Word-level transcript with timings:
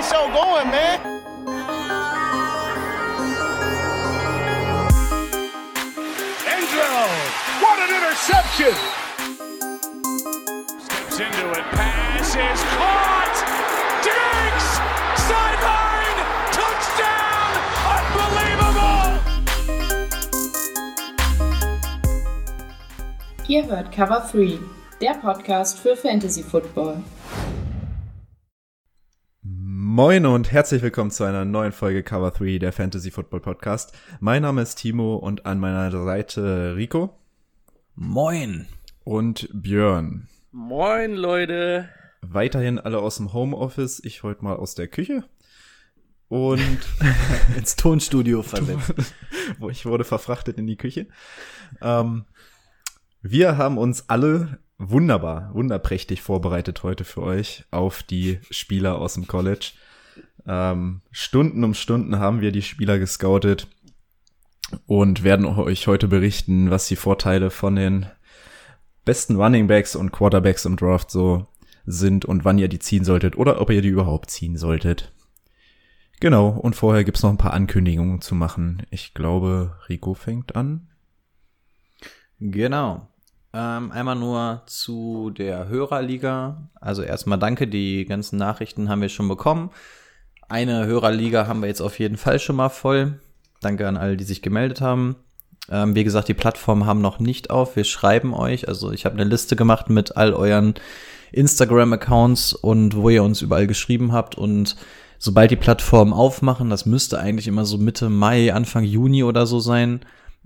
the 0.00 0.06
show 0.06 0.26
going, 0.32 0.70
man. 0.70 1.00
Angelo, 6.46 7.06
what 7.60 7.78
an 7.84 7.90
interception! 7.96 8.74
Steps 10.80 11.20
into 11.20 11.50
it, 11.50 11.64
pass 11.76 12.34
is 12.34 12.62
caught! 12.76 13.36
Diggs! 14.06 14.68
Sideline! 15.28 16.20
Touchdown! 16.58 17.52
Unbelievable! 17.96 19.10
Ihr 23.48 23.66
hört 23.66 23.92
Cover 23.92 24.26
3, 24.32 24.58
der 25.00 25.14
Podcast 25.14 25.78
für 25.78 25.96
Fantasy 25.96 26.42
Football. 26.42 27.02
Moin 30.02 30.24
und 30.24 30.50
herzlich 30.50 30.80
willkommen 30.80 31.10
zu 31.10 31.24
einer 31.24 31.44
neuen 31.44 31.72
Folge 31.72 32.02
Cover 32.02 32.30
3 32.30 32.56
der 32.56 32.72
Fantasy 32.72 33.10
Football 33.10 33.40
Podcast. 33.40 33.92
Mein 34.18 34.40
Name 34.40 34.62
ist 34.62 34.76
Timo 34.76 35.16
und 35.16 35.44
an 35.44 35.60
meiner 35.60 35.90
Seite 35.90 36.74
Rico. 36.74 37.18
Moin. 37.96 38.66
Und 39.04 39.50
Björn. 39.52 40.26
Moin, 40.52 41.16
Leute. 41.16 41.90
Weiterhin 42.22 42.78
alle 42.78 42.98
aus 43.00 43.18
dem 43.18 43.34
Homeoffice, 43.34 44.00
ich 44.02 44.22
heute 44.22 44.42
mal 44.42 44.56
aus 44.56 44.74
der 44.74 44.88
Küche. 44.88 45.22
Und 46.28 46.78
ins 47.58 47.76
Tonstudio 47.76 48.42
versetzt. 48.42 48.94
wo 49.58 49.68
ich 49.68 49.84
wurde 49.84 50.04
verfrachtet 50.04 50.56
in 50.56 50.66
die 50.66 50.78
Küche. 50.78 51.08
Ähm, 51.82 52.24
wir 53.20 53.58
haben 53.58 53.76
uns 53.76 54.08
alle 54.08 54.60
wunderbar, 54.78 55.50
wunderprächtig 55.52 56.22
vorbereitet 56.22 56.84
heute 56.84 57.04
für 57.04 57.20
euch 57.20 57.66
auf 57.70 58.02
die 58.02 58.40
Spieler 58.50 58.96
aus 58.96 59.12
dem 59.12 59.26
College. 59.26 59.72
Ähm, 60.46 61.02
Stunden 61.10 61.64
um 61.64 61.74
Stunden 61.74 62.18
haben 62.18 62.40
wir 62.40 62.52
die 62.52 62.62
Spieler 62.62 62.98
gescoutet 62.98 63.68
und 64.86 65.22
werden 65.22 65.46
euch 65.46 65.86
heute 65.86 66.08
berichten, 66.08 66.70
was 66.70 66.86
die 66.88 66.96
Vorteile 66.96 67.50
von 67.50 67.76
den 67.76 68.06
besten 69.04 69.36
Running 69.36 69.66
Backs 69.66 69.96
und 69.96 70.12
Quarterbacks 70.12 70.64
im 70.64 70.76
Draft 70.76 71.10
so 71.10 71.46
sind 71.86 72.24
und 72.24 72.44
wann 72.44 72.58
ihr 72.58 72.68
die 72.68 72.78
ziehen 72.78 73.04
solltet 73.04 73.36
oder 73.36 73.60
ob 73.60 73.70
ihr 73.70 73.82
die 73.82 73.88
überhaupt 73.88 74.30
ziehen 74.30 74.56
solltet. 74.56 75.12
Genau, 76.20 76.48
und 76.48 76.76
vorher 76.76 77.02
gibt's 77.02 77.22
noch 77.22 77.30
ein 77.30 77.38
paar 77.38 77.54
Ankündigungen 77.54 78.20
zu 78.20 78.34
machen. 78.34 78.82
Ich 78.90 79.14
glaube, 79.14 79.78
Rico 79.88 80.14
fängt 80.14 80.54
an. 80.54 80.88
Genau. 82.38 83.08
Ähm, 83.52 83.90
einmal 83.90 84.16
nur 84.16 84.62
zu 84.66 85.30
der 85.30 85.68
Hörerliga. 85.68 86.70
Also 86.74 87.02
erstmal 87.02 87.38
danke, 87.38 87.66
die 87.66 88.04
ganzen 88.04 88.38
Nachrichten 88.38 88.88
haben 88.88 89.00
wir 89.00 89.08
schon 89.08 89.28
bekommen. 89.28 89.70
Eine 90.50 90.84
Hörerliga 90.84 91.46
haben 91.46 91.60
wir 91.60 91.68
jetzt 91.68 91.80
auf 91.80 92.00
jeden 92.00 92.16
Fall 92.16 92.40
schon 92.40 92.56
mal 92.56 92.70
voll. 92.70 93.20
Danke 93.60 93.86
an 93.86 93.96
alle, 93.96 94.16
die 94.16 94.24
sich 94.24 94.42
gemeldet 94.42 94.80
haben. 94.80 95.14
Ähm, 95.70 95.94
wie 95.94 96.02
gesagt, 96.02 96.26
die 96.26 96.34
Plattformen 96.34 96.86
haben 96.86 97.00
noch 97.00 97.20
nicht 97.20 97.50
auf. 97.50 97.76
Wir 97.76 97.84
schreiben 97.84 98.34
euch. 98.34 98.66
Also 98.66 98.90
ich 98.90 99.04
habe 99.04 99.14
eine 99.14 99.30
Liste 99.30 99.54
gemacht 99.54 99.90
mit 99.90 100.16
all 100.16 100.34
euren 100.34 100.74
Instagram-Accounts 101.30 102.52
und 102.52 102.96
wo 102.96 103.10
ihr 103.10 103.22
uns 103.22 103.42
überall 103.42 103.68
geschrieben 103.68 104.10
habt. 104.10 104.34
Und 104.34 104.74
sobald 105.20 105.52
die 105.52 105.56
Plattformen 105.56 106.12
aufmachen, 106.12 106.68
das 106.68 106.84
müsste 106.84 107.20
eigentlich 107.20 107.46
immer 107.46 107.64
so 107.64 107.78
Mitte 107.78 108.08
Mai, 108.08 108.52
Anfang 108.52 108.82
Juni 108.82 109.22
oder 109.22 109.46
so 109.46 109.60
sein, 109.60 110.00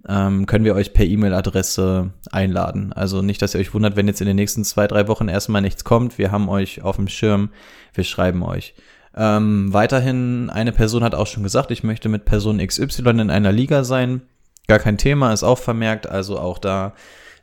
ähm, 0.06 0.44
können 0.44 0.66
wir 0.66 0.74
euch 0.74 0.92
per 0.92 1.06
E-Mail-Adresse 1.06 2.10
einladen. 2.30 2.92
Also 2.92 3.22
nicht, 3.22 3.40
dass 3.40 3.54
ihr 3.54 3.60
euch 3.60 3.72
wundert, 3.72 3.96
wenn 3.96 4.06
jetzt 4.06 4.20
in 4.20 4.26
den 4.26 4.36
nächsten 4.36 4.64
zwei, 4.64 4.86
drei 4.86 5.08
Wochen 5.08 5.28
erstmal 5.28 5.62
nichts 5.62 5.82
kommt. 5.82 6.18
Wir 6.18 6.30
haben 6.30 6.50
euch 6.50 6.82
auf 6.82 6.96
dem 6.96 7.08
Schirm, 7.08 7.48
wir 7.94 8.04
schreiben 8.04 8.42
euch. 8.42 8.74
Ähm, 9.16 9.72
weiterhin, 9.72 10.50
eine 10.50 10.72
Person 10.72 11.04
hat 11.04 11.14
auch 11.14 11.26
schon 11.26 11.42
gesagt, 11.42 11.70
ich 11.70 11.84
möchte 11.84 12.08
mit 12.08 12.24
Person 12.24 12.58
XY 12.58 13.10
in 13.10 13.30
einer 13.30 13.52
Liga 13.52 13.84
sein. 13.84 14.22
Gar 14.66 14.78
kein 14.78 14.98
Thema, 14.98 15.32
ist 15.32 15.44
auch 15.44 15.58
vermerkt. 15.58 16.08
Also 16.08 16.38
auch 16.38 16.58
da, 16.58 16.94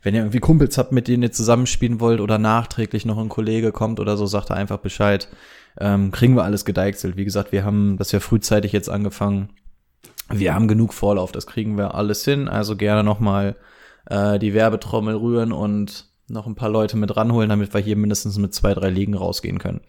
wenn 0.02 0.14
ihr 0.14 0.20
irgendwie 0.20 0.40
Kumpels 0.40 0.76
habt, 0.76 0.92
mit 0.92 1.08
denen 1.08 1.22
ihr 1.22 1.32
zusammenspielen 1.32 2.00
wollt 2.00 2.20
oder 2.20 2.38
nachträglich 2.38 3.04
noch 3.04 3.18
ein 3.18 3.28
Kollege 3.28 3.72
kommt 3.72 4.00
oder 4.00 4.16
so, 4.16 4.26
sagt 4.26 4.50
er 4.50 4.56
einfach 4.56 4.78
Bescheid. 4.78 5.28
Ähm, 5.80 6.10
kriegen 6.10 6.36
wir 6.36 6.44
alles 6.44 6.64
gedeichselt. 6.64 7.16
Wie 7.16 7.24
gesagt, 7.24 7.52
wir 7.52 7.64
haben 7.64 7.96
das 7.96 8.12
ja 8.12 8.20
frühzeitig 8.20 8.72
jetzt 8.72 8.90
angefangen 8.90 9.48
wir 10.32 10.54
haben 10.54 10.68
genug 10.68 10.94
Vorlauf, 10.94 11.32
das 11.32 11.46
kriegen 11.46 11.76
wir 11.76 11.94
alles 11.94 12.24
hin. 12.24 12.48
Also 12.48 12.76
gerne 12.76 13.04
nochmal 13.04 13.56
äh, 14.06 14.38
die 14.38 14.54
Werbetrommel 14.54 15.14
rühren 15.16 15.52
und 15.52 16.06
noch 16.28 16.46
ein 16.46 16.54
paar 16.54 16.70
Leute 16.70 16.96
mit 16.96 17.14
ranholen, 17.16 17.50
damit 17.50 17.74
wir 17.74 17.80
hier 17.80 17.96
mindestens 17.96 18.38
mit 18.38 18.54
zwei, 18.54 18.74
drei 18.74 18.90
Ligen 18.90 19.14
rausgehen 19.14 19.58
können. 19.58 19.82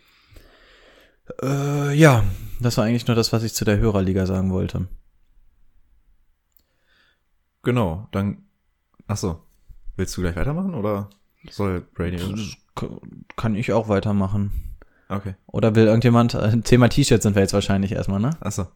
Äh, 1.41 1.93
ja, 1.93 2.23
das 2.59 2.77
war 2.77 2.85
eigentlich 2.85 3.07
nur 3.07 3.15
das, 3.15 3.33
was 3.33 3.43
ich 3.43 3.53
zu 3.53 3.65
der 3.65 3.77
Hörerliga 3.77 4.25
sagen 4.25 4.51
wollte. 4.51 4.87
Genau, 7.63 8.07
dann. 8.11 8.43
Ach 9.07 9.17
so, 9.17 9.41
willst 9.95 10.15
du 10.17 10.21
gleich 10.21 10.35
weitermachen 10.35 10.75
oder 10.75 11.09
soll 11.49 11.81
Brady? 11.81 12.17
Kann 13.35 13.55
ich 13.55 13.71
auch 13.73 13.87
weitermachen. 13.89 14.73
Okay. 15.09 15.35
Oder 15.47 15.75
will 15.75 15.85
irgendjemand? 15.85 16.33
Äh, 16.33 16.61
Thema 16.61 16.89
T-Shirt 16.89 17.21
sind 17.21 17.35
wir 17.35 17.41
jetzt 17.41 17.53
wahrscheinlich 17.53 17.91
erstmal, 17.91 18.19
ne? 18.19 18.31
Ach 18.41 18.51
so. 18.51 18.67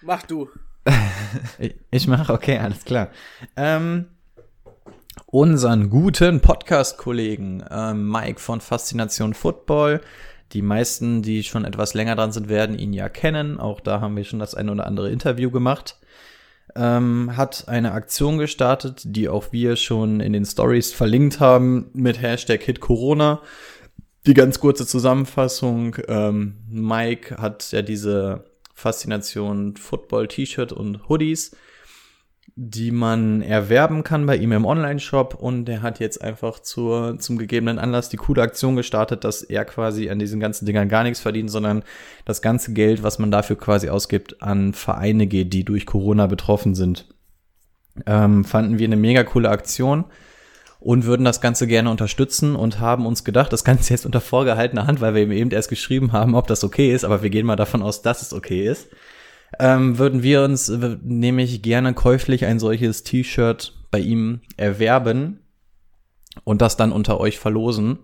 Mach 0.00 0.22
du. 0.22 0.48
ich, 1.58 1.74
ich 1.90 2.06
mache, 2.08 2.32
okay, 2.32 2.58
alles 2.58 2.84
klar. 2.84 3.08
Ähm, 3.56 4.06
unseren 5.26 5.90
guten 5.90 6.40
Podcast-Kollegen 6.40 7.64
ähm, 7.70 8.10
Mike 8.10 8.40
von 8.40 8.60
Faszination 8.60 9.34
Football. 9.34 10.00
Die 10.52 10.62
meisten, 10.62 11.22
die 11.22 11.42
schon 11.42 11.64
etwas 11.64 11.94
länger 11.94 12.16
dran 12.16 12.32
sind, 12.32 12.48
werden 12.48 12.78
ihn 12.78 12.92
ja 12.92 13.08
kennen. 13.08 13.58
Auch 13.58 13.80
da 13.80 14.00
haben 14.00 14.16
wir 14.16 14.24
schon 14.24 14.38
das 14.38 14.54
ein 14.54 14.68
oder 14.68 14.86
andere 14.86 15.10
Interview 15.10 15.50
gemacht. 15.50 15.98
Ähm, 16.74 17.36
hat 17.36 17.68
eine 17.68 17.92
Aktion 17.92 18.38
gestartet, 18.38 19.02
die 19.04 19.28
auch 19.28 19.52
wir 19.52 19.76
schon 19.76 20.20
in 20.20 20.32
den 20.32 20.44
Stories 20.44 20.92
verlinkt 20.92 21.40
haben 21.40 21.90
mit 21.92 22.20
Hashtag 22.20 22.62
Hit 22.62 22.80
Corona. 22.80 23.40
Die 24.26 24.34
ganz 24.34 24.60
kurze 24.60 24.86
Zusammenfassung. 24.86 25.96
Ähm, 26.06 26.58
Mike 26.68 27.36
hat 27.38 27.72
ja 27.72 27.82
diese 27.82 28.44
Faszination 28.74 29.76
Football 29.76 30.28
T-Shirt 30.28 30.72
und 30.72 31.08
Hoodies, 31.08 31.56
die 32.54 32.90
man 32.90 33.40
erwerben 33.40 34.04
kann 34.04 34.26
bei 34.26 34.36
ihm 34.36 34.52
im 34.52 34.66
Online-Shop. 34.66 35.34
Und 35.34 35.64
der 35.64 35.82
hat 35.82 36.00
jetzt 36.00 36.22
einfach 36.22 36.58
zur, 36.58 37.18
zum 37.18 37.38
gegebenen 37.38 37.78
Anlass 37.78 38.10
die 38.10 38.18
coole 38.18 38.42
Aktion 38.42 38.76
gestartet, 38.76 39.24
dass 39.24 39.42
er 39.42 39.64
quasi 39.64 40.10
an 40.10 40.18
diesen 40.18 40.38
ganzen 40.38 40.66
Dingern 40.66 40.88
gar 40.88 41.02
nichts 41.02 41.20
verdient, 41.20 41.50
sondern 41.50 41.82
das 42.24 42.42
ganze 42.42 42.72
Geld, 42.72 43.02
was 43.02 43.18
man 43.18 43.30
dafür 43.30 43.56
quasi 43.56 43.88
ausgibt, 43.88 44.42
an 44.42 44.74
Vereine 44.74 45.26
geht, 45.26 45.52
die 45.52 45.64
durch 45.64 45.86
Corona 45.86 46.26
betroffen 46.26 46.74
sind. 46.74 47.06
Ähm, 48.06 48.44
fanden 48.44 48.78
wir 48.78 48.86
eine 48.86 48.96
mega 48.96 49.22
coole 49.24 49.50
Aktion 49.50 50.04
und 50.78 51.04
würden 51.04 51.24
das 51.24 51.40
Ganze 51.40 51.66
gerne 51.66 51.90
unterstützen 51.90 52.56
und 52.56 52.80
haben 52.80 53.06
uns 53.06 53.24
gedacht, 53.24 53.52
das 53.52 53.64
Ganze 53.64 53.92
jetzt 53.94 54.04
unter 54.04 54.20
vorgehaltener 54.20 54.86
Hand, 54.86 55.00
weil 55.00 55.14
wir 55.14 55.28
eben 55.28 55.50
erst 55.50 55.68
geschrieben 55.68 56.12
haben, 56.12 56.34
ob 56.34 56.46
das 56.48 56.64
okay 56.64 56.92
ist, 56.92 57.04
aber 57.04 57.22
wir 57.22 57.30
gehen 57.30 57.46
mal 57.46 57.56
davon 57.56 57.82
aus, 57.82 58.02
dass 58.02 58.22
es 58.22 58.32
okay 58.32 58.66
ist, 58.66 58.88
ähm, 59.58 59.98
würden 59.98 60.22
wir 60.22 60.42
uns 60.42 60.68
nämlich 60.68 61.62
gerne 61.62 61.94
käuflich 61.94 62.44
ein 62.44 62.58
solches 62.58 63.02
T-Shirt 63.02 63.74
bei 63.90 63.98
ihm 63.98 64.40
erwerben 64.56 65.40
und 66.44 66.62
das 66.62 66.76
dann 66.76 66.92
unter 66.92 67.20
euch 67.20 67.38
verlosen. 67.38 67.98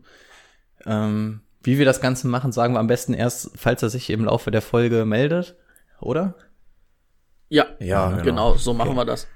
Ähm, 0.87 1.41
wie 1.63 1.79
wir 1.79 1.85
das 1.85 2.01
Ganze 2.01 2.29
machen, 2.29 2.53
sagen 2.53 2.75
wir 2.75 2.81
am 2.81 2.87
besten 2.87 3.15
erst, 3.15 3.51
falls 3.57 3.83
er 3.83 3.91
sich 3.91 4.11
im 4.11 4.25
Laufe 4.25 4.51
der 4.51 4.63
Folge 4.63 5.05
meldet, 5.05 5.57
oder? 6.01 6.35
Ja, 7.49 7.67
ja 7.81 8.11
genau. 8.11 8.23
genau, 8.23 8.55
so 8.55 8.75
machen 8.75 8.91
okay. 8.91 8.99
wir 8.99 9.05
das. 9.07 9.27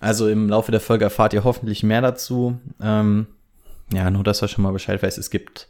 Also 0.00 0.28
im 0.28 0.48
Laufe 0.48 0.72
der 0.72 0.80
Folge 0.80 1.04
erfahrt 1.04 1.32
ihr 1.32 1.44
hoffentlich 1.44 1.82
mehr 1.82 2.02
dazu. 2.02 2.60
Ähm, 2.80 3.26
ja, 3.92 4.10
nur 4.10 4.24
dass 4.24 4.42
er 4.42 4.48
schon 4.48 4.62
mal 4.62 4.72
Bescheid 4.72 5.02
weiß, 5.02 5.16
es 5.18 5.30
gibt 5.30 5.68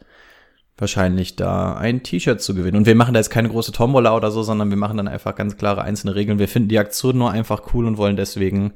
wahrscheinlich 0.78 1.36
da 1.36 1.74
ein 1.74 2.02
T-Shirt 2.02 2.40
zu 2.40 2.54
gewinnen. 2.54 2.76
Und 2.76 2.86
wir 2.86 2.94
machen 2.94 3.14
da 3.14 3.20
jetzt 3.20 3.30
keine 3.30 3.48
große 3.48 3.72
Tombola 3.72 4.14
oder 4.14 4.30
so, 4.30 4.42
sondern 4.42 4.70
wir 4.70 4.76
machen 4.76 4.96
dann 4.96 5.08
einfach 5.08 5.34
ganz 5.34 5.56
klare 5.56 5.82
einzelne 5.82 6.14
Regeln. 6.14 6.38
Wir 6.38 6.48
finden 6.48 6.68
die 6.68 6.78
Aktion 6.78 7.16
nur 7.16 7.30
einfach 7.30 7.72
cool 7.72 7.86
und 7.86 7.96
wollen 7.96 8.16
deswegen 8.16 8.72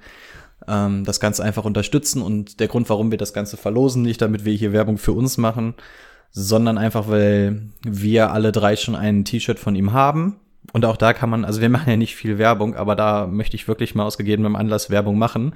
ähm, 0.66 1.04
das 1.04 1.20
Ganze 1.20 1.44
einfach 1.44 1.64
unterstützen. 1.64 2.22
Und 2.22 2.60
der 2.60 2.68
Grund, 2.68 2.88
warum 2.88 3.10
wir 3.10 3.18
das 3.18 3.32
Ganze 3.32 3.56
verlosen, 3.56 4.02
nicht 4.02 4.22
damit 4.22 4.44
wir 4.44 4.54
hier 4.54 4.72
Werbung 4.72 4.96
für 4.96 5.12
uns 5.12 5.36
machen, 5.36 5.74
sondern 6.30 6.78
einfach, 6.78 7.08
weil 7.08 7.62
wir 7.82 8.32
alle 8.32 8.52
drei 8.52 8.76
schon 8.76 8.96
ein 8.96 9.24
T-Shirt 9.24 9.58
von 9.58 9.74
ihm 9.74 9.92
haben 9.92 10.36
und 10.72 10.84
auch 10.84 10.96
da 10.96 11.12
kann 11.12 11.30
man, 11.30 11.44
also 11.44 11.60
wir 11.60 11.68
machen 11.68 11.90
ja 11.90 11.96
nicht 11.96 12.14
viel 12.14 12.38
Werbung, 12.38 12.76
aber 12.76 12.94
da 12.94 13.26
möchte 13.26 13.56
ich 13.56 13.66
wirklich 13.66 13.94
mal 13.94 14.04
aus 14.04 14.18
gegebenem 14.18 14.56
Anlass 14.56 14.90
Werbung 14.90 15.18
machen. 15.18 15.54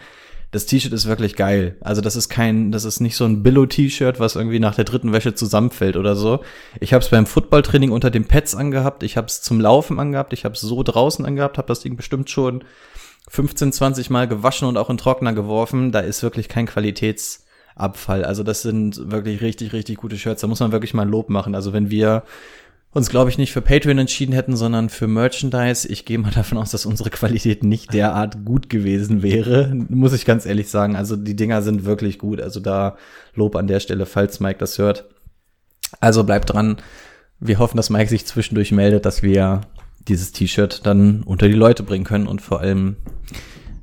Das 0.54 0.66
T-Shirt 0.66 0.92
ist 0.92 1.06
wirklich 1.06 1.34
geil. 1.34 1.76
Also 1.80 2.00
das 2.00 2.14
ist 2.14 2.28
kein, 2.28 2.70
das 2.70 2.84
ist 2.84 3.00
nicht 3.00 3.16
so 3.16 3.24
ein 3.24 3.42
Billo-T-Shirt, 3.42 4.20
was 4.20 4.36
irgendwie 4.36 4.60
nach 4.60 4.76
der 4.76 4.84
dritten 4.84 5.12
Wäsche 5.12 5.34
zusammenfällt 5.34 5.96
oder 5.96 6.14
so. 6.14 6.44
Ich 6.78 6.92
habe 6.92 7.02
es 7.02 7.10
beim 7.10 7.26
Footballtraining 7.26 7.90
unter 7.90 8.08
den 8.08 8.28
Pads 8.28 8.54
angehabt, 8.54 9.02
ich 9.02 9.16
habe 9.16 9.26
es 9.26 9.42
zum 9.42 9.60
Laufen 9.60 9.98
angehabt, 9.98 10.32
ich 10.32 10.44
habe 10.44 10.54
es 10.54 10.60
so 10.60 10.84
draußen 10.84 11.26
angehabt, 11.26 11.58
habe 11.58 11.66
das 11.66 11.80
Ding 11.80 11.96
bestimmt 11.96 12.30
schon 12.30 12.62
15, 13.30 13.72
20 13.72 14.10
Mal 14.10 14.28
gewaschen 14.28 14.68
und 14.68 14.76
auch 14.76 14.90
in 14.90 14.96
Trockner 14.96 15.32
geworfen. 15.32 15.90
Da 15.90 15.98
ist 15.98 16.22
wirklich 16.22 16.48
kein 16.48 16.66
Qualitätsabfall. 16.66 18.24
Also 18.24 18.44
das 18.44 18.62
sind 18.62 19.10
wirklich 19.10 19.40
richtig, 19.40 19.72
richtig 19.72 19.96
gute 19.96 20.16
Shirts. 20.16 20.42
Da 20.42 20.46
muss 20.46 20.60
man 20.60 20.70
wirklich 20.70 20.94
mal 20.94 21.08
Lob 21.08 21.30
machen. 21.30 21.56
Also 21.56 21.72
wenn 21.72 21.90
wir 21.90 22.22
uns, 22.94 23.11
glaube 23.11 23.29
ich, 23.29 23.38
nicht 23.38 23.52
für 23.52 23.61
Patreon 23.61 23.99
entschieden 23.99 24.32
hätten, 24.32 24.56
sondern 24.56 24.88
für 24.88 25.08
Merchandise. 25.08 25.87
Ich 25.88 26.05
gehe 26.05 26.19
mal 26.19 26.31
davon 26.31 26.58
aus, 26.58 26.70
dass 26.70 26.87
unsere 26.87 27.11
Qualität 27.11 27.64
nicht 27.64 27.93
derart 27.93 28.44
gut 28.44 28.70
gewesen 28.70 29.23
wäre, 29.23 29.75
muss 29.88 30.12
ich 30.12 30.25
ganz 30.25 30.46
ehrlich 30.46 30.70
sagen. 30.70 30.94
Also 30.94 31.17
die 31.17 31.37
Dinger 31.37 31.61
sind 31.62 31.85
wirklich 31.85 32.19
gut. 32.19 32.41
Also 32.41 32.61
da 32.61 32.96
Lob 33.35 33.56
an 33.56 33.67
der 33.67 33.81
Stelle, 33.81 34.06
falls 34.06 34.38
Mike 34.38 34.58
das 34.61 34.79
hört. 34.79 35.06
Also 36.00 36.23
bleibt 36.23 36.52
dran. 36.52 36.76
Wir 37.41 37.58
hoffen, 37.58 37.76
dass 37.76 37.91
Mike 37.91 38.08
sich 38.08 38.26
zwischendurch 38.26 38.70
meldet, 38.70 39.05
dass 39.05 39.23
wir 39.25 39.62
dieses 40.06 40.31
T-Shirt 40.31 40.87
dann 40.87 41.25
unter 41.25 41.49
die 41.49 41.55
Leute 41.55 41.82
bringen 41.82 42.05
können 42.05 42.29
und 42.29 42.43
vor 42.43 42.61
allem 42.61 42.97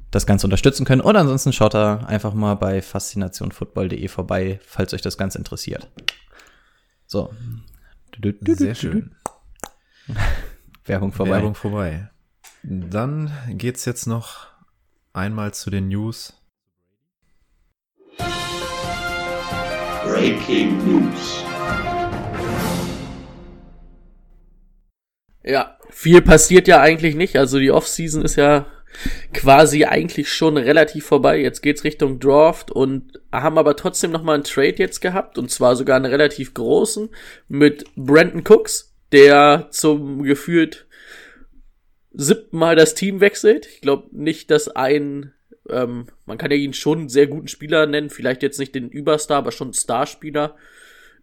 das 0.09 0.25
Ganze 0.25 0.47
unterstützen 0.47 0.85
können. 0.85 1.01
Und 1.01 1.17
ansonsten 1.17 1.51
schaut 1.51 1.73
da 1.73 1.97
einfach 2.07 2.33
mal 2.33 2.55
bei 2.55 2.81
faszinationfootball.de 2.81 4.07
vorbei, 4.07 4.61
falls 4.65 4.93
euch 4.93 5.01
das 5.01 5.17
Ganze 5.17 5.37
interessiert. 5.37 5.89
So, 7.07 7.29
sehr 8.45 8.75
schön. 8.75 9.15
Werbung 10.85 11.11
vorbei. 11.11 11.31
Werbung 11.31 11.55
vorbei. 11.55 12.09
Dann 12.63 13.31
geht's 13.49 13.85
jetzt 13.85 14.05
noch 14.05 14.47
einmal 15.13 15.53
zu 15.53 15.69
den 15.69 15.87
News. 15.87 16.33
Breaking 20.03 20.77
News. 20.85 21.43
Ja, 25.43 25.77
viel 25.89 26.21
passiert 26.21 26.67
ja 26.67 26.81
eigentlich 26.81 27.15
nicht. 27.15 27.35
Also 27.37 27.59
die 27.59 27.71
Offseason 27.71 28.23
ist 28.23 28.35
ja 28.35 28.67
quasi 29.33 29.85
eigentlich 29.85 30.31
schon 30.31 30.57
relativ 30.57 31.05
vorbei. 31.05 31.39
Jetzt 31.39 31.61
geht's 31.61 31.83
Richtung 31.83 32.19
Draft 32.19 32.71
und 32.71 33.19
haben 33.31 33.57
aber 33.57 33.75
trotzdem 33.75 34.11
noch 34.11 34.23
mal 34.23 34.35
einen 34.35 34.43
Trade 34.43 34.75
jetzt 34.77 35.01
gehabt 35.01 35.37
und 35.37 35.49
zwar 35.49 35.75
sogar 35.75 35.95
einen 35.95 36.05
relativ 36.05 36.53
großen 36.53 37.09
mit 37.47 37.85
Brandon 37.95 38.43
Cooks, 38.47 38.93
der 39.11 39.67
zum 39.71 40.23
gefühlt 40.23 40.87
siebten 42.13 42.57
Mal 42.57 42.75
das 42.75 42.93
Team 42.93 43.21
wechselt. 43.21 43.67
Ich 43.67 43.81
glaube 43.81 44.09
nicht, 44.11 44.51
dass 44.51 44.67
ein 44.67 45.33
ähm, 45.69 46.07
man 46.25 46.37
kann 46.37 46.51
ja 46.51 46.57
ihn 46.57 46.73
schon 46.73 46.99
einen 46.99 47.09
sehr 47.09 47.27
guten 47.27 47.47
Spieler 47.47 47.85
nennen, 47.85 48.09
vielleicht 48.09 48.43
jetzt 48.43 48.59
nicht 48.59 48.75
den 48.75 48.89
Überstar, 48.89 49.37
aber 49.37 49.51
schon 49.51 49.73
Starspieler, 49.73 50.55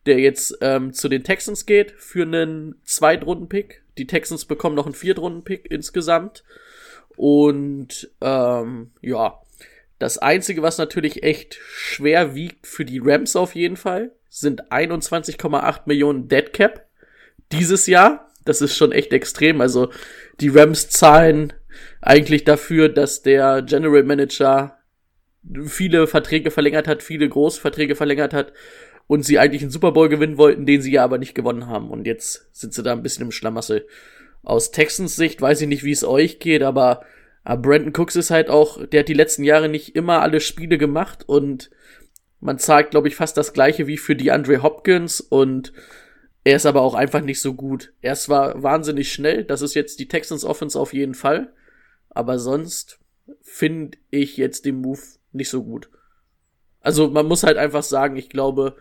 der 0.06 0.18
jetzt 0.18 0.58
ähm, 0.60 0.92
zu 0.92 1.08
den 1.08 1.24
Texans 1.24 1.66
geht 1.66 1.92
für 1.92 2.22
einen 2.22 2.76
Zweitrunden-Pick. 2.84 3.82
Die 3.98 4.06
Texans 4.06 4.44
bekommen 4.44 4.76
noch 4.76 4.86
einen 4.86 4.94
Viertrunden-Pick 4.94 5.70
insgesamt. 5.70 6.44
Und 7.18 8.12
ähm, 8.20 8.92
ja, 9.00 9.40
das 9.98 10.18
Einzige, 10.18 10.62
was 10.62 10.78
natürlich 10.78 11.24
echt 11.24 11.58
schwer 11.60 12.36
wiegt 12.36 12.64
für 12.64 12.84
die 12.84 13.00
Rams 13.02 13.34
auf 13.34 13.56
jeden 13.56 13.76
Fall, 13.76 14.12
sind 14.28 14.70
21,8 14.70 15.80
Millionen 15.86 16.28
Dead 16.28 16.52
Cap 16.52 16.86
dieses 17.50 17.88
Jahr. 17.88 18.30
Das 18.44 18.62
ist 18.62 18.76
schon 18.76 18.92
echt 18.92 19.12
extrem. 19.12 19.60
Also 19.60 19.90
die 20.38 20.48
Rams 20.48 20.90
zahlen 20.90 21.52
eigentlich 22.00 22.44
dafür, 22.44 22.88
dass 22.88 23.22
der 23.22 23.62
General 23.62 24.04
Manager 24.04 24.78
viele 25.64 26.06
Verträge 26.06 26.52
verlängert 26.52 26.86
hat, 26.86 27.02
viele 27.02 27.28
große 27.28 27.60
Verträge 27.60 27.96
verlängert 27.96 28.32
hat 28.32 28.52
und 29.08 29.24
sie 29.24 29.40
eigentlich 29.40 29.62
einen 29.62 29.72
Super 29.72 29.90
Bowl 29.90 30.08
gewinnen 30.08 30.38
wollten, 30.38 30.66
den 30.66 30.82
sie 30.82 30.92
ja 30.92 31.02
aber 31.02 31.18
nicht 31.18 31.34
gewonnen 31.34 31.66
haben. 31.66 31.90
Und 31.90 32.06
jetzt 32.06 32.48
sind 32.52 32.72
sie 32.74 32.84
da 32.84 32.92
ein 32.92 33.02
bisschen 33.02 33.24
im 33.24 33.32
Schlamassel 33.32 33.88
aus 34.48 34.70
Texans 34.70 35.14
Sicht 35.14 35.42
weiß 35.42 35.60
ich 35.60 35.68
nicht, 35.68 35.84
wie 35.84 35.92
es 35.92 36.04
euch 36.04 36.38
geht, 36.38 36.62
aber, 36.62 37.02
aber 37.44 37.62
Brandon 37.62 37.92
Cooks 37.94 38.16
ist 38.16 38.30
halt 38.30 38.48
auch, 38.48 38.84
der 38.86 39.00
hat 39.00 39.08
die 39.08 39.14
letzten 39.14 39.44
Jahre 39.44 39.68
nicht 39.68 39.94
immer 39.94 40.22
alle 40.22 40.40
Spiele 40.40 40.78
gemacht 40.78 41.28
und 41.28 41.70
man 42.40 42.58
zahlt, 42.58 42.90
glaube 42.90 43.08
ich, 43.08 43.16
fast 43.16 43.36
das 43.36 43.52
gleiche 43.52 43.86
wie 43.86 43.98
für 43.98 44.16
die 44.16 44.30
Andre 44.30 44.62
Hopkins 44.62 45.20
und 45.20 45.74
er 46.44 46.56
ist 46.56 46.64
aber 46.64 46.80
auch 46.80 46.94
einfach 46.94 47.20
nicht 47.20 47.42
so 47.42 47.52
gut. 47.52 47.92
Er 48.00 48.14
ist 48.14 48.22
zwar 48.22 48.62
wahnsinnig 48.62 49.12
schnell, 49.12 49.44
das 49.44 49.60
ist 49.60 49.74
jetzt 49.74 49.98
die 49.98 50.08
Texans 50.08 50.44
Offense 50.44 50.80
auf 50.80 50.94
jeden 50.94 51.14
Fall, 51.14 51.52
aber 52.08 52.38
sonst 52.38 53.00
finde 53.42 53.98
ich 54.10 54.38
jetzt 54.38 54.64
den 54.64 54.80
Move 54.80 55.02
nicht 55.32 55.50
so 55.50 55.62
gut. 55.62 55.90
Also 56.80 57.08
man 57.10 57.26
muss 57.26 57.42
halt 57.42 57.58
einfach 57.58 57.82
sagen, 57.82 58.16
ich 58.16 58.30
glaube, 58.30 58.76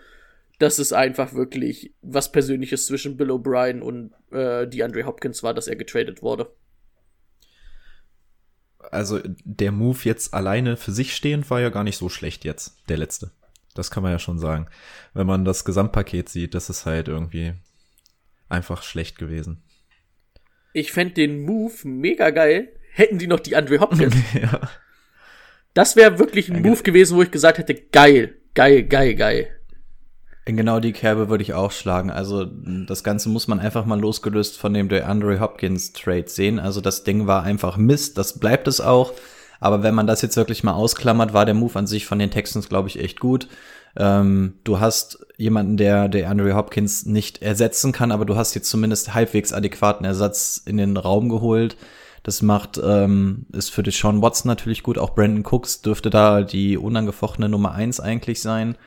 dass 0.59 0.79
es 0.79 0.93
einfach 0.93 1.33
wirklich 1.33 1.93
was 2.01 2.31
Persönliches 2.31 2.87
zwischen 2.87 3.17
Bill 3.17 3.31
O'Brien 3.31 3.79
und 3.81 4.13
äh, 4.31 4.67
die 4.67 4.83
Andre 4.83 5.05
Hopkins 5.05 5.43
war, 5.43 5.53
dass 5.53 5.67
er 5.67 5.75
getradet 5.75 6.21
wurde. 6.21 6.51
Also 8.91 9.19
der 9.43 9.71
Move 9.71 9.99
jetzt 10.03 10.33
alleine 10.33 10.77
für 10.77 10.91
sich 10.91 11.15
stehend 11.15 11.49
war 11.49 11.59
ja 11.59 11.69
gar 11.69 11.83
nicht 11.83 11.97
so 11.97 12.09
schlecht 12.09 12.45
jetzt, 12.45 12.77
der 12.89 12.97
letzte. 12.97 13.31
Das 13.75 13.91
kann 13.91 14.01
man 14.01 14.11
ja 14.11 14.19
schon 14.19 14.39
sagen. 14.39 14.67
Wenn 15.13 15.27
man 15.27 15.45
das 15.45 15.65
Gesamtpaket 15.65 16.29
sieht, 16.29 16.55
das 16.55 16.69
ist 16.69 16.85
halt 16.85 17.07
irgendwie 17.07 17.53
einfach 18.49 18.81
schlecht 18.81 19.19
gewesen. 19.19 19.61
Ich 20.73 20.91
fände 20.91 21.15
den 21.15 21.41
Move 21.41 21.87
mega 21.87 22.31
geil, 22.31 22.69
hätten 22.91 23.19
die 23.19 23.27
noch 23.27 23.39
die 23.39 23.55
Andre 23.55 23.79
Hopkins. 23.79 24.15
ja. 24.33 24.61
Das 25.73 25.95
wäre 25.95 26.17
wirklich 26.17 26.49
ein 26.49 26.63
ja, 26.63 26.69
Move 26.69 26.81
gewesen, 26.81 27.17
wo 27.17 27.21
ich 27.21 27.29
gesagt 27.29 27.59
hätte, 27.59 27.75
geil, 27.75 28.37
geil, 28.55 28.83
geil, 28.83 29.13
geil. 29.15 29.56
In 30.47 30.55
genau 30.55 30.79
die 30.79 30.93
Kerbe 30.93 31.27
würde 31.27 31.43
ich 31.43 31.53
auch 31.53 31.73
schlagen. 31.73 32.09
Also 32.09 32.45
das 32.45 33.03
Ganze 33.03 33.27
muss 33.27 33.49
man 33.49 33.59
einfach 33.59 33.85
mal 33.85 33.99
losgelöst 33.99 34.57
von 34.57 34.73
dem 34.73 34.87
DeAndre 34.87 35.41
Hopkins 35.41 35.91
Trade 35.91 36.29
sehen. 36.29 36.57
Also 36.57 36.79
das 36.79 37.03
Ding 37.03 37.27
war 37.27 37.43
einfach 37.43 37.75
Mist, 37.75 38.17
das 38.17 38.39
bleibt 38.39 38.69
es 38.69 38.79
auch. 38.79 39.11
Aber 39.59 39.83
wenn 39.83 39.93
man 39.93 40.07
das 40.07 40.21
jetzt 40.21 40.37
wirklich 40.37 40.63
mal 40.63 40.71
ausklammert, 40.71 41.33
war 41.33 41.43
der 41.43 41.53
Move 41.53 41.77
an 41.77 41.85
sich 41.85 42.05
von 42.05 42.17
den 42.17 42.31
Texans, 42.31 42.69
glaube 42.69 42.87
ich, 42.87 42.97
echt 42.97 43.19
gut. 43.19 43.49
Ähm, 43.97 44.53
du 44.63 44.79
hast 44.79 45.25
jemanden, 45.35 45.75
der 45.75 46.07
der 46.07 46.29
Andre 46.29 46.55
Hopkins 46.55 47.05
nicht 47.05 47.41
ersetzen 47.41 47.91
kann, 47.91 48.13
aber 48.13 48.23
du 48.23 48.37
hast 48.37 48.53
jetzt 48.55 48.69
zumindest 48.69 49.13
halbwegs 49.13 49.51
adäquaten 49.51 50.05
Ersatz 50.05 50.61
in 50.65 50.77
den 50.77 50.95
Raum 50.95 51.27
geholt. 51.27 51.75
Das 52.23 52.41
macht, 52.41 52.79
ähm, 52.81 53.47
ist 53.51 53.69
für 53.71 53.83
Sean 53.91 54.21
Watson 54.21 54.47
natürlich 54.47 54.81
gut. 54.81 54.97
Auch 54.97 55.13
Brandon 55.13 55.43
Cooks 55.45 55.81
dürfte 55.81 56.09
da 56.09 56.43
die 56.43 56.77
unangefochtene 56.77 57.49
Nummer 57.49 57.73
eins 57.73 57.99
eigentlich 57.99 58.41
sein. 58.41 58.77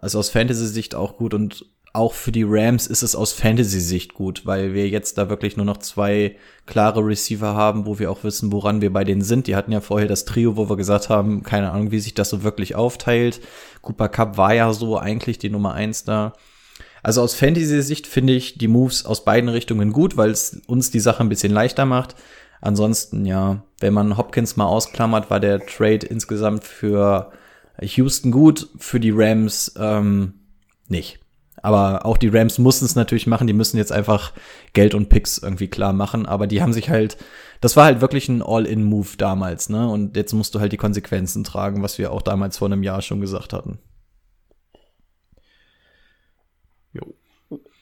Also 0.00 0.18
aus 0.18 0.30
Fantasy-Sicht 0.30 0.94
auch 0.94 1.16
gut 1.16 1.34
und 1.34 1.66
auch 1.96 2.12
für 2.12 2.30
die 2.30 2.44
Rams 2.46 2.86
ist 2.86 3.02
es 3.02 3.16
aus 3.16 3.32
Fantasy-Sicht 3.32 4.12
gut, 4.12 4.44
weil 4.44 4.74
wir 4.74 4.86
jetzt 4.88 5.16
da 5.16 5.30
wirklich 5.30 5.56
nur 5.56 5.64
noch 5.64 5.78
zwei 5.78 6.36
klare 6.66 7.00
Receiver 7.00 7.54
haben, 7.54 7.86
wo 7.86 7.98
wir 7.98 8.10
auch 8.10 8.22
wissen, 8.22 8.52
woran 8.52 8.82
wir 8.82 8.92
bei 8.92 9.02
denen 9.02 9.22
sind. 9.22 9.46
Die 9.46 9.56
hatten 9.56 9.72
ja 9.72 9.80
vorher 9.80 10.06
das 10.06 10.26
Trio, 10.26 10.56
wo 10.56 10.68
wir 10.68 10.76
gesagt 10.76 11.08
haben, 11.08 11.42
keine 11.42 11.70
Ahnung, 11.70 11.92
wie 11.92 11.98
sich 11.98 12.12
das 12.12 12.28
so 12.28 12.42
wirklich 12.42 12.74
aufteilt. 12.74 13.40
Cooper 13.80 14.10
Cup 14.10 14.36
war 14.36 14.52
ja 14.52 14.72
so 14.74 14.98
eigentlich 14.98 15.38
die 15.38 15.48
Nummer 15.48 15.72
eins 15.72 16.04
da. 16.04 16.34
Also 17.02 17.22
aus 17.22 17.34
Fantasy-Sicht 17.34 18.06
finde 18.06 18.34
ich 18.34 18.58
die 18.58 18.68
Moves 18.68 19.06
aus 19.06 19.24
beiden 19.24 19.48
Richtungen 19.48 19.92
gut, 19.92 20.18
weil 20.18 20.30
es 20.30 20.60
uns 20.66 20.90
die 20.90 21.00
Sache 21.00 21.22
ein 21.22 21.30
bisschen 21.30 21.52
leichter 21.52 21.86
macht. 21.86 22.14
Ansonsten, 22.60 23.24
ja, 23.24 23.62
wenn 23.80 23.94
man 23.94 24.18
Hopkins 24.18 24.56
mal 24.56 24.66
ausklammert, 24.66 25.30
war 25.30 25.40
der 25.40 25.64
Trade 25.64 26.06
insgesamt 26.06 26.64
für 26.64 27.32
Houston 27.80 28.30
gut, 28.30 28.68
für 28.78 29.00
die 29.00 29.12
Rams 29.14 29.74
ähm, 29.78 30.34
nicht. 30.88 31.20
Aber 31.62 32.06
auch 32.06 32.16
die 32.16 32.28
Rams 32.28 32.58
mussten 32.58 32.84
es 32.84 32.94
natürlich 32.94 33.26
machen. 33.26 33.46
Die 33.46 33.52
müssen 33.52 33.76
jetzt 33.76 33.92
einfach 33.92 34.32
Geld 34.72 34.94
und 34.94 35.08
Picks 35.08 35.38
irgendwie 35.38 35.68
klar 35.68 35.92
machen. 35.92 36.26
Aber 36.26 36.46
die 36.46 36.62
haben 36.62 36.72
sich 36.72 36.90
halt, 36.90 37.16
das 37.60 37.76
war 37.76 37.86
halt 37.86 38.00
wirklich 38.00 38.28
ein 38.28 38.42
All-in-Move 38.42 39.16
damals, 39.18 39.68
ne? 39.68 39.88
Und 39.88 40.16
jetzt 40.16 40.32
musst 40.32 40.54
du 40.54 40.60
halt 40.60 40.72
die 40.72 40.76
Konsequenzen 40.76 41.44
tragen, 41.44 41.82
was 41.82 41.98
wir 41.98 42.12
auch 42.12 42.22
damals 42.22 42.58
vor 42.58 42.68
einem 42.68 42.82
Jahr 42.82 43.02
schon 43.02 43.20
gesagt 43.20 43.52
hatten. 43.52 43.78
Jo. 46.92 47.14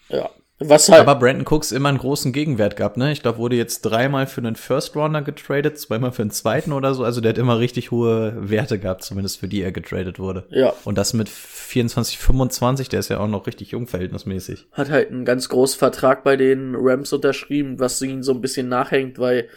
Ja, 0.09 0.31
was 0.61 0.89
halt 0.89 1.01
Aber 1.01 1.17
Brandon 1.17 1.45
Cooks 1.47 1.73
immer 1.73 1.89
einen 1.89 1.99
großen 1.99 2.33
Gegenwert 2.33 2.77
gehabt, 2.77 2.97
ne? 2.97 3.11
Ich 3.11 3.23
glaube, 3.23 3.39
wurde 3.39 3.57
jetzt 3.57 3.83
dreimal 3.83 4.29
für 4.29 4.41
einen 4.41 4.55
First 4.55 4.95
Rounder 4.95 5.23
getradet, 5.23 5.79
zweimal 5.79 6.13
für 6.13 6.23
einen 6.23 6.31
zweiten 6.31 6.73
oder 6.73 6.95
so. 6.95 7.03
Also 7.03 7.21
der 7.21 7.31
hat 7.31 7.39
immer 7.39 7.59
richtig 7.59 7.91
hohe 7.91 8.35
Werte 8.39 8.79
gehabt, 8.79 9.03
zumindest 9.03 9.41
für 9.41 9.49
die 9.49 9.63
er 9.63 9.73
getradet 9.73 10.21
wurde. 10.21 10.45
Ja. 10.51 10.73
Und 10.85 10.97
das 10.97 11.13
mit 11.13 11.29
24, 11.29 12.19
25, 12.19 12.89
der 12.89 13.01
ist 13.01 13.11
ja 13.11 13.19
auch 13.19 13.27
noch 13.27 13.49
richtig 13.49 13.73
jung 13.73 13.89
verhältnismäßig. 13.89 14.69
Hat 14.73 14.91
halt 14.91 15.11
einen 15.11 15.25
ganz 15.25 15.49
großen 15.49 15.79
Vertrag 15.79 16.23
bei 16.23 16.37
den 16.37 16.77
Rams 16.77 17.13
unterschrieben, 17.13 17.81
was 17.81 18.01
ihn 18.01 18.23
so 18.23 18.33
ein 18.33 18.41
bisschen 18.41 18.69
nachhängt, 18.69 19.19
weil 19.19 19.49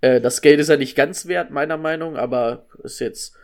äh, 0.00 0.22
das 0.22 0.40
Geld 0.40 0.58
ist 0.58 0.68
ja 0.70 0.78
nicht 0.78 0.96
ganz 0.96 1.26
wert, 1.26 1.50
meiner 1.50 1.76
Meinung, 1.76 2.16
aber 2.16 2.64
ist 2.82 2.98
jetzt 3.00 3.34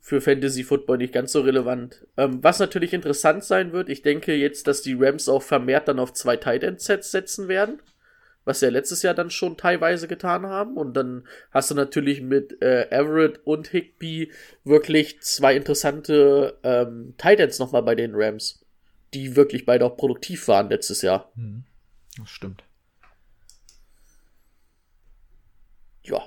für 0.00 0.20
Fantasy 0.20 0.64
Football 0.64 0.98
nicht 0.98 1.12
ganz 1.12 1.32
so 1.32 1.42
relevant. 1.42 2.06
Ähm, 2.16 2.42
was 2.42 2.58
natürlich 2.58 2.94
interessant 2.94 3.44
sein 3.44 3.72
wird, 3.72 3.88
ich 3.90 4.02
denke 4.02 4.34
jetzt, 4.34 4.66
dass 4.66 4.82
die 4.82 4.96
Rams 4.98 5.28
auch 5.28 5.42
vermehrt 5.42 5.88
dann 5.88 5.98
auf 5.98 6.14
zwei 6.14 6.36
Tight 6.36 6.64
End 6.64 6.80
Sets 6.80 7.10
setzen 7.10 7.48
werden, 7.48 7.80
was 8.44 8.60
sie 8.60 8.66
ja 8.66 8.72
letztes 8.72 9.02
Jahr 9.02 9.14
dann 9.14 9.30
schon 9.30 9.58
teilweise 9.58 10.08
getan 10.08 10.46
haben. 10.46 10.76
Und 10.76 10.94
dann 10.94 11.28
hast 11.50 11.70
du 11.70 11.74
natürlich 11.74 12.22
mit 12.22 12.62
äh, 12.62 12.88
Everett 12.90 13.40
und 13.44 13.68
Higby 13.68 14.32
wirklich 14.64 15.20
zwei 15.20 15.54
interessante 15.54 16.58
ähm, 16.62 17.14
Tight 17.18 17.38
Ends 17.38 17.58
nochmal 17.58 17.82
bei 17.82 17.94
den 17.94 18.12
Rams, 18.14 18.64
die 19.12 19.36
wirklich 19.36 19.66
beide 19.66 19.84
auch 19.84 19.98
produktiv 19.98 20.48
waren 20.48 20.70
letztes 20.70 21.02
Jahr. 21.02 21.30
Hm, 21.36 21.64
das 22.18 22.30
stimmt. 22.30 22.64
Ja, 26.02 26.22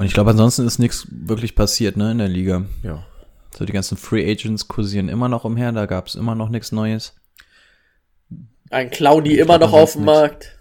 und 0.00 0.06
ich 0.06 0.14
glaube, 0.14 0.30
ansonsten 0.30 0.66
ist 0.66 0.78
nichts 0.78 1.06
wirklich 1.10 1.54
passiert, 1.54 1.98
ne, 1.98 2.12
in 2.12 2.18
der 2.18 2.28
Liga. 2.28 2.64
Ja. 2.82 3.04
So, 3.54 3.66
die 3.66 3.72
ganzen 3.72 3.98
Free 3.98 4.30
Agents 4.30 4.66
kursieren 4.66 5.10
immer 5.10 5.28
noch 5.28 5.44
umher, 5.44 5.72
da 5.72 5.84
gab 5.84 6.06
es 6.06 6.14
immer 6.14 6.34
noch 6.34 6.48
nichts 6.48 6.72
Neues. 6.72 7.14
Ein 8.70 8.90
Clowny 8.90 9.34
immer 9.34 9.58
noch 9.58 9.74
auf 9.74 9.92
dem 9.92 10.06
Markt. 10.06 10.56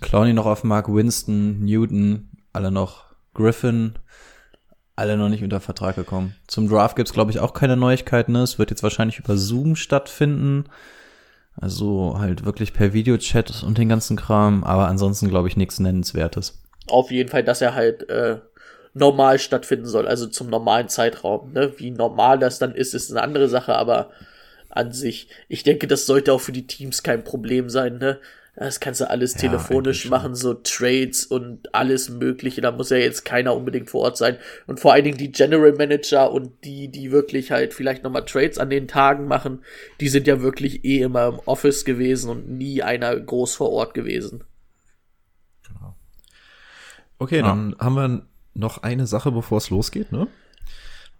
Clowney 0.00 0.32
noch 0.32 0.46
auf 0.46 0.60
dem 0.60 0.68
Markt, 0.68 0.88
Winston, 0.92 1.64
Newton, 1.64 2.28
alle 2.52 2.70
noch 2.70 3.06
Griffin, 3.34 3.94
alle 4.94 5.16
noch 5.16 5.28
nicht 5.28 5.42
unter 5.42 5.58
Vertrag 5.58 5.96
gekommen. 5.96 6.36
Zum 6.46 6.68
Draft 6.68 6.94
gibt's 6.94 7.12
glaube 7.12 7.32
ich, 7.32 7.40
auch 7.40 7.54
keine 7.54 7.76
Neuigkeiten. 7.76 8.30
Ne? 8.30 8.42
Es 8.42 8.60
wird 8.60 8.70
jetzt 8.70 8.84
wahrscheinlich 8.84 9.18
über 9.18 9.36
Zoom 9.36 9.74
stattfinden. 9.74 10.66
Also 11.56 12.16
halt 12.16 12.44
wirklich 12.44 12.72
per 12.72 12.92
Videochat 12.92 13.64
und 13.64 13.76
den 13.76 13.88
ganzen 13.88 14.16
Kram. 14.16 14.62
Aber 14.62 14.86
ansonsten 14.86 15.28
glaube 15.28 15.48
ich 15.48 15.56
nichts 15.56 15.80
Nennenswertes. 15.80 16.62
Auf 16.88 17.10
jeden 17.10 17.28
Fall, 17.28 17.44
dass 17.44 17.60
er 17.60 17.74
halt 17.74 18.08
äh, 18.08 18.38
normal 18.94 19.38
stattfinden 19.38 19.86
soll, 19.86 20.06
also 20.06 20.26
zum 20.26 20.50
normalen 20.50 20.88
Zeitraum. 20.88 21.52
Ne? 21.52 21.72
Wie 21.78 21.90
normal 21.90 22.38
das 22.38 22.58
dann 22.58 22.74
ist, 22.74 22.94
ist 22.94 23.10
eine 23.10 23.22
andere 23.22 23.48
Sache, 23.48 23.74
aber 23.74 24.10
an 24.68 24.92
sich, 24.92 25.28
ich 25.48 25.62
denke, 25.62 25.86
das 25.86 26.06
sollte 26.06 26.32
auch 26.32 26.40
für 26.40 26.52
die 26.52 26.66
Teams 26.66 27.02
kein 27.02 27.24
Problem 27.24 27.68
sein. 27.70 27.98
Ne? 27.98 28.18
Das 28.54 28.80
kannst 28.80 29.00
du 29.00 29.08
alles 29.08 29.34
Ja, 29.34 29.40
telefonisch 29.40 30.08
machen, 30.10 30.34
so 30.34 30.52
Trades 30.52 31.24
und 31.24 31.74
alles 31.74 32.10
Mögliche. 32.10 32.60
Da 32.60 32.70
muss 32.70 32.90
ja 32.90 32.98
jetzt 32.98 33.24
keiner 33.24 33.56
unbedingt 33.56 33.88
vor 33.88 34.02
Ort 34.02 34.18
sein. 34.18 34.36
Und 34.66 34.78
vor 34.78 34.92
allen 34.92 35.04
Dingen 35.04 35.16
die 35.16 35.32
General 35.32 35.72
Manager 35.72 36.30
und 36.30 36.64
die, 36.64 36.88
die 36.88 37.12
wirklich 37.12 37.50
halt 37.50 37.72
vielleicht 37.72 38.04
nochmal 38.04 38.26
Trades 38.26 38.58
an 38.58 38.68
den 38.68 38.88
Tagen 38.88 39.26
machen, 39.26 39.64
die 40.00 40.08
sind 40.08 40.26
ja 40.26 40.42
wirklich 40.42 40.84
eh 40.84 41.00
immer 41.00 41.28
im 41.28 41.38
Office 41.46 41.86
gewesen 41.86 42.28
und 42.30 42.50
nie 42.50 42.82
einer 42.82 43.18
groß 43.18 43.54
vor 43.54 43.70
Ort 43.70 43.94
gewesen. 43.94 44.44
Okay, 47.18 47.40
dann 47.40 47.76
haben 47.78 47.94
wir 47.94 48.26
noch 48.54 48.82
eine 48.82 49.06
Sache, 49.06 49.32
bevor 49.32 49.58
es 49.58 49.70
losgeht, 49.70 50.12
ne? 50.12 50.28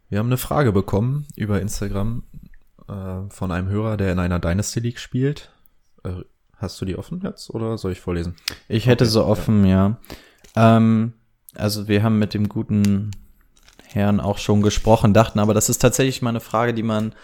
Wir 0.09 0.19
haben 0.19 0.27
eine 0.27 0.37
Frage 0.37 0.73
bekommen 0.73 1.27
über 1.37 1.61
Instagram 1.61 2.25
äh, 2.89 3.31
von 3.31 3.51
einem 3.51 3.69
Hörer, 3.69 3.97
der 3.97 4.13
in 4.13 4.19
einer 4.19 4.39
Dynasty 4.39 4.81
League 4.81 4.99
spielt. 4.99 5.51
Äh, 6.05 6.23
hast 6.57 6.81
du 6.81 6.85
die 6.85 6.97
offen 6.97 7.23
jetzt 7.25 7.51
oder 7.51 7.79
soll 7.79 7.93
ich 7.93 8.01
vorlesen? 8.01 8.37
Ich 8.69 8.87
hätte 8.87 9.05
Okay, 9.05 9.11
so 9.11 9.25
offen, 9.25 9.65
ja. 9.65 9.99
Ähm, 10.55 11.15
also 11.55 11.89
wir 11.89 12.03
haben 12.03 12.19
mit 12.19 12.35
dem 12.35 12.49
guten 12.49 13.11
Herrn 13.85 14.21
auch 14.21 14.39
schon 14.39 14.63
gesprochen, 14.63 15.15
dachten 15.15 15.39
aber, 15.39 15.55
das 15.55 15.69
ist 15.69 15.79
tatsächlich 15.79 16.23
mal 16.23 16.31
eine 16.31 16.41
Frage, 16.41 16.75
die 16.75 16.83
man 16.83 17.15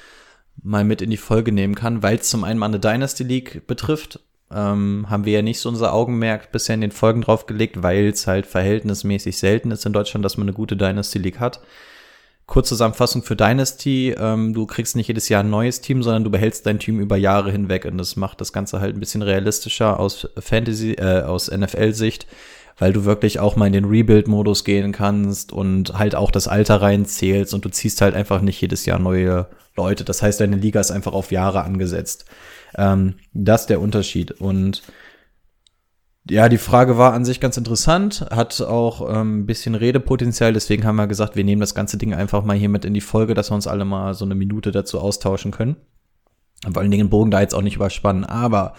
mal 0.63 0.85
mit 0.85 1.03
in 1.03 1.11
die 1.11 1.17
Folge 1.17 1.53
nehmen 1.53 1.75
kann, 1.75 2.03
weil 2.03 2.17
es 2.17 2.31
zum 2.31 2.45
einen 2.45 2.59
mal 2.59 2.67
eine 2.67 2.81
Dynasty 2.81 3.23
League 3.23 3.67
betrifft. 3.67 4.21
Ähm, 4.51 5.07
haben 5.11 5.25
wir 5.27 5.35
ja 5.35 5.43
nicht 5.43 5.61
so 5.61 5.69
unser 5.69 5.93
Augenmerk 5.93 6.53
bisher 6.53 6.75
in 6.75 6.81
den 6.81 6.91
Folgen 6.91 7.21
drauf 7.21 7.47
gelegt, 7.47 7.83
weil 7.83 8.07
es 8.09 8.27
halt 8.27 8.47
verhältnismäßig 8.47 9.37
selten 9.37 9.71
ist 9.71 9.85
in 9.85 9.93
Deutschland, 9.93 10.25
dass 10.25 10.39
man 10.39 10.47
eine 10.47 10.55
gute 10.55 10.77
Dynasty 10.77 11.19
League 11.19 11.39
hat. 11.41 11.61
Kurzzusammenfassung 12.49 13.23
für 13.23 13.37
Dynasty, 13.37 14.15
ähm, 14.19 14.55
du 14.55 14.65
kriegst 14.65 14.97
nicht 14.97 15.09
jedes 15.09 15.29
Jahr 15.29 15.43
ein 15.45 15.51
neues 15.51 15.83
Team, 15.83 16.03
sondern 16.03 16.25
du 16.25 16.31
behältst 16.31 16.65
dein 16.65 16.79
Team 16.79 16.99
über 16.99 17.19
Jahre 17.19 17.53
hinweg 17.53 17.85
und 17.85 17.99
das 17.99 18.17
macht 18.17 18.41
das 18.41 18.55
Ganze 18.55 18.81
halt 18.81 18.97
ein 18.97 19.01
bisschen 19.01 19.21
realistischer 19.21 20.01
aus 20.01 20.27
Fantasy, 20.39 20.93
äh, 20.93 21.21
aus 21.25 21.51
NFL-Sicht, 21.51 22.27
weil 22.79 22.95
du 22.95 23.05
wirklich 23.05 23.39
auch 23.39 23.57
mal 23.57 23.67
in 23.67 23.75
den 23.75 23.85
Rebuild-Modus 23.85 24.65
gehen 24.65 24.93
kannst 24.93 25.53
und 25.53 25.99
halt 25.99 26.15
auch 26.15 26.31
das 26.31 26.49
Alter 26.49 26.81
reinzählst 26.81 27.53
und 27.53 27.67
du 27.67 27.69
ziehst 27.69 28.01
halt 28.01 28.15
einfach 28.15 28.41
nicht 28.41 28.59
jedes 28.63 28.87
Jahr 28.87 28.99
neue 28.99 29.47
Leute. 29.77 30.05
Das 30.05 30.23
heißt, 30.23 30.41
deine 30.41 30.57
Liga 30.57 30.81
ist 30.81 30.91
einfach 30.91 31.13
auf 31.13 31.31
Jahre 31.31 31.65
angesetzt. 31.65 32.25
Ähm, 32.77 33.15
das 33.33 33.63
ist 33.63 33.71
der 33.71 33.81
Unterschied 33.81 34.33
und 34.33 34.83
ja, 36.31 36.51
die 36.51 36.59
Frage 36.59 36.99
war 36.99 37.15
an 37.15 37.25
sich 37.25 37.41
ganz 37.41 37.57
interessant, 37.57 38.27
hat 38.31 38.61
auch 38.61 39.09
ähm, 39.09 39.41
ein 39.41 39.47
bisschen 39.47 39.75
Redepotenzial, 39.75 40.53
deswegen 40.53 40.85
haben 40.85 40.97
wir 40.97 41.07
gesagt, 41.07 41.37
wir 41.37 41.45
nehmen 41.45 41.61
das 41.61 41.75
ganze 41.75 41.97
Ding 41.97 42.13
einfach 42.13 42.45
mal 42.45 42.57
hier 42.57 42.69
mit 42.69 42.85
in 42.85 42.93
die 42.93 43.01
Folge, 43.01 43.33
dass 43.33 43.51
wir 43.51 43.55
uns 43.55 43.67
alle 43.67 43.87
mal 43.87 44.13
so 44.13 44.27
eine 44.27 44.35
Minute 44.35 44.71
dazu 44.71 45.01
austauschen 45.01 45.53
können. 45.53 45.77
Vor 46.65 46.83
allen 46.83 46.91
Dingen 46.91 47.07
den 47.07 47.11
Bogen 47.11 47.31
da 47.31 47.41
jetzt 47.41 47.55
auch 47.55 47.63
nicht 47.63 47.77
überspannen. 47.77 48.25
Aber 48.25 48.75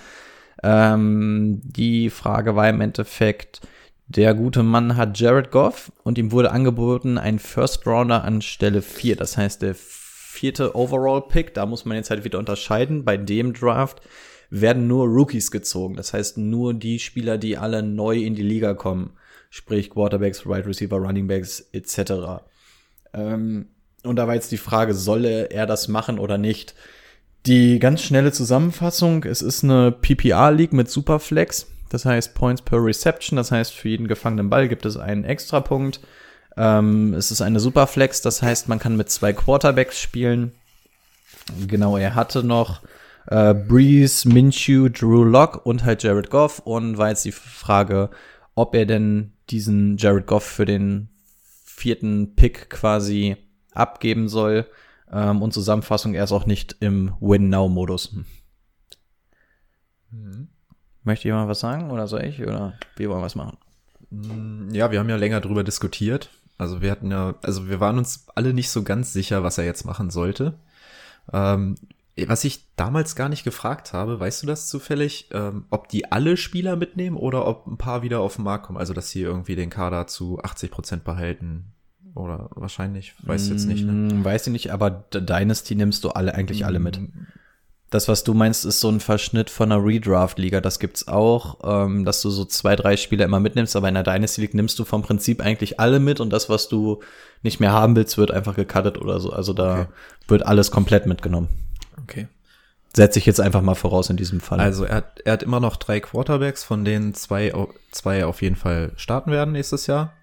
ähm, 0.63 1.61
die 1.63 2.09
Frage 2.09 2.55
war 2.55 2.67
im 2.69 2.81
Endeffekt, 2.81 3.61
der 4.07 4.33
gute 4.33 4.63
Mann 4.63 4.97
hat 4.97 5.17
Jared 5.19 5.51
Goff 5.51 5.91
und 6.03 6.17
ihm 6.17 6.31
wurde 6.31 6.51
angeboten 6.51 7.17
ein 7.17 7.39
First 7.39 7.85
Rounder 7.85 8.23
an 8.23 8.41
Stelle 8.41 8.81
4. 8.81 9.15
Das 9.15 9.37
heißt, 9.37 9.61
der 9.61 9.75
vierte 10.39 10.73
Overall 10.73 11.21
Pick, 11.27 11.53
da 11.53 11.65
muss 11.65 11.83
man 11.83 11.97
jetzt 11.97 12.09
halt 12.09 12.23
wieder 12.23 12.39
unterscheiden. 12.39 13.03
Bei 13.03 13.17
dem 13.17 13.53
Draft 13.53 14.01
werden 14.49 14.87
nur 14.87 15.05
Rookies 15.05 15.51
gezogen. 15.51 15.95
Das 15.95 16.13
heißt, 16.13 16.37
nur 16.37 16.73
die 16.73 16.99
Spieler, 16.99 17.37
die 17.37 17.57
alle 17.57 17.83
neu 17.83 18.17
in 18.17 18.35
die 18.35 18.41
Liga 18.41 18.73
kommen. 18.73 19.11
Sprich 19.49 19.89
Quarterbacks, 19.89 20.45
Wide 20.45 20.51
right 20.51 20.67
Receiver, 20.67 20.95
Running 20.95 21.27
Backs 21.27 21.69
etc. 21.73 22.43
Ähm, 23.13 23.67
und 24.03 24.15
da 24.15 24.27
war 24.27 24.35
jetzt 24.35 24.53
die 24.53 24.57
Frage, 24.57 24.93
solle 24.93 25.49
er 25.51 25.65
das 25.65 25.89
machen 25.89 26.19
oder 26.19 26.37
nicht? 26.37 26.73
Die 27.45 27.79
ganz 27.79 28.01
schnelle 28.01 28.31
Zusammenfassung, 28.31 29.25
es 29.25 29.41
ist 29.41 29.63
eine 29.63 29.91
PPR-League 29.91 30.73
mit 30.73 30.89
Superflex. 30.89 31.67
Das 31.89 32.05
heißt 32.05 32.33
Points 32.33 32.61
per 32.61 32.81
Reception. 32.81 33.35
Das 33.35 33.51
heißt, 33.51 33.73
für 33.73 33.89
jeden 33.89 34.07
gefangenen 34.07 34.49
Ball 34.49 34.69
gibt 34.69 34.85
es 34.85 34.95
einen 34.95 35.25
Extrapunkt. 35.25 35.99
Ähm, 36.59 37.13
es 37.13 37.31
ist 37.31 37.41
eine 37.41 37.61
Superflex. 37.61 38.21
Das 38.21 38.41
heißt, 38.41 38.67
man 38.67 38.79
kann 38.79 38.97
mit 38.97 39.09
zwei 39.09 39.31
Quarterbacks 39.31 39.99
spielen. 39.99 40.51
Genau, 41.67 41.95
er 41.95 42.15
hatte 42.15 42.43
noch 42.43 42.81
äh, 43.27 43.53
Breeze, 43.53 44.27
Minshew, 44.27 44.89
Drew 44.89 45.23
Lock 45.23 45.65
und 45.65 45.85
halt 45.85 46.03
Jared 46.03 46.29
Goff. 46.29 46.59
Und 46.59 46.97
war 46.97 47.09
jetzt 47.09 47.23
die 47.23 47.31
Frage, 47.31 48.09
ob 48.55 48.75
er 48.75 48.85
denn 48.85 49.31
diesen 49.49 49.95
Jared 49.95 50.27
Goff 50.27 50.43
für 50.43 50.65
den 50.65 51.07
vierten 51.63 52.35
Pick 52.35 52.69
quasi 52.69 53.37
abgeben 53.71 54.27
soll. 54.27 54.67
Ähm, 55.11 55.41
und 55.41 55.53
Zusammenfassung, 55.53 56.13
er 56.13 56.25
ist 56.25 56.33
auch 56.33 56.45
nicht 56.45 56.75
im 56.81 57.15
Win-Now-Modus. 57.21 58.17
Möchte 61.03 61.27
jemand 61.29 61.47
was 61.47 61.61
sagen 61.61 61.89
oder 61.89 62.05
soll 62.07 62.25
ich? 62.25 62.41
Oder 62.41 62.73
wir 62.97 63.09
wollen 63.09 63.21
was 63.21 63.35
machen? 63.35 63.57
Ja, 64.71 64.91
wir 64.91 64.99
haben 64.99 65.09
ja 65.09 65.15
länger 65.15 65.39
drüber 65.39 65.63
diskutiert. 65.63 66.29
Also 66.59 66.81
wir 66.81 66.91
hatten 66.91 67.09
ja, 67.09 67.35
also 67.41 67.69
wir 67.69 67.79
waren 67.79 67.97
uns 67.97 68.27
alle 68.35 68.53
nicht 68.53 68.69
so 68.69 68.83
ganz 68.83 69.13
sicher, 69.13 69.43
was 69.43 69.57
er 69.57 69.65
jetzt 69.65 69.85
machen 69.85 70.09
sollte. 70.11 70.59
Ähm, 71.33 71.75
was 72.27 72.43
ich 72.43 72.65
damals 72.75 73.15
gar 73.15 73.29
nicht 73.29 73.45
gefragt 73.45 73.93
habe, 73.93 74.19
weißt 74.19 74.43
du 74.43 74.47
das 74.47 74.67
zufällig, 74.67 75.29
ähm, 75.31 75.65
ob 75.69 75.87
die 75.87 76.11
alle 76.11 76.35
Spieler 76.35 76.75
mitnehmen 76.75 77.15
oder 77.15 77.47
ob 77.47 77.65
ein 77.65 77.77
paar 77.77 78.01
wieder 78.03 78.19
auf 78.19 78.35
den 78.35 78.43
Markt 78.43 78.65
kommen? 78.65 78.77
Also 78.77 78.93
dass 78.93 79.09
sie 79.09 79.21
irgendwie 79.21 79.55
den 79.55 79.69
Kader 79.69 80.05
zu 80.07 80.39
80 80.39 80.69
Prozent 80.69 81.03
behalten 81.05 81.71
oder 82.13 82.49
wahrscheinlich, 82.55 83.15
weiß 83.23 83.45
ich 83.45 83.51
jetzt 83.51 83.65
nicht. 83.65 83.85
Ne? 83.85 83.93
Mm, 83.93 84.25
Weiß 84.25 84.45
ich 84.47 84.51
nicht, 84.51 84.71
aber 84.71 84.89
Dynasty 84.91 85.75
nimmst 85.75 86.03
du 86.03 86.09
alle 86.09 86.35
eigentlich 86.35 86.65
alle 86.65 86.79
mit. 86.79 86.99
Das, 87.91 88.07
was 88.07 88.23
du 88.23 88.35
meinst, 88.35 88.65
ist 88.65 88.79
so 88.81 88.89
ein 88.89 88.99
Verschnitt 88.99 89.49
von 89.49 89.71
einer 89.71 89.83
Redraft-Liga. 89.83 90.61
Das 90.61 90.77
gibt's 90.79 91.07
auch, 91.07 91.57
ähm, 91.63 92.05
dass 92.05 92.21
du 92.21 92.29
so 92.29 92.45
zwei, 92.45 92.75
drei 92.75 92.97
Spieler 92.97 93.25
immer 93.25 93.39
mitnimmst, 93.39 93.75
aber 93.75 93.87
in 93.87 93.95
der 93.95 94.03
Dynasty 94.03 94.41
League 94.41 94.53
nimmst 94.53 94.77
du 94.77 94.85
vom 94.85 95.01
Prinzip 95.01 95.41
eigentlich 95.41 95.79
alle 95.79 95.99
mit 95.99 96.19
und 96.19 96.29
das, 96.29 96.49
was 96.49 96.69
du 96.69 97.01
nicht 97.41 97.59
mehr 97.59 97.71
haben 97.71 97.95
willst, 97.95 98.17
wird 98.17 98.29
einfach 98.31 98.55
gecuttet 98.55 98.99
oder 98.99 99.19
so. 99.19 99.31
Also 99.33 99.53
da 99.53 99.73
Okay. 99.81 99.87
wird 100.27 100.45
alles 100.45 100.69
komplett 100.69 101.07
mitgenommen. 101.07 101.47
Okay. 102.03 102.27
Setze 102.95 103.17
ich 103.19 103.25
jetzt 103.25 103.39
einfach 103.41 103.61
mal 103.61 103.75
voraus 103.75 104.09
in 104.11 104.17
diesem 104.17 104.39
Fall. 104.39 104.59
Also 104.59 104.83
er 104.83 104.95
hat, 104.97 105.21
er 105.25 105.33
hat 105.33 105.43
immer 105.43 105.59
noch 105.59 105.75
drei 105.75 105.99
Quarterbacks, 105.99 106.63
von 106.63 106.85
denen 106.85 107.13
zwei, 107.15 107.53
zwei 107.91 108.25
auf 108.25 108.41
jeden 108.43 108.55
Fall 108.55 108.91
starten 108.97 109.31
werden 109.31 109.51
nächstes 109.51 109.87
Jahr. 109.87 110.13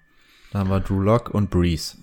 Da 0.53 0.59
haben 0.59 0.69
wir 0.69 0.79
Drew 0.79 1.01
Lock 1.01 1.29
und 1.33 1.49
Breeze. 1.49 1.97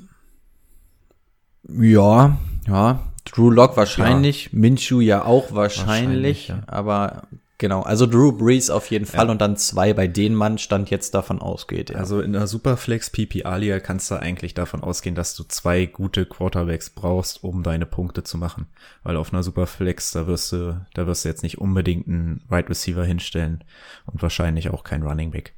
Ja, 1.68 2.36
ja. 2.66 3.00
Drew 3.24 3.50
Lock 3.50 3.76
wahrscheinlich, 3.76 4.52
Minshew 4.52 5.00
ja 5.00 5.24
auch 5.24 5.52
wahrscheinlich, 5.52 6.48
Wahrscheinlich, 6.48 6.48
ja. 6.48 6.62
aber 6.66 7.22
genau, 7.58 7.80
also 7.82 8.06
Drew 8.06 8.32
Brees 8.32 8.68
auf 8.68 8.90
jeden 8.90 9.06
Fall 9.06 9.26
Ja. 9.26 9.32
und 9.32 9.40
dann 9.40 9.56
zwei, 9.56 9.94
bei 9.94 10.06
denen 10.06 10.34
man 10.34 10.58
Stand 10.58 10.90
jetzt 10.90 11.14
davon 11.14 11.40
ausgeht. 11.40 11.90
Ja. 11.90 11.96
Also 11.96 12.20
in 12.20 12.32
der 12.34 12.46
Superflex 12.46 13.10
PPA-Liga 13.10 13.80
kannst 13.80 14.10
du 14.10 14.16
eigentlich 14.16 14.52
davon 14.54 14.82
ausgehen, 14.82 15.14
dass 15.14 15.34
du 15.34 15.44
zwei 15.44 15.86
gute 15.86 16.26
Quarterbacks 16.26 16.90
brauchst, 16.90 17.42
um 17.42 17.62
deine 17.62 17.86
Punkte 17.86 18.24
zu 18.24 18.36
machen. 18.36 18.66
Weil 19.02 19.16
auf 19.16 19.32
einer 19.32 19.42
Superflex, 19.42 20.10
da 20.10 20.26
wirst 20.26 20.52
du, 20.52 20.84
da 20.92 21.06
wirst 21.06 21.24
du 21.24 21.28
jetzt 21.30 21.42
nicht 21.42 21.58
unbedingt 21.58 22.06
einen 22.06 22.42
Wide 22.50 22.68
Receiver 22.68 23.04
hinstellen 23.04 23.64
und 24.06 24.20
wahrscheinlich 24.22 24.68
auch 24.68 24.84
kein 24.84 25.02
Running 25.02 25.30
Back. 25.30 25.54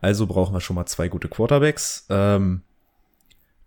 Also 0.00 0.26
brauchen 0.26 0.54
wir 0.54 0.60
schon 0.60 0.76
mal 0.76 0.86
zwei 0.86 1.08
gute 1.08 1.28
Quarterbacks. 1.28 2.06
Ähm, 2.08 2.62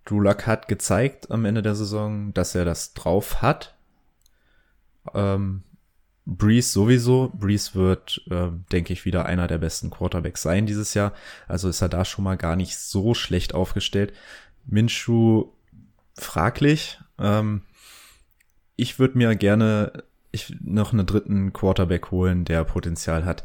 Drew 0.08 0.22
Luck 0.22 0.48
hat 0.48 0.68
gezeigt 0.68 1.30
am 1.32 1.46
Ende 1.46 1.62
der 1.62 1.76
Saison, 1.76 2.34
dass 2.34 2.56
er 2.56 2.64
das 2.64 2.94
drauf 2.94 3.42
hat. 3.42 3.76
Ähm, 5.14 5.64
Breeze 6.26 6.72
sowieso. 6.72 7.32
Breeze 7.34 7.76
wird, 7.76 8.22
äh, 8.30 8.50
denke 8.72 8.94
ich, 8.94 9.06
wieder 9.06 9.26
einer 9.26 9.48
der 9.48 9.58
besten 9.58 9.90
Quarterbacks 9.90 10.42
sein 10.42 10.66
dieses 10.66 10.94
Jahr. 10.94 11.14
Also 11.48 11.68
ist 11.68 11.82
er 11.82 11.90
da 11.90 12.06
schon 12.06 12.24
mal 12.24 12.38
gar 12.38 12.56
nicht 12.56 12.78
so 12.78 13.14
schlecht 13.14 13.54
aufgestellt. 13.54 14.14
Minshew 14.66 15.50
fraglich. 16.16 17.00
Ähm, 17.20 17.64
ich 18.78 19.00
würde 19.00 19.18
mir 19.18 19.36
gerne 19.36 20.04
ich, 20.32 20.56
noch 20.62 20.94
einen 20.94 21.06
dritten 21.06 21.52
Quarterback 21.52 22.12
holen, 22.12 22.46
der 22.46 22.64
Potenzial 22.64 23.26
hat. 23.26 23.44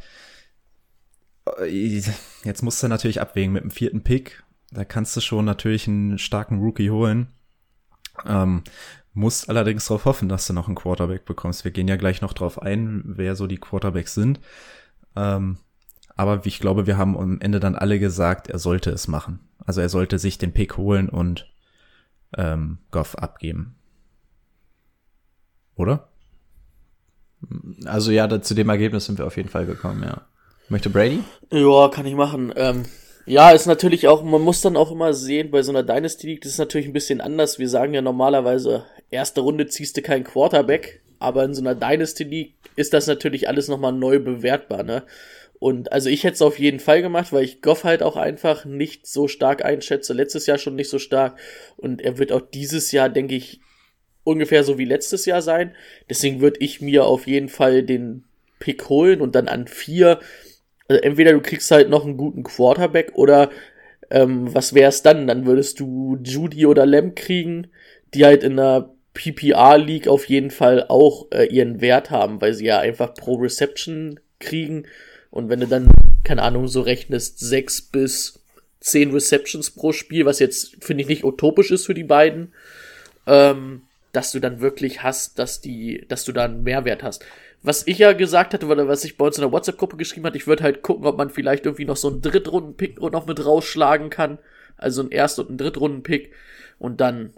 Äh, 1.58 2.02
Jetzt 2.44 2.62
musst 2.62 2.82
du 2.82 2.88
natürlich 2.88 3.20
abwägen 3.20 3.52
mit 3.52 3.64
dem 3.64 3.70
vierten 3.70 4.02
Pick. 4.02 4.44
Da 4.72 4.84
kannst 4.84 5.16
du 5.16 5.20
schon 5.20 5.44
natürlich 5.44 5.86
einen 5.86 6.18
starken 6.18 6.60
Rookie 6.60 6.90
holen. 6.90 7.28
Ähm, 8.26 8.62
musst 9.12 9.48
allerdings 9.48 9.86
darauf 9.86 10.06
hoffen, 10.06 10.28
dass 10.28 10.46
du 10.46 10.54
noch 10.54 10.66
einen 10.66 10.76
Quarterback 10.76 11.26
bekommst. 11.26 11.64
Wir 11.64 11.70
gehen 11.70 11.88
ja 11.88 11.96
gleich 11.96 12.22
noch 12.22 12.32
drauf 12.32 12.60
ein, 12.60 13.02
wer 13.04 13.36
so 13.36 13.46
die 13.46 13.58
Quarterbacks 13.58 14.14
sind. 14.14 14.40
Ähm, 15.14 15.58
aber 16.16 16.44
ich 16.44 16.58
glaube, 16.58 16.86
wir 16.86 16.96
haben 16.96 17.16
am 17.16 17.40
Ende 17.40 17.60
dann 17.60 17.74
alle 17.74 17.98
gesagt, 17.98 18.48
er 18.48 18.58
sollte 18.58 18.90
es 18.90 19.08
machen. 19.08 19.40
Also 19.64 19.80
er 19.80 19.88
sollte 19.88 20.18
sich 20.18 20.38
den 20.38 20.52
Pick 20.52 20.76
holen 20.76 21.08
und 21.08 21.52
ähm, 22.36 22.78
Goff 22.90 23.14
abgeben. 23.16 23.76
Oder? 25.74 26.08
Also 27.84 28.10
ja, 28.10 28.26
da, 28.26 28.40
zu 28.40 28.54
dem 28.54 28.68
Ergebnis 28.68 29.06
sind 29.06 29.18
wir 29.18 29.26
auf 29.26 29.36
jeden 29.36 29.48
Fall 29.48 29.66
gekommen, 29.66 30.02
ja. 30.02 30.22
Möchte 30.68 30.90
Brady? 30.90 31.22
Ja, 31.50 31.88
kann 31.88 32.06
ich 32.06 32.14
machen. 32.14 32.52
Ähm, 32.56 32.84
ja, 33.26 33.50
ist 33.50 33.66
natürlich 33.66 34.08
auch, 34.08 34.22
man 34.22 34.42
muss 34.42 34.60
dann 34.60 34.76
auch 34.76 34.90
immer 34.90 35.14
sehen, 35.14 35.50
bei 35.50 35.62
so 35.62 35.72
einer 35.72 35.82
Dynasty 35.82 36.26
League, 36.26 36.42
das 36.42 36.52
ist 36.52 36.58
natürlich 36.58 36.86
ein 36.86 36.92
bisschen 36.92 37.20
anders. 37.20 37.58
Wir 37.58 37.68
sagen 37.68 37.94
ja 37.94 38.02
normalerweise, 38.02 38.84
erste 39.10 39.40
Runde 39.42 39.66
ziehst 39.66 39.96
du 39.96 40.02
keinen 40.02 40.24
Quarterback, 40.24 41.02
aber 41.18 41.44
in 41.44 41.54
so 41.54 41.60
einer 41.62 41.74
Dynasty 41.74 42.24
League 42.24 42.54
ist 42.76 42.92
das 42.92 43.06
natürlich 43.06 43.48
alles 43.48 43.68
nochmal 43.68 43.92
neu 43.92 44.18
bewertbar, 44.18 44.82
ne? 44.82 45.04
Und 45.62 45.92
also 45.92 46.08
ich 46.08 46.24
hätte 46.24 46.34
es 46.34 46.42
auf 46.42 46.58
jeden 46.58 46.80
Fall 46.80 47.02
gemacht, 47.02 47.32
weil 47.32 47.44
ich 47.44 47.62
Goff 47.62 47.84
halt 47.84 48.02
auch 48.02 48.16
einfach 48.16 48.64
nicht 48.64 49.06
so 49.06 49.28
stark 49.28 49.64
einschätze. 49.64 50.12
Letztes 50.12 50.46
Jahr 50.46 50.58
schon 50.58 50.74
nicht 50.74 50.90
so 50.90 50.98
stark. 50.98 51.38
Und 51.76 52.02
er 52.02 52.18
wird 52.18 52.32
auch 52.32 52.40
dieses 52.40 52.90
Jahr, 52.90 53.08
denke 53.08 53.36
ich, 53.36 53.60
ungefähr 54.24 54.64
so 54.64 54.76
wie 54.76 54.84
letztes 54.84 55.24
Jahr 55.24 55.40
sein. 55.40 55.76
Deswegen 56.10 56.40
würde 56.40 56.58
ich 56.58 56.80
mir 56.80 57.04
auf 57.04 57.28
jeden 57.28 57.48
Fall 57.48 57.84
den 57.84 58.24
Pick 58.58 58.88
holen 58.88 59.20
und 59.20 59.36
dann 59.36 59.46
an 59.46 59.68
vier. 59.68 60.18
Also 60.88 61.02
entweder 61.02 61.32
du 61.32 61.40
kriegst 61.40 61.70
halt 61.70 61.88
noch 61.88 62.04
einen 62.04 62.16
guten 62.16 62.42
Quarterback 62.42 63.12
oder 63.14 63.50
ähm, 64.10 64.52
was 64.54 64.74
wär's 64.74 65.02
dann? 65.02 65.26
Dann 65.26 65.46
würdest 65.46 65.80
du 65.80 66.18
Judy 66.22 66.66
oder 66.66 66.86
Lem 66.86 67.14
kriegen, 67.14 67.68
die 68.14 68.24
halt 68.24 68.42
in 68.44 68.58
einer 68.58 68.90
PPR 69.14 69.78
League 69.78 70.08
auf 70.08 70.26
jeden 70.26 70.50
Fall 70.50 70.86
auch 70.88 71.26
äh, 71.32 71.44
ihren 71.46 71.80
Wert 71.80 72.10
haben, 72.10 72.40
weil 72.40 72.54
sie 72.54 72.66
ja 72.66 72.78
einfach 72.78 73.14
pro 73.14 73.34
Reception 73.34 74.20
kriegen 74.38 74.86
und 75.32 75.48
wenn 75.48 75.60
du 75.60 75.66
dann, 75.66 75.90
keine 76.24 76.42
Ahnung, 76.42 76.68
so 76.68 76.82
rechnest, 76.82 77.38
sechs 77.40 77.80
bis 77.80 78.38
zehn 78.80 79.12
Receptions 79.12 79.70
pro 79.70 79.92
Spiel, 79.92 80.26
was 80.26 80.38
jetzt, 80.38 80.76
finde 80.84 81.02
ich, 81.02 81.08
nicht 81.08 81.24
utopisch 81.24 81.70
ist 81.70 81.86
für 81.86 81.94
die 81.94 82.04
beiden, 82.04 82.52
ähm, 83.26 83.82
dass 84.12 84.30
du 84.30 84.40
dann 84.40 84.60
wirklich 84.60 85.02
hast, 85.02 85.38
dass 85.38 85.60
die, 85.60 86.04
dass 86.08 86.24
du 86.24 86.32
da 86.32 86.44
einen 86.44 86.62
Mehrwert 86.62 87.02
hast. 87.02 87.24
Was 87.62 87.86
ich 87.86 87.98
ja 87.98 88.12
gesagt 88.12 88.54
hatte, 88.54 88.66
oder 88.66 88.88
was 88.88 89.04
ich 89.04 89.16
bei 89.16 89.24
uns 89.26 89.38
in 89.38 89.42
der 89.42 89.52
WhatsApp-Gruppe 89.52 89.96
geschrieben 89.96 90.26
hatte, 90.26 90.36
ich 90.36 90.46
würde 90.46 90.64
halt 90.64 90.82
gucken, 90.82 91.06
ob 91.06 91.16
man 91.16 91.30
vielleicht 91.30 91.64
irgendwie 91.64 91.84
noch 91.84 91.96
so 91.96 92.08
einen 92.08 92.20
Drittrunden-Pick 92.20 93.00
noch 93.00 93.26
mit 93.26 93.44
rausschlagen 93.44 94.10
kann. 94.10 94.38
Also 94.76 95.00
einen 95.00 95.12
Erst- 95.12 95.38
und 95.38 95.48
einen 95.48 95.58
Drittrunden-Pick. 95.58 96.32
Und 96.78 97.00
dann, 97.00 97.34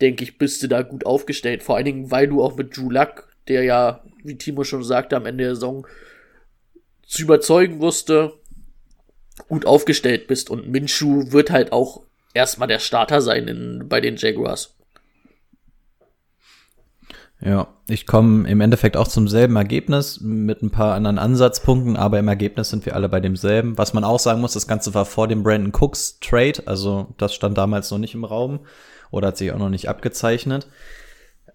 denke 0.00 0.24
ich, 0.24 0.38
bist 0.38 0.62
du 0.62 0.66
da 0.66 0.82
gut 0.82 1.04
aufgestellt. 1.04 1.62
Vor 1.62 1.76
allen 1.76 1.84
Dingen, 1.84 2.10
weil 2.10 2.26
du 2.26 2.42
auch 2.42 2.56
mit 2.56 2.76
Drew 2.76 2.90
Luck, 2.90 3.28
der 3.48 3.64
ja, 3.64 4.02
wie 4.24 4.38
Timo 4.38 4.64
schon 4.64 4.82
sagte, 4.82 5.16
am 5.16 5.26
Ende 5.26 5.44
der 5.44 5.54
Saison 5.54 5.86
zu 7.06 7.22
überzeugen 7.22 7.80
wusste, 7.80 8.32
gut 9.48 9.66
aufgestellt 9.66 10.26
bist. 10.26 10.48
Und 10.48 10.68
Minshu 10.68 11.30
wird 11.32 11.50
halt 11.50 11.72
auch 11.72 12.02
erstmal 12.32 12.68
der 12.68 12.78
Starter 12.78 13.20
sein 13.20 13.46
in, 13.46 13.88
bei 13.88 14.00
den 14.00 14.16
Jaguars. 14.16 14.77
Ja, 17.40 17.68
ich 17.86 18.06
komme 18.06 18.48
im 18.48 18.60
Endeffekt 18.60 18.96
auch 18.96 19.06
zum 19.06 19.28
selben 19.28 19.54
Ergebnis 19.54 20.20
mit 20.20 20.60
ein 20.60 20.70
paar 20.70 20.94
anderen 20.94 21.18
Ansatzpunkten, 21.18 21.96
aber 21.96 22.18
im 22.18 22.26
Ergebnis 22.26 22.70
sind 22.70 22.84
wir 22.84 22.96
alle 22.96 23.08
bei 23.08 23.20
demselben. 23.20 23.78
Was 23.78 23.94
man 23.94 24.02
auch 24.02 24.18
sagen 24.18 24.40
muss, 24.40 24.54
das 24.54 24.66
Ganze 24.66 24.92
war 24.94 25.04
vor 25.04 25.28
dem 25.28 25.44
Brandon 25.44 25.72
Cooks 25.72 26.18
Trade, 26.20 26.62
also 26.66 27.14
das 27.16 27.34
stand 27.34 27.56
damals 27.56 27.90
noch 27.90 27.98
nicht 27.98 28.14
im 28.14 28.24
Raum 28.24 28.60
oder 29.12 29.28
hat 29.28 29.36
sich 29.36 29.52
auch 29.52 29.58
noch 29.58 29.68
nicht 29.68 29.88
abgezeichnet. 29.88 30.66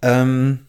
Ähm, 0.02 0.68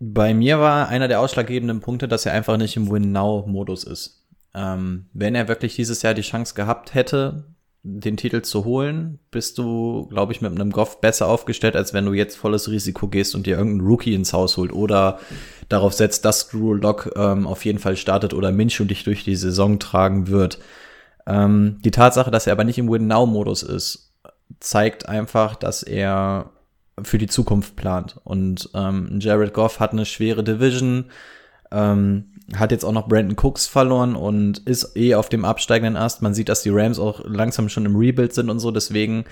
bei 0.00 0.34
mir 0.34 0.58
war 0.58 0.88
einer 0.88 1.08
der 1.08 1.20
ausschlaggebenden 1.20 1.80
Punkte, 1.80 2.08
dass 2.08 2.26
er 2.26 2.32
einfach 2.32 2.56
nicht 2.56 2.76
im 2.76 2.90
Win-Now-Modus 2.90 3.84
ist. 3.84 4.26
Ähm, 4.52 5.06
wenn 5.12 5.36
er 5.36 5.48
wirklich 5.48 5.76
dieses 5.76 6.02
Jahr 6.02 6.14
die 6.14 6.22
Chance 6.22 6.54
gehabt 6.54 6.92
hätte, 6.92 7.44
den 7.88 8.16
Titel 8.16 8.42
zu 8.42 8.64
holen, 8.64 9.20
bist 9.30 9.58
du, 9.58 10.06
glaube 10.08 10.32
ich, 10.32 10.40
mit 10.40 10.50
einem 10.50 10.72
Goff 10.72 11.00
besser 11.00 11.28
aufgestellt, 11.28 11.76
als 11.76 11.94
wenn 11.94 12.04
du 12.04 12.14
jetzt 12.14 12.36
volles 12.36 12.68
Risiko 12.68 13.06
gehst 13.06 13.36
und 13.36 13.46
dir 13.46 13.56
irgendeinen 13.56 13.88
Rookie 13.88 14.14
ins 14.14 14.32
Haus 14.32 14.56
holt 14.56 14.72
oder 14.72 15.20
darauf 15.68 15.92
setzt, 15.92 16.24
dass 16.24 16.48
Drew 16.48 16.74
Lock 16.74 17.12
ähm, 17.14 17.46
auf 17.46 17.64
jeden 17.64 17.78
Fall 17.78 17.96
startet 17.96 18.34
oder 18.34 18.50
Minshew 18.50 18.84
dich 18.84 19.04
durch 19.04 19.22
die 19.22 19.36
Saison 19.36 19.78
tragen 19.78 20.26
wird. 20.26 20.58
Ähm, 21.28 21.78
die 21.84 21.92
Tatsache, 21.92 22.32
dass 22.32 22.48
er 22.48 22.54
aber 22.54 22.64
nicht 22.64 22.78
im 22.78 22.90
Win-Now-Modus 22.90 23.62
ist, 23.62 24.12
zeigt 24.58 25.08
einfach, 25.08 25.54
dass 25.54 25.84
er 25.84 26.50
für 27.02 27.18
die 27.18 27.28
Zukunft 27.28 27.76
plant. 27.76 28.18
Und 28.24 28.68
ähm, 28.74 29.18
Jared 29.20 29.54
Goff 29.54 29.78
hat 29.78 29.92
eine 29.92 30.06
schwere 30.06 30.42
Division, 30.42 31.06
ähm, 31.70 32.32
hat 32.54 32.70
jetzt 32.70 32.84
auch 32.84 32.92
noch 32.92 33.08
Brandon 33.08 33.36
Cooks 33.36 33.66
verloren 33.66 34.14
und 34.14 34.58
ist 34.58 34.96
eh 34.96 35.14
auf 35.14 35.28
dem 35.28 35.44
absteigenden 35.44 35.96
Ast. 35.96 36.22
Man 36.22 36.34
sieht, 36.34 36.48
dass 36.48 36.62
die 36.62 36.70
Rams 36.70 36.98
auch 36.98 37.24
langsam 37.24 37.68
schon 37.68 37.86
im 37.86 37.96
Rebuild 37.96 38.32
sind 38.32 38.50
und 38.50 38.60
so. 38.60 38.70
Deswegen 38.70 39.24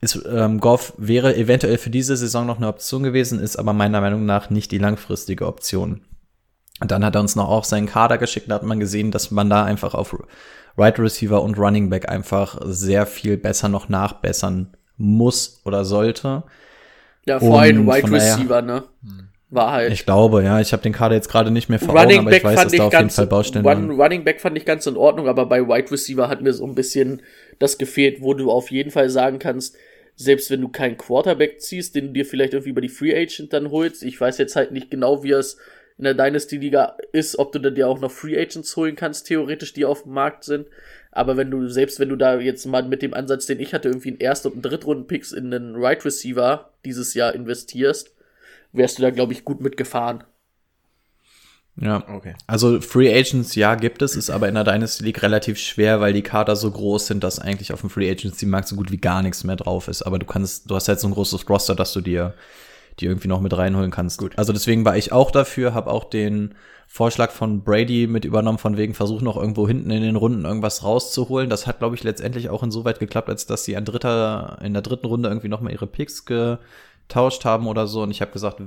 ist 0.00 0.22
ähm, 0.30 0.60
Goff 0.60 0.94
wäre 0.96 1.36
eventuell 1.36 1.78
für 1.78 1.90
diese 1.90 2.16
Saison 2.16 2.46
noch 2.46 2.56
eine 2.56 2.68
Option 2.68 3.02
gewesen, 3.02 3.40
ist 3.40 3.56
aber 3.56 3.72
meiner 3.72 4.00
Meinung 4.00 4.24
nach 4.24 4.50
nicht 4.50 4.70
die 4.70 4.78
langfristige 4.78 5.46
Option. 5.46 6.02
Und 6.80 6.90
dann 6.90 7.04
hat 7.04 7.14
er 7.14 7.20
uns 7.20 7.36
noch 7.36 7.48
auch 7.48 7.64
seinen 7.64 7.86
Kader 7.86 8.16
geschickt, 8.16 8.50
da 8.50 8.54
hat 8.54 8.62
man 8.62 8.80
gesehen, 8.80 9.10
dass 9.10 9.30
man 9.30 9.50
da 9.50 9.64
einfach 9.64 9.94
auf 9.94 10.16
Right 10.78 10.98
Receiver 10.98 11.42
und 11.42 11.58
Running 11.58 11.90
Back 11.90 12.08
einfach 12.08 12.58
sehr 12.64 13.04
viel 13.04 13.36
besser 13.36 13.68
noch 13.68 13.90
nachbessern 13.90 14.74
muss 14.96 15.60
oder 15.64 15.84
sollte. 15.84 16.44
Ja, 17.26 17.38
vor 17.38 17.60
allem 17.60 17.86
Wide 17.86 18.10
Receiver, 18.10 18.62
ne? 18.62 18.84
War 19.50 19.72
halt. 19.72 19.92
Ich 19.92 20.06
glaube, 20.06 20.44
ja. 20.44 20.60
Ich 20.60 20.72
habe 20.72 20.82
den 20.82 20.92
Kader 20.92 21.16
jetzt 21.16 21.28
gerade 21.28 21.50
nicht 21.50 21.68
mehr 21.68 21.80
vor 21.80 21.88
Running 21.94 22.20
Augen, 22.20 22.20
aber 22.20 22.30
Back 22.30 22.38
ich 22.38 22.44
weiß, 22.44 22.62
dass 22.62 22.72
da 22.72 22.86
auf 22.86 22.92
jeden 22.92 23.10
Fall 23.10 23.26
Baustellen 23.26 23.66
Run, 23.66 23.90
Running 24.00 24.24
Back 24.24 24.40
fand 24.40 24.56
ich 24.56 24.64
ganz 24.64 24.86
in 24.86 24.96
Ordnung, 24.96 25.26
aber 25.26 25.46
bei 25.46 25.66
Wide 25.66 25.90
Receiver 25.90 26.28
hat 26.28 26.40
mir 26.40 26.52
so 26.52 26.64
ein 26.64 26.76
bisschen 26.76 27.22
das 27.58 27.76
gefehlt, 27.76 28.22
wo 28.22 28.34
du 28.34 28.50
auf 28.50 28.70
jeden 28.70 28.92
Fall 28.92 29.10
sagen 29.10 29.40
kannst, 29.40 29.76
selbst 30.14 30.50
wenn 30.50 30.60
du 30.60 30.68
keinen 30.68 30.96
Quarterback 30.96 31.60
ziehst, 31.60 31.94
den 31.94 32.08
du 32.08 32.12
dir 32.12 32.26
vielleicht 32.26 32.52
irgendwie 32.52 32.70
über 32.70 32.80
die 32.80 32.88
Free 32.88 33.16
Agent 33.16 33.52
dann 33.52 33.70
holst, 33.70 34.04
ich 34.04 34.20
weiß 34.20 34.38
jetzt 34.38 34.54
halt 34.54 34.70
nicht 34.70 34.90
genau, 34.90 35.24
wie 35.24 35.32
es 35.32 35.56
in 35.98 36.04
der 36.04 36.14
Dynasty 36.14 36.56
Liga 36.56 36.96
ist, 37.12 37.38
ob 37.38 37.52
du 37.52 37.58
dann 37.58 37.74
dir 37.74 37.88
auch 37.88 38.00
noch 38.00 38.10
Free 38.10 38.40
Agents 38.40 38.74
holen 38.76 38.96
kannst, 38.96 39.26
theoretisch, 39.26 39.72
die 39.72 39.84
auf 39.84 40.04
dem 40.04 40.12
Markt 40.12 40.44
sind. 40.44 40.66
Aber 41.10 41.36
wenn 41.36 41.50
du, 41.50 41.68
selbst 41.68 41.98
wenn 42.00 42.08
du 42.08 42.16
da 42.16 42.38
jetzt 42.38 42.64
mal 42.66 42.84
mit 42.84 43.02
dem 43.02 43.14
Ansatz, 43.14 43.46
den 43.46 43.60
ich 43.60 43.74
hatte, 43.74 43.88
irgendwie 43.88 44.10
einen 44.10 44.20
Erst- 44.20 44.46
und 44.46 44.52
einen 44.52 44.62
Drittrunden-Picks 44.62 45.32
in 45.32 45.52
einen 45.52 45.74
Right 45.76 46.04
Receiver 46.04 46.70
dieses 46.84 47.14
Jahr 47.14 47.34
investierst, 47.34 48.14
wärst 48.72 48.98
du 48.98 49.02
da, 49.02 49.10
glaube 49.10 49.32
ich, 49.32 49.44
gut 49.44 49.60
mitgefahren. 49.60 50.24
Ja, 51.76 52.04
okay. 52.08 52.34
Also 52.46 52.80
Free 52.80 53.12
Agents, 53.12 53.54
ja, 53.54 53.74
gibt 53.74 54.02
es, 54.02 54.14
ist 54.14 54.28
aber 54.28 54.48
in 54.48 54.54
der 54.54 54.64
Dynasty 54.64 55.04
League 55.04 55.22
relativ 55.22 55.58
schwer, 55.58 56.00
weil 56.00 56.12
die 56.12 56.22
Kader 56.22 56.56
so 56.56 56.70
groß 56.70 57.06
sind, 57.06 57.24
dass 57.24 57.38
eigentlich 57.38 57.72
auf 57.72 57.80
dem 57.80 57.90
Free 57.90 58.10
Agency 58.10 58.44
Markt 58.44 58.68
so 58.68 58.76
gut 58.76 58.90
wie 58.90 58.98
gar 58.98 59.22
nichts 59.22 59.44
mehr 59.44 59.56
drauf 59.56 59.88
ist. 59.88 60.02
Aber 60.02 60.18
du 60.18 60.26
kannst, 60.26 60.70
du 60.70 60.74
hast 60.74 60.88
halt 60.88 61.00
so 61.00 61.08
ein 61.08 61.14
großes 61.14 61.48
Roster, 61.48 61.74
dass 61.74 61.92
du 61.92 62.00
dir 62.00 62.34
die 62.98 63.06
irgendwie 63.06 63.28
noch 63.28 63.40
mit 63.40 63.56
reinholen 63.56 63.90
kannst. 63.90 64.18
Gut. 64.18 64.36
Also 64.36 64.52
deswegen 64.52 64.84
war 64.84 64.96
ich 64.96 65.12
auch 65.12 65.30
dafür, 65.30 65.74
habe 65.74 65.90
auch 65.90 66.04
den 66.04 66.54
Vorschlag 66.86 67.30
von 67.30 67.62
Brady 67.62 68.06
mit 68.06 68.24
übernommen, 68.24 68.58
von 68.58 68.76
wegen 68.76 68.94
Versuch 68.94 69.20
noch 69.20 69.36
irgendwo 69.36 69.66
hinten 69.66 69.90
in 69.90 70.02
den 70.02 70.16
Runden 70.16 70.44
irgendwas 70.44 70.82
rauszuholen. 70.82 71.48
Das 71.48 71.66
hat, 71.66 71.78
glaube 71.78 71.94
ich, 71.94 72.02
letztendlich 72.02 72.50
auch 72.50 72.62
insoweit 72.62 72.98
geklappt, 72.98 73.28
als 73.28 73.46
dass 73.46 73.64
sie 73.64 73.76
an 73.76 73.84
dritter, 73.84 74.58
in 74.62 74.72
der 74.72 74.82
dritten 74.82 75.06
Runde 75.06 75.28
irgendwie 75.28 75.48
noch 75.48 75.60
mal 75.60 75.72
ihre 75.72 75.86
Picks 75.86 76.24
getauscht 77.10 77.44
haben 77.44 77.66
oder 77.66 77.86
so. 77.86 78.02
Und 78.02 78.10
ich 78.10 78.22
habe 78.22 78.30
gesagt, 78.30 78.62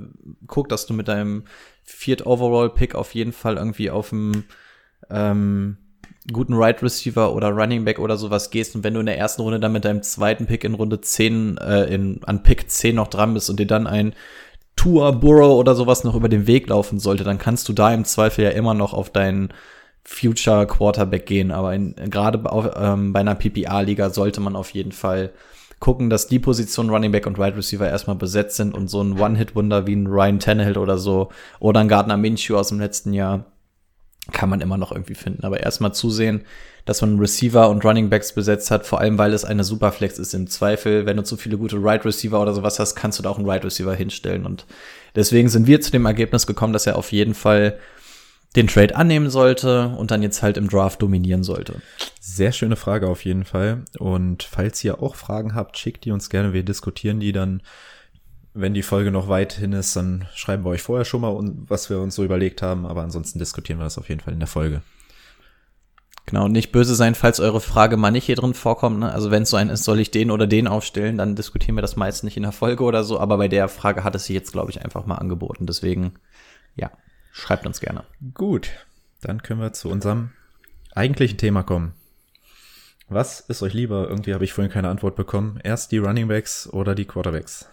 guck, 0.46 0.68
dass 0.68 0.86
du 0.86 0.94
mit 0.94 1.08
deinem 1.08 1.44
Viert 1.82 2.26
Overall 2.26 2.70
Pick 2.70 2.94
auf 2.94 3.14
jeden 3.14 3.32
Fall 3.32 3.56
irgendwie 3.56 3.90
auf 3.90 4.10
dem 4.10 4.44
ähm, 5.10 5.78
guten 6.32 6.54
Right 6.54 6.82
Receiver 6.82 7.34
oder 7.34 7.50
Running 7.50 7.84
Back 7.84 7.98
oder 7.98 8.16
sowas 8.16 8.50
gehst 8.50 8.74
und 8.74 8.82
wenn 8.84 8.94
du 8.94 9.00
in 9.00 9.06
der 9.06 9.18
ersten 9.18 9.42
Runde 9.42 9.60
dann 9.60 9.72
mit 9.72 9.84
deinem 9.84 10.02
zweiten 10.02 10.46
Pick 10.46 10.64
in 10.64 10.72
Runde 10.72 11.00
10 11.00 11.58
äh, 11.58 11.84
in, 11.94 12.20
an 12.24 12.42
Pick 12.42 12.70
10 12.70 12.96
noch 12.96 13.08
dran 13.08 13.34
bist 13.34 13.50
und 13.50 13.60
dir 13.60 13.66
dann 13.66 13.86
ein 13.86 14.14
Tour 14.74 15.12
Burrow 15.12 15.58
oder 15.58 15.74
sowas 15.74 16.02
noch 16.02 16.14
über 16.14 16.30
den 16.30 16.46
Weg 16.46 16.68
laufen 16.70 16.98
sollte, 16.98 17.24
dann 17.24 17.36
kannst 17.36 17.68
du 17.68 17.74
da 17.74 17.92
im 17.92 18.06
Zweifel 18.06 18.44
ja 18.44 18.50
immer 18.50 18.72
noch 18.72 18.94
auf 18.94 19.10
deinen 19.10 19.52
Future 20.02 20.66
Quarterback 20.66 21.26
gehen, 21.26 21.50
aber 21.50 21.76
gerade 21.78 22.42
ähm, 22.76 23.12
bei 23.12 23.20
einer 23.20 23.34
PPA-Liga 23.34 24.08
sollte 24.08 24.40
man 24.40 24.56
auf 24.56 24.70
jeden 24.70 24.92
Fall 24.92 25.30
gucken, 25.84 26.08
dass 26.08 26.28
die 26.28 26.38
Positionen 26.38 26.88
Running 26.88 27.12
Back 27.12 27.26
und 27.26 27.36
Wide 27.36 27.58
Receiver 27.58 27.86
erstmal 27.86 28.16
besetzt 28.16 28.56
sind 28.56 28.74
und 28.74 28.88
so 28.88 29.02
ein 29.02 29.20
One-Hit-Wunder 29.20 29.86
wie 29.86 29.94
ein 29.94 30.06
Ryan 30.06 30.38
Tannehill 30.38 30.78
oder 30.78 30.96
so 30.96 31.28
oder 31.60 31.80
ein 31.80 31.88
Gardner 31.88 32.16
Minshew 32.16 32.56
aus 32.56 32.68
dem 32.68 32.80
letzten 32.80 33.12
Jahr 33.12 33.44
kann 34.32 34.48
man 34.48 34.62
immer 34.62 34.78
noch 34.78 34.92
irgendwie 34.92 35.14
finden. 35.14 35.44
Aber 35.44 35.60
erstmal 35.60 35.92
zusehen, 35.92 36.44
dass 36.86 37.02
man 37.02 37.18
Receiver 37.18 37.68
und 37.68 37.84
Running 37.84 38.08
Backs 38.08 38.32
besetzt 38.32 38.70
hat, 38.70 38.86
vor 38.86 38.98
allem 38.98 39.18
weil 39.18 39.34
es 39.34 39.44
eine 39.44 39.62
Superflex 39.62 40.18
ist. 40.18 40.32
Im 40.32 40.46
Zweifel, 40.46 41.04
wenn 41.04 41.18
du 41.18 41.22
zu 41.22 41.36
viele 41.36 41.58
gute 41.58 41.76
Right 41.76 42.02
Receiver 42.06 42.40
oder 42.40 42.54
sowas 42.54 42.78
hast, 42.78 42.94
kannst 42.94 43.18
du 43.18 43.22
da 43.22 43.28
auch 43.28 43.36
einen 43.36 43.46
Right 43.46 43.62
Receiver 43.62 43.94
hinstellen. 43.94 44.46
Und 44.46 44.64
deswegen 45.14 45.50
sind 45.50 45.66
wir 45.66 45.82
zu 45.82 45.90
dem 45.90 46.06
Ergebnis 46.06 46.46
gekommen, 46.46 46.72
dass 46.72 46.86
er 46.86 46.96
auf 46.96 47.12
jeden 47.12 47.34
Fall 47.34 47.78
den 48.56 48.68
Trade 48.68 48.96
annehmen 48.96 49.30
sollte 49.30 49.88
und 49.88 50.10
dann 50.10 50.22
jetzt 50.22 50.42
halt 50.42 50.56
im 50.56 50.68
Draft 50.68 51.02
dominieren 51.02 51.42
sollte. 51.42 51.82
Sehr 52.20 52.52
schöne 52.52 52.76
Frage 52.76 53.08
auf 53.08 53.24
jeden 53.24 53.44
Fall. 53.44 53.84
Und 53.98 54.42
falls 54.44 54.82
ihr 54.84 55.02
auch 55.02 55.16
Fragen 55.16 55.54
habt, 55.54 55.76
schickt 55.78 56.04
die 56.04 56.12
uns 56.12 56.30
gerne. 56.30 56.52
Wir 56.52 56.62
diskutieren 56.62 57.20
die 57.20 57.32
dann 57.32 57.62
wenn 58.54 58.72
die 58.72 58.82
Folge 58.82 59.10
noch 59.10 59.28
weit 59.28 59.52
hin 59.52 59.72
ist, 59.72 59.96
dann 59.96 60.26
schreiben 60.32 60.64
wir 60.64 60.70
euch 60.70 60.82
vorher 60.82 61.04
schon 61.04 61.20
mal, 61.20 61.36
was 61.66 61.90
wir 61.90 61.98
uns 61.98 62.14
so 62.14 62.24
überlegt 62.24 62.62
haben. 62.62 62.86
Aber 62.86 63.02
ansonsten 63.02 63.40
diskutieren 63.40 63.80
wir 63.80 63.84
das 63.84 63.98
auf 63.98 64.08
jeden 64.08 64.20
Fall 64.20 64.32
in 64.32 64.38
der 64.38 64.48
Folge. 64.48 64.80
Genau, 66.26 66.48
nicht 66.48 66.72
böse 66.72 66.94
sein, 66.94 67.14
falls 67.14 67.40
eure 67.40 67.60
Frage 67.60 67.96
mal 67.96 68.12
nicht 68.12 68.24
hier 68.24 68.36
drin 68.36 68.54
vorkommt. 68.54 69.00
Ne? 69.00 69.12
Also 69.12 69.30
wenn 69.30 69.42
es 69.42 69.50
so 69.50 69.56
ein 69.56 69.68
ist, 69.68 69.84
soll 69.84 70.00
ich 70.00 70.10
den 70.10 70.30
oder 70.30 70.46
den 70.46 70.68
aufstellen, 70.68 71.18
dann 71.18 71.34
diskutieren 71.34 71.76
wir 71.76 71.82
das 71.82 71.96
meist 71.96 72.24
nicht 72.24 72.36
in 72.36 72.44
der 72.44 72.52
Folge 72.52 72.84
oder 72.84 73.04
so. 73.04 73.18
Aber 73.18 73.36
bei 73.36 73.48
der 73.48 73.68
Frage 73.68 74.04
hat 74.04 74.14
es 74.14 74.26
sich 74.26 74.34
jetzt, 74.34 74.52
glaube 74.52 74.70
ich, 74.70 74.82
einfach 74.82 75.04
mal 75.04 75.16
angeboten. 75.16 75.66
Deswegen, 75.66 76.14
ja, 76.76 76.92
schreibt 77.36 77.66
uns 77.66 77.80
gerne. 77.80 78.04
Gut, 78.32 78.70
dann 79.20 79.42
können 79.42 79.60
wir 79.60 79.72
zu 79.72 79.88
unserem 79.90 80.30
eigentlichen 80.94 81.36
Thema 81.36 81.62
kommen. 81.64 81.92
Was 83.08 83.40
ist 83.40 83.62
euch 83.62 83.74
lieber? 83.74 84.08
Irgendwie 84.08 84.32
habe 84.32 84.44
ich 84.44 84.52
vorhin 84.52 84.72
keine 84.72 84.88
Antwort 84.88 85.16
bekommen. 85.16 85.60
Erst 85.62 85.92
die 85.92 85.98
Running 85.98 86.28
Backs 86.28 86.68
oder 86.72 86.94
die 86.94 87.04
Quarterbacks? 87.04 87.68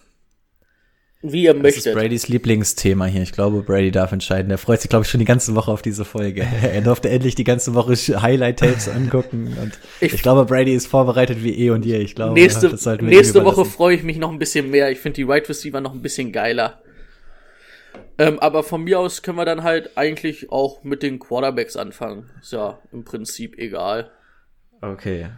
Wie 1.24 1.44
ihr 1.44 1.54
Das 1.54 1.62
möchtet. 1.62 1.86
ist 1.86 1.94
Bradys 1.94 2.28
Lieblingsthema 2.30 3.06
hier. 3.06 3.22
Ich 3.22 3.32
glaube, 3.32 3.62
Brady 3.62 3.92
darf 3.92 4.12
entscheiden. 4.12 4.50
Er 4.50 4.58
freut 4.58 4.82
sich, 4.82 4.90
glaube 4.90 5.06
ich, 5.06 5.12
schon 5.12 5.20
die 5.20 5.26
ganze 5.26 5.54
Woche 5.54 5.72
auf 5.72 5.84
diese 5.84 6.04
Folge. 6.04 6.42
Er 6.64 6.82
durfte 6.82 7.10
endlich 7.10 7.36
die 7.36 7.44
ganze 7.44 7.76
Woche 7.76 7.94
Highlight-Tapes 7.96 8.90
angucken. 8.90 9.56
Und 9.62 9.78
ich, 10.00 10.14
Ich- 10.16 10.22
glaube, 10.24 10.46
Brady 10.46 10.74
ist 10.74 10.88
vorbereitet 10.88 11.44
wie 11.44 11.54
eh 11.60 11.70
und 11.70 11.86
je. 11.86 11.98
Ich 11.98 12.16
glaube, 12.16 12.34
nächste 12.34 12.70
das 12.70 12.84
nächste 13.02 13.46
Woche 13.46 13.66
freue 13.66 13.96
ich 13.96 14.02
mich 14.04 14.18
noch 14.18 14.32
ein 14.32 14.40
bisschen 14.40 14.72
mehr. 14.72 14.90
Ich 14.92 14.98
finde 15.00 15.18
die 15.18 15.28
Wide 15.28 15.48
Receiver 15.48 15.80
noch 15.80 15.94
ein 15.94 16.02
bisschen 16.02 16.32
geiler. 16.32 16.82
Ähm, 18.18 18.40
aber 18.40 18.64
von 18.64 18.84
mir 18.84 19.00
aus 19.00 19.24
können 19.24 19.38
wir 19.38 19.46
dann 19.46 19.64
halt 19.64 19.98
eigentlich 19.98 20.52
auch 20.52 20.84
mit 20.84 21.02
den 21.02 21.20
Quarterbacks 21.20 21.76
anfangen. 21.76 22.30
Ist 22.42 22.52
ja 22.52 22.78
im 22.92 23.04
Prinzip 23.04 23.58
egal. 23.58 24.12
Okay. 24.82 25.30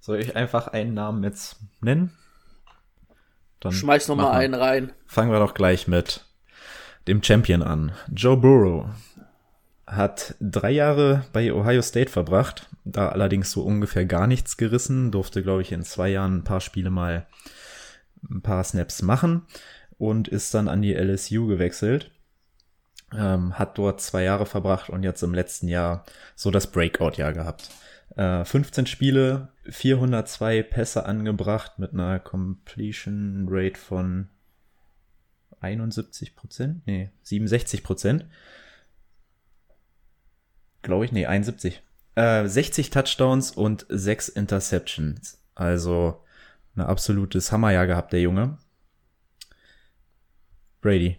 Soll 0.00 0.20
ich 0.20 0.36
einfach 0.36 0.68
einen 0.68 0.94
Namen 0.94 1.24
jetzt 1.24 1.56
nennen? 1.80 2.12
Dann 3.60 3.72
Schmeiß 3.72 4.08
noch 4.08 4.16
mal 4.16 4.32
einen 4.32 4.54
rein. 4.54 4.92
Fangen 5.06 5.32
wir 5.32 5.38
doch 5.38 5.54
gleich 5.54 5.88
mit 5.88 6.24
dem 7.06 7.22
Champion 7.22 7.62
an. 7.62 7.92
Joe 8.14 8.36
Burrow 8.36 8.86
hat 9.86 10.34
drei 10.40 10.70
Jahre 10.70 11.24
bei 11.32 11.52
Ohio 11.52 11.82
State 11.82 12.10
verbracht, 12.10 12.68
da 12.84 13.08
allerdings 13.08 13.50
so 13.50 13.62
ungefähr 13.62 14.04
gar 14.04 14.26
nichts 14.26 14.58
gerissen, 14.58 15.10
durfte, 15.10 15.42
glaube 15.42 15.62
ich, 15.62 15.72
in 15.72 15.82
zwei 15.82 16.10
Jahren 16.10 16.38
ein 16.38 16.44
paar 16.44 16.60
Spiele 16.60 16.90
mal 16.90 17.26
ein 18.30 18.42
paar 18.42 18.62
Snaps 18.64 19.00
machen 19.02 19.46
und 19.98 20.28
ist 20.28 20.54
dann 20.54 20.68
an 20.68 20.82
die 20.82 20.94
LSU 20.94 21.46
gewechselt. 21.46 22.10
Ähm, 23.12 23.58
hat 23.58 23.78
dort 23.78 24.00
zwei 24.00 24.22
Jahre 24.22 24.46
verbracht 24.46 24.90
und 24.90 25.02
jetzt 25.02 25.22
im 25.22 25.34
letzten 25.34 25.68
Jahr 25.68 26.04
so 26.36 26.50
das 26.50 26.70
Breakout-Jahr 26.70 27.32
gehabt. 27.32 27.70
Äh, 28.16 28.44
15 28.44 28.86
Spiele, 28.86 29.48
402 29.68 30.62
Pässe 30.62 31.06
angebracht 31.06 31.78
mit 31.78 31.92
einer 31.92 32.18
Completion 32.18 33.46
Rate 33.48 33.78
von 33.78 34.28
71 35.60 36.36
Prozent? 36.36 36.86
Nee, 36.86 37.10
67 37.22 37.82
Prozent. 37.82 38.26
Glaube 40.82 41.04
ich, 41.04 41.12
nee, 41.12 41.26
71. 41.26 41.82
Äh, 42.14 42.46
60 42.46 42.90
Touchdowns 42.90 43.50
und 43.52 43.86
6 43.88 44.28
Interceptions. 44.28 45.40
Also 45.54 46.22
ein 46.76 46.82
absolutes 46.82 47.52
Hammerjahr 47.52 47.86
gehabt, 47.86 48.12
der 48.12 48.20
Junge. 48.20 48.58
Brady. 50.80 51.16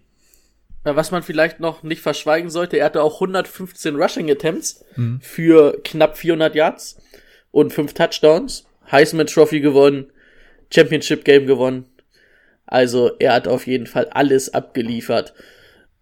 Ja, 0.86 0.96
Was 0.96 1.12
man 1.12 1.24
vielleicht 1.24 1.60
noch 1.60 1.84
nicht 1.84 2.02
verschweigen 2.02 2.50
sollte, 2.50 2.78
er 2.78 2.86
hatte 2.86 3.04
auch 3.04 3.16
115 3.16 3.96
Rushing 3.96 4.32
Attempts 4.32 4.84
für 5.22 5.80
knapp 5.84 6.18
400 6.18 6.56
Yards 6.56 6.98
und 7.52 7.74
5 7.74 7.94
Touchdowns. 7.94 8.66
Heisman 8.92 9.28
Trophy 9.28 9.60
gewonnen, 9.60 10.12
Championship 10.74 11.26
Game 11.26 11.46
gewonnen. 11.48 11.86
Also 12.66 13.12
er 13.20 13.34
hat 13.34 13.48
auf 13.48 13.68
jeden 13.68 13.88
Fall 13.88 14.08
alles 14.12 14.54
abgeliefert. 14.54 15.34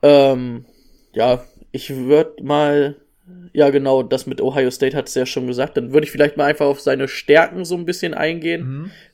Ähm, 0.02 0.66
ja, 1.14 1.44
ich 1.72 1.96
würde 1.96 2.44
mal, 2.44 2.96
ja 3.54 3.70
genau, 3.72 4.04
das 4.04 4.26
mit 4.28 4.42
Ohio 4.42 4.70
State 4.72 4.96
hat 4.96 5.08
es 5.08 5.16
ja 5.16 5.26
schon 5.26 5.48
gesagt, 5.48 5.76
dann 5.78 5.92
würde 5.92 6.06
ich 6.06 6.12
vielleicht 6.12 6.38
mal 6.38 6.46
einfach 6.46 6.66
auf 6.66 6.80
seine 6.82 7.08
Stärken 7.08 7.66
so 7.66 7.76
ein 7.76 7.86
bisschen 7.86 8.14
eingehen, 8.14 8.64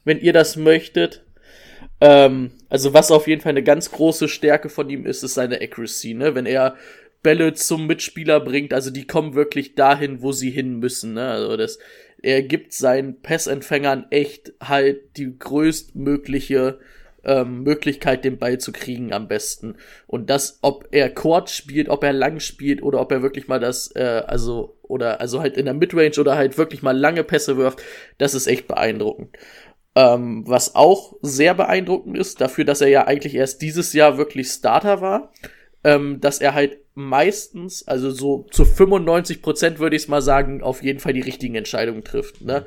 wenn 0.04 0.20
ihr 0.20 0.34
das 0.34 0.56
möchtet. 0.56 1.24
Ähm, 2.04 2.52
also 2.68 2.94
was 2.94 3.12
auf 3.12 3.28
jeden 3.28 3.42
Fall 3.42 3.52
eine 3.52 3.64
ganz 3.64 3.90
große 3.92 4.28
Stärke 4.28 4.68
von 4.68 4.90
ihm 4.90 5.06
ist, 5.06 5.24
ist 5.24 5.36
seine 5.36 5.62
Accuracy, 5.62 6.14
ne? 6.14 6.36
Wenn 6.36 6.46
er 6.46 6.76
Bälle 7.22 7.54
zum 7.54 7.88
Mitspieler 7.88 8.42
bringt, 8.42 8.74
also 8.74 8.92
die 8.92 9.08
kommen 9.08 9.36
wirklich 9.36 9.76
dahin, 9.76 10.22
wo 10.22 10.34
sie 10.34 10.50
hin 10.50 10.80
müssen, 10.80 11.14
ne? 11.14 11.30
Also 11.32 11.56
das, 11.56 11.80
er 12.22 12.44
gibt 12.44 12.74
seinen 12.74 13.22
Passempfängern 13.22 14.08
echt 14.10 14.52
halt 14.62 15.16
die 15.16 15.34
größtmögliche 15.40 16.80
ähm, 17.24 17.64
Möglichkeit, 17.64 18.26
den 18.26 18.38
Ball 18.38 18.58
zu 18.58 18.74
kriegen 18.74 19.14
am 19.14 19.30
besten. 19.30 19.76
Und 20.06 20.30
das, 20.30 20.60
ob 20.62 20.90
er 20.92 21.10
kurz 21.10 21.54
spielt, 21.54 21.88
ob 21.88 22.04
er 22.04 22.12
lang 22.12 22.42
spielt 22.42 22.84
oder 22.84 23.00
ob 23.00 23.14
er 23.14 23.22
wirklich 23.22 23.48
mal 23.48 23.62
das, 23.62 23.96
äh, 23.96 24.24
also, 24.28 24.78
oder, 24.82 25.22
also 25.22 25.40
halt 25.40 25.56
in 25.56 25.64
der 25.64 25.74
Midrange 25.74 26.20
oder 26.20 26.36
halt 26.36 26.58
wirklich 26.58 26.82
mal 26.82 26.98
lange 26.98 27.24
Pässe 27.24 27.56
wirft, 27.56 27.82
das 28.18 28.34
ist 28.34 28.48
echt 28.48 28.68
beeindruckend. 28.68 29.38
Ähm, 29.96 30.44
was 30.48 30.74
auch 30.76 31.14
sehr 31.22 31.54
beeindruckend 31.54 32.18
ist, 32.18 32.42
dafür, 32.42 32.66
dass 32.66 32.82
er 32.82 32.88
ja 32.88 33.06
eigentlich 33.06 33.36
erst 33.36 33.62
dieses 33.62 33.94
Jahr 33.94 34.18
wirklich 34.18 34.48
Starter 34.48 35.02
war, 35.02 35.32
ähm, 35.84 36.20
dass 36.20 36.40
er 36.40 36.56
halt 36.56 36.78
meistens, 36.96 37.88
also 37.88 38.10
so 38.10 38.46
zu 38.52 38.66
95 38.66 39.42
Prozent 39.42 39.80
würde 39.80 39.96
ich 39.96 40.04
es 40.04 40.08
mal 40.08 40.22
sagen, 40.22 40.64
auf 40.64 40.84
jeden 40.84 41.00
Fall 41.00 41.14
die 41.14 41.22
richtigen 41.22 41.56
Entscheidungen 41.56 42.04
trifft. 42.04 42.42
Ne? 42.42 42.66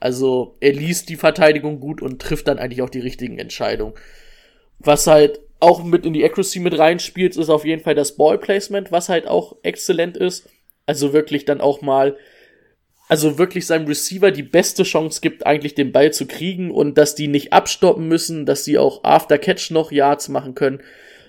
Also 0.00 0.56
er 0.60 0.72
liest 0.72 1.08
die 1.08 1.16
Verteidigung 1.16 1.80
gut 1.80 2.02
und 2.02 2.20
trifft 2.20 2.48
dann 2.48 2.58
eigentlich 2.58 2.82
auch 2.82 2.90
die 2.90 3.00
richtigen 3.00 3.38
Entscheidungen. 3.38 3.94
Was 4.78 5.06
halt 5.06 5.40
auch 5.60 5.82
mit 5.82 6.06
in 6.06 6.12
die 6.12 6.24
Accuracy 6.24 6.60
mit 6.60 6.78
reinspielt, 6.78 7.36
ist 7.36 7.48
auf 7.48 7.64
jeden 7.64 7.82
Fall 7.82 7.94
das 7.94 8.16
Ballplacement, 8.16 8.92
was 8.92 9.08
halt 9.08 9.26
auch 9.26 9.56
exzellent 9.62 10.16
ist. 10.16 10.48
Also 10.86 11.12
wirklich 11.12 11.44
dann 11.44 11.60
auch 11.60 11.82
mal 11.82 12.16
also 13.08 13.38
wirklich 13.38 13.66
seinem 13.66 13.86
Receiver 13.86 14.30
die 14.30 14.42
beste 14.42 14.82
Chance 14.82 15.20
gibt, 15.20 15.46
eigentlich 15.46 15.74
den 15.74 15.92
Ball 15.92 16.12
zu 16.12 16.26
kriegen 16.26 16.70
und 16.70 16.98
dass 16.98 17.14
die 17.14 17.28
nicht 17.28 17.52
abstoppen 17.52 18.06
müssen, 18.06 18.46
dass 18.46 18.64
sie 18.64 18.78
auch 18.78 19.02
after 19.02 19.38
Catch 19.38 19.70
noch 19.70 19.90
Yards 19.90 20.28
machen 20.28 20.54
können. 20.54 20.80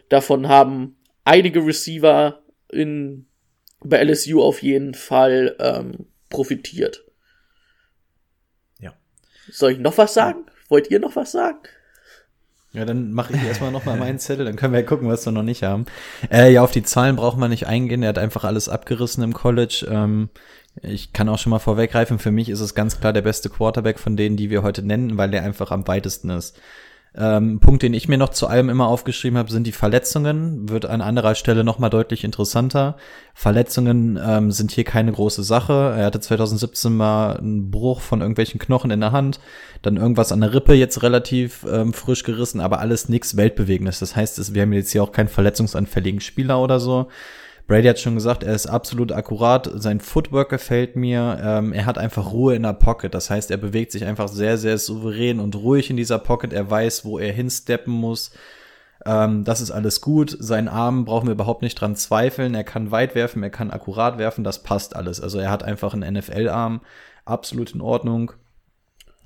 Davon 0.10 0.50
haben 0.50 0.98
einige 1.24 1.66
Receiver 1.66 2.42
in, 2.72 3.28
bei 3.80 4.04
LSU 4.04 4.42
auf 4.42 4.62
jeden 4.62 4.94
Fall 4.94 5.56
ähm, 5.60 6.08
profitiert. 6.30 7.06
Ja. 8.80 8.94
Soll 9.50 9.72
ich 9.72 9.80
noch 9.80 9.98
was 9.98 10.14
sagen? 10.14 10.46
Wollt 10.68 10.92
ihr 10.92 11.00
noch 11.00 11.16
was 11.16 11.32
sagen? 11.32 11.60
Ja, 12.72 12.86
dann 12.86 13.14
mache 13.14 13.34
ich 13.34 13.44
erstmal 13.44 13.72
nochmal 13.72 13.98
meinen 13.98 14.20
Zettel, 14.20 14.46
dann 14.46 14.56
können 14.56 14.74
wir 14.74 14.82
ja 14.82 14.86
gucken, 14.86 15.08
was 15.08 15.26
wir 15.26 15.32
noch 15.32 15.42
nicht 15.42 15.64
haben. 15.64 15.88
Äh, 16.32 16.54
ja, 16.54 16.64
auf 16.64 16.70
die 16.70 16.84
Zahlen 16.84 17.16
braucht 17.16 17.38
man 17.38 17.50
nicht 17.50 17.66
eingehen. 17.66 18.04
Er 18.04 18.10
hat 18.10 18.20
einfach 18.20 18.44
alles 18.44 18.70
abgerissen 18.70 19.24
im 19.24 19.34
College. 19.34 19.88
Ähm, 19.90 20.30
ich 20.82 21.14
kann 21.14 21.30
auch 21.30 21.38
schon 21.40 21.52
mal 21.52 21.60
vorweggreifen, 21.60 22.20
für 22.20 22.32
mich 22.32 22.50
ist 22.50 22.60
es 22.60 22.76
ganz 22.76 23.00
klar 23.00 23.14
der 23.14 23.22
beste 23.22 23.50
Quarterback 23.50 24.00
von 24.00 24.18
denen, 24.18 24.38
die 24.38 24.50
wir 24.50 24.64
heute 24.64 24.84
nennen, 24.84 25.18
weil 25.18 25.32
der 25.32 25.44
einfach 25.44 25.72
am 25.72 25.88
weitesten 25.88 26.30
ist. 26.30 26.60
Ähm, 27.16 27.60
Punkt, 27.60 27.82
den 27.82 27.96
ich 27.96 28.08
mir 28.08 28.20
noch 28.20 28.30
zu 28.30 28.46
allem 28.46 28.70
immer 28.70 28.88
aufgeschrieben 28.88 29.40
habe, 29.40 29.52
sind 29.52 29.66
die 29.66 29.72
Verletzungen. 29.72 30.70
Wird 30.70 30.86
an 30.86 31.02
anderer 31.02 31.34
Stelle 31.34 31.64
nochmal 31.64 31.90
deutlich 31.90 32.24
interessanter. 32.24 32.98
Verletzungen 33.34 34.20
ähm, 34.24 34.52
sind 34.52 34.72
hier 34.72 34.84
keine 34.84 35.12
große 35.12 35.42
Sache. 35.42 35.96
Er 35.98 36.06
hatte 36.06 36.20
2017 36.20 36.96
mal 36.96 37.38
einen 37.38 37.72
Bruch 37.72 38.02
von 38.02 38.22
irgendwelchen 38.22 38.60
Knochen 38.60 38.92
in 38.92 39.00
der 39.00 39.12
Hand, 39.12 39.40
dann 39.82 39.98
irgendwas 39.98 40.32
an 40.32 40.42
der 40.42 40.54
Rippe 40.54 40.76
jetzt 40.76 41.02
relativ 41.02 41.66
ähm, 41.70 41.94
frisch 41.94 42.24
gerissen, 42.24 42.62
aber 42.62 42.80
alles 42.80 43.10
nichts 43.10 43.36
Weltbewegendes. 43.36 44.00
Das 44.00 44.16
heißt, 44.16 44.54
wir 44.54 44.62
haben 44.62 44.74
jetzt 44.74 44.92
hier 44.92 45.02
auch 45.02 45.12
keinen 45.12 45.30
verletzungsanfälligen 45.30 46.22
Spieler 46.22 46.62
oder 46.62 46.80
so. 46.80 47.08
Brady 47.70 47.88
hat 47.88 48.00
schon 48.00 48.16
gesagt, 48.16 48.42
er 48.42 48.56
ist 48.56 48.66
absolut 48.66 49.12
akkurat. 49.12 49.70
Sein 49.76 50.00
Footwork 50.00 50.50
gefällt 50.50 50.96
mir. 50.96 51.40
Ähm, 51.40 51.72
er 51.72 51.86
hat 51.86 52.00
einfach 52.00 52.32
Ruhe 52.32 52.56
in 52.56 52.64
der 52.64 52.74
Pocket. 52.74 53.14
Das 53.14 53.30
heißt, 53.30 53.52
er 53.52 53.58
bewegt 53.58 53.92
sich 53.92 54.06
einfach 54.06 54.28
sehr, 54.28 54.58
sehr 54.58 54.80
souverän 54.80 55.40
und 55.40 55.56
ruhig 55.56 55.92
in 55.92 55.96
dieser 55.96 56.18
Pocket. 56.18 56.52
Er 56.52 56.68
weiß, 56.68 57.06
wo 57.06 57.20
er 57.20 57.32
hinsteppen 57.32 57.94
muss. 57.94 58.32
Ähm, 59.06 59.44
das 59.44 59.62
ist 59.62 59.70
alles 59.70 60.02
gut. 60.02 60.36
Seinen 60.40 60.68
Arm 60.68 61.06
brauchen 61.06 61.28
wir 61.28 61.34
überhaupt 61.34 61.62
nicht 61.62 61.76
dran 61.76 61.96
zweifeln. 61.96 62.56
Er 62.56 62.64
kann 62.64 62.90
weit 62.90 63.14
werfen, 63.14 63.44
er 63.44 63.52
kann 63.52 63.70
akkurat 63.70 64.18
werfen. 64.18 64.44
Das 64.44 64.64
passt 64.64 64.96
alles. 64.96 65.22
Also 65.22 65.38
er 65.38 65.52
hat 65.52 65.62
einfach 65.62 65.94
einen 65.94 66.12
NFL-Arm. 66.16 66.82
Absolut 67.24 67.76
in 67.76 67.82
Ordnung. 67.82 68.32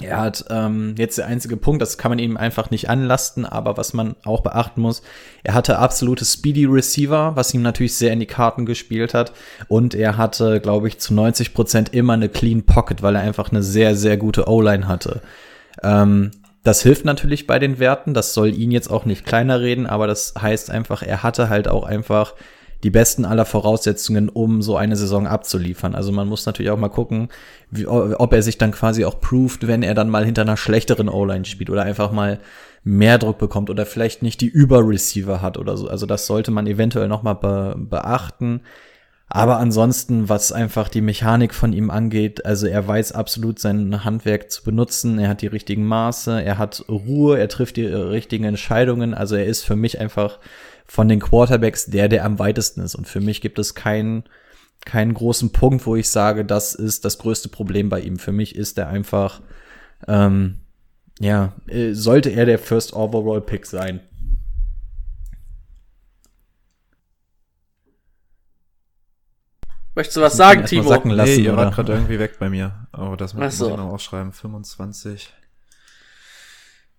Er 0.01 0.19
hat 0.19 0.45
ähm, 0.49 0.95
jetzt 0.97 1.17
der 1.19 1.27
einzige 1.27 1.55
Punkt, 1.55 1.81
das 1.81 1.97
kann 1.97 2.11
man 2.11 2.19
ihm 2.19 2.35
einfach 2.35 2.71
nicht 2.71 2.89
anlasten, 2.89 3.45
aber 3.45 3.77
was 3.77 3.93
man 3.93 4.15
auch 4.25 4.41
beachten 4.41 4.81
muss, 4.81 5.03
er 5.43 5.53
hatte 5.53 5.77
absolute 5.77 6.25
Speedy 6.25 6.65
Receiver, 6.65 7.35
was 7.35 7.53
ihm 7.53 7.61
natürlich 7.61 7.95
sehr 7.95 8.11
in 8.11 8.19
die 8.19 8.25
Karten 8.25 8.65
gespielt 8.65 9.13
hat. 9.13 9.33
Und 9.67 9.93
er 9.93 10.17
hatte, 10.17 10.59
glaube 10.59 10.87
ich, 10.87 10.99
zu 10.99 11.13
90 11.13 11.53
Prozent 11.53 11.93
immer 11.93 12.13
eine 12.13 12.29
Clean 12.29 12.63
Pocket, 12.63 13.03
weil 13.03 13.15
er 13.15 13.21
einfach 13.21 13.51
eine 13.51 13.61
sehr, 13.61 13.95
sehr 13.95 14.17
gute 14.17 14.47
O-Line 14.47 14.87
hatte. 14.87 15.21
Ähm, 15.83 16.31
das 16.63 16.81
hilft 16.81 17.05
natürlich 17.05 17.45
bei 17.45 17.59
den 17.59 17.77
Werten, 17.77 18.13
das 18.13 18.33
soll 18.33 18.53
ihn 18.53 18.71
jetzt 18.71 18.89
auch 18.89 19.05
nicht 19.05 19.25
kleiner 19.25 19.59
reden, 19.59 19.85
aber 19.85 20.07
das 20.07 20.33
heißt 20.41 20.71
einfach, 20.71 21.03
er 21.03 21.21
hatte 21.21 21.49
halt 21.49 21.67
auch 21.67 21.83
einfach 21.83 22.33
die 22.83 22.89
besten 22.89 23.23
aller 23.23 23.45
Voraussetzungen, 23.45 24.29
um 24.29 24.61
so 24.61 24.75
eine 24.75 24.95
Saison 24.97 25.25
abzuliefern. 25.25 25.95
Also 25.95 26.11
man 26.11 26.27
muss 26.27 26.45
natürlich 26.45 26.71
auch 26.71 26.77
mal 26.77 26.89
gucken, 26.89 27.29
wie, 27.71 27.87
ob 27.87 28.33
er 28.33 28.43
sich 28.43 28.57
dann 28.57 28.71
quasi 28.71 29.05
auch 29.05 29.21
proved, 29.21 29.67
wenn 29.67 29.83
er 29.83 29.93
dann 29.93 30.09
mal 30.09 30.25
hinter 30.25 30.41
einer 30.41 30.57
schlechteren 30.57 31.07
O-Line 31.09 31.45
spielt 31.45 31.69
oder 31.69 31.83
einfach 31.83 32.11
mal 32.11 32.39
mehr 32.83 33.17
Druck 33.17 33.37
bekommt 33.37 33.69
oder 33.69 33.85
vielleicht 33.85 34.21
nicht 34.21 34.41
die 34.41 34.47
Überreceiver 34.47 35.41
hat 35.41 35.57
oder 35.57 35.77
so. 35.77 35.87
Also 35.87 36.05
das 36.05 36.27
sollte 36.27 36.51
man 36.51 36.67
eventuell 36.67 37.07
noch 37.07 37.23
mal 37.23 37.35
be 37.35 37.75
beachten. 37.77 38.61
Aber 39.29 39.57
ansonsten, 39.57 40.29
was 40.29 40.51
einfach 40.51 40.89
die 40.89 41.01
Mechanik 41.01 41.55
von 41.55 41.73
ihm 41.73 41.89
angeht, 41.89 42.45
also 42.45 42.67
er 42.67 42.85
weiß 42.87 43.13
absolut 43.13 43.57
sein 43.57 44.03
Handwerk 44.03 44.51
zu 44.51 44.63
benutzen, 44.63 45.17
er 45.17 45.29
hat 45.29 45.41
die 45.41 45.47
richtigen 45.47 45.85
Maße, 45.85 46.43
er 46.43 46.59
hat 46.59 46.85
Ruhe, 46.87 47.39
er 47.39 47.47
trifft 47.47 47.77
die 47.77 47.85
richtigen 47.85 48.43
Entscheidungen. 48.43 49.13
Also 49.13 49.35
er 49.35 49.45
ist 49.45 49.63
für 49.63 49.75
mich 49.75 49.99
einfach 49.99 50.39
von 50.85 51.07
den 51.07 51.19
Quarterbacks 51.19 51.85
der, 51.85 52.09
der 52.09 52.25
am 52.25 52.39
weitesten 52.39 52.81
ist. 52.81 52.95
Und 52.95 53.07
für 53.07 53.21
mich 53.21 53.41
gibt 53.41 53.59
es 53.59 53.75
keinen, 53.75 54.23
keinen 54.85 55.13
großen 55.13 55.51
Punkt, 55.51 55.85
wo 55.85 55.95
ich 55.95 56.09
sage, 56.09 56.45
das 56.45 56.75
ist 56.75 57.05
das 57.05 57.17
größte 57.17 57.49
Problem 57.49 57.89
bei 57.89 58.01
ihm. 58.01 58.19
Für 58.19 58.31
mich 58.31 58.55
ist 58.55 58.77
er 58.77 58.87
einfach, 58.89 59.41
ähm, 60.07 60.59
ja, 61.19 61.53
äh, 61.67 61.93
sollte 61.93 62.29
er 62.29 62.45
der 62.45 62.59
First 62.59 62.93
Overall 62.93 63.41
Pick 63.41 63.65
sein. 63.65 64.01
Möchtest 69.95 70.17
du 70.17 70.21
was 70.21 70.35
sagen, 70.35 70.65
Timo? 70.65 70.89
Sacken 70.89 71.11
lassen, 71.11 71.35
nee, 71.35 71.43
ihr 71.43 71.53
oder? 71.53 71.65
wart 71.65 71.75
gerade 71.75 71.93
irgendwie 71.93 72.17
weg 72.17 72.39
bei 72.39 72.49
mir. 72.49 72.87
Oh, 72.97 73.15
das 73.15 73.35
muss 73.35 73.57
so. 73.57 73.69
ich 73.69 73.77
noch 73.77 73.91
aufschreiben. 73.91 74.31
25. 74.31 75.31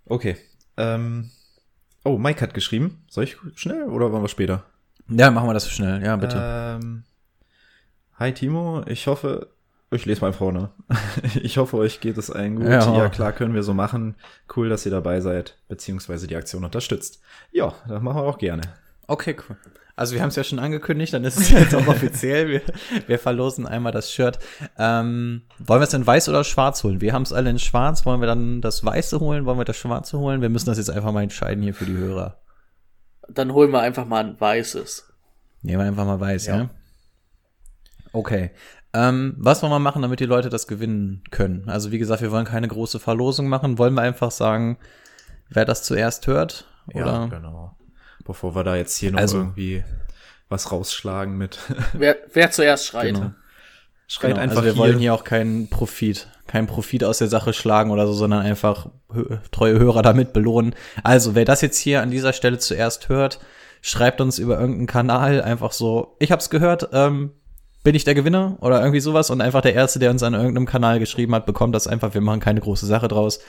Okay. 0.07 0.37
Ähm. 0.77 1.31
Oh, 2.05 2.19
Mike 2.19 2.43
hat 2.43 2.53
geschrieben. 2.53 3.03
Soll 3.09 3.25
ich 3.25 3.37
schnell 3.55 3.85
oder 3.85 4.13
wollen 4.13 4.23
wir 4.23 4.29
später? 4.29 4.65
Ja, 5.09 5.31
machen 5.31 5.49
wir 5.49 5.55
das 5.55 5.71
schnell. 5.71 6.05
Ja, 6.05 6.17
bitte. 6.17 6.37
Ähm, 6.39 7.05
hi 8.19 8.33
Timo, 8.33 8.83
ich 8.87 9.07
hoffe, 9.07 9.49
ich 9.91 10.05
lese 10.05 10.21
mal 10.21 10.35
vorne. 10.35 10.71
ich 11.43 11.57
hoffe, 11.57 11.79
euch 11.79 12.01
geht 12.01 12.19
es 12.19 12.31
allen 12.31 12.57
gut. 12.57 12.67
Ja. 12.67 12.97
Ja. 12.97 13.09
klar, 13.09 13.33
können 13.33 13.55
wir 13.55 13.63
so 13.63 13.73
machen. 13.73 14.17
Cool, 14.55 14.69
dass 14.69 14.85
ihr 14.85 14.93
dabei 14.93 15.21
seid, 15.21 15.57
beziehungsweise 15.69 16.27
die 16.27 16.37
Aktion 16.37 16.65
unterstützt. 16.65 17.23
Ja, 17.53 17.75
das 17.89 18.03
machen 18.03 18.19
wir 18.19 18.25
auch 18.25 18.39
gerne. 18.39 18.63
Okay, 19.07 19.37
cool. 19.49 19.57
Also 19.97 20.15
wir 20.15 20.23
haben 20.23 20.29
es 20.29 20.37
ja 20.37 20.43
schon 20.43 20.59
angekündigt, 20.59 21.13
dann 21.13 21.25
ist 21.25 21.39
es 21.39 21.51
jetzt 21.51 21.75
auch 21.75 21.87
offiziell. 21.87 22.49
Wir, 22.49 22.63
wir 23.07 23.19
verlosen 23.19 23.67
einmal 23.67 23.93
das 23.93 24.11
Shirt. 24.11 24.41
Ähm, 24.77 25.43
wollen 25.59 25.81
wir 25.81 25.87
es 25.87 25.95
in 25.95 26.07
weiß 26.07 26.29
oder 26.29 26.43
schwarz 26.43 26.83
holen? 26.83 27.01
Wir 27.01 27.13
haben 27.13 27.23
es 27.23 27.33
alle 27.33 27.51
in 27.51 27.61
schwarz. 27.61 28.05
Wollen 28.05 28.21
wir 28.21 28.27
dann 28.27 28.61
das 28.61 28.85
weiße 28.85 29.21
holen? 29.21 29.47
Wollen 29.47 29.59
wir 29.59 29.65
das 29.65 29.77
schwarze 29.77 30.19
holen? 30.19 30.41
Wir 30.41 30.49
müssen 30.49 30.67
das 30.67 30.79
jetzt 30.79 30.91
einfach 30.91 31.13
mal 31.13 31.23
entscheiden 31.23 31.63
hier 31.63 31.75
für 31.75 31.85
die 31.85 31.97
Hörer. 31.97 32.41
Dann 33.29 33.53
holen 33.53 33.71
wir 33.71 33.81
einfach 33.81 34.05
mal 34.05 34.25
ein 34.25 34.41
weißes. 34.41 35.13
Nehmen 35.63 35.79
wir 35.79 35.87
einfach 35.87 36.05
mal 36.05 36.21
weiß, 36.21 36.47
ja? 36.47 36.71
Okay. 38.13 38.51
Ähm, 38.93 39.35
was 39.39 39.63
wollen 39.63 39.73
wir 39.73 39.79
machen, 39.79 40.03
damit 40.03 40.21
die 40.21 40.27
Leute 40.27 40.51
das 40.51 40.67
gewinnen 40.67 41.23
können? 41.31 41.69
Also 41.69 41.93
wie 41.93 41.99
gesagt, 41.99 42.21
wir 42.21 42.33
wollen 42.33 42.45
keine 42.45 42.69
große 42.69 42.99
Verlosung 42.99 43.49
machen. 43.49 43.79
Wollen 43.79 43.95
wir 43.95 44.03
einfach 44.03 44.31
sagen, 44.31 44.79
wer 45.49 45.65
das 45.65 45.85
zuerst 45.85 46.27
hört? 46.27 46.67
Oder? 46.93 47.07
Ja, 47.07 47.27
genau. 47.27 47.77
Bevor 48.25 48.55
wir 48.55 48.65
da 48.65 48.77
jetzt 48.77 48.97
hier 48.97 49.13
noch 49.13 49.19
Also- 49.21 49.39
irgendwie 49.39 49.85
was 50.49 50.71
rausschlagen 50.71 51.37
mit. 51.39 51.59
Wer, 51.95 52.17
wer 52.33 52.51
zuerst 52.51 52.87
schreit. 52.87 53.15
Genau. 53.15 53.31
Schreit 54.07 54.33
Genau, 54.33 54.43
einfach 54.43 54.57
also 54.59 54.67
wir 54.67 54.73
hier. 54.75 54.79
wollen 54.83 54.99
hier 54.99 55.15
auch 55.15 55.25
keinen 55.25 55.71
Profit, 55.71 56.29
keinen 56.47 56.67
Profit 56.67 57.03
aus 57.05 57.19
der 57.19 57.29
Sache 57.29 57.55
schlagen 57.55 57.91
oder 57.91 58.07
so, 58.07 58.13
sondern 58.13 58.43
einfach 58.43 58.89
treue 59.51 59.79
Hörer 59.79 60.03
damit 60.03 60.35
belohnen. 60.35 60.75
Also, 61.03 61.35
wer 61.35 61.47
das 61.47 61.63
jetzt 61.63 61.79
hier 61.79 62.03
an 62.03 62.11
dieser 62.11 62.35
Stelle 62.35 62.59
zuerst 62.59 63.09
hört, 63.09 63.41
schreibt 63.81 64.21
uns 64.21 64.39
über 64.39 64.59
irgendeinen 64.61 64.87
Kanal 64.87 65.41
einfach 65.43 65.73
so, 65.73 66.17
ich 66.21 66.31
hab's 66.31 66.51
gehört, 66.51 66.91
ähm, 66.93 67.31
bin 67.83 67.95
ich 67.95 68.05
der 68.05 68.15
Gewinner 68.15 68.59
oder 68.61 68.81
irgendwie 68.81 69.01
sowas 69.01 69.31
und 69.31 69.41
einfach 69.41 69.63
der 69.63 69.75
Erste, 69.75 69.99
der 69.99 70.11
uns 70.11 70.23
an 70.23 70.35
irgendeinem 70.35 70.67
Kanal 70.67 70.99
geschrieben 70.99 71.35
hat, 71.35 71.47
bekommt 71.47 71.75
das 71.75 71.87
einfach, 71.87 72.13
wir 72.15 72.21
machen 72.21 72.41
keine 72.41 72.61
große 72.61 72.87
Sache 72.87 73.09
draus. 73.09 73.41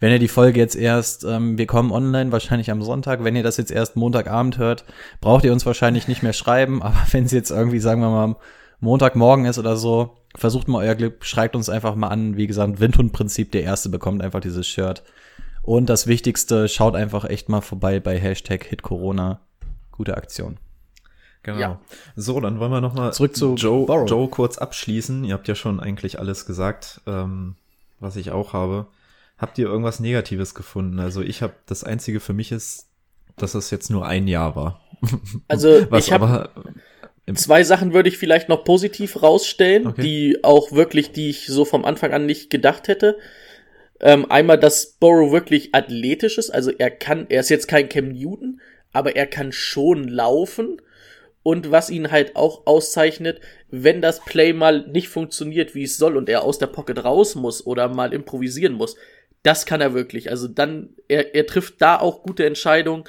Wenn 0.00 0.12
ihr 0.12 0.18
die 0.18 0.28
Folge 0.28 0.60
jetzt 0.60 0.76
erst, 0.76 1.24
ähm, 1.24 1.58
wir 1.58 1.66
kommen 1.66 1.92
online, 1.92 2.32
wahrscheinlich 2.32 2.70
am 2.70 2.82
Sonntag, 2.82 3.24
wenn 3.24 3.36
ihr 3.36 3.42
das 3.42 3.56
jetzt 3.56 3.70
erst 3.70 3.96
Montagabend 3.96 4.58
hört, 4.58 4.84
braucht 5.20 5.44
ihr 5.44 5.52
uns 5.52 5.66
wahrscheinlich 5.66 6.08
nicht 6.08 6.22
mehr 6.22 6.32
schreiben, 6.32 6.82
aber 6.82 6.96
wenn 7.10 7.24
es 7.24 7.32
jetzt 7.32 7.50
irgendwie, 7.50 7.80
sagen 7.80 8.00
wir 8.00 8.10
mal, 8.10 8.36
Montagmorgen 8.80 9.46
ist 9.46 9.58
oder 9.58 9.76
so, 9.76 10.16
versucht 10.36 10.68
mal 10.68 10.84
euer 10.84 10.94
Glück, 10.94 11.24
schreibt 11.24 11.56
uns 11.56 11.68
einfach 11.68 11.94
mal 11.94 12.08
an. 12.08 12.36
Wie 12.36 12.46
gesagt, 12.46 12.80
Windhund-Prinzip, 12.80 13.52
der 13.52 13.62
Erste 13.62 13.88
bekommt 13.88 14.22
einfach 14.22 14.40
dieses 14.40 14.66
Shirt. 14.66 15.02
Und 15.62 15.88
das 15.88 16.06
Wichtigste, 16.06 16.68
schaut 16.68 16.94
einfach 16.94 17.24
echt 17.24 17.48
mal 17.48 17.62
vorbei 17.62 18.00
bei 18.00 18.18
Hashtag 18.18 18.64
HitCorona. 18.64 19.40
Gute 19.92 20.16
Aktion. 20.16 20.58
Genau. 21.42 21.58
Ja. 21.58 21.80
So, 22.16 22.40
dann 22.40 22.58
wollen 22.58 22.72
wir 22.72 22.80
noch 22.80 22.94
mal 22.94 23.12
Zurück 23.12 23.36
zu 23.36 23.54
Joe. 23.54 23.86
Joe 24.06 24.28
kurz 24.28 24.58
abschließen. 24.58 25.24
Ihr 25.24 25.34
habt 25.34 25.46
ja 25.46 25.54
schon 25.54 25.78
eigentlich 25.78 26.18
alles 26.18 26.46
gesagt, 26.46 27.00
ähm, 27.06 27.54
was 28.00 28.16
ich 28.16 28.30
auch 28.30 28.52
habe. 28.52 28.86
Habt 29.44 29.58
ihr 29.58 29.66
irgendwas 29.66 30.00
Negatives 30.00 30.54
gefunden? 30.54 30.98
Also 31.00 31.20
ich 31.20 31.42
habe 31.42 31.52
das 31.66 31.84
Einzige 31.84 32.18
für 32.18 32.32
mich 32.32 32.50
ist, 32.50 32.88
dass 33.36 33.54
es 33.54 33.70
jetzt 33.70 33.90
nur 33.90 34.06
ein 34.06 34.26
Jahr 34.26 34.56
war. 34.56 34.80
Also 35.48 35.86
Was 35.90 36.06
ich 36.06 36.12
habe 36.14 36.24
aber 36.24 36.50
zwei 37.34 37.62
Sachen 37.62 37.92
würde 37.92 38.08
ich 38.08 38.16
vielleicht 38.16 38.48
noch 38.48 38.64
positiv 38.64 39.22
rausstellen, 39.22 39.88
Okay. 39.88 40.00
die 40.00 40.38
auch 40.44 40.72
wirklich, 40.72 41.12
die 41.12 41.28
ich 41.28 41.46
so 41.46 41.66
vom 41.66 41.84
Anfang 41.84 42.14
an 42.14 42.24
nicht 42.24 42.48
gedacht 42.48 42.88
hätte. 42.88 43.18
Ähm, 44.00 44.30
einmal, 44.30 44.58
dass 44.58 44.92
Burrow 44.98 45.30
wirklich 45.30 45.74
athletisch 45.74 46.38
ist, 46.38 46.48
also 46.48 46.70
er 46.70 46.90
kann, 46.90 47.26
er 47.28 47.40
ist 47.40 47.50
jetzt 47.50 47.68
kein 47.68 47.90
Cam 47.90 48.12
Newton, 48.12 48.62
aber 48.94 49.14
er 49.14 49.26
kann 49.26 49.52
schon 49.52 50.08
laufen. 50.08 50.80
Und 51.42 51.70
was 51.70 51.90
ihn 51.90 52.10
halt 52.10 52.34
auch 52.34 52.66
auszeichnet, 52.66 53.42
wenn 53.70 54.00
das 54.00 54.24
Play 54.24 54.54
mal 54.54 54.86
nicht 54.88 55.08
funktioniert, 55.08 55.74
wie 55.74 55.82
es 55.82 55.98
soll, 55.98 56.16
und 56.16 56.30
er 56.30 56.44
aus 56.44 56.58
der 56.58 56.68
Pocket 56.68 57.04
raus 57.04 57.34
muss 57.34 57.66
oder 57.66 57.88
mal 57.88 58.14
improvisieren 58.14 58.72
muss, 58.72 58.96
das 59.44 59.66
kann 59.66 59.80
er 59.80 59.94
wirklich. 59.94 60.30
Also 60.30 60.48
dann, 60.48 60.90
er, 61.06 61.34
er 61.34 61.46
trifft 61.46 61.80
da 61.80 62.00
auch 62.00 62.24
gute 62.24 62.44
Entscheidungen 62.44 63.04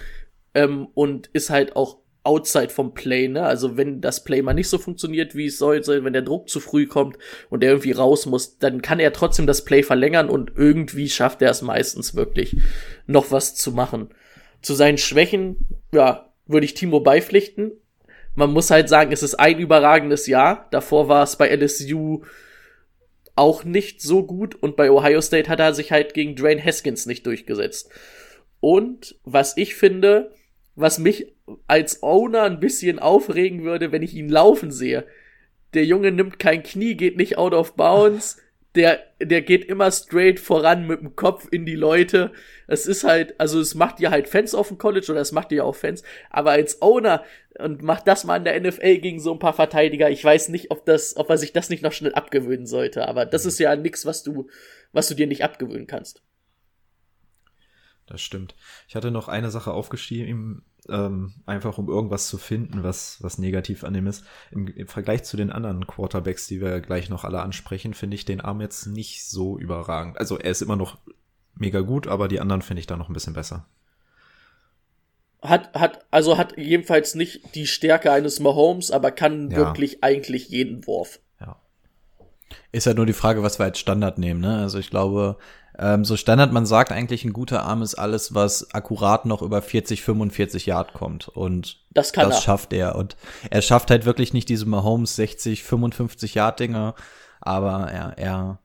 ähm, 0.54 0.88
und 0.94 1.28
ist 1.34 1.50
halt 1.50 1.76
auch 1.76 1.98
outside 2.24 2.70
vom 2.70 2.94
Play, 2.94 3.28
ne? 3.28 3.44
Also 3.44 3.78
wenn 3.78 4.02
das 4.02 4.24
Play 4.24 4.42
mal 4.42 4.54
nicht 4.54 4.68
so 4.68 4.78
funktioniert, 4.78 5.36
wie 5.36 5.46
es 5.46 5.58
sollte, 5.58 6.04
wenn 6.04 6.14
der 6.14 6.24
Druck 6.24 6.50
zu 6.50 6.60
früh 6.60 6.88
kommt 6.88 7.18
und 7.50 7.64
er 7.64 7.70
irgendwie 7.70 7.92
raus 7.92 8.26
muss, 8.26 8.58
dann 8.58 8.82
kann 8.82 9.00
er 9.00 9.14
trotzdem 9.14 9.48
das 9.48 9.64
Play 9.64 9.82
verlängern 9.84 10.30
und 10.30 10.52
irgendwie 10.56 11.08
schafft 11.08 11.42
er 11.42 11.52
es 11.52 11.62
meistens 11.62 12.16
wirklich, 12.16 12.58
noch 13.06 13.32
was 13.32 13.56
zu 13.56 13.72
machen. 13.72 14.10
Zu 14.62 14.74
seinen 14.74 14.98
Schwächen, 14.98 15.68
ja, 15.94 16.34
würde 16.48 16.66
ich 16.66 16.74
Timo 16.74 17.00
beipflichten. 17.00 17.72
Man 18.34 18.52
muss 18.52 18.72
halt 18.72 18.90
sagen, 18.90 19.12
es 19.12 19.24
ist 19.24 19.36
ein 19.36 19.60
überragendes 19.60 20.28
Jahr. 20.28 20.68
Davor 20.72 21.08
war 21.08 21.24
es 21.24 21.38
bei 21.38 21.56
LSU 21.56 22.24
auch 23.36 23.64
nicht 23.64 24.02
so 24.02 24.26
gut 24.26 24.56
und 24.56 24.76
bei 24.76 24.90
Ohio 24.90 25.22
State 25.22 25.50
hat 25.50 25.60
er 25.60 25.74
sich 25.74 25.92
halt 25.92 26.14
gegen 26.14 26.36
Dwayne 26.36 26.64
Haskins 26.64 27.06
nicht 27.06 27.26
durchgesetzt. 27.26 27.90
Und 28.60 29.20
was 29.24 29.58
ich 29.58 29.76
finde, 29.76 30.32
was 30.76 31.00
mich 31.00 31.34
als 31.68 32.04
Owner 32.04 32.44
ein 32.44 32.60
bisschen 32.60 33.00
aufregen 33.00 33.64
würde, 33.64 33.92
wenn 33.92 34.04
ich 34.04 34.14
ihn 34.14 34.30
laufen 34.30 34.72
sehe. 34.72 35.06
Der 35.74 35.86
Junge 35.86 36.12
nimmt 36.12 36.40
kein 36.40 36.64
Knie, 36.64 36.96
geht 36.96 37.18
nicht 37.18 37.38
out 37.38 37.54
of 37.54 37.76
bounds. 37.76 38.42
Der, 38.76 39.00
der 39.22 39.42
geht 39.42 39.66
immer 39.66 39.90
straight 39.92 40.40
voran 40.40 40.86
mit 40.88 41.00
dem 41.00 41.16
Kopf 41.16 41.48
in 41.50 41.66
die 41.66 41.76
Leute. 41.76 42.34
Es 42.68 42.88
ist 42.88 43.04
halt, 43.04 43.40
also 43.40 43.60
es 43.60 43.74
macht 43.76 44.00
dir 44.00 44.12
halt 44.12 44.28
Fans 44.28 44.54
auf 44.54 44.68
dem 44.68 44.78
College 44.78 45.12
oder 45.12 45.22
es 45.22 45.32
macht 45.32 45.52
dir 45.52 45.66
auch 45.66 45.76
Fans. 45.76 46.04
Aber 46.30 46.52
als 46.52 46.82
Owner 46.82 47.24
und 47.58 47.82
macht 47.82 48.08
das 48.08 48.26
mal 48.26 48.38
in 48.38 48.44
der 48.44 48.60
NFL 48.60 48.98
gegen 48.98 49.20
so 49.20 49.32
ein 49.32 49.40
paar 49.40 49.54
Verteidiger. 49.54 50.10
Ich 50.10 50.24
weiß 50.24 50.50
nicht, 50.50 50.72
ob 50.72 50.86
das, 50.86 51.16
ob 51.16 51.30
er 51.30 51.38
sich 51.38 51.54
das 51.54 51.70
nicht 51.70 51.84
noch 51.84 51.94
schnell 51.94 52.14
abgewöhnen 52.14 52.66
sollte. 52.66 53.08
Aber 53.08 53.26
das 53.26 53.46
ist 53.46 53.60
ja 53.60 53.76
nix, 53.76 54.06
was 54.06 54.24
du, 54.24 54.50
was 54.92 55.08
du 55.08 55.16
dir 55.16 55.28
nicht 55.28 55.44
abgewöhnen 55.44 55.88
kannst. 55.88 56.22
Das 58.08 58.22
stimmt. 58.22 58.56
Ich 58.88 58.96
hatte 58.96 59.10
noch 59.10 59.28
eine 59.28 59.50
Sache 59.50 59.72
aufgeschrieben, 59.72 60.64
ähm, 60.90 61.34
einfach 61.46 61.78
um 61.78 61.90
irgendwas 61.90 62.28
zu 62.28 62.38
finden, 62.38 62.84
was, 62.84 63.18
was 63.22 63.38
negativ 63.38 63.84
an 63.84 63.94
dem 63.94 64.08
ist. 64.08 64.24
Im, 64.52 64.68
Im 64.68 64.88
Vergleich 64.88 65.24
zu 65.24 65.38
den 65.38 65.52
anderen 65.52 65.88
Quarterbacks, 65.88 66.48
die 66.48 66.62
wir 66.62 66.80
gleich 66.82 67.10
noch 67.10 67.24
alle 67.24 67.42
ansprechen, 67.42 67.94
finde 67.94 68.16
ich 68.16 68.26
den 68.26 68.42
Arm 68.42 68.62
jetzt 68.62 68.86
nicht 68.86 69.26
so 69.26 69.58
überragend. 69.58 70.20
Also 70.20 70.38
er 70.38 70.52
ist 70.52 70.62
immer 70.62 70.76
noch 70.76 70.98
mega 71.56 71.80
gut, 71.82 72.08
aber 72.08 72.28
die 72.28 72.40
anderen 72.40 72.62
finde 72.62 72.82
ich 72.82 72.88
da 72.88 72.98
noch 72.98 73.10
ein 73.10 73.14
bisschen 73.14 73.34
besser. 73.34 73.66
Hat, 75.42 75.74
hat, 75.76 76.06
also 76.10 76.38
hat 76.38 76.58
jedenfalls 76.58 77.14
nicht 77.14 77.56
die 77.56 77.68
Stärke 77.68 78.12
eines 78.12 78.40
Mahomes, 78.40 78.90
aber 78.90 79.12
kann 79.12 79.52
Ja. 79.52 79.58
wirklich 79.58 80.04
eigentlich 80.04 80.50
jeden 80.50 80.88
Wurf. 80.88 81.20
Ja. 82.52 82.58
Ist 82.72 82.86
ja 82.86 82.94
nur 82.94 83.06
die 83.06 83.14
Frage, 83.14 83.44
was 83.44 83.60
wir 83.60 83.66
als 83.66 83.80
Standard 83.80 84.18
nehmen, 84.18 84.42
ne? 84.42 84.58
Also 84.60 84.78
ich 84.80 84.90
glaube, 84.90 85.38
ähm, 85.78 86.06
so 86.06 86.16
Standard, 86.16 86.54
man 86.54 86.66
sagt 86.66 86.92
eigentlich, 86.92 87.26
ein 87.26 87.34
guter 87.34 87.64
Arm 87.64 87.82
ist 87.82 87.96
alles, 87.96 88.34
was 88.34 88.74
akkurat 88.74 89.26
noch 89.26 89.42
über 89.42 89.62
40, 89.62 90.02
45 90.04 90.66
Yard 90.68 90.94
kommt. 90.94 91.28
Und 91.28 91.80
Das 91.92 92.14
kann 92.14 92.30
das 92.30 92.38
er. 92.40 92.42
schafft 92.44 92.74
er. 92.74 92.96
Und 92.96 93.18
er 93.50 93.62
schafft 93.62 93.92
halt 93.92 94.06
wirklich 94.06 94.34
nicht 94.34 94.48
diese 94.50 94.66
Mahomes 94.66 95.16
60, 95.16 95.64
55 95.64 96.36
Yard 96.36 96.60
Dinger. 96.60 96.96
Aber 97.42 97.90
er, 97.92 98.18
er, 98.18 98.60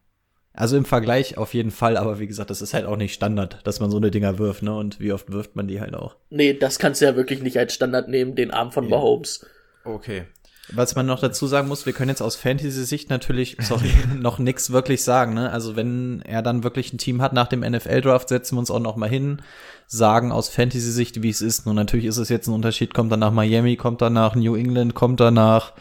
also 0.52 0.76
im 0.76 0.84
Vergleich 0.84 1.36
auf 1.36 1.52
jeden 1.54 1.70
Fall. 1.72 1.96
Aber 1.96 2.20
wie 2.20 2.26
gesagt, 2.28 2.50
das 2.50 2.62
ist 2.62 2.74
halt 2.74 2.86
auch 2.86 2.96
nicht 2.96 3.14
Standard, 3.14 3.58
dass 3.66 3.80
man 3.80 3.90
so 3.90 3.96
eine 3.96 4.10
Dinger 4.12 4.38
wirft, 4.38 4.62
ne? 4.62 4.74
Und 4.76 5.00
wie 5.00 5.12
oft 5.12 5.32
wirft 5.32 5.56
man 5.56 5.66
die 5.66 5.80
halt 5.80 5.94
auch? 5.94 6.16
Nee, 6.30 6.54
das 6.54 6.78
kannst 6.78 7.00
du 7.00 7.06
ja 7.06 7.16
wirklich 7.16 7.42
nicht 7.42 7.58
als 7.58 7.74
Standard 7.74 8.08
nehmen, 8.08 8.36
den 8.36 8.50
Arm 8.52 8.70
von 8.70 8.84
Ja. 8.84 8.90
Mahomes. 8.90 9.44
Okay. 9.84 10.26
Was 10.72 10.94
man 10.94 11.06
noch 11.06 11.20
dazu 11.20 11.46
sagen 11.46 11.68
muss, 11.68 11.87
wir 11.87 11.92
können 11.92 12.11
jetzt 12.11 12.22
aus 12.22 12.37
Fantasy-Sicht 12.37 13.11
natürlich 13.11 13.56
sorry, 13.61 13.90
noch 14.18 14.38
nichts 14.38 14.70
wirklich 14.70 15.02
sagen. 15.02 15.35
Ne? 15.35 15.50
Also 15.50 15.76
wenn 15.76 16.22
er 16.26 16.42
dann 16.42 16.62
wirklich 16.64 16.92
ein 16.92 16.98
Team 16.98 17.22
hat 17.22 17.33
nach 17.33 17.48
dem 17.48 17.61
NFL-Draft, 17.61 18.28
setzen 18.28 18.56
wir 18.56 18.61
uns 18.61 18.70
auch 18.70 18.80
noch 18.80 18.96
mal 18.96 19.09
hin, 19.09 19.42
sagen 19.87 20.33
aus 20.33 20.48
Fantasy-Sicht, 20.48 21.22
wie 21.22 21.30
es 21.30 21.40
ist. 21.40 21.66
Nun 21.66 21.76
natürlich 21.76 22.06
ist 22.06 22.18
es 22.18 22.28
jetzt 22.28 22.46
ein 22.46 22.54
Unterschied, 22.54 22.94
kommt 22.94 23.11
er 23.12 23.16
nach 23.16 23.33
Miami, 23.33 23.76
kommt 23.76 24.00
er 24.02 24.11
nach 24.11 24.35
New 24.35 24.54
England, 24.54 24.94
kommt 24.94 25.20
er 25.20 25.30
nach 25.30 25.72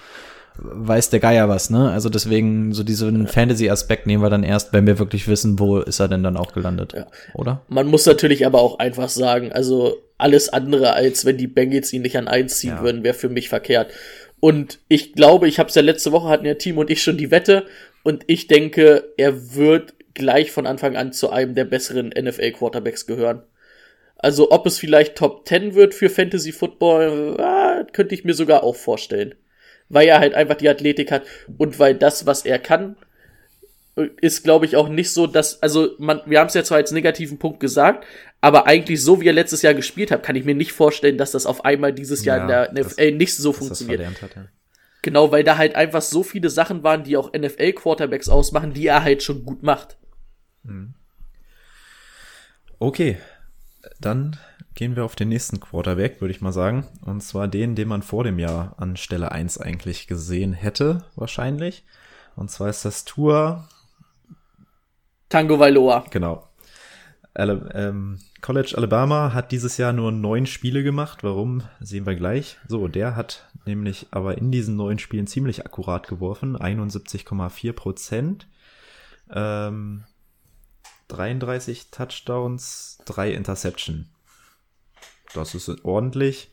weiß 0.62 1.10
der 1.10 1.21
Geier 1.21 1.47
was, 1.47 1.69
ne? 1.69 1.89
Also 1.89 2.10
deswegen 2.10 2.73
so 2.73 2.84
diesen 2.84 3.28
Fantasy-Aspekt 3.28 4.08
nehmen 4.08 4.21
wir 4.23 4.30
dann 4.30 4.43
erst, 4.43 4.73
wenn 4.73 4.86
wir 4.86 4.99
wirklich 4.99 5.28
wissen, 5.30 5.58
wo 5.58 5.80
ist 5.80 5.99
er 6.02 6.10
denn 6.10 6.21
dann 6.23 6.36
auch 6.36 6.52
gelandet, 6.52 6.93
Ja. 6.97 7.08
oder? 7.34 7.62
Man 7.69 7.88
muss 7.88 8.06
natürlich 8.06 8.45
aber 8.45 8.60
auch 8.60 8.78
einfach 8.80 9.08
sagen, 9.08 9.54
also 9.54 9.95
alles 10.17 10.49
andere 10.49 10.91
als 10.93 11.23
wenn 11.23 11.38
die 11.38 11.47
Bengals 11.47 11.93
ihn 11.93 12.02
nicht 12.02 12.17
an 12.17 12.28
eins 12.28 12.58
ziehen 12.60 12.71
Ja. 12.71 12.82
würden, 12.82 13.04
wäre 13.04 13.13
für 13.13 13.30
mich 13.30 13.47
verkehrt. 13.47 13.91
Und 14.39 14.80
ich 14.88 15.13
glaube, 15.13 15.47
ich 15.47 15.60
habe 15.60 15.69
es 15.69 15.75
ja 15.75 15.82
letzte 15.82 16.12
Woche 16.12 16.30
hatten 16.30 16.45
ja 16.45 16.54
Team 16.54 16.78
und 16.78 16.89
ich 16.89 17.02
schon 17.02 17.17
die 17.17 17.32
Wette 17.32 17.65
und 18.04 18.23
ich 18.28 18.47
denke, 18.47 19.13
er 19.17 19.56
wird 19.56 19.93
gleich 20.13 20.52
von 20.52 20.65
Anfang 20.65 20.95
an 20.95 21.12
zu 21.12 21.30
einem 21.30 21.56
der 21.56 21.65
besseren 21.65 22.10
NFL 22.10 22.52
Quarterbacks 22.52 23.06
gehören. 23.06 23.43
Also 24.17 24.52
ob 24.52 24.65
es 24.65 24.78
vielleicht 24.78 25.15
Top 25.15 25.47
10 25.47 25.75
wird 25.75 25.93
für 25.93 26.10
Fantasy 26.10 26.52
Football, 26.52 27.38
ah, 27.39 27.86
könnte 27.93 28.15
ich 28.15 28.25
mir 28.25 28.34
sogar 28.34 28.63
auch 28.63 28.75
vorstellen. 28.75 29.36
Weil 29.88 30.08
er 30.08 30.19
halt 30.19 30.34
einfach 30.34 30.56
die 30.56 30.69
Athletik 30.69 31.12
hat 31.12 31.23
und 31.58 31.80
weil 31.80 31.95
das, 31.95 32.25
was 32.25 32.45
er 32.45 32.60
kann, 32.60 32.95
ist, 34.21 34.43
glaube 34.43 34.65
ich, 34.65 34.75
auch 34.78 34.88
nicht 34.89 35.12
so, 35.12 35.28
dass, 35.28 35.62
also 35.62 35.89
man, 35.97 36.21
wir 36.25 36.39
haben 36.39 36.47
es 36.47 36.54
ja 36.54 36.63
zwar 36.63 36.78
als 36.78 36.91
negativen 36.91 37.38
Punkt 37.38 37.60
gesagt, 37.60 38.06
aber 38.41 38.65
eigentlich 38.67 39.04
so 39.04 39.19
wie 39.19 39.28
er 39.28 39.34
letztes 39.34 39.62
Jahr 39.62 39.73
gespielt 39.73 40.12
hat, 40.12 40.23
kann 40.23 40.36
ich 40.38 40.45
mir 40.45 40.56
nicht 40.56 40.71
vorstellen, 40.71 41.17
dass 41.17 41.32
das 41.32 41.45
auf 41.45 41.65
einmal 41.65 41.91
dieses 41.93 42.23
Jahr 42.23 42.41
in 42.41 42.47
der 42.47 42.67
das- 42.71 42.97
NFL 42.97 43.12
nicht 43.13 43.36
so 43.36 43.49
das 43.52 43.58
funktioniert. 43.60 44.21
hat, 44.21 44.36
ja. 44.36 44.45
Genau, 45.02 45.32
weil 45.32 45.43
da 45.43 45.58
halt 45.58 45.75
einfach 45.75 46.02
so 46.02 46.23
viele 46.23 46.49
Sachen 46.49 46.84
waren, 46.84 47.04
die 47.04 47.17
auch 47.17 47.32
NFL-Quarterbacks 47.34 48.30
ausmachen, 48.30 48.73
die 48.73 48.88
er 48.88 49.04
halt 49.04 49.23
schon 49.23 49.45
gut 49.45 49.63
macht. 49.63 49.97
Okay, 52.80 53.17
dann 53.99 54.38
gehen 54.75 54.95
wir 54.95 55.04
auf 55.06 55.15
den 55.15 55.30
nächsten 55.30 55.60
Quarterback, 55.60 56.21
würde 56.21 56.34
ich 56.34 56.41
mal 56.41 56.52
sagen. 56.54 56.86
Und 57.06 57.21
zwar 57.21 57.47
den, 57.47 57.75
den 57.75 57.88
man 57.88 58.02
vor 58.02 58.23
dem 58.23 58.39
Jahr 58.39 58.75
an 58.78 58.97
Stelle 58.97 59.32
1 59.32 59.58
eigentlich 59.58 60.08
gesehen 60.08 60.54
hätte, 60.54 61.04
wahrscheinlich. 61.15 61.84
Und 62.36 62.49
zwar 62.52 62.69
ist 62.69 62.86
das 62.86 63.04
Tour, 63.06 63.67
Tango 65.29 65.59
Vailoa. 65.59 66.05
genau. 66.09 66.47
Ala 67.33 67.69
ähm, 67.73 68.19
College 68.41 68.73
Alabama 68.75 69.33
hat 69.33 69.51
dieses 69.51 69.77
Jahr 69.77 69.93
nur 69.93 70.11
neun 70.11 70.45
Spiele 70.45 70.83
gemacht. 70.83 71.23
Warum, 71.23 71.63
sehen 71.79 72.05
wir 72.05 72.15
gleich. 72.15 72.57
So, 72.67 72.87
der 72.87 73.15
hat 73.15 73.47
nämlich 73.65 74.07
aber 74.11 74.37
in 74.37 74.51
diesen 74.51 74.75
neun 74.75 74.99
Spielen 74.99 75.27
ziemlich 75.27 75.65
akkurat 75.65 76.07
geworfen. 76.07 76.57
71,4 76.57 77.73
Prozent. 77.73 78.47
Ähm, 79.31 80.05
33 81.09 81.91
Touchdowns, 81.91 82.99
drei 83.05 83.31
Interception. 83.31 84.09
Das 85.33 85.53
ist 85.53 85.69
ordentlich. 85.85 86.51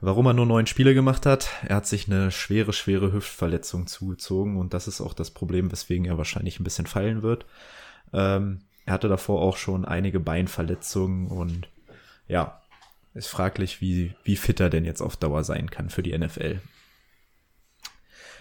Warum 0.00 0.26
er 0.26 0.34
nur 0.34 0.46
neun 0.46 0.66
Spiele 0.66 0.94
gemacht 0.94 1.24
hat, 1.24 1.48
er 1.66 1.76
hat 1.76 1.86
sich 1.86 2.10
eine 2.10 2.30
schwere, 2.30 2.72
schwere 2.72 3.12
Hüftverletzung 3.12 3.86
zugezogen 3.86 4.58
und 4.58 4.74
das 4.74 4.86
ist 4.88 5.00
auch 5.00 5.14
das 5.14 5.30
Problem, 5.30 5.72
weswegen 5.72 6.04
er 6.04 6.18
wahrscheinlich 6.18 6.60
ein 6.60 6.64
bisschen 6.64 6.86
fallen 6.86 7.22
wird. 7.22 7.46
Ähm, 8.14 8.60
er 8.86 8.94
hatte 8.94 9.08
davor 9.08 9.42
auch 9.42 9.56
schon 9.56 9.84
einige 9.84 10.20
Beinverletzungen 10.20 11.28
und 11.28 11.68
ja, 12.28 12.62
ist 13.14 13.28
fraglich, 13.28 13.80
wie, 13.80 14.14
wie 14.24 14.36
fit 14.36 14.60
er 14.60 14.70
denn 14.70 14.84
jetzt 14.84 15.00
auf 15.00 15.16
Dauer 15.16 15.44
sein 15.44 15.70
kann 15.70 15.90
für 15.90 16.02
die 16.02 16.16
NFL. 16.16 16.60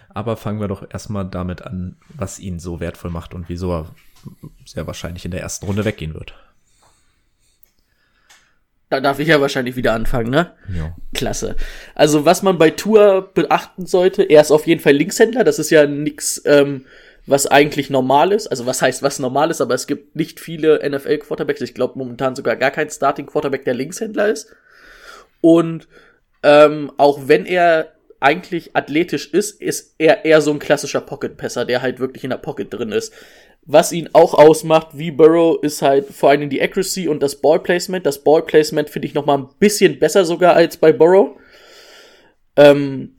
Aber 0.10 0.38
fangen 0.38 0.60
wir 0.60 0.68
doch 0.68 0.88
erstmal 0.90 1.26
damit 1.26 1.64
an, 1.64 1.98
was 2.10 2.40
ihn 2.40 2.60
so 2.60 2.80
wertvoll 2.80 3.12
macht 3.12 3.34
und 3.34 3.50
wieso 3.50 3.72
er 3.72 3.96
sehr 4.66 4.88
wahrscheinlich 4.88 5.26
in 5.26 5.32
der 5.32 5.42
ersten 5.42 5.66
Runde 5.66 5.86
weggehen 5.86 6.14
wird. 6.14 6.36
Da 8.90 9.02
darf 9.02 9.18
ich 9.18 9.28
ja 9.28 9.42
wahrscheinlich 9.42 9.76
wieder 9.76 9.94
anfangen, 9.94 10.30
ne? 10.30 10.54
Ja. 10.72 10.96
Klasse. 11.16 11.56
Also, 11.96 12.26
was 12.26 12.44
man 12.44 12.60
bei 12.60 12.70
Tour 12.70 13.32
beachten 13.34 13.88
sollte, 13.88 14.22
er 14.22 14.42
ist 14.42 14.52
auf 14.52 14.68
jeden 14.68 14.82
Fall 14.82 14.94
Linkshändler. 14.94 15.44
Das 15.44 15.58
ist 15.58 15.72
ja 15.72 15.88
nix, 15.88 16.44
ähm, 16.46 16.86
was 17.26 17.48
eigentlich 17.48 17.90
normal 17.90 18.32
ist. 18.32 18.48
Also, 18.48 18.66
was 18.66 18.82
heißt, 18.82 19.02
was 19.04 19.20
normal 19.20 19.52
ist, 19.52 19.62
aber 19.62 19.76
es 19.76 19.88
gibt 19.88 20.16
nicht 20.16 20.40
viele 20.40 20.88
NFL-Quarterbacks. 20.88 21.62
Ich 21.62 21.74
glaube 21.74 21.98
momentan 21.98 22.36
sogar 22.36 22.56
gar 22.56 22.72
kein 22.72 22.90
Starting-Quarterback, 22.90 23.64
der 23.66 23.74
Linkshändler 23.74 24.30
ist. 24.30 24.54
Und 25.42 25.88
ähm, 26.44 26.92
auch 26.98 27.28
wenn 27.28 27.46
er 27.46 27.94
eigentlich 28.20 28.76
athletisch 28.76 29.34
ist, 29.34 29.62
ist 29.62 29.96
er 29.98 30.24
eher 30.24 30.42
so 30.42 30.52
ein 30.52 30.60
klassischer 30.60 31.02
Pocket-Passer, 31.02 31.66
der 31.66 31.82
halt 31.82 32.00
wirklich 32.00 32.24
in 32.24 32.30
der 32.30 32.38
Pocket 32.38 32.74
drin 32.74 32.92
ist. 32.92 33.14
Was 33.66 33.92
ihn 33.92 34.10
auch 34.14 34.34
ausmacht, 34.34 34.90
wie 34.94 35.12
Burrow, 35.12 35.62
ist 35.62 35.82
halt 35.82 36.08
vor 36.08 36.30
allem 36.30 36.50
die 36.50 36.62
Accuracy 36.62 37.08
und 37.08 37.24
das 37.24 37.40
Ball-Placement. 37.42 38.06
Das 38.06 38.24
Ball-Placement 38.24 38.90
finde 38.90 39.08
ich 39.08 39.14
noch 39.14 39.26
mal 39.26 39.38
ein 39.38 39.50
bisschen 39.60 40.00
besser 40.00 40.26
sogar 40.26 40.56
als 40.56 40.78
bei 40.78 40.92
Burrow. 40.92 41.38
Ähm, 42.56 43.16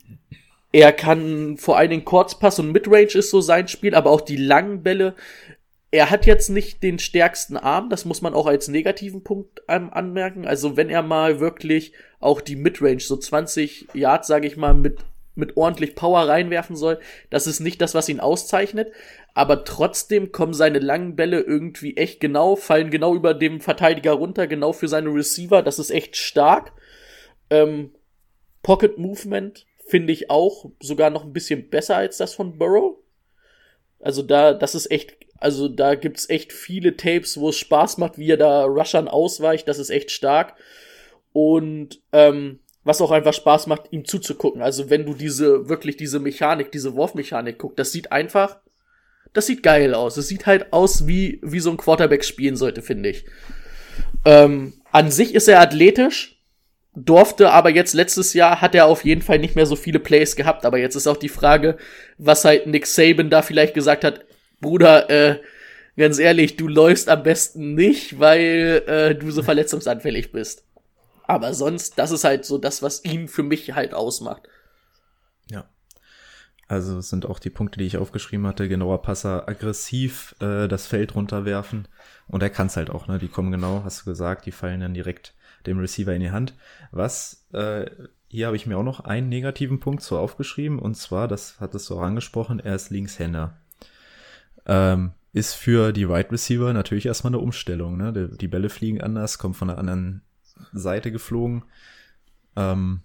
er 0.75 0.93
kann 0.93 1.57
vor 1.57 1.79
allen 1.79 1.91
Dingen 1.91 2.05
Kurzpass 2.05 2.59
und 2.59 2.73
Midrange 2.73 3.15
ist 3.15 3.31
so 3.31 3.41
sein 3.41 3.69
Spiel, 3.69 3.95
aber 3.95 4.11
auch 4.11 4.21
die 4.21 4.37
langen 4.37 4.83
Bälle. 4.83 5.15
Er 5.93 6.11
hat 6.11 6.27
jetzt 6.27 6.49
nicht 6.49 6.83
den 6.83 6.99
stärksten 6.99 7.57
Arm, 7.57 7.91
das 7.91 8.05
muss 8.05 8.23
man 8.23 8.35
auch 8.35 8.49
als 8.49 8.67
negativen 8.67 9.23
Punkt 9.23 9.63
ähm, 9.69 9.91
anmerken. 9.93 10.49
Also 10.49 10.77
wenn 10.77 10.91
er 10.91 11.05
mal 11.05 11.39
wirklich 11.39 11.93
auch 12.19 12.41
die 12.41 12.57
Midrange, 12.57 12.99
so 12.99 13.17
20 13.17 13.87
Yards, 13.95 14.27
sage 14.27 14.49
ich 14.49 14.57
mal, 14.57 14.75
mit, 14.75 14.99
mit 15.37 15.57
ordentlich 15.57 15.95
Power 15.95 16.27
reinwerfen 16.27 16.75
soll, 16.75 16.99
das 17.31 17.47
ist 17.47 17.61
nicht 17.61 17.81
das, 17.81 17.95
was 17.95 18.09
ihn 18.09 18.19
auszeichnet. 18.19 18.91
Aber 19.33 19.63
trotzdem 19.63 20.33
kommen 20.33 20.55
seine 20.55 20.81
langen 20.81 21.15
Bälle 21.15 21.39
irgendwie 21.39 21.97
echt 21.97 22.19
genau, 22.19 22.57
fallen 22.57 22.91
genau 22.91 23.15
über 23.15 23.33
dem 23.33 23.61
Verteidiger 23.61 24.15
runter, 24.15 24.49
genau 24.49 24.73
für 24.73 24.89
seine 24.89 25.15
Receiver. 25.15 25.63
Das 25.63 25.79
ist 25.79 25.91
echt 25.91 26.17
stark. 26.17 26.73
Ähm, 27.49 27.93
Pocket 28.65 28.99
Movement 28.99 29.67
finde 29.87 30.13
ich 30.13 30.31
auch 30.31 30.71
sogar 30.81 31.11
noch 31.11 31.25
ein 31.25 31.33
bisschen 31.33 31.69
besser 31.69 31.97
als 31.97 32.17
das 32.17 32.35
von 32.35 32.59
Burrow. 32.59 32.97
Also 34.01 34.23
da, 34.23 34.53
das 34.53 34.75
ist 34.75 34.91
echt, 34.91 35.17
also 35.39 35.69
da 35.69 35.95
gibt's 35.95 36.29
echt 36.29 36.53
viele 36.53 36.97
Tapes, 36.97 37.39
wo 37.39 37.51
es 37.51 37.57
Spaß 37.57 37.99
macht, 37.99 38.19
wie 38.19 38.31
er 38.31 38.37
da 38.37 38.65
Rushern 38.65 39.09
ausweicht. 39.09 39.69
Das 39.69 39.79
ist 39.79 39.91
echt 39.91 40.11
stark. 40.11 40.55
Und 41.33 42.01
ähm, 42.13 42.61
was 42.85 43.01
auch 43.01 43.11
einfach 43.11 43.33
Spaß 43.33 43.67
macht, 43.67 43.93
ihm 43.93 44.05
zuzugucken. 44.05 44.63
Also 44.63 44.91
wenn 44.91 45.07
du 45.07 45.15
diese, 45.15 45.69
wirklich 45.69 45.97
diese 45.97 46.21
Mechanik, 46.21 46.71
diese 46.71 46.95
Wurfmechanik 46.95 47.59
guckst, 47.59 47.79
das 47.79 47.93
sieht 47.93 48.13
einfach, 48.13 48.59
das 49.33 49.47
sieht 49.47 49.63
geil 49.63 49.95
aus. 49.95 50.17
Es 50.17 50.29
sieht 50.29 50.47
halt 50.47 50.73
aus, 50.73 51.07
wie, 51.07 51.41
wie 51.43 51.61
so 51.61 51.71
ein 51.71 51.77
Quarterback 51.77 52.25
spielen 52.25 52.57
sollte, 52.57 52.83
finde 52.83 53.09
ich. 53.09 53.25
Ähm, 54.25 54.75
an 54.93 55.11
sich 55.11 55.35
ist 55.35 55.49
er 55.49 55.61
athletisch, 55.61 56.34
durfte 56.97 57.51
aber 57.51 57.71
jetzt 57.71 57.93
letztes 57.93 58.35
Jahr 58.35 58.61
hat 58.61 58.75
er 58.75 58.87
auf 58.87 59.05
jeden 59.05 59.23
Fall 59.23 59.39
nicht 59.39 59.57
mehr 59.57 59.67
so 59.67 59.77
viele 59.77 59.99
Plays 59.99 60.37
gehabt. 60.37 60.65
Aber 60.65 60.79
jetzt 60.79 60.95
ist 60.95 61.07
auch 61.07 61.17
die 61.17 61.29
Frage, 61.29 61.77
was 62.19 62.45
halt 62.45 62.67
Nick 62.67 62.87
Saban 62.87 63.31
da 63.31 63.43
vielleicht 63.43 63.75
gesagt 63.75 64.05
hat, 64.05 64.25
Bruder, 64.61 65.11
äh, 65.11 65.41
ganz 65.97 66.19
ehrlich, 66.19 66.57
du 66.57 66.69
läufst 66.69 67.09
am 67.09 67.23
besten 67.23 67.75
nicht, 67.75 68.21
weil 68.21 68.83
äh, 68.87 69.15
du 69.15 69.31
so 69.31 69.43
verletzungsanfällig 69.43 70.33
bist. 70.33 70.65
Aber 71.27 71.55
sonst, 71.55 71.99
das 71.99 72.11
ist 72.11 72.25
halt 72.25 72.45
so 72.45 72.59
das, 72.59 72.83
was 72.83 73.05
ihn 73.05 73.29
für 73.29 73.43
mich 73.43 73.73
halt 73.75 73.95
ausmacht. 73.95 74.43
Ja. 75.51 75.69
Also 76.69 76.99
es 76.99 77.09
sind 77.09 77.27
auch 77.27 77.39
die 77.39 77.51
Punkte, 77.51 77.79
die 77.79 77.87
ich 77.87 77.97
aufgeschrieben 77.97 78.47
hatte. 78.47 78.69
Genauer 78.69 79.03
Passer, 79.03 79.49
aggressiv 79.49 80.35
äh, 80.41 80.69
das 80.69 80.87
Feld 80.87 81.15
runterwerfen. 81.15 81.89
Und 82.29 82.43
er 82.43 82.51
kann 82.51 82.69
es 82.69 82.77
halt 82.77 82.91
auch, 82.91 83.07
ne? 83.07 83.19
Die 83.19 83.29
kommen 83.29 83.51
genau, 83.51 83.83
hast 83.85 84.03
du 84.03 84.05
gesagt, 84.05 84.47
die 84.47 84.53
fallen 84.53 84.81
dann 84.81 84.95
direkt 84.95 85.35
dem 85.67 85.79
Receiver 85.79 86.15
in 86.15 86.21
die 86.21 86.31
Hand. 86.31 86.55
Was, 86.91 87.47
äh, 87.53 87.91
hier 88.29 88.47
habe 88.47 88.57
ich 88.57 88.67
mir 88.67 88.77
auch 88.77 88.85
noch 88.85 89.01
einen 89.01 89.29
negativen 89.29 89.81
Punkt 89.81 90.03
so 90.03 90.19
aufgeschrieben. 90.19 90.79
Und 90.79 90.97
zwar, 90.97 91.29
das 91.29 91.61
hattest 91.61 91.89
du 91.89 91.97
auch 91.97 92.03
angesprochen, 92.03 92.61
er 92.61 92.75
ist 92.75 92.91
Linkshänder. 92.91 93.57
Ähm, 94.67 95.13
ist 95.33 95.55
für 95.55 95.93
die 95.93 96.09
Wide 96.09 96.31
Receiver 96.31 96.73
natürlich 96.73 97.07
erstmal 97.07 97.33
eine 97.33 97.43
Umstellung. 97.43 97.97
Ne? 97.97 98.13
Die, 98.13 98.39
die 98.39 98.49
Bälle 98.49 98.71
fliegen 98.71 99.01
anders, 99.01 99.39
kommen 99.39 99.55
von 99.55 99.69
der 99.69 99.79
anderen 99.79 100.23
Seite 100.73 101.11
geflogen. 101.13 101.65
Ähm, 102.57 103.01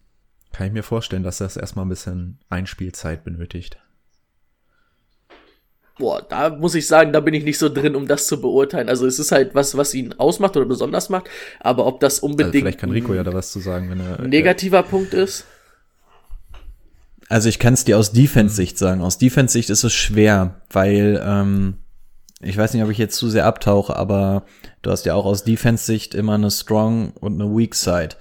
kann 0.51 0.68
ich 0.68 0.74
mir 0.74 0.84
vorstellen, 0.84 1.24
dass 1.24 1.39
das 1.39 1.57
erstmal 1.57 1.86
ein 1.86 1.89
bisschen 1.89 2.39
Einspielzeit 2.49 3.24
benötigt. 3.24 3.80
Boah, 6.00 6.26
da 6.28 6.50
muss 6.50 6.76
ich 6.76 6.88
sagen, 6.88 7.14
da 7.14 7.20
bin 7.20 7.34
ich 7.34 7.43
nicht 7.43 7.60
so 7.60 7.70
drin, 7.70 7.95
um 7.95 8.08
das 8.08 8.26
zu 8.26 8.39
beurteilen. 8.39 8.89
Also 8.89 9.06
es 9.06 9.20
ist 9.20 9.32
halt 9.32 9.54
was, 9.54 9.76
was 9.78 9.93
ihn 9.93 10.14
ausmacht 10.14 10.56
oder 10.58 10.66
besonders 10.66 11.10
macht, 11.10 11.30
aber 11.60 11.86
ob 11.86 12.00
das 12.00 12.16
Also 12.16 12.28
unbedingt 12.28 12.64
vielleicht 12.64 12.80
kann 12.80 12.91
Rico 12.91 13.14
ja 13.14 13.24
da 13.24 13.34
was 13.34 13.52
zu 13.52 13.60
sagen, 13.60 13.89
wenn 13.89 14.00
er. 14.00 14.22
ein 14.22 14.30
negativer 14.30 14.82
Punkt 14.82 15.14
ist. 15.14 15.45
Also 17.28 17.50
ich 17.50 17.60
kann 17.60 17.76
es 17.76 17.84
dir 17.84 17.97
aus 17.97 18.12
Defense-Sicht 18.12 18.78
sagen. 18.78 19.02
Aus 19.02 19.18
Defense-Sicht 19.20 19.70
ist 19.70 19.84
es 19.84 19.93
schwer, 19.93 20.62
weil 20.72 21.22
ähm, 21.24 21.76
ich 22.41 22.58
weiß 22.58 22.74
nicht, 22.74 22.84
ob 22.84 22.89
ich 22.89 22.97
jetzt 22.97 23.18
zu 23.18 23.30
sehr 23.30 23.45
abtauche, 23.45 23.95
aber 23.95 24.45
du 24.82 24.91
hast 24.91 25.06
ja 25.06 25.14
auch 25.14 25.26
aus 25.26 25.43
Defense-Sicht 25.43 26.16
immer 26.16 26.36
eine 26.36 26.50
Strong 26.50 27.12
und 27.20 27.39
eine 27.39 27.56
Weak 27.56 27.76
Side. 27.76 28.16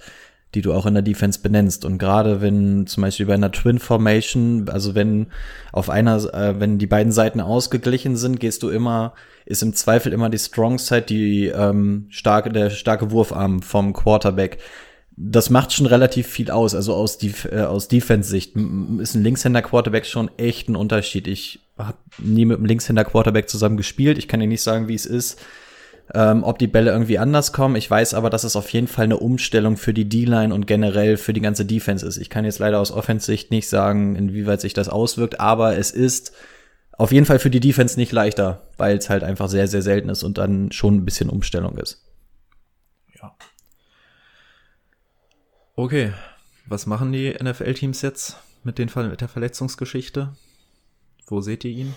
Die 0.55 0.61
du 0.61 0.73
auch 0.73 0.85
in 0.85 0.95
der 0.95 1.03
Defense 1.03 1.39
benennst. 1.41 1.85
Und 1.85 1.97
gerade 1.97 2.41
wenn 2.41 2.87
zum 2.87 3.01
Beispiel 3.01 3.27
bei 3.27 3.35
einer 3.35 3.51
Twin 3.51 3.79
Formation, 3.79 4.67
also 4.69 4.95
wenn 4.95 5.27
auf 5.71 5.89
einer, 5.89 6.17
äh, 6.33 6.59
wenn 6.59 6.79
die 6.79 6.87
beiden 6.87 7.11
Seiten 7.11 7.39
ausgeglichen 7.39 8.17
sind, 8.17 8.39
gehst 8.39 8.63
du 8.63 8.69
immer, 8.69 9.13
ist 9.45 9.61
im 9.61 9.73
Zweifel 9.73 10.11
immer 10.11 10.29
die 10.29 10.39
Strong 10.39 10.79
Side, 10.79 11.03
die 11.03 11.47
ähm, 11.47 12.07
starke, 12.09 12.49
der 12.49 12.71
starke 12.71 13.11
Wurfarm 13.11 13.61
vom 13.61 13.93
Quarterback. 13.93 14.57
Das 15.15 15.49
macht 15.49 15.73
schon 15.73 15.85
relativ 15.85 16.27
viel 16.27 16.49
aus. 16.49 16.73
Also 16.73 16.95
aus, 16.95 17.17
Def 17.17 17.45
äh, 17.45 17.61
aus 17.61 17.87
Defense-Sicht 17.87 18.55
ist 18.55 19.15
ein 19.15 19.23
Linkshänder-Quarterback 19.23 20.05
schon 20.05 20.31
echt 20.37 20.69
ein 20.69 20.75
Unterschied. 20.75 21.27
Ich 21.27 21.59
habe 21.77 21.97
nie 22.17 22.45
mit 22.45 22.57
einem 22.57 22.65
Linkshänder-Quarterback 22.65 23.49
zusammen 23.49 23.77
gespielt. 23.77 24.17
Ich 24.17 24.27
kann 24.27 24.39
dir 24.39 24.47
nicht 24.47 24.63
sagen, 24.63 24.87
wie 24.87 24.95
es 24.95 25.05
ist 25.05 25.39
ähm, 26.13 26.43
ob 26.43 26.57
die 26.57 26.67
Bälle 26.67 26.91
irgendwie 26.91 27.19
anders 27.19 27.53
kommen. 27.53 27.75
Ich 27.75 27.89
weiß 27.89 28.13
aber, 28.13 28.29
dass 28.29 28.43
es 28.43 28.55
auf 28.55 28.69
jeden 28.71 28.87
Fall 28.87 29.05
eine 29.05 29.17
Umstellung 29.17 29.77
für 29.77 29.93
die 29.93 30.09
D-Line 30.09 30.53
und 30.53 30.65
generell 30.65 31.17
für 31.17 31.33
die 31.33 31.41
ganze 31.41 31.65
Defense 31.65 32.05
ist. 32.05 32.17
Ich 32.17 32.29
kann 32.29 32.45
jetzt 32.45 32.59
leider 32.59 32.79
aus 32.79 32.91
Offensicht 32.91 33.51
nicht 33.51 33.69
sagen, 33.69 34.15
inwieweit 34.15 34.61
sich 34.61 34.73
das 34.73 34.89
auswirkt, 34.89 35.39
aber 35.39 35.77
es 35.77 35.91
ist 35.91 36.33
auf 36.93 37.11
jeden 37.11 37.25
Fall 37.25 37.39
für 37.39 37.49
die 37.49 37.59
Defense 37.59 37.97
nicht 37.97 38.11
leichter, 38.11 38.67
weil 38.77 38.97
es 38.97 39.09
halt 39.09 39.23
einfach 39.23 39.47
sehr, 39.47 39.67
sehr 39.67 39.81
selten 39.81 40.09
ist 40.09 40.23
und 40.23 40.37
dann 40.37 40.71
schon 40.71 40.95
ein 40.95 41.05
bisschen 41.05 41.29
Umstellung 41.29 41.77
ist. 41.77 42.03
Ja. 43.21 43.35
Okay, 45.75 46.11
was 46.65 46.85
machen 46.85 47.11
die 47.13 47.33
NFL-Teams 47.41 48.01
jetzt 48.01 48.37
mit, 48.63 48.79
den, 48.79 48.91
mit 48.95 49.21
der 49.21 49.29
Verletzungsgeschichte? 49.29 50.33
Wo 51.27 51.41
seht 51.41 51.63
ihr 51.63 51.71
ihn? 51.71 51.93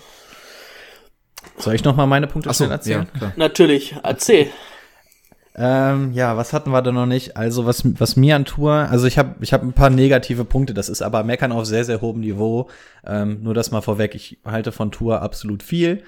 Soll 1.57 1.75
ich 1.75 1.83
noch 1.83 1.95
mal 1.95 2.05
meine 2.05 2.27
Punkte 2.27 2.49
Achso, 2.49 2.65
schnell 2.65 2.75
erzählen? 2.75 3.07
Ja, 3.13 3.19
klar. 3.19 3.33
Natürlich, 3.35 3.95
erzähl. 4.03 4.47
Ähm, 5.55 6.13
ja, 6.13 6.35
was 6.35 6.51
hatten 6.51 6.71
wir 6.71 6.81
da 6.81 6.91
noch 6.91 7.05
nicht? 7.05 7.37
Also 7.37 7.65
was, 7.65 7.83
was 7.99 8.15
mir 8.15 8.35
an 8.35 8.45
Tour, 8.45 8.73
also 8.73 9.05
ich 9.05 9.19
habe 9.19 9.35
ich 9.41 9.53
hab 9.53 9.61
ein 9.61 9.73
paar 9.73 9.91
negative 9.91 10.45
Punkte, 10.45 10.73
das 10.73 10.89
ist 10.89 11.03
aber 11.03 11.23
Meckern 11.23 11.51
auf 11.51 11.65
sehr, 11.65 11.85
sehr 11.85 12.01
hohem 12.01 12.21
Niveau. 12.21 12.69
Ähm, 13.05 13.43
nur 13.43 13.53
das 13.53 13.69
mal 13.69 13.81
vorweg, 13.81 14.15
ich 14.15 14.39
halte 14.45 14.71
von 14.71 14.91
Tour 14.91 15.21
absolut 15.21 15.61
viel. 15.61 16.03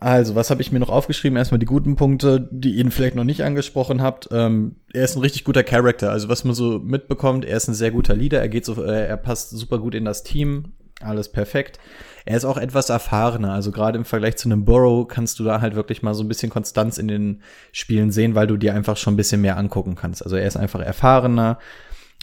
Also, 0.00 0.34
was 0.34 0.50
habe 0.50 0.62
ich 0.62 0.72
mir 0.72 0.80
noch 0.80 0.88
aufgeschrieben? 0.88 1.36
Erstmal 1.36 1.58
die 1.58 1.66
guten 1.66 1.96
Punkte, 1.96 2.48
die 2.50 2.72
ihr 2.72 2.90
vielleicht 2.90 3.14
noch 3.14 3.24
nicht 3.24 3.44
angesprochen 3.44 4.00
habt. 4.00 4.28
Ähm, 4.32 4.76
er 4.92 5.04
ist 5.04 5.16
ein 5.16 5.20
richtig 5.20 5.44
guter 5.44 5.62
Charakter. 5.62 6.10
Also, 6.10 6.28
was 6.28 6.44
man 6.44 6.54
so 6.54 6.78
mitbekommt, 6.78 7.44
er 7.44 7.58
ist 7.58 7.68
ein 7.68 7.74
sehr 7.74 7.90
guter 7.90 8.14
Leader. 8.14 8.40
Er 8.40 8.48
geht 8.48 8.64
so, 8.64 8.82
äh, 8.82 9.06
er 9.06 9.16
passt 9.18 9.50
super 9.50 9.78
gut 9.78 9.94
in 9.94 10.06
das 10.06 10.22
Team. 10.22 10.72
Alles 11.02 11.30
perfekt. 11.30 11.78
Er 12.24 12.36
ist 12.36 12.44
auch 12.44 12.56
etwas 12.56 12.88
erfahrener. 12.88 13.52
Also 13.52 13.72
gerade 13.72 13.98
im 13.98 14.04
Vergleich 14.04 14.36
zu 14.36 14.48
einem 14.48 14.64
Burrow 14.64 15.06
kannst 15.08 15.38
du 15.38 15.44
da 15.44 15.60
halt 15.60 15.74
wirklich 15.74 16.02
mal 16.02 16.14
so 16.14 16.22
ein 16.22 16.28
bisschen 16.28 16.50
Konstanz 16.50 16.98
in 16.98 17.08
den 17.08 17.42
Spielen 17.72 18.10
sehen, 18.10 18.34
weil 18.34 18.46
du 18.46 18.56
dir 18.56 18.74
einfach 18.74 18.96
schon 18.96 19.14
ein 19.14 19.16
bisschen 19.16 19.40
mehr 19.40 19.56
angucken 19.56 19.94
kannst. 19.94 20.22
Also 20.22 20.36
er 20.36 20.46
ist 20.46 20.56
einfach 20.56 20.80
erfahrener. 20.80 21.58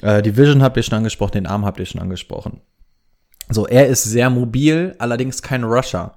Äh, 0.01 0.21
die 0.21 0.37
Vision 0.37 0.63
habt 0.63 0.77
ihr 0.77 0.83
schon 0.83 0.97
angesprochen, 0.97 1.33
den 1.33 1.47
Arm 1.47 1.65
habt 1.65 1.79
ihr 1.79 1.85
schon 1.85 2.01
angesprochen. 2.01 2.61
So, 3.49 3.67
er 3.67 3.87
ist 3.87 4.03
sehr 4.03 4.29
mobil, 4.29 4.95
allerdings 4.99 5.41
kein 5.41 5.63
Rusher. 5.63 6.15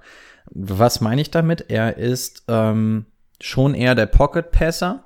Was 0.51 1.01
meine 1.01 1.21
ich 1.21 1.31
damit? 1.31 1.65
Er 1.69 1.97
ist 1.97 2.43
ähm, 2.47 3.07
schon 3.41 3.73
eher 3.73 3.95
der 3.95 4.05
Pocket 4.05 4.51
Passer. 4.51 5.03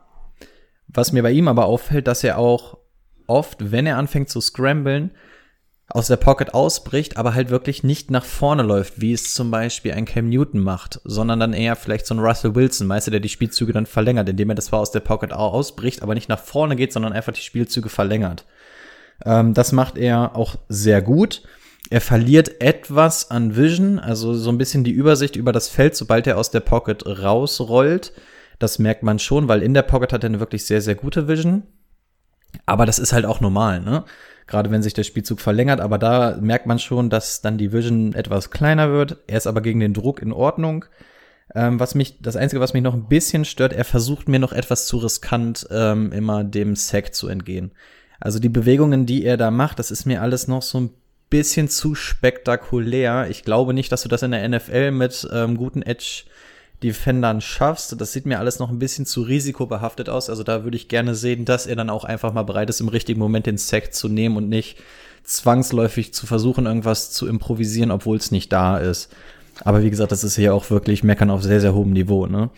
Was 0.87 1.11
mir 1.11 1.23
bei 1.23 1.31
ihm 1.31 1.47
aber 1.47 1.65
auffällt, 1.65 2.07
dass 2.07 2.23
er 2.23 2.37
auch 2.37 2.77
oft, 3.27 3.71
wenn 3.71 3.85
er 3.85 3.97
anfängt 3.97 4.29
zu 4.29 4.41
scramblen, 4.41 5.11
aus 5.89 6.07
der 6.07 6.17
Pocket 6.17 6.53
ausbricht, 6.53 7.15
aber 7.17 7.33
halt 7.33 7.49
wirklich 7.49 7.83
nicht 7.83 8.11
nach 8.11 8.25
vorne 8.25 8.63
läuft, 8.63 8.99
wie 8.99 9.13
es 9.13 9.33
zum 9.33 9.51
Beispiel 9.51 9.93
ein 9.93 10.05
Cam 10.05 10.29
Newton 10.29 10.59
macht, 10.59 10.99
sondern 11.05 11.39
dann 11.39 11.53
eher 11.53 11.77
vielleicht 11.77 12.05
so 12.05 12.13
ein 12.13 12.19
Russell 12.19 12.55
Wilson, 12.55 12.87
meister, 12.87 13.11
der 13.11 13.21
die 13.21 13.29
Spielzüge 13.29 13.71
dann 13.71 13.85
verlängert, 13.85 14.27
indem 14.27 14.49
er 14.49 14.55
das 14.55 14.65
zwar 14.65 14.81
aus 14.81 14.91
der 14.91 14.99
Pocket 14.99 15.31
ausbricht, 15.31 16.03
aber 16.03 16.13
nicht 16.13 16.27
nach 16.27 16.39
vorne 16.39 16.75
geht, 16.75 16.91
sondern 16.91 17.13
einfach 17.13 17.31
die 17.31 17.41
Spielzüge 17.41 17.87
verlängert. 17.89 18.45
Ähm, 19.25 19.53
das 19.53 19.71
macht 19.71 19.97
er 19.97 20.35
auch 20.35 20.55
sehr 20.67 21.01
gut. 21.01 21.43
Er 21.89 22.01
verliert 22.01 22.61
etwas 22.61 23.31
an 23.31 23.55
Vision, 23.55 23.97
also 23.97 24.33
so 24.33 24.49
ein 24.49 24.57
bisschen 24.57 24.83
die 24.83 24.91
Übersicht 24.91 25.37
über 25.37 25.53
das 25.53 25.69
Feld, 25.69 25.95
sobald 25.95 26.27
er 26.27 26.37
aus 26.37 26.51
der 26.51 26.59
Pocket 26.59 27.05
rausrollt. 27.05 28.11
Das 28.59 28.77
merkt 28.77 29.03
man 29.03 29.19
schon, 29.19 29.47
weil 29.47 29.63
in 29.63 29.73
der 29.73 29.83
Pocket 29.83 30.11
hat 30.11 30.23
er 30.23 30.29
eine 30.29 30.41
wirklich 30.41 30.65
sehr, 30.65 30.81
sehr 30.81 30.95
gute 30.95 31.29
Vision. 31.29 31.63
Aber 32.65 32.85
das 32.85 32.99
ist 32.99 33.13
halt 33.13 33.25
auch 33.25 33.41
normal, 33.41 33.81
ne? 33.81 34.03
gerade 34.47 34.71
wenn 34.71 34.81
sich 34.81 34.93
der 34.93 35.03
Spielzug 35.03 35.41
verlängert, 35.41 35.81
aber 35.81 35.97
da 35.97 36.37
merkt 36.41 36.65
man 36.65 36.79
schon, 36.79 37.09
dass 37.09 37.41
dann 37.41 37.57
die 37.57 37.73
Vision 37.73 38.13
etwas 38.13 38.49
kleiner 38.49 38.91
wird. 38.91 39.17
Er 39.27 39.37
ist 39.37 39.47
aber 39.47 39.61
gegen 39.61 39.81
den 39.81 39.93
Druck 39.93 40.21
in 40.21 40.31
Ordnung. 40.31 40.85
Ähm, 41.53 41.79
was 41.79 41.95
mich, 41.95 42.21
das 42.21 42.35
Einzige, 42.35 42.61
was 42.61 42.73
mich 42.73 42.83
noch 42.83 42.93
ein 42.93 43.07
bisschen 43.07 43.45
stört, 43.45 43.73
er 43.73 43.85
versucht 43.85 44.27
mir 44.27 44.39
noch 44.39 44.53
etwas 44.53 44.87
zu 44.87 44.97
riskant, 44.97 45.67
ähm, 45.69 46.11
immer 46.11 46.43
dem 46.43 46.75
Sack 46.75 47.13
zu 47.13 47.27
entgehen. 47.27 47.71
Also 48.19 48.39
die 48.39 48.49
Bewegungen, 48.49 49.05
die 49.05 49.23
er 49.23 49.37
da 49.37 49.51
macht, 49.51 49.79
das 49.79 49.91
ist 49.91 50.05
mir 50.05 50.21
alles 50.21 50.47
noch 50.47 50.61
so 50.61 50.79
ein 50.79 50.89
bisschen 51.29 51.67
zu 51.67 51.93
spektakulär. 51.93 53.27
Ich 53.29 53.43
glaube 53.43 53.73
nicht, 53.73 53.91
dass 53.91 54.03
du 54.03 54.09
das 54.09 54.23
in 54.23 54.31
der 54.31 54.47
NFL 54.47 54.91
mit 54.91 55.27
ähm, 55.31 55.57
guten 55.57 55.81
Edge 55.81 56.23
Defendern 56.83 57.41
schaffst. 57.41 57.99
Das 57.99 58.13
sieht 58.13 58.25
mir 58.25 58.39
alles 58.39 58.59
noch 58.59 58.69
ein 58.69 58.79
bisschen 58.79 59.05
zu 59.05 59.21
risikobehaftet 59.21 60.09
aus. 60.09 60.29
Also 60.29 60.43
da 60.43 60.63
würde 60.63 60.77
ich 60.77 60.87
gerne 60.87 61.15
sehen, 61.15 61.45
dass 61.45 61.65
er 61.65 61.75
dann 61.75 61.89
auch 61.89 62.03
einfach 62.03 62.33
mal 62.33 62.43
bereit 62.43 62.69
ist, 62.69 62.81
im 62.81 62.87
richtigen 62.87 63.19
Moment 63.19 63.45
den 63.45 63.57
Sack 63.57 63.93
zu 63.93 64.07
nehmen 64.07 64.37
und 64.37 64.49
nicht 64.49 64.77
zwangsläufig 65.23 66.13
zu 66.13 66.25
versuchen, 66.25 66.65
irgendwas 66.65 67.11
zu 67.11 67.27
improvisieren, 67.27 67.91
obwohl 67.91 68.17
es 68.17 68.31
nicht 68.31 68.51
da 68.53 68.77
ist. 68.77 69.11
Aber 69.63 69.83
wie 69.83 69.89
gesagt, 69.89 70.11
das 70.11 70.23
ist 70.23 70.35
hier 70.35 70.53
auch 70.53 70.69
wirklich 70.69 71.03
Meckern 71.03 71.31
auf 71.31 71.43
sehr, 71.43 71.61
sehr 71.61 71.73
hohem 71.73 71.91
Niveau, 71.91 72.27
ne? 72.27 72.49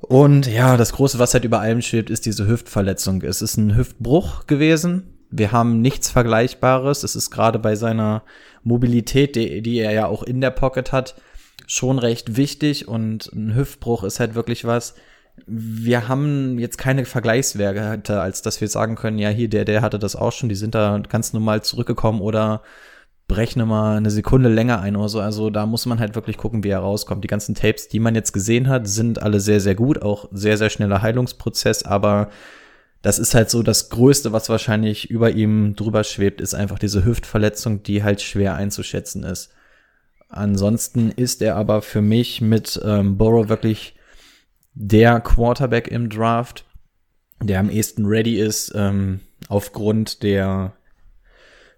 Und 0.00 0.46
ja, 0.46 0.76
das 0.76 0.92
große, 0.92 1.18
was 1.18 1.34
halt 1.34 1.44
über 1.44 1.60
allem 1.60 1.82
schwebt, 1.82 2.10
ist 2.10 2.26
diese 2.26 2.46
Hüftverletzung. 2.46 3.22
Es 3.22 3.42
ist 3.42 3.56
ein 3.56 3.76
Hüftbruch 3.76 4.46
gewesen. 4.46 5.14
Wir 5.30 5.52
haben 5.52 5.80
nichts 5.80 6.10
Vergleichbares. 6.10 7.02
Es 7.02 7.16
ist 7.16 7.30
gerade 7.30 7.58
bei 7.58 7.74
seiner 7.76 8.22
Mobilität, 8.62 9.36
die, 9.36 9.62
die 9.62 9.78
er 9.78 9.92
ja 9.92 10.06
auch 10.06 10.22
in 10.22 10.40
der 10.40 10.50
Pocket 10.50 10.92
hat, 10.92 11.16
schon 11.66 11.98
recht 11.98 12.36
wichtig 12.36 12.88
und 12.88 13.30
ein 13.32 13.54
Hüftbruch 13.54 14.04
ist 14.04 14.20
halt 14.20 14.34
wirklich 14.34 14.64
was. 14.64 14.94
Wir 15.46 16.08
haben 16.08 16.58
jetzt 16.58 16.78
keine 16.78 17.04
Vergleichswerte, 17.04 18.20
als 18.20 18.40
dass 18.42 18.60
wir 18.60 18.68
sagen 18.68 18.94
können, 18.94 19.18
ja, 19.18 19.28
hier, 19.28 19.48
der, 19.48 19.64
der 19.64 19.82
hatte 19.82 19.98
das 19.98 20.16
auch 20.16 20.32
schon, 20.32 20.48
die 20.48 20.54
sind 20.54 20.74
da 20.74 20.98
ganz 21.08 21.32
normal 21.32 21.62
zurückgekommen 21.62 22.20
oder 22.22 22.62
brechen 23.28 23.66
mal 23.66 23.96
eine 23.96 24.10
Sekunde 24.10 24.48
länger 24.48 24.80
ein 24.80 24.96
oder 24.96 25.08
so. 25.08 25.20
Also 25.20 25.50
da 25.50 25.66
muss 25.66 25.84
man 25.86 25.98
halt 25.98 26.14
wirklich 26.14 26.36
gucken, 26.36 26.62
wie 26.64 26.68
er 26.68 26.78
rauskommt. 26.78 27.24
Die 27.24 27.28
ganzen 27.28 27.54
Tapes, 27.54 27.88
die 27.88 27.98
man 28.00 28.14
jetzt 28.14 28.32
gesehen 28.32 28.68
hat, 28.68 28.86
sind 28.86 29.20
alle 29.20 29.40
sehr, 29.40 29.60
sehr 29.60 29.74
gut, 29.74 30.00
auch 30.00 30.28
sehr, 30.32 30.56
sehr 30.56 30.70
schneller 30.70 31.02
Heilungsprozess, 31.02 31.82
aber 31.82 32.30
das 33.02 33.18
ist 33.18 33.34
halt 33.34 33.50
so 33.50 33.62
das 33.62 33.90
Größte, 33.90 34.32
was 34.32 34.48
wahrscheinlich 34.48 35.10
über 35.10 35.30
ihm 35.30 35.76
drüber 35.76 36.02
schwebt, 36.02 36.40
ist 36.40 36.54
einfach 36.54 36.78
diese 36.78 37.04
Hüftverletzung, 37.04 37.82
die 37.82 38.02
halt 38.02 38.20
schwer 38.20 38.54
einzuschätzen 38.54 39.22
ist. 39.22 39.52
Ansonsten 40.28 41.10
ist 41.10 41.42
er 41.42 41.56
aber 41.56 41.82
für 41.82 42.02
mich 42.02 42.40
mit 42.40 42.80
ähm, 42.84 43.16
Burrow 43.16 43.48
wirklich 43.48 43.94
der 44.74 45.20
Quarterback 45.20 45.88
im 45.88 46.10
Draft, 46.10 46.64
der 47.42 47.60
am 47.60 47.70
ehesten 47.70 48.06
ready 48.06 48.38
ist. 48.40 48.72
Ähm, 48.74 49.20
aufgrund 49.48 50.22
der 50.22 50.74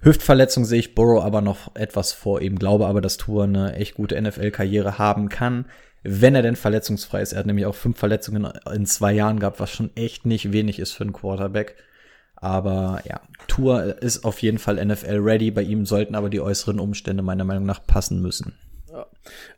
Hüftverletzung 0.01 0.64
sehe 0.64 0.80
ich 0.80 0.94
Burrow 0.94 1.22
aber 1.22 1.40
noch 1.40 1.74
etwas 1.74 2.12
vor 2.12 2.40
ihm, 2.40 2.59
glaube 2.59 2.86
aber, 2.86 3.01
dass 3.01 3.16
Tour 3.16 3.44
eine 3.44 3.74
echt 3.74 3.94
gute 3.94 4.20
NFL-Karriere 4.20 4.99
haben 4.99 5.28
kann, 5.28 5.66
wenn 6.03 6.34
er 6.34 6.42
denn 6.42 6.57
verletzungsfrei 6.57 7.20
ist. 7.20 7.32
Er 7.32 7.40
hat 7.40 7.46
nämlich 7.46 7.66
auch 7.66 7.74
fünf 7.74 7.99
Verletzungen 7.99 8.49
in 8.72 8.86
zwei 8.86 9.12
Jahren 9.12 9.40
gehabt, 9.40 9.61
was 9.61 9.70
schon 9.70 9.90
echt 9.96 10.24
nicht 10.24 10.53
wenig 10.53 10.78
ist 10.78 10.92
für 10.92 11.05
einen 11.05 11.12
Quarterback. 11.12 11.76
Aber 12.41 13.03
ja, 13.05 13.20
Tour 13.49 14.01
ist 14.01 14.24
auf 14.24 14.41
jeden 14.43 14.59
Fall 14.59 14.84
NFL 14.84 15.18
ready. 15.18 15.51
Bei 15.51 15.62
ihm 15.62 15.86
sollten 15.86 16.14
aber 16.14 16.30
die 16.30 16.41
äußeren 16.41 16.78
Umstände 16.78 17.22
meiner 17.22 17.45
Meinung 17.45 17.66
nach 17.66 17.84
passen 17.84 18.22
müssen. 18.22 18.55
Ja, 18.91 19.07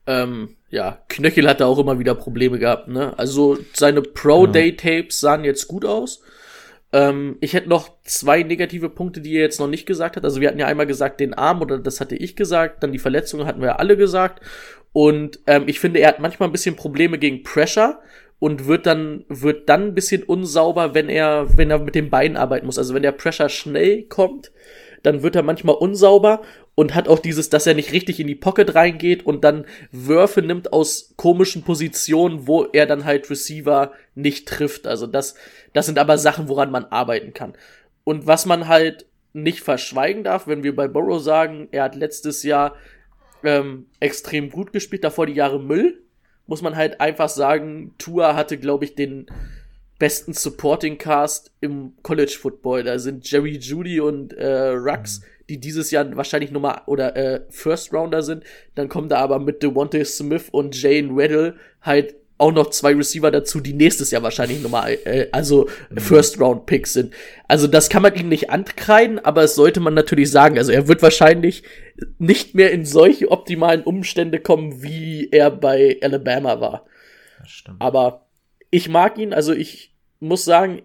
ähm, 0.07 0.57
ja. 0.70 0.99
Knöchel 1.09 1.49
hat 1.49 1.61
da 1.61 1.66
auch 1.66 1.78
immer 1.78 1.99
wieder 1.99 2.14
Probleme 2.14 2.59
gehabt. 2.59 2.89
Ne? 2.89 3.16
Also 3.18 3.59
seine 3.74 4.03
Pro-Day-Tapes 4.03 5.20
sahen 5.20 5.45
jetzt 5.45 5.68
gut 5.68 5.85
aus. 5.85 6.22
Ähm, 6.93 7.37
ich 7.41 7.53
hätte 7.53 7.68
noch 7.68 7.91
zwei 8.05 8.43
negative 8.43 8.89
Punkte, 8.89 9.20
die 9.20 9.35
er 9.35 9.43
jetzt 9.43 9.61
noch 9.61 9.68
nicht 9.68 9.87
gesagt 9.87 10.16
hat. 10.16 10.24
Also 10.24 10.41
wir 10.41 10.49
hatten 10.49 10.59
ja 10.59 10.66
einmal 10.66 10.87
gesagt 10.87 11.20
den 11.20 11.35
Arm 11.35 11.61
oder 11.61 11.78
das 11.78 12.01
hatte 12.01 12.16
ich 12.16 12.35
gesagt. 12.35 12.83
Dann 12.83 12.93
die 12.93 12.99
Verletzungen 12.99 13.47
hatten 13.47 13.61
wir 13.61 13.68
ja 13.68 13.76
alle 13.76 13.97
gesagt. 13.97 14.43
Und 14.93 15.39
ähm, 15.47 15.64
ich 15.66 15.78
finde, 15.78 16.01
er 16.01 16.09
hat 16.09 16.20
manchmal 16.20 16.49
ein 16.49 16.53
bisschen 16.53 16.76
Probleme 16.76 17.18
gegen 17.18 17.43
Pressure 17.43 18.01
und 18.41 18.66
wird 18.66 18.86
dann 18.86 19.24
wird 19.28 19.68
dann 19.68 19.88
ein 19.88 19.95
bisschen 19.95 20.24
unsauber, 20.24 20.95
wenn 20.95 21.09
er 21.09 21.57
wenn 21.57 21.70
er 21.70 21.78
mit 21.78 21.95
den 21.95 22.11
Beinen 22.11 22.36
arbeiten 22.36 22.66
muss. 22.66 22.78
Also 22.78 22.95
wenn 22.95 23.03
der 23.03 23.12
Pressure 23.12 23.51
schnell 23.51 24.03
kommt, 24.05 24.51
dann 25.05 25.22
wird 25.22 25.36
er 25.36 25.43
manchmal 25.43 25.76
unsauber 25.76 26.43
und 26.74 26.95
hat 26.95 27.07
auch 27.07 27.18
dieses, 27.18 27.51
dass 27.51 27.66
er 27.66 27.74
nicht 27.74 27.93
richtig 27.93 28.18
in 28.18 28.26
die 28.26 28.34
Pocket 28.34 28.74
reingeht 28.74 29.24
und 29.24 29.45
dann 29.45 29.66
Würfe 29.93 30.41
nimmt 30.41 30.72
aus 30.72 31.14
komischen 31.16 31.62
Positionen, 31.62 32.47
wo 32.47 32.64
er 32.64 32.86
dann 32.86 33.05
halt 33.05 33.30
Receiver 33.30 33.93
nicht 34.14 34.49
trifft. 34.49 34.86
Also 34.86 35.07
das 35.07 35.34
das 35.74 35.86
sind 35.86 35.99
aber 35.99 36.16
Sachen, 36.16 36.49
woran 36.49 36.70
man 36.70 36.86
arbeiten 36.86 37.34
kann. 37.34 37.53
Und 38.05 38.26
was 38.26 38.47
man 38.47 38.66
halt 38.68 39.07
nicht 39.34 39.61
verschweigen 39.61 40.24
darf, 40.24 40.47
wenn 40.47 40.64
wir 40.64 40.74
bei 40.74 40.88
Burrow 40.88 41.22
sagen, 41.22 41.68
er 41.72 41.84
hat 41.84 41.95
letztes 41.95 42.43
Jahr 42.43 42.74
ähm, 43.45 43.86
extrem 44.01 44.51
gut 44.51 44.72
gespielt, 44.72 45.05
davor 45.05 45.26
die 45.26 45.34
Jahre 45.34 45.61
Müll 45.61 46.03
muss 46.51 46.62
man 46.62 46.74
halt 46.74 47.01
einfach 47.01 47.28
sagen, 47.28 47.94
Tua 47.96 48.34
hatte, 48.34 48.59
glaube 48.59 48.84
ich, 48.84 48.96
den 48.96 49.26
besten 50.01 50.32
Supporting 50.32 50.98
Cast 50.98 51.53
im 51.61 51.92
College 52.03 52.36
Football. 52.40 52.82
Da 52.82 52.98
sind 52.98 53.30
Jerry 53.30 53.57
Judy 53.57 54.01
und 54.01 54.32
äh, 54.32 54.70
Rux, 54.70 55.20
mhm. 55.20 55.24
die 55.48 55.61
dieses 55.61 55.92
Jahr 55.92 56.16
wahrscheinlich 56.16 56.51
Nummer 56.51 56.82
oder 56.86 57.16
äh, 57.16 57.42
First 57.51 57.94
Rounder 57.94 58.22
sind. 58.22 58.42
Dann 58.74 58.88
kommen 58.88 59.09
da 59.09 59.18
aber 59.18 59.38
mit 59.38 59.62
Devontae 59.62 60.05
Smith 60.05 60.48
und 60.51 60.74
Jane 60.74 61.16
Weddle 61.16 61.55
halt 61.82 62.16
auch 62.41 62.53
noch 62.53 62.70
zwei 62.70 62.95
Receiver 62.95 63.30
dazu, 63.30 63.61
die 63.61 63.72
nächstes 63.72 64.11
Jahr 64.11 64.22
wahrscheinlich 64.22 64.62
Nummer, 64.62 64.88
äh, 64.88 65.28
also 65.32 65.68
mhm. 65.91 65.99
First 65.99 66.41
Round 66.41 66.66
Picks 66.66 66.93
sind. 66.93 67.14
Also 67.49 67.66
das 67.66 67.88
kann 67.88 68.03
man 68.03 68.14
ihm 68.14 68.28
nicht 68.28 68.51
ankreiden, 68.51 69.18
aber 69.18 69.45
es 69.45 69.55
sollte 69.55 69.80
man 69.80 69.95
natürlich 69.95 70.30
sagen. 70.30 70.59
Also 70.59 70.72
er 70.72 70.88
wird 70.88 71.03
wahrscheinlich 71.03 71.62
nicht 72.18 72.55
mehr 72.55 72.72
in 72.72 72.84
solche 72.84 73.30
optimalen 73.30 73.82
Umstände 73.82 74.41
kommen, 74.41 74.82
wie 74.82 75.28
er 75.30 75.51
bei 75.51 75.99
Alabama 76.01 76.61
war. 76.61 76.86
Aber 77.78 78.26
ich 78.70 78.88
mag 78.88 79.18
ihn, 79.18 79.32
also 79.32 79.53
ich 79.53 79.95
muss 80.20 80.45
sagen, 80.45 80.82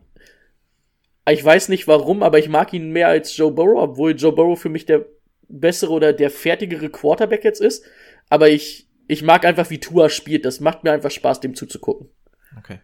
ich 1.30 1.43
weiß 1.43 1.70
nicht 1.70 1.88
warum, 1.88 2.24
aber 2.24 2.39
ich 2.39 2.49
mag 2.49 2.74
ihn 2.74 2.91
mehr 2.91 3.08
als 3.08 3.36
Joe 3.36 3.51
Burrow, 3.51 3.82
obwohl 3.82 4.16
Joe 4.16 4.32
Burrow 4.32 4.60
für 4.60 4.70
mich 4.70 4.86
der 4.86 5.06
bessere 5.47 5.91
oder 5.91 6.14
der 6.14 6.30
fertigere 6.30 6.89
Quarterback 6.89 7.43
jetzt 7.43 7.62
ist. 7.62 7.86
Aber 8.30 8.49
ich, 8.49 8.85
ich 9.08 9.24
mag 9.24 9.45
einfach, 9.45 9.70
wie 9.70 9.80
Tua 9.80 10.10
spielt. 10.10 10.45
Das 10.45 10.60
macht 10.60 10.84
mir 10.84 10.91
einfach 10.91 11.12
Spaß, 11.12 11.39
dem 11.39 11.56
zuzugucken. 11.56 12.10
Okay. 12.58 12.80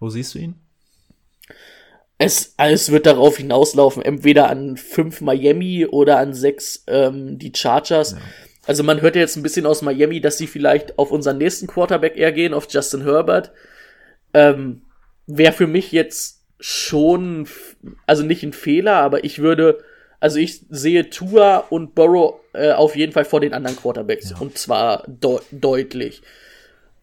Wo 0.00 0.08
siehst 0.08 0.34
du 0.34 0.38
ihn? 0.38 0.54
Es, 2.18 2.54
alles 2.56 2.92
wird 2.92 3.06
darauf 3.06 3.38
hinauslaufen, 3.38 4.02
entweder 4.02 4.48
an 4.48 4.76
fünf 4.76 5.20
Miami 5.20 5.86
oder 5.86 6.18
an 6.18 6.32
sechs 6.32 6.84
ähm, 6.86 7.38
die 7.38 7.52
Chargers. 7.54 8.12
Ja. 8.12 8.18
Also 8.66 8.82
man 8.82 9.00
hört 9.00 9.16
ja 9.16 9.20
jetzt 9.20 9.36
ein 9.36 9.42
bisschen 9.42 9.66
aus 9.66 9.82
Miami, 9.82 10.20
dass 10.20 10.38
sie 10.38 10.46
vielleicht 10.46 10.98
auf 10.98 11.10
unseren 11.10 11.38
nächsten 11.38 11.66
Quarterback 11.66 12.16
eher 12.16 12.32
gehen, 12.32 12.54
auf 12.54 12.68
Justin 12.70 13.02
Herbert. 13.02 13.52
Ähm, 14.32 14.82
Wäre 15.26 15.52
für 15.52 15.66
mich 15.66 15.90
jetzt 15.90 16.42
schon, 16.60 17.48
also 18.06 18.22
nicht 18.22 18.42
ein 18.42 18.52
Fehler, 18.52 18.96
aber 18.96 19.24
ich 19.24 19.40
würde, 19.40 19.82
also 20.24 20.38
ich 20.38 20.64
sehe 20.70 21.10
Tua 21.10 21.58
und 21.58 21.94
Burrow 21.94 22.40
äh, 22.54 22.72
auf 22.72 22.96
jeden 22.96 23.12
Fall 23.12 23.26
vor 23.26 23.40
den 23.40 23.52
anderen 23.52 23.76
Quarterbacks. 23.76 24.30
Ja. 24.30 24.38
Und 24.38 24.56
zwar 24.56 25.04
de 25.06 25.38
deutlich. 25.50 26.22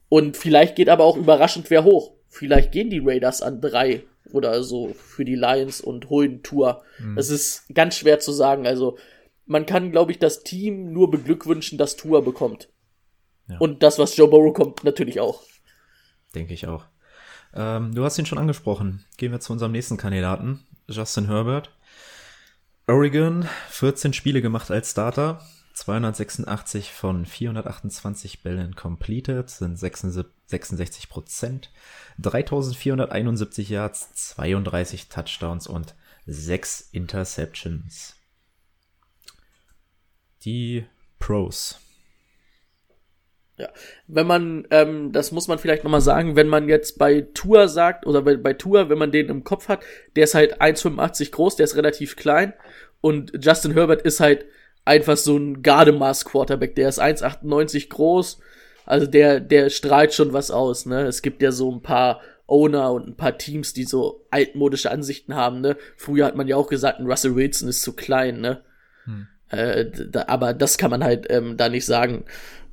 Und 0.09 0.37
vielleicht 0.37 0.75
geht 0.75 0.89
aber 0.89 1.03
auch 1.03 1.17
überraschend 1.17 1.69
wer 1.69 1.83
hoch. 1.83 2.13
Vielleicht 2.29 2.71
gehen 2.71 2.89
die 2.89 2.97
Raiders 2.97 3.43
an 3.43 3.61
drei 3.61 4.01
oder 4.31 4.63
so 4.63 4.95
für 4.95 5.23
die 5.23 5.35
Lions 5.35 5.81
und 5.81 6.09
holen 6.09 6.41
Tour. 6.41 6.81
Mhm. 6.97 7.15
Das 7.15 7.29
ist 7.29 7.65
ganz 7.75 7.95
schwer 7.95 8.19
zu 8.19 8.31
sagen. 8.31 8.65
Also 8.65 8.97
man 9.45 9.67
kann, 9.67 9.91
glaube 9.91 10.11
ich, 10.11 10.17
das 10.17 10.41
Team 10.41 10.91
nur 10.91 11.11
beglückwünschen, 11.11 11.77
dass 11.77 11.97
Tour 11.97 12.25
bekommt. 12.25 12.69
Ja. 13.47 13.59
Und 13.59 13.83
das, 13.83 13.99
was 13.99 14.17
Joe 14.17 14.29
Burrow 14.29 14.51
kommt, 14.51 14.83
natürlich 14.83 15.19
auch. 15.19 15.43
Denke 16.33 16.55
ich 16.55 16.65
auch. 16.65 16.85
Ähm, 17.53 17.93
du 17.93 18.03
hast 18.03 18.17
ihn 18.17 18.25
schon 18.25 18.39
angesprochen. 18.39 19.05
Gehen 19.17 19.31
wir 19.31 19.41
zu 19.41 19.53
unserem 19.53 19.73
nächsten 19.73 19.97
Kandidaten, 19.97 20.65
Justin 20.87 21.27
Herbert. 21.27 21.69
Oregon, 22.91 23.47
14 23.69 24.11
Spiele 24.11 24.41
gemacht 24.41 24.69
als 24.69 24.91
Starter, 24.91 25.39
286 25.75 26.91
von 26.91 27.25
428 27.25 28.43
Bällen 28.43 28.75
completed, 28.75 29.49
sind 29.49 29.77
66 29.77 31.07
Prozent, 31.07 31.71
3471 32.19 33.69
Yards, 33.69 34.11
32 34.33 35.07
Touchdowns 35.07 35.67
und 35.67 35.95
6 36.25 36.89
Interceptions. 36.91 38.17
Die 40.43 40.85
Pros. 41.17 41.79
Ja, 43.55 43.69
wenn 44.07 44.27
man, 44.27 44.67
ähm, 44.69 45.13
das 45.13 45.31
muss 45.31 45.47
man 45.47 45.59
vielleicht 45.59 45.85
nochmal 45.85 46.01
sagen, 46.01 46.35
wenn 46.35 46.47
man 46.47 46.67
jetzt 46.67 46.97
bei 46.97 47.21
Tour 47.21 47.69
sagt, 47.69 48.05
oder 48.05 48.21
bei, 48.21 48.35
bei 48.35 48.53
Tour, 48.53 48.89
wenn 48.89 48.97
man 48.97 49.13
den 49.13 49.29
im 49.29 49.45
Kopf 49.45 49.69
hat, 49.69 49.81
der 50.17 50.25
ist 50.25 50.35
halt 50.35 50.61
1,85 50.61 51.31
groß, 51.31 51.55
der 51.55 51.63
ist 51.63 51.77
relativ 51.77 52.17
klein 52.17 52.53
und 53.01 53.33
Justin 53.43 53.73
Herbert 53.73 54.03
ist 54.03 54.19
halt 54.19 54.45
einfach 54.85 55.17
so 55.17 55.37
ein 55.37 55.61
Gardemaß-Quarterback, 55.61 56.75
der 56.75 56.89
ist 56.89 57.01
1,98 57.01 57.89
groß, 57.89 58.39
also 58.85 59.07
der, 59.07 59.39
der 59.39 59.69
strahlt 59.69 60.13
schon 60.13 60.33
was 60.33 60.51
aus, 60.51 60.85
ne? 60.85 61.03
Es 61.03 61.21
gibt 61.21 61.41
ja 61.41 61.51
so 61.51 61.71
ein 61.71 61.81
paar 61.81 62.21
Owner 62.47 62.91
und 62.91 63.07
ein 63.07 63.15
paar 63.15 63.37
Teams, 63.37 63.73
die 63.73 63.85
so 63.85 64.25
altmodische 64.31 64.91
Ansichten 64.91 65.35
haben, 65.35 65.61
ne? 65.61 65.77
Früher 65.97 66.25
hat 66.25 66.35
man 66.35 66.47
ja 66.47 66.55
auch 66.55 66.67
gesagt, 66.67 66.99
ein 66.99 67.05
Russell 67.05 67.35
Wilson 67.35 67.69
ist 67.69 67.81
zu 67.81 67.93
klein, 67.93 68.41
ne? 68.41 68.63
Hm. 69.05 69.27
Äh, 69.49 69.85
da, 70.09 70.25
aber 70.27 70.53
das 70.53 70.77
kann 70.77 70.91
man 70.91 71.03
halt 71.03 71.27
ähm, 71.29 71.57
da 71.57 71.69
nicht 71.69 71.85
sagen. 71.85 72.25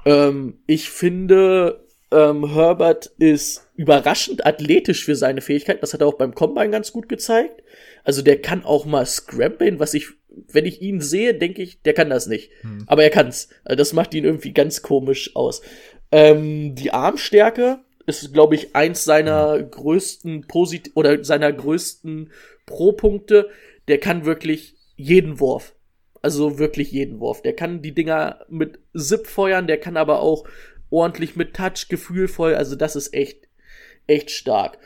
Ähm, 0.04 0.58
ich 0.66 0.90
finde, 0.90 1.86
ähm, 2.10 2.54
Herbert 2.54 3.06
ist 3.18 3.68
überraschend 3.74 4.46
athletisch 4.46 5.04
für 5.04 5.14
seine 5.14 5.40
Fähigkeiten. 5.40 5.80
Das 5.80 5.92
hat 5.92 6.00
er 6.00 6.06
auch 6.06 6.18
beim 6.18 6.34
Combine 6.34 6.70
ganz 6.70 6.92
gut 6.92 7.08
gezeigt. 7.08 7.62
Also 8.04 8.22
der 8.22 8.40
kann 8.40 8.64
auch 8.64 8.86
mal 8.86 9.04
scramblen, 9.04 9.78
was 9.78 9.94
ich, 9.94 10.08
wenn 10.50 10.66
ich 10.66 10.80
ihn 10.82 11.00
sehe, 11.00 11.34
denke 11.34 11.62
ich, 11.62 11.82
der 11.82 11.94
kann 11.94 12.10
das 12.10 12.26
nicht. 12.26 12.50
Hm. 12.62 12.84
Aber 12.86 13.02
er 13.02 13.10
kann's. 13.10 13.48
Also 13.64 13.76
das 13.76 13.92
macht 13.92 14.14
ihn 14.14 14.24
irgendwie 14.24 14.52
ganz 14.52 14.82
komisch 14.82 15.34
aus. 15.36 15.62
Ähm, 16.10 16.74
die 16.74 16.92
Armstärke 16.92 17.80
ist, 18.06 18.32
glaube 18.32 18.54
ich, 18.54 18.74
eins 18.74 19.04
seiner 19.04 19.58
hm. 19.58 19.70
größten 19.70 20.46
Posit 20.46 20.92
oder 20.94 21.24
seiner 21.24 21.52
größten 21.52 22.30
Pro-Punkte. 22.66 23.48
Der 23.88 23.98
kann 23.98 24.24
wirklich 24.24 24.74
jeden 24.96 25.40
Wurf. 25.40 25.74
Also 26.20 26.58
wirklich 26.58 26.90
jeden 26.90 27.20
Wurf. 27.20 27.42
Der 27.42 27.54
kann 27.54 27.82
die 27.82 27.94
Dinger 27.94 28.44
mit 28.48 28.80
Zip 28.96 29.26
feuern, 29.26 29.66
der 29.66 29.78
kann 29.78 29.96
aber 29.96 30.20
auch 30.20 30.44
ordentlich 30.90 31.36
mit 31.36 31.54
Touch, 31.54 31.88
gefühlvoll. 31.88 32.54
Also 32.54 32.76
das 32.76 32.96
ist 32.96 33.14
echt, 33.14 33.48
echt 34.06 34.30
stark. 34.30 34.78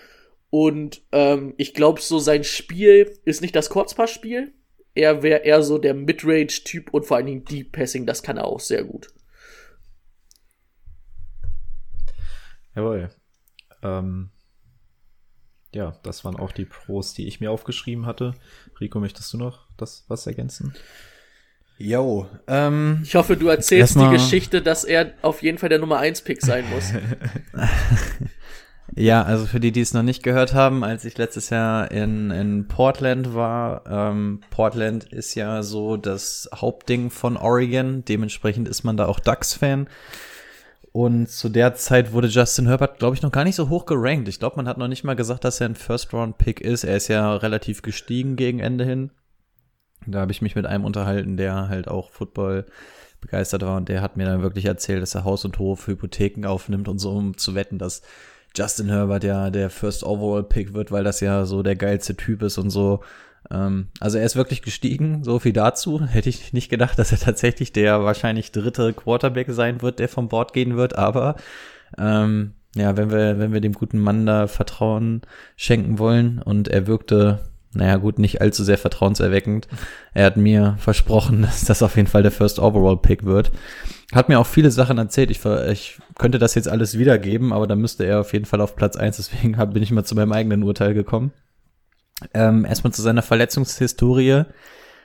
Und 0.51 1.03
ähm, 1.13 1.55
ich 1.57 1.73
glaube, 1.73 2.01
so 2.03 2.19
sein 2.19 2.45
Spiel 2.45 3.19
ist 3.25 3.41
nicht 3.41 3.57
das 3.57 3.71
Kurzpassspiel. 3.71 4.53
Er 4.95 5.23
wäre 5.23 5.41
eher 5.41 5.63
so 5.63 5.79
der 5.79 5.95
Midrange-Typ 5.95 6.93
und 6.93 7.07
vor 7.07 7.17
allen 7.17 7.27
Dingen 7.27 7.45
Deep 7.45 7.73
Passing, 7.73 8.07
das 8.07 8.23
kann 8.23 8.37
er 8.37 8.45
auch 8.45 8.61
sehr 8.61 8.85
gut. 8.85 9.09
Jawohl. 12.75 13.11
Ähm, 13.83 14.31
ja, 15.75 15.99
das 16.03 16.25
waren 16.25 16.37
auch 16.37 16.53
die 16.53 16.65
Pros, 16.65 17.15
die 17.15 17.27
ich 17.27 17.41
mir 17.41 17.51
aufgeschrieben 17.51 18.07
hatte. 18.07 18.35
Rico, 18.81 19.01
möchtest 19.01 19.33
du 19.33 19.39
noch 19.39 19.67
das 19.77 20.05
was 20.09 20.27
ergänzen? 20.27 20.75
Jo, 21.79 22.29
ähm, 22.47 23.01
ich 23.03 23.15
hoffe, 23.15 23.37
du 23.37 23.49
erzählst 23.49 23.97
die 23.97 24.09
Geschichte, 24.11 24.63
dass 24.63 24.85
er 24.85 25.15
auf 25.23 25.43
jeden 25.43 25.59
Fall 25.59 25.71
der 25.71 25.79
Nummer 25.79 25.99
1 25.99 26.23
Pick 26.23 26.43
sein 26.43 26.65
muss. 26.71 26.93
ja, 28.95 29.23
also 29.23 29.47
für 29.47 29.61
die, 29.61 29.73
die 29.73 29.81
es 29.81 29.95
noch 29.95 30.03
nicht 30.03 30.23
gehört 30.23 30.53
haben, 30.55 30.85
als 30.85 31.05
ich 31.05 31.17
letztes 31.17 31.51
Jahr 31.51 31.91
in, 31.91 32.31
in 32.31 32.69
Portland 32.69 33.35
war, 33.35 33.85
ähm, 33.87 34.41
Portland 34.51 35.05
ist 35.05 35.35
ja 35.35 35.63
so 35.63 35.97
das 35.97 36.51
Hauptding 36.55 37.11
von 37.11 37.37
Oregon, 37.37 38.05
dementsprechend 38.05 38.69
ist 38.69 38.85
man 38.85 38.97
da 38.97 39.07
auch 39.07 39.21
Ducks-Fan. 39.21 39.89
Und 40.93 41.31
zu 41.31 41.49
der 41.49 41.75
Zeit 41.75 42.13
wurde 42.13 42.29
Justin 42.29 42.67
Herbert, 42.67 42.99
glaube 42.99 43.17
ich, 43.17 43.23
noch 43.23 43.33
gar 43.33 43.45
nicht 43.45 43.55
so 43.55 43.71
hoch 43.71 43.87
gerankt. 43.87 44.29
Ich 44.29 44.39
glaube, 44.39 44.57
man 44.57 44.69
hat 44.69 44.77
noch 44.77 44.89
nicht 44.89 45.05
mal 45.05 45.17
gesagt, 45.17 45.45
dass 45.45 45.59
er 45.59 45.71
ein 45.71 45.75
First-Round-Pick 45.75 46.61
ist. 46.61 46.85
Er 46.85 46.99
ist 46.99 47.09
ja 47.09 47.35
relativ 47.37 47.81
gestiegen 47.81 48.37
gegen 48.37 48.61
Ende 48.61 48.85
hin. 48.85 49.11
Da 50.07 50.21
habe 50.21 50.33
ich 50.33 50.43
mich 50.43 50.55
mit 50.55 50.67
einem 50.67 50.85
unterhalten, 50.85 51.39
der 51.39 51.69
halt 51.69 51.89
auch 51.89 52.11
Football 52.11 52.67
begeistert 53.23 53.63
war 53.63 53.77
und 53.77 53.89
der 53.89 54.03
hat 54.03 54.19
mir 54.19 54.27
dann 54.27 54.43
wirklich 54.43 54.67
erzählt, 54.67 55.01
dass 55.01 55.15
er 55.15 55.25
Haus 55.25 55.45
und 55.47 55.59
Hof 55.59 55.87
Hypotheken 55.87 56.47
aufnimmt 56.47 56.89
und 56.89 56.99
so, 56.99 57.13
um 57.13 57.39
zu 57.39 57.55
wetten, 57.55 57.79
dass 57.79 58.03
Justin 58.57 58.89
Herbert 58.89 59.25
ja 59.25 59.51
der 59.51 59.71
First 59.71 60.05
Overall 60.05 60.45
Pick 60.45 60.75
wird, 60.75 60.93
weil 60.93 61.05
das 61.05 61.21
ja 61.21 61.45
so 61.45 61.63
der 61.63 61.77
geilste 61.77 62.17
Typ 62.17 62.43
ist 62.43 62.59
und 62.59 62.71
so. 62.71 63.01
Ähm, 63.51 63.89
also 64.01 64.19
er 64.19 64.25
ist 64.25 64.37
wirklich 64.37 64.63
gestiegen, 64.63 65.25
so 65.25 65.39
viel 65.39 65.53
dazu. 65.53 66.05
Hätte 66.05 66.29
ich 66.29 66.53
nicht 66.53 66.69
gedacht, 66.69 66.99
dass 66.99 67.13
er 67.13 67.19
tatsächlich 67.19 67.73
der 67.73 68.05
wahrscheinlich 68.05 68.53
dritte 68.53 68.93
Quarterback 68.93 69.51
sein 69.51 69.83
wird, 69.83 69.99
der 69.99 70.09
vom 70.09 70.29
Board 70.29 70.53
gehen 70.53 70.77
wird, 70.77 70.97
aber 70.97 71.37
ähm, 71.99 72.53
ja, 72.75 72.97
wenn 72.97 73.11
wir, 73.11 73.39
wenn 73.39 73.53
wir 73.53 73.61
dem 73.61 73.75
guten 73.75 73.99
Mann 73.99 74.25
da 74.25 74.47
Vertrauen 74.47 75.23
schenken 75.57 75.99
wollen 75.99 76.41
und 76.41 76.69
er 76.69 76.87
wirkte 76.87 77.41
naja 77.75 77.97
gut, 77.97 78.19
nicht 78.19 78.41
allzu 78.41 78.65
sehr 78.65 78.79
vertrauenserweckend. 78.79 79.67
Er 80.13 80.27
hat 80.27 80.37
mir 80.37 80.77
versprochen, 80.79 81.43
dass 81.43 81.65
das 81.65 81.83
auf 81.83 81.97
jeden 81.97 82.09
Fall 82.09 82.23
der 82.23 82.33
First 82.33 82.59
Overall 82.59 82.99
Pick 82.99 83.25
wird. 83.25 83.51
Hat 84.13 84.29
mir 84.29 84.39
auch 84.39 84.47
viele 84.47 84.71
Sachen 84.71 84.99
erzählt. 84.99 85.31
Ich, 85.31 85.45
ich 85.45 85.99
könnte 86.19 86.39
das 86.39 86.55
jetzt 86.55 86.69
alles 86.69 86.99
wiedergeben, 86.99 87.53
aber 87.53 87.67
da 87.67 87.77
müsste 87.77 88.05
er 88.05 88.21
auf 88.21 88.33
jeden 88.33 88.45
Fall 88.45 88.61
auf 88.61 88.77
Platz 88.77 88.97
eins. 88.97 89.17
Deswegen 89.17 89.53
bin 89.73 89.83
ich 89.83 89.91
mal 89.91 90.05
zu 90.05 90.15
meinem 90.15 90.33
eigenen 90.33 90.63
Urteil 90.63 90.93
gekommen. 90.93 91.33
Ähm, 92.35 92.65
erstmal 92.65 92.93
zu 92.93 93.03
seiner 93.03 93.23
Verletzungshistorie. 93.23 94.45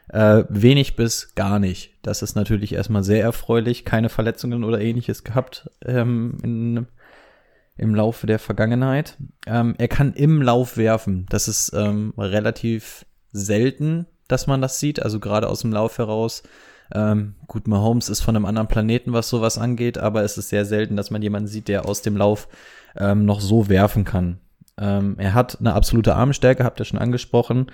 Äh, 0.09 0.43
wenig 0.49 0.95
bis 0.95 1.35
gar 1.35 1.59
nicht. 1.59 1.93
Das 2.01 2.21
ist 2.21 2.35
natürlich 2.35 2.73
erstmal 2.73 3.03
sehr 3.03 3.23
erfreulich. 3.23 3.85
Keine 3.85 4.09
Verletzungen 4.09 4.63
oder 4.63 4.79
ähnliches 4.79 5.23
gehabt 5.23 5.69
ähm, 5.85 6.37
in 6.43 6.87
im 7.77 7.95
Laufe 7.95 8.27
der 8.27 8.39
Vergangenheit. 8.39 9.17
Ähm, 9.45 9.75
er 9.77 9.87
kann 9.87 10.13
im 10.13 10.41
Lauf 10.41 10.77
werfen. 10.77 11.25
Das 11.29 11.47
ist 11.47 11.73
ähm, 11.73 12.13
relativ 12.17 13.05
selten, 13.31 14.07
dass 14.27 14.47
man 14.47 14.61
das 14.61 14.79
sieht. 14.79 15.01
Also 15.01 15.19
gerade 15.19 15.47
aus 15.47 15.61
dem 15.61 15.71
Lauf 15.71 15.97
heraus. 15.97 16.43
Ähm, 16.93 17.35
gut, 17.47 17.67
Mahomes 17.67 18.09
ist 18.09 18.21
von 18.21 18.35
einem 18.35 18.45
anderen 18.45 18.67
Planeten, 18.67 19.13
was 19.13 19.29
sowas 19.29 19.57
angeht, 19.57 19.97
aber 19.97 20.23
es 20.23 20.37
ist 20.37 20.49
sehr 20.49 20.65
selten, 20.65 20.95
dass 20.95 21.11
man 21.11 21.21
jemanden 21.21 21.47
sieht, 21.47 21.67
der 21.67 21.85
aus 21.85 22.01
dem 22.01 22.15
Lauf 22.15 22.47
ähm, 22.95 23.25
noch 23.25 23.41
so 23.41 23.67
werfen 23.69 24.05
kann. 24.05 24.39
Ähm, 24.79 25.15
er 25.17 25.33
hat 25.33 25.59
eine 25.59 25.73
absolute 25.73 26.15
Armstärke, 26.15 26.63
habt 26.63 26.79
ihr 26.79 26.85
schon 26.85 26.99
angesprochen. 26.99 27.71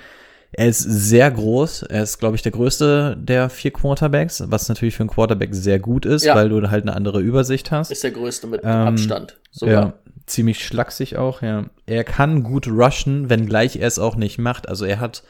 Er 0.55 0.67
ist 0.67 0.79
sehr 0.83 1.29
groß. 1.31 1.83
Er 1.83 2.03
ist, 2.03 2.19
glaube 2.19 2.35
ich, 2.35 2.41
der 2.43 2.51
größte 2.51 3.17
der 3.19 3.49
vier 3.49 3.71
Quarterbacks, 3.71 4.43
was 4.47 4.69
natürlich 4.69 4.95
für 4.95 5.01
einen 5.01 5.09
Quarterback 5.09 5.53
sehr 5.55 5.79
gut 5.79 6.05
ist, 6.05 6.23
Ja. 6.25 6.35
weil 6.35 6.49
du 6.49 6.69
halt 6.69 6.83
eine 6.83 6.95
andere 6.95 7.21
Übersicht 7.21 7.71
hast. 7.71 7.91
Ist 7.91 8.03
der 8.03 8.11
größte 8.11 8.47
mit 8.47 8.61
Ähm, 8.63 8.69
Abstand. 8.69 9.39
Sogar. 9.51 9.73
Ja, 9.83 9.93
ziemlich 10.27 10.63
schlaksig 10.63 11.17
auch, 11.17 11.41
ja. 11.41 11.65
Er 11.87 12.03
kann 12.03 12.43
gut 12.43 12.67
rushen, 12.67 13.29
wenngleich 13.29 13.77
er 13.77 13.87
es 13.87 13.97
auch 13.99 14.15
nicht 14.15 14.37
macht. 14.37 14.69
Also 14.69 14.85
er 14.85 14.99
hat, 14.99 15.23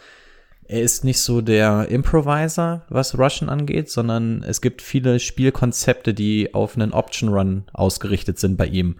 er 0.68 0.82
ist 0.82 1.04
nicht 1.06 1.20
so 1.22 1.40
der 1.42 1.88
Improviser, 1.90 2.82
was 2.90 3.18
Rushen 3.18 3.50
angeht, 3.50 3.90
sondern 3.90 4.44
es 4.44 4.60
gibt 4.62 4.82
viele 4.82 5.20
Spielkonzepte, 5.22 6.14
die 6.14 6.54
auf 6.54 6.76
einen 6.76 6.92
Option 6.92 7.30
Run 7.30 7.64
ausgerichtet 7.74 8.40
sind 8.40 8.58
bei 8.58 8.66
ihm. 8.68 8.98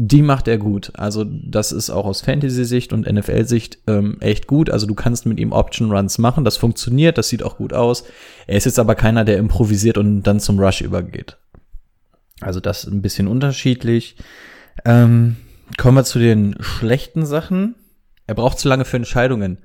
Die 0.00 0.22
macht 0.22 0.46
er 0.46 0.58
gut. 0.58 0.92
Also 0.94 1.24
das 1.24 1.72
ist 1.72 1.90
auch 1.90 2.06
aus 2.06 2.20
Fantasy-Sicht 2.20 2.92
und 2.92 3.12
NFL-Sicht 3.12 3.78
ähm, 3.88 4.18
echt 4.20 4.46
gut. 4.46 4.70
Also 4.70 4.86
du 4.86 4.94
kannst 4.94 5.26
mit 5.26 5.40
ihm 5.40 5.50
Option 5.50 5.90
Runs 5.90 6.18
machen. 6.18 6.44
Das 6.44 6.56
funktioniert, 6.56 7.18
das 7.18 7.28
sieht 7.28 7.42
auch 7.42 7.56
gut 7.56 7.72
aus. 7.72 8.04
Er 8.46 8.56
ist 8.56 8.64
jetzt 8.64 8.78
aber 8.78 8.94
keiner, 8.94 9.24
der 9.24 9.38
improvisiert 9.38 9.98
und 9.98 10.22
dann 10.22 10.38
zum 10.38 10.60
Rush 10.60 10.82
übergeht. 10.82 11.36
Also 12.40 12.60
das 12.60 12.84
ist 12.84 12.92
ein 12.92 13.02
bisschen 13.02 13.26
unterschiedlich. 13.26 14.14
Ähm, 14.84 15.34
kommen 15.76 15.96
wir 15.96 16.04
zu 16.04 16.20
den 16.20 16.54
schlechten 16.60 17.26
Sachen. 17.26 17.74
Er 18.28 18.36
braucht 18.36 18.60
zu 18.60 18.68
lange 18.68 18.84
für 18.84 18.98
Entscheidungen. 18.98 19.58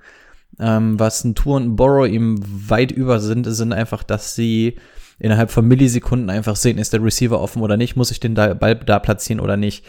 Ähm, 0.59 0.99
was 0.99 1.23
ein 1.23 1.35
Tour 1.35 1.57
und 1.57 1.63
ein 1.63 1.75
Borrow 1.75 2.07
ihm 2.07 2.39
weit 2.41 2.91
über 2.91 3.19
sind, 3.19 3.45
sind 3.45 3.71
einfach, 3.71 4.01
dass 4.01 4.33
sie 4.33 4.79
innerhalb 5.19 5.51
von 5.51 5.67
Millisekunden 5.67 6.31
einfach 6.31 6.55
sehen, 6.55 6.79
ist 6.79 6.91
der 6.91 7.03
Receiver 7.03 7.39
offen 7.39 7.61
oder 7.61 7.77
nicht, 7.77 7.95
muss 7.95 8.09
ich 8.09 8.19
den 8.19 8.33
Ball 8.33 8.75
da 8.83 8.97
platzieren 8.97 9.39
oder 9.39 9.57
nicht. 9.57 9.85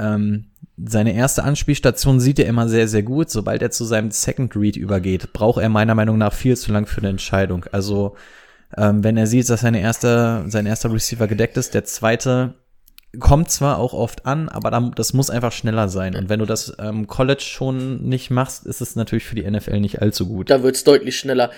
Ähm, 0.00 0.46
seine 0.82 1.14
erste 1.14 1.44
Anspielstation 1.44 2.20
sieht 2.20 2.38
er 2.38 2.46
immer 2.46 2.68
sehr, 2.68 2.88
sehr 2.88 3.02
gut. 3.02 3.30
Sobald 3.30 3.62
er 3.62 3.70
zu 3.70 3.84
seinem 3.84 4.10
Second 4.10 4.56
Read 4.56 4.76
übergeht, 4.76 5.32
braucht 5.32 5.60
er 5.60 5.68
meiner 5.68 5.94
Meinung 5.94 6.18
nach 6.18 6.32
viel 6.32 6.56
zu 6.56 6.72
lang 6.72 6.86
für 6.86 6.98
eine 6.98 7.10
Entscheidung. 7.10 7.66
Also 7.70 8.16
ähm, 8.76 9.04
wenn 9.04 9.16
er 9.16 9.26
sieht, 9.26 9.48
dass 9.50 9.60
seine 9.60 9.80
erste, 9.80 10.44
sein 10.46 10.66
erster 10.66 10.92
Receiver 10.92 11.26
gedeckt 11.26 11.56
ist, 11.56 11.74
der 11.74 11.84
zweite 11.84 12.54
kommt 13.18 13.50
zwar 13.50 13.78
auch 13.78 13.92
oft 13.92 14.24
an, 14.24 14.48
aber 14.48 14.70
da, 14.70 14.92
das 14.94 15.12
muss 15.12 15.30
einfach 15.30 15.50
schneller 15.50 15.88
sein. 15.88 16.14
Und 16.14 16.28
wenn 16.28 16.38
du 16.38 16.46
das 16.46 16.72
ähm, 16.78 17.08
College 17.08 17.42
schon 17.42 18.08
nicht 18.08 18.30
machst, 18.30 18.66
ist 18.66 18.80
es 18.80 18.94
natürlich 18.94 19.24
für 19.24 19.34
die 19.34 19.50
NFL 19.50 19.80
nicht 19.80 20.00
allzu 20.00 20.28
gut. 20.28 20.48
Da 20.48 20.62
wird's 20.62 20.84
deutlich 20.84 21.18
schneller. 21.18 21.50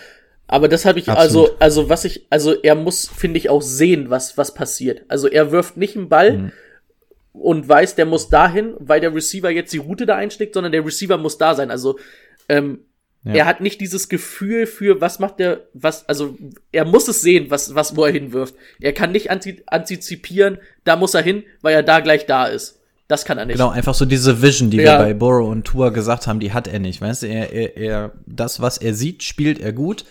Aber 0.47 0.68
das 0.68 0.84
habe 0.84 0.99
ich 0.99 1.09
Absolut. 1.09 1.51
also, 1.61 1.82
also 1.82 1.88
was 1.90 2.05
ich, 2.05 2.26
also 2.30 2.55
er 2.55 2.74
muss, 2.74 3.09
finde 3.09 3.38
ich, 3.38 3.51
auch 3.51 3.62
sehen, 3.62 4.11
was 4.11 4.38
was 4.38 4.55
passiert. 4.55 5.03
Also 5.09 5.28
er 5.28 5.53
wirft 5.53 5.76
nicht 5.76 5.97
einen 5.97 6.09
Ball 6.09 6.38
Mhm. 6.38 6.53
Und 7.33 7.68
weiß, 7.68 7.95
der 7.95 8.07
muss 8.07 8.28
dahin, 8.28 8.74
weil 8.78 9.01
der 9.01 9.14
Receiver 9.14 9.51
jetzt 9.51 9.72
die 9.72 9.78
Route 9.78 10.07
da 10.07 10.16
einschlägt, 10.16 10.55
sondern 10.55 10.72
der 10.72 10.85
Receiver 10.85 11.16
muss 11.18 11.39
da 11.39 11.55
sein. 11.55 11.70
Also 11.70 11.99
ähm, 12.49 12.80
Ja. 13.24 13.35
er 13.35 13.47
hat 13.47 13.61
nicht 13.61 13.80
dieses 13.80 14.09
Gefühl 14.09 14.66
für, 14.66 15.01
was 15.01 15.18
macht 15.18 15.39
der, 15.39 15.61
was, 15.74 16.09
also 16.09 16.37
er 16.72 16.85
muss 16.85 17.07
es 17.09 17.20
sehen, 17.22 17.47
was 17.51 17.74
was 17.74 17.97
wo 17.97 18.05
er 18.05 18.12
hinwirft. 18.12 18.55
Er 18.80 18.93
kann 18.93 19.12
nicht 19.12 19.30
anti 19.30 19.62
antizipieren, 19.66 20.59
da 20.85 20.97
muss 20.97 21.14
er 21.14 21.22
hin, 21.22 21.45
weil 21.62 21.74
er 21.74 21.83
da 21.83 22.01
gleich 22.01 22.26
da 22.26 22.47
ist. 22.47 22.80
Das 23.09 23.24
kann 23.24 23.37
er 23.39 23.45
nicht. 23.45 23.57
Genau, 23.57 23.68
einfach 23.70 23.95
so 23.95 24.05
diese 24.07 24.41
Vision, 24.43 24.70
die 24.70 24.78
Ja. 24.78 24.99
wir 24.99 25.05
bei 25.07 25.14
Burrow 25.14 25.49
und 25.51 25.64
Tour 25.64 25.93
gesagt 25.93 26.26
haben, 26.26 26.41
die 26.41 26.53
hat 26.53 26.66
er 26.66 26.78
nicht. 26.80 27.01
Weißt 27.01 27.22
du, 27.22 27.26
er, 27.28 27.53
er, 27.53 27.76
er, 27.76 28.12
das, 28.26 28.61
was 28.61 28.78
er 28.78 28.95
sieht, 28.95 29.22
spielt 29.22 29.59
er 29.61 29.72
gut. 29.72 30.05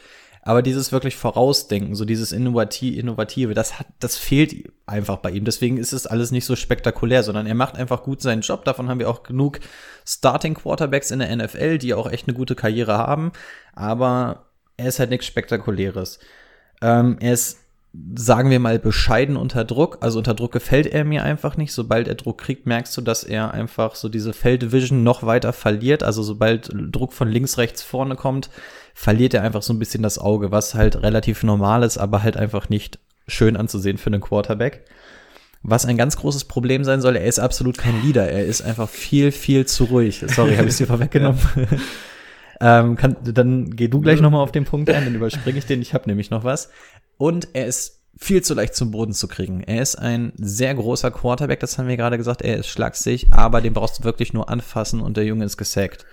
Aber 0.43 0.63
dieses 0.63 0.91
wirklich 0.91 1.15
Vorausdenken, 1.15 1.93
so 1.93 2.03
dieses 2.03 2.31
Innovati 2.31 2.97
Innovative, 2.97 3.53
das 3.53 3.77
hat, 3.77 3.85
das 3.99 4.17
fehlt 4.17 4.71
einfach 4.87 5.17
bei 5.17 5.29
ihm. 5.31 5.45
Deswegen 5.45 5.77
ist 5.77 5.93
es 5.93 6.07
alles 6.07 6.31
nicht 6.31 6.45
so 6.45 6.55
spektakulär, 6.55 7.21
sondern 7.21 7.45
er 7.45 7.53
macht 7.53 7.77
einfach 7.77 8.01
gut 8.01 8.21
seinen 8.21 8.41
Job. 8.41 8.65
Davon 8.65 8.89
haben 8.89 8.99
wir 8.99 9.09
auch 9.09 9.21
genug 9.21 9.59
Starting 10.03 10.55
Quarterbacks 10.55 11.11
in 11.11 11.19
der 11.19 11.35
NFL, 11.35 11.77
die 11.77 11.93
auch 11.93 12.09
echt 12.09 12.27
eine 12.27 12.35
gute 12.35 12.55
Karriere 12.55 12.97
haben. 12.97 13.31
Aber 13.75 14.47
er 14.77 14.87
ist 14.87 14.99
halt 14.99 15.11
nichts 15.11 15.27
Spektakuläres. 15.27 16.17
Ähm, 16.81 17.17
er 17.19 17.33
ist, 17.33 17.59
sagen 18.15 18.49
wir 18.49 18.59
mal, 18.59 18.79
bescheiden 18.79 19.37
unter 19.37 19.63
Druck. 19.63 19.99
Also 20.01 20.17
unter 20.17 20.33
Druck 20.33 20.53
gefällt 20.53 20.87
er 20.87 21.05
mir 21.05 21.23
einfach 21.23 21.55
nicht. 21.55 21.71
Sobald 21.71 22.07
er 22.07 22.15
Druck 22.15 22.39
kriegt, 22.39 22.65
merkst 22.65 22.97
du, 22.97 23.01
dass 23.01 23.23
er 23.23 23.53
einfach 23.53 23.93
so 23.93 24.09
diese 24.09 24.33
Feldvision 24.33 25.03
noch 25.03 25.21
weiter 25.21 25.53
verliert. 25.53 26.01
Also 26.01 26.23
sobald 26.23 26.71
Druck 26.73 27.13
von 27.13 27.27
links, 27.27 27.59
rechts, 27.59 27.83
vorne 27.83 28.15
kommt, 28.15 28.49
verliert 28.93 29.33
er 29.33 29.43
einfach 29.43 29.61
so 29.61 29.73
ein 29.73 29.79
bisschen 29.79 30.03
das 30.03 30.19
Auge, 30.19 30.51
was 30.51 30.75
halt 30.75 31.01
relativ 31.01 31.43
normal 31.43 31.83
ist, 31.83 31.97
aber 31.97 32.23
halt 32.23 32.37
einfach 32.37 32.69
nicht 32.69 32.99
schön 33.27 33.55
anzusehen 33.55 33.97
für 33.97 34.07
einen 34.07 34.21
Quarterback. 34.21 34.85
Was 35.63 35.85
ein 35.85 35.97
ganz 35.97 36.17
großes 36.17 36.45
Problem 36.45 36.83
sein 36.83 37.01
soll, 37.01 37.15
er 37.15 37.25
ist 37.25 37.39
absolut 37.39 37.77
kein 37.77 38.01
Leader. 38.01 38.27
Er 38.27 38.45
ist 38.45 38.61
einfach 38.61 38.89
viel, 38.89 39.31
viel 39.31 39.65
zu 39.67 39.85
ruhig. 39.85 40.23
Sorry, 40.27 40.55
habe 40.55 40.67
ich 40.67 40.77
dir 40.77 40.87
vorweggenommen. 40.87 41.39
ähm, 42.61 42.95
kann, 42.95 43.15
dann 43.21 43.75
geh 43.75 43.87
du 43.87 44.01
gleich 44.01 44.21
noch 44.21 44.31
mal 44.31 44.41
auf 44.41 44.51
den 44.51 44.65
Punkt 44.65 44.89
ein, 44.89 45.05
dann 45.05 45.13
überspringe 45.13 45.59
ich 45.59 45.65
den. 45.67 45.81
Ich 45.81 45.93
habe 45.93 46.09
nämlich 46.09 46.31
noch 46.31 46.43
was. 46.43 46.69
Und 47.17 47.49
er 47.53 47.67
ist 47.67 48.01
viel 48.17 48.41
zu 48.41 48.55
leicht 48.55 48.75
zum 48.75 48.91
Boden 48.91 49.13
zu 49.13 49.27
kriegen. 49.27 49.61
Er 49.61 49.81
ist 49.81 49.95
ein 49.95 50.33
sehr 50.35 50.73
großer 50.73 51.11
Quarterback, 51.11 51.59
das 51.59 51.77
haben 51.77 51.87
wir 51.87 51.97
gerade 51.97 52.17
gesagt. 52.17 52.41
Er 52.41 52.57
ist 52.57 52.67
schlagsig, 52.67 53.27
aber 53.31 53.61
den 53.61 53.73
brauchst 53.73 53.99
du 53.99 54.03
wirklich 54.03 54.33
nur 54.33 54.49
anfassen 54.49 54.99
und 55.01 55.15
der 55.15 55.25
Junge 55.25 55.45
ist 55.45 55.57
gesackt. 55.57 56.05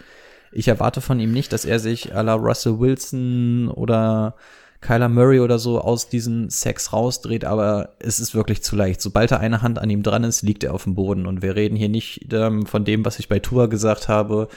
Ich 0.53 0.69
erwarte 0.69 1.01
von 1.01 1.21
ihm 1.21 1.33
nicht, 1.33 1.53
dass 1.53 1.65
er 1.65 1.79
sich 1.79 2.15
à 2.15 2.23
la 2.23 2.35
Russell 2.35 2.79
Wilson 2.79 3.69
oder 3.69 4.35
Kyler 4.81 5.09
Murray 5.09 5.41
oder 5.41 5.59
so 5.59 5.81
aus 5.81 6.09
diesen 6.09 6.51
Sacks 6.51 6.93
rausdreht, 6.93 7.45
aber 7.45 7.97
es 7.99 8.21
ist 8.21 8.35
wirklich 8.35 8.63
zu 8.63 8.77
leicht. 8.77 9.01
Sobald 9.01 9.33
er 9.33 9.41
eine 9.41 9.61
Hand 9.61 9.79
an 9.79 9.91
ihm 9.91 10.03
dran 10.03 10.25
ist, 10.25 10.43
liegt 10.43 10.63
er 10.63 10.73
auf 10.73 10.85
dem 10.85 10.95
Boden. 10.95 11.27
Und 11.27 11.43
wir 11.43 11.57
reden 11.57 11.77
hier 11.77 11.89
nicht 11.89 12.33
ähm, 12.33 12.65
von 12.65 12.85
dem, 12.85 13.05
was 13.05 13.19
ich 13.19 13.29
bei 13.29 13.41
Tour 13.41 13.69
gesagt 13.69 14.09
habe. 14.09 14.49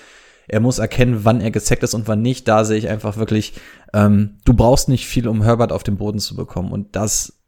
Er 0.48 0.60
muss 0.60 0.80
erkennen, 0.80 1.22
wann 1.24 1.42
er 1.42 1.50
gesackt 1.50 1.82
ist 1.82 1.96
und 1.96 2.08
wann 2.08 2.22
nicht. 2.22 2.48
Da 2.48 2.66
sehe 2.66 2.78
ich 2.78 2.88
einfach 2.88 3.18
wirklich, 3.18 3.54
ähm, 3.94 4.38
du 4.46 4.54
brauchst 4.54 4.90
nicht 4.90 5.08
viel, 5.08 5.28
um 5.28 5.42
Herbert 5.42 5.72
auf 5.72 5.84
den 5.84 5.98
Boden 5.98 6.20
zu 6.20 6.36
bekommen. 6.36 6.72
Und 6.72 6.96
das 6.96 7.42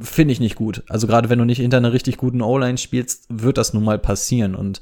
finde 0.00 0.32
ich 0.32 0.40
nicht 0.40 0.56
gut. 0.56 0.82
Also 0.88 1.06
gerade 1.06 1.28
wenn 1.28 1.38
du 1.38 1.44
nicht 1.44 1.60
hinter 1.60 1.76
einer 1.76 1.92
richtig 1.92 2.16
guten 2.16 2.42
O-Line 2.42 2.78
spielst, 2.78 3.26
wird 3.28 3.56
das 3.56 3.72
nun 3.72 3.84
mal 3.84 4.00
passieren. 4.00 4.56
Und 4.56 4.80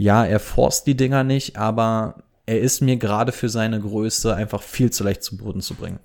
ja, 0.00 0.24
er 0.24 0.40
forst 0.40 0.86
die 0.86 0.96
Dinger 0.96 1.24
nicht, 1.24 1.58
aber 1.58 2.22
er 2.46 2.58
ist 2.58 2.80
mir 2.80 2.96
gerade 2.96 3.32
für 3.32 3.50
seine 3.50 3.78
Größe 3.78 4.34
einfach 4.34 4.62
viel 4.62 4.90
zu 4.90 5.04
leicht 5.04 5.22
zu 5.22 5.36
Boden 5.36 5.60
zu 5.60 5.74
bringen. 5.74 6.00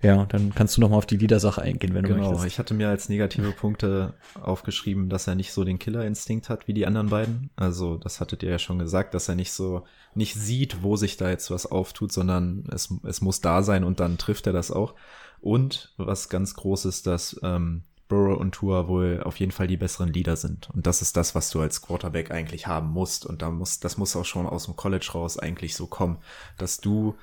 Ja, 0.00 0.26
dann 0.26 0.54
kannst 0.54 0.76
du 0.76 0.80
noch 0.80 0.90
mal 0.90 0.96
auf 0.98 1.06
die 1.06 1.16
Liedersache 1.16 1.60
eingehen, 1.60 1.92
wenn 1.92 2.04
du 2.04 2.14
Genau, 2.14 2.28
möchtest. 2.30 2.46
ich 2.46 2.58
hatte 2.60 2.74
mir 2.74 2.88
als 2.88 3.08
negative 3.08 3.50
Punkte 3.50 4.14
aufgeschrieben, 4.40 5.08
dass 5.08 5.26
er 5.26 5.34
nicht 5.34 5.52
so 5.52 5.64
den 5.64 5.80
Killerinstinkt 5.80 6.48
hat 6.48 6.68
wie 6.68 6.74
die 6.74 6.86
anderen 6.86 7.08
beiden. 7.08 7.50
Also, 7.56 7.96
das 7.96 8.20
hattet 8.20 8.44
ihr 8.44 8.50
ja 8.50 8.58
schon 8.60 8.78
gesagt, 8.78 9.14
dass 9.14 9.28
er 9.28 9.34
nicht 9.34 9.52
so, 9.52 9.82
nicht 10.14 10.34
sieht, 10.34 10.84
wo 10.84 10.94
sich 10.94 11.16
da 11.16 11.28
jetzt 11.30 11.50
was 11.50 11.66
auftut, 11.66 12.12
sondern 12.12 12.64
es, 12.72 12.94
es 13.02 13.22
muss 13.22 13.40
da 13.40 13.64
sein 13.64 13.82
und 13.82 13.98
dann 13.98 14.18
trifft 14.18 14.46
er 14.46 14.52
das 14.52 14.70
auch. 14.70 14.94
Und 15.40 15.92
was 15.96 16.28
ganz 16.28 16.54
groß 16.54 16.84
ist, 16.84 17.08
dass 17.08 17.40
ähm, 17.42 17.82
Burrow 18.08 18.38
und 18.38 18.52
Tua 18.52 18.86
wohl 18.88 19.22
auf 19.24 19.38
jeden 19.38 19.52
Fall 19.52 19.66
die 19.66 19.76
besseren 19.76 20.12
Leader 20.12 20.36
sind. 20.36 20.70
Und 20.70 20.86
das 20.86 21.02
ist 21.02 21.16
das, 21.16 21.34
was 21.34 21.50
du 21.50 21.60
als 21.60 21.82
Quarterback 21.82 22.30
eigentlich 22.30 22.66
haben 22.66 22.90
musst. 22.90 23.26
Und 23.26 23.42
da 23.42 23.50
muss, 23.50 23.80
das 23.80 23.96
muss 23.98 24.14
auch 24.16 24.24
schon 24.24 24.46
aus 24.46 24.66
dem 24.66 24.76
College 24.76 25.08
raus 25.14 25.38
eigentlich 25.38 25.74
so 25.74 25.86
kommen, 25.86 26.18
dass 26.56 26.78
du 26.78 27.16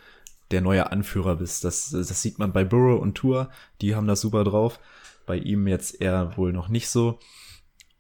der 0.51 0.61
neue 0.61 0.91
Anführer 0.91 1.38
bist. 1.38 1.63
Das, 1.63 1.89
das 1.89 2.21
sieht 2.21 2.38
man 2.39 2.53
bei 2.53 2.63
Burrow 2.63 3.01
und 3.01 3.15
Tour, 3.15 3.49
die 3.81 3.95
haben 3.95 4.07
das 4.07 4.21
super 4.21 4.43
drauf. 4.43 4.79
Bei 5.25 5.38
ihm 5.38 5.67
jetzt 5.67 6.01
eher 6.01 6.36
wohl 6.38 6.51
noch 6.51 6.67
nicht 6.67 6.89
so. 6.89 7.17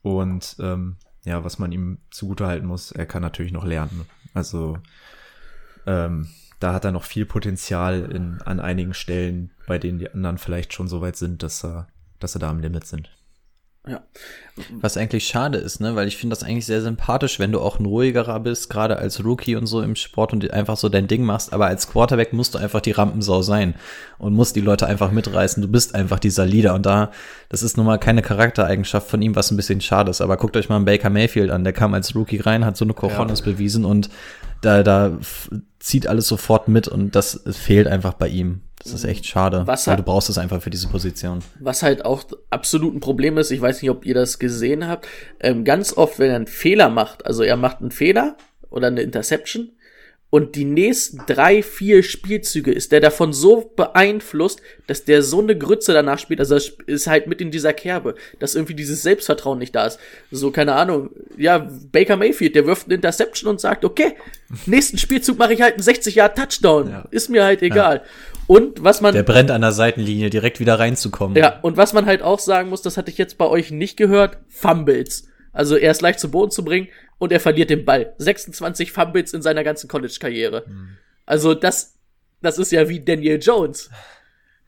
Und 0.01 0.57
ähm, 0.59 0.97
ja, 1.23 1.43
was 1.43 1.57
man 1.57 1.71
ihm 1.71 1.99
zugutehalten 2.11 2.67
muss, 2.67 2.91
er 2.91 3.05
kann 3.05 3.21
natürlich 3.21 3.53
noch 3.53 3.65
lernen. 3.65 4.05
Also 4.33 4.77
ähm, 5.85 6.29
da 6.59 6.73
hat 6.73 6.85
er 6.85 6.91
noch 6.91 7.03
viel 7.03 7.25
Potenzial 7.25 8.03
in, 8.11 8.41
an 8.41 8.59
einigen 8.59 8.93
Stellen, 8.93 9.51
bei 9.67 9.77
denen 9.77 9.99
die 9.99 10.11
anderen 10.11 10.37
vielleicht 10.37 10.73
schon 10.73 10.87
so 10.87 11.01
weit 11.01 11.15
sind, 11.15 11.43
dass 11.43 11.63
er, 11.63 11.87
dass 12.23 12.35
er 12.35 12.39
da 12.39 12.49
am 12.49 12.59
Limit 12.59 12.85
sind. 12.85 13.09
Ja. 13.85 14.01
Was 14.79 14.95
eigentlich 14.95 15.27
schade 15.27 15.57
ist, 15.57 15.81
ne, 15.81 15.93
weil 15.95 16.07
ich 16.07 16.15
finde 16.15 16.33
das 16.33 16.43
eigentlich 16.43 16.65
sehr 16.65 16.81
sympathisch, 16.81 17.37
wenn 17.39 17.51
du 17.51 17.59
auch 17.59 17.79
ein 17.79 17.85
ruhigerer 17.85 18.39
bist, 18.39 18.69
gerade 18.69 18.97
als 18.97 19.25
Rookie 19.25 19.57
und 19.57 19.65
so 19.65 19.81
im 19.81 19.97
Sport 19.97 20.31
und 20.31 20.49
einfach 20.51 20.77
so 20.77 20.87
dein 20.87 21.07
Ding 21.07 21.23
machst, 21.23 21.51
aber 21.51 21.65
als 21.65 21.89
Quarterback 21.89 22.31
musst 22.31 22.55
du 22.55 22.59
einfach 22.59 22.79
die 22.79 22.91
Rampensau 22.91 23.41
sein 23.41 23.75
und 24.19 24.35
musst 24.35 24.55
die 24.55 24.61
Leute 24.61 24.87
einfach 24.87 25.11
mitreißen. 25.11 25.61
Du 25.61 25.67
bist 25.67 25.95
einfach 25.95 26.19
dieser 26.19 26.45
Leader 26.45 26.75
und 26.75 26.85
da, 26.85 27.11
das 27.49 27.61
ist 27.61 27.75
nun 27.75 27.85
mal 27.85 27.97
keine 27.97 28.21
Charaktereigenschaft 28.21 29.09
von 29.09 29.21
ihm, 29.21 29.35
was 29.35 29.51
ein 29.51 29.57
bisschen 29.57 29.81
schade 29.81 30.11
ist, 30.11 30.21
aber 30.21 30.37
guckt 30.37 30.55
euch 30.55 30.69
mal 30.69 30.77
einen 30.77 30.85
Baker 30.85 31.09
Mayfield 31.09 31.51
an, 31.51 31.65
der 31.65 31.73
kam 31.73 31.93
als 31.93 32.15
Rookie 32.15 32.39
rein, 32.39 32.63
hat 32.63 32.77
so 32.77 32.85
eine 32.85 32.93
Cojones 32.93 33.41
bewiesen 33.41 33.83
und 33.83 34.09
da, 34.61 34.81
da 34.83 35.17
zieht 35.79 36.07
alles 36.07 36.29
sofort 36.29 36.69
mit 36.69 36.87
und 36.87 37.17
das 37.17 37.43
fehlt 37.51 37.87
einfach 37.87 38.13
bei 38.13 38.29
ihm. 38.29 38.61
Das 38.83 38.93
ist 38.93 39.03
echt 39.05 39.25
schade, 39.25 39.63
Was 39.65 39.87
hat- 39.87 39.99
du 39.99 40.03
brauchst 40.03 40.29
es 40.29 40.37
einfach 40.37 40.61
für 40.61 40.69
diese 40.69 40.87
Position. 40.87 41.39
Was 41.59 41.83
halt 41.83 42.03
auch 42.05 42.23
absolut 42.49 42.93
ein 42.93 42.99
Problem 42.99 43.37
ist, 43.37 43.51
ich 43.51 43.61
weiß 43.61 43.81
nicht, 43.81 43.91
ob 43.91 44.05
ihr 44.05 44.13
das 44.13 44.39
gesehen 44.39 44.87
habt, 44.87 45.07
ähm, 45.39 45.63
ganz 45.63 45.95
oft, 45.95 46.19
wenn 46.19 46.29
er 46.29 46.35
einen 46.37 46.47
Fehler 46.47 46.89
macht, 46.89 47.25
also 47.25 47.43
er 47.43 47.55
macht 47.57 47.79
einen 47.81 47.91
Fehler 47.91 48.35
oder 48.69 48.87
eine 48.87 49.01
Interception 49.01 49.71
Und 50.35 50.55
die 50.55 50.65
nächsten 50.65 51.21
drei, 51.27 51.61
vier 51.61 52.01
Spielzüge 52.01 52.71
ist 52.71 52.91
der 52.91 52.99
davon 53.01 53.33
so 53.33 53.71
beeinflusst, 53.75 54.61
dass 54.87 55.05
der 55.05 55.21
so 55.21 55.39
eine 55.39 55.55
Grütze 55.55 55.93
danach 55.93 56.17
spielt. 56.17 56.39
Also 56.39 56.55
das 56.55 56.69
ist 56.87 57.05
halt 57.05 57.27
mit 57.27 57.39
in 57.39 57.51
dieser 57.51 57.71
Kerbe, 57.71 58.15
dass 58.39 58.55
irgendwie 58.55 58.73
dieses 58.73 59.03
Selbstvertrauen 59.03 59.59
nicht 59.59 59.75
da 59.75 59.85
ist. 59.85 59.99
So, 60.31 60.49
keine 60.49 60.73
Ahnung. 60.73 61.11
Ja, 61.37 61.69
Baker 61.91 62.17
Mayfield, 62.17 62.55
der 62.55 62.65
wirft 62.65 62.87
eine 62.87 62.95
Interception 62.95 63.47
und 63.47 63.61
sagt, 63.61 63.85
okay, 63.85 64.15
nächsten 64.65 64.97
Spielzug 64.97 65.37
mache 65.37 65.53
ich 65.53 65.61
halt 65.61 65.75
einen 65.75 65.83
60 65.83 66.15
Jahr 66.15 66.33
Touchdown. 66.33 66.89
Ja. 66.89 67.05
Ist 67.11 67.29
mir 67.29 67.43
halt 67.43 67.61
egal. 67.61 68.01
Und 68.47 68.83
was 68.83 69.01
man 69.01 69.13
Der 69.13 69.23
brennt 69.23 69.51
an 69.51 69.61
der 69.61 69.71
Seitenlinie, 69.71 70.29
direkt 70.29 70.59
wieder 70.59 70.79
reinzukommen. 70.79 71.37
ja, 71.37 71.59
und 71.61 71.77
was 71.77 71.93
man 71.93 72.05
halt 72.05 72.21
auch 72.21 72.39
sagen 72.39 72.69
muss, 72.69 72.81
das 72.81 72.97
hatte 72.97 73.09
ich 73.09 73.17
jetzt 73.17 73.37
bei 73.37 73.47
euch 73.47 73.71
nicht 73.71 73.97
gehört, 73.97 74.37
Fumbles. 74.49 75.27
Also 75.53 75.75
er 75.75 75.91
ist 75.91 76.01
leicht 76.01 76.19
zu 76.19 76.31
Boden 76.31 76.51
zu 76.51 76.65
bringen 76.65 76.87
und 77.19 77.31
er 77.31 77.39
verliert 77.39 77.69
den 77.69 77.85
Ball. 77.85 78.13
26 78.17 78.91
Fumbles 78.91 79.33
in 79.33 79.41
seiner 79.41 79.63
ganzen 79.63 79.87
College-Karriere. 79.87 80.65
Also 81.25 81.53
das, 81.53 81.95
das 82.41 82.57
ist 82.57 82.71
ja 82.71 82.89
wie 82.89 82.99
Daniel 82.99 83.39
Jones. 83.41 83.89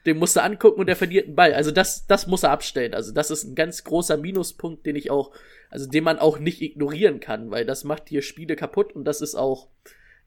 Den 0.05 0.17
musst 0.17 0.35
du 0.35 0.43
angucken 0.43 0.79
und 0.79 0.87
er 0.87 0.95
verliert 0.95 1.27
den 1.27 1.35
Ball. 1.35 1.53
Also 1.53 1.71
das, 1.71 2.05
das 2.05 2.27
muss 2.27 2.43
er 2.43 2.51
abstellen. 2.51 2.93
Also 2.93 3.11
das 3.11 3.31
ist 3.31 3.43
ein 3.43 3.55
ganz 3.55 3.83
großer 3.83 4.17
Minuspunkt, 4.17 4.85
den 4.85 4.95
ich 4.95 5.09
auch, 5.09 5.31
also 5.71 5.89
den 5.89 6.03
man 6.03 6.19
auch 6.19 6.37
nicht 6.37 6.61
ignorieren 6.61 7.19
kann, 7.19 7.49
weil 7.49 7.65
das 7.65 7.83
macht 7.83 8.11
dir 8.11 8.21
Spiele 8.21 8.55
kaputt 8.55 8.93
und 8.93 9.03
das 9.05 9.21
ist 9.21 9.33
auch 9.33 9.67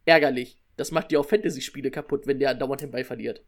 ärgerlich. 0.04 0.58
Das 0.78 0.90
macht 0.92 1.10
dir 1.10 1.20
auch 1.20 1.26
Fantasy-Spiele 1.26 1.90
kaputt, 1.90 2.26
wenn 2.26 2.38
der 2.38 2.54
dauernd 2.54 2.80
den 2.80 2.90
Ball 2.90 3.04
verliert. 3.04 3.42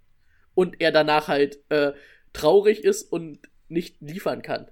Und 0.54 0.80
er 0.80 0.92
danach 0.92 1.28
halt 1.28 1.58
äh, 1.70 1.92
traurig 2.32 2.84
ist 2.84 3.04
und 3.04 3.38
nicht 3.68 3.96
liefern 4.00 4.42
kann. 4.42 4.70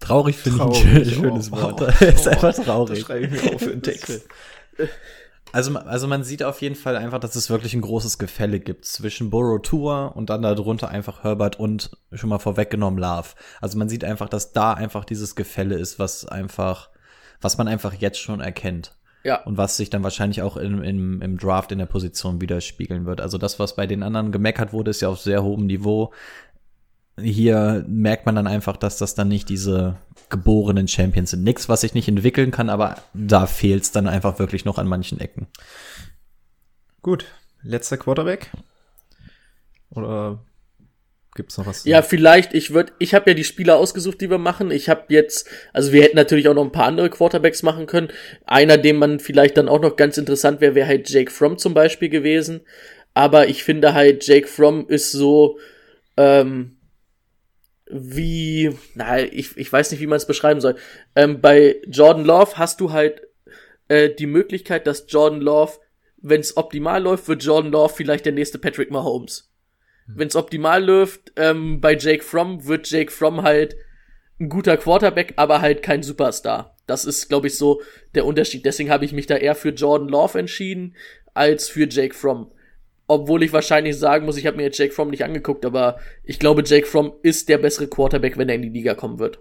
Traurig 0.00 0.36
finde 0.36 0.58
ich 0.58 0.64
ein 0.64 0.74
schön, 0.74 1.04
schönes 1.04 1.52
oh, 1.52 1.56
Wort. 1.60 1.82
oh, 1.82 2.04
ist 2.04 2.26
oh. 2.26 2.30
einfach 2.30 2.54
Das 2.54 2.64
traurig. 2.64 3.00
schreibe 3.00 3.26
ich 3.26 3.42
mir 3.42 3.54
auf 3.54 3.60
für 3.60 3.72
einen 3.72 3.82
Text. 3.82 4.26
Also, 5.52 5.76
also 5.76 6.06
man 6.06 6.24
sieht 6.24 6.42
auf 6.42 6.60
jeden 6.60 6.74
Fall 6.74 6.96
einfach, 6.96 7.18
dass 7.18 7.34
es 7.34 7.50
wirklich 7.50 7.74
ein 7.74 7.80
großes 7.80 8.18
Gefälle 8.18 8.60
gibt 8.60 8.84
zwischen 8.84 9.30
Burrow 9.30 9.60
Tour 9.60 10.12
und 10.14 10.30
dann 10.30 10.42
darunter 10.42 10.88
einfach 10.88 11.24
Herbert 11.24 11.58
und 11.58 11.90
schon 12.12 12.28
mal 12.30 12.38
vorweggenommen 12.38 12.98
Love. 12.98 13.28
Also 13.60 13.78
man 13.78 13.88
sieht 13.88 14.04
einfach, 14.04 14.28
dass 14.28 14.52
da 14.52 14.74
einfach 14.74 15.04
dieses 15.04 15.36
Gefälle 15.36 15.76
ist, 15.76 15.98
was 15.98 16.26
einfach, 16.26 16.90
was 17.40 17.58
man 17.58 17.68
einfach 17.68 17.94
jetzt 17.94 18.18
schon 18.18 18.40
erkennt. 18.40 18.97
Ja. 19.28 19.42
Und 19.42 19.58
was 19.58 19.76
sich 19.76 19.90
dann 19.90 20.02
wahrscheinlich 20.02 20.40
auch 20.40 20.56
im, 20.56 20.82
im, 20.82 21.20
im 21.20 21.36
Draft 21.36 21.70
in 21.70 21.78
der 21.78 21.84
Position 21.84 22.40
widerspiegeln 22.40 23.04
wird. 23.04 23.20
Also 23.20 23.36
das, 23.36 23.58
was 23.58 23.76
bei 23.76 23.86
den 23.86 24.02
anderen 24.02 24.32
gemeckert 24.32 24.72
wurde, 24.72 24.90
ist 24.90 25.02
ja 25.02 25.10
auf 25.10 25.20
sehr 25.20 25.42
hohem 25.42 25.66
Niveau. 25.66 26.14
Hier 27.20 27.84
merkt 27.86 28.24
man 28.24 28.36
dann 28.36 28.46
einfach, 28.46 28.78
dass 28.78 28.96
das 28.96 29.14
dann 29.14 29.28
nicht 29.28 29.50
diese 29.50 29.96
geborenen 30.30 30.88
Champions 30.88 31.32
sind. 31.32 31.44
Nix, 31.44 31.68
was 31.68 31.82
sich 31.82 31.92
nicht 31.92 32.08
entwickeln 32.08 32.52
kann, 32.52 32.70
aber 32.70 32.96
da 33.12 33.44
fehlt 33.44 33.82
es 33.82 33.92
dann 33.92 34.08
einfach 34.08 34.38
wirklich 34.38 34.64
noch 34.64 34.78
an 34.78 34.88
manchen 34.88 35.20
Ecken. 35.20 35.46
Gut, 37.02 37.26
letzter 37.62 37.98
Quarterback? 37.98 38.50
Oder 39.90 40.38
gibt's 41.38 41.56
noch 41.56 41.66
was? 41.66 41.84
Ja, 41.84 42.02
vielleicht, 42.02 42.52
ich 42.52 42.74
würde, 42.74 42.92
ich 42.98 43.14
habe 43.14 43.30
ja 43.30 43.34
die 43.34 43.44
Spieler 43.44 43.76
ausgesucht, 43.76 44.20
die 44.20 44.28
wir 44.28 44.36
machen. 44.36 44.70
Ich 44.70 44.90
habe 44.90 45.04
jetzt, 45.08 45.48
also 45.72 45.92
wir 45.92 46.02
hätten 46.02 46.16
natürlich 46.16 46.48
auch 46.48 46.54
noch 46.54 46.64
ein 46.64 46.72
paar 46.72 46.86
andere 46.86 47.08
Quarterbacks 47.08 47.62
machen 47.62 47.86
können. 47.86 48.08
Einer, 48.44 48.76
dem 48.76 48.96
man 48.96 49.20
vielleicht 49.20 49.56
dann 49.56 49.68
auch 49.68 49.80
noch 49.80 49.96
ganz 49.96 50.18
interessant 50.18 50.60
wäre, 50.60 50.74
wäre 50.74 50.86
halt 50.88 51.08
Jake 51.08 51.30
Fromm 51.30 51.56
zum 51.56 51.72
Beispiel 51.72 52.10
gewesen. 52.10 52.60
Aber 53.14 53.48
ich 53.48 53.64
finde 53.64 53.94
halt, 53.94 54.26
Jake 54.26 54.48
Fromm 54.48 54.86
ist 54.88 55.12
so, 55.12 55.58
ähm, 56.18 56.76
wie, 57.90 58.76
na, 58.94 59.20
ich, 59.20 59.56
ich 59.56 59.72
weiß 59.72 59.90
nicht, 59.90 60.00
wie 60.00 60.06
man 60.06 60.18
es 60.18 60.26
beschreiben 60.26 60.60
soll. 60.60 60.76
Ähm, 61.16 61.40
bei 61.40 61.76
Jordan 61.86 62.24
Love 62.24 62.58
hast 62.58 62.80
du 62.80 62.92
halt 62.92 63.22
äh, 63.88 64.10
die 64.10 64.26
Möglichkeit, 64.26 64.86
dass 64.86 65.06
Jordan 65.08 65.40
Love, 65.40 65.78
wenn 66.18 66.40
es 66.40 66.56
optimal 66.56 67.02
läuft, 67.02 67.28
wird 67.28 67.42
Jordan 67.42 67.72
Love 67.72 67.94
vielleicht 67.96 68.26
der 68.26 68.32
nächste 68.32 68.58
Patrick 68.58 68.90
Mahomes. 68.90 69.48
Wenn 70.14 70.28
es 70.28 70.36
optimal 70.36 70.84
läuft, 70.84 71.32
ähm, 71.36 71.80
bei 71.80 71.96
Jake 71.96 72.24
Fromm 72.24 72.66
wird 72.66 72.90
Jake 72.90 73.12
Fromm 73.12 73.42
halt 73.42 73.76
ein 74.40 74.48
guter 74.48 74.76
Quarterback, 74.76 75.34
aber 75.36 75.60
halt 75.60 75.82
kein 75.82 76.02
Superstar. 76.02 76.76
Das 76.86 77.04
ist, 77.04 77.28
glaube 77.28 77.48
ich, 77.48 77.56
so 77.56 77.82
der 78.14 78.24
Unterschied. 78.24 78.64
Deswegen 78.64 78.90
habe 78.90 79.04
ich 79.04 79.12
mich 79.12 79.26
da 79.26 79.36
eher 79.36 79.54
für 79.54 79.70
Jordan 79.70 80.08
Love 80.08 80.38
entschieden 80.38 80.94
als 81.34 81.68
für 81.68 81.86
Jake 81.88 82.14
Fromm. 82.14 82.50
Obwohl 83.06 83.42
ich 83.42 83.52
wahrscheinlich 83.52 83.96
sagen 83.96 84.26
muss, 84.26 84.36
ich 84.36 84.46
habe 84.46 84.56
mir 84.56 84.64
jetzt 84.64 84.78
Jake 84.78 84.92
Fromm 84.92 85.10
nicht 85.10 85.24
angeguckt, 85.24 85.64
aber 85.64 85.98
ich 86.24 86.38
glaube, 86.38 86.62
Jake 86.64 86.86
Fromm 86.86 87.12
ist 87.22 87.48
der 87.48 87.58
bessere 87.58 87.88
Quarterback, 87.88 88.38
wenn 88.38 88.48
er 88.48 88.54
in 88.54 88.62
die 88.62 88.68
Liga 88.68 88.94
kommen 88.94 89.18
wird. 89.18 89.40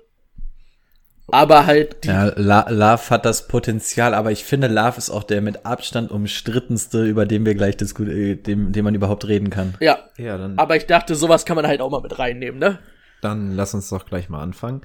Aber 1.30 1.66
halt 1.66 2.04
die, 2.04 2.08
Ja, 2.08 2.32
La 2.36 2.70
Love 2.70 3.10
hat 3.10 3.26
das 3.26 3.48
Potenzial, 3.48 4.14
aber 4.14 4.32
ich 4.32 4.46
finde, 4.46 4.68
Love 4.68 4.98
ist 4.98 5.10
auch 5.10 5.24
der 5.24 5.42
mit 5.42 5.66
Abstand 5.66 6.10
umstrittenste, 6.12 7.04
über 7.04 7.26
den 7.26 7.46
wir 7.46 7.54
gleich 7.56 7.76
diskutieren, 7.78 8.42
dem, 8.44 8.72
dem 8.72 8.86
man 8.86 8.96
überhaupt 8.96 9.28
reden 9.28 9.50
kann. 9.50 9.76
ja. 9.80 10.00
Ja, 10.18 10.38
dann, 10.38 10.58
Aber 10.58 10.76
ich 10.76 10.86
dachte, 10.88 11.16
sowas 11.16 11.46
kann 11.46 11.56
man 11.56 11.68
halt 11.68 11.82
auch 11.82 11.92
mal 11.92 12.02
mit 12.02 12.18
reinnehmen, 12.18 12.60
ne? 12.60 12.80
dann 13.22 13.56
lass 13.56 13.74
uns 13.74 13.90
doch 13.90 14.06
gleich 14.06 14.30
mal 14.30 14.42
anfangen. 14.42 14.82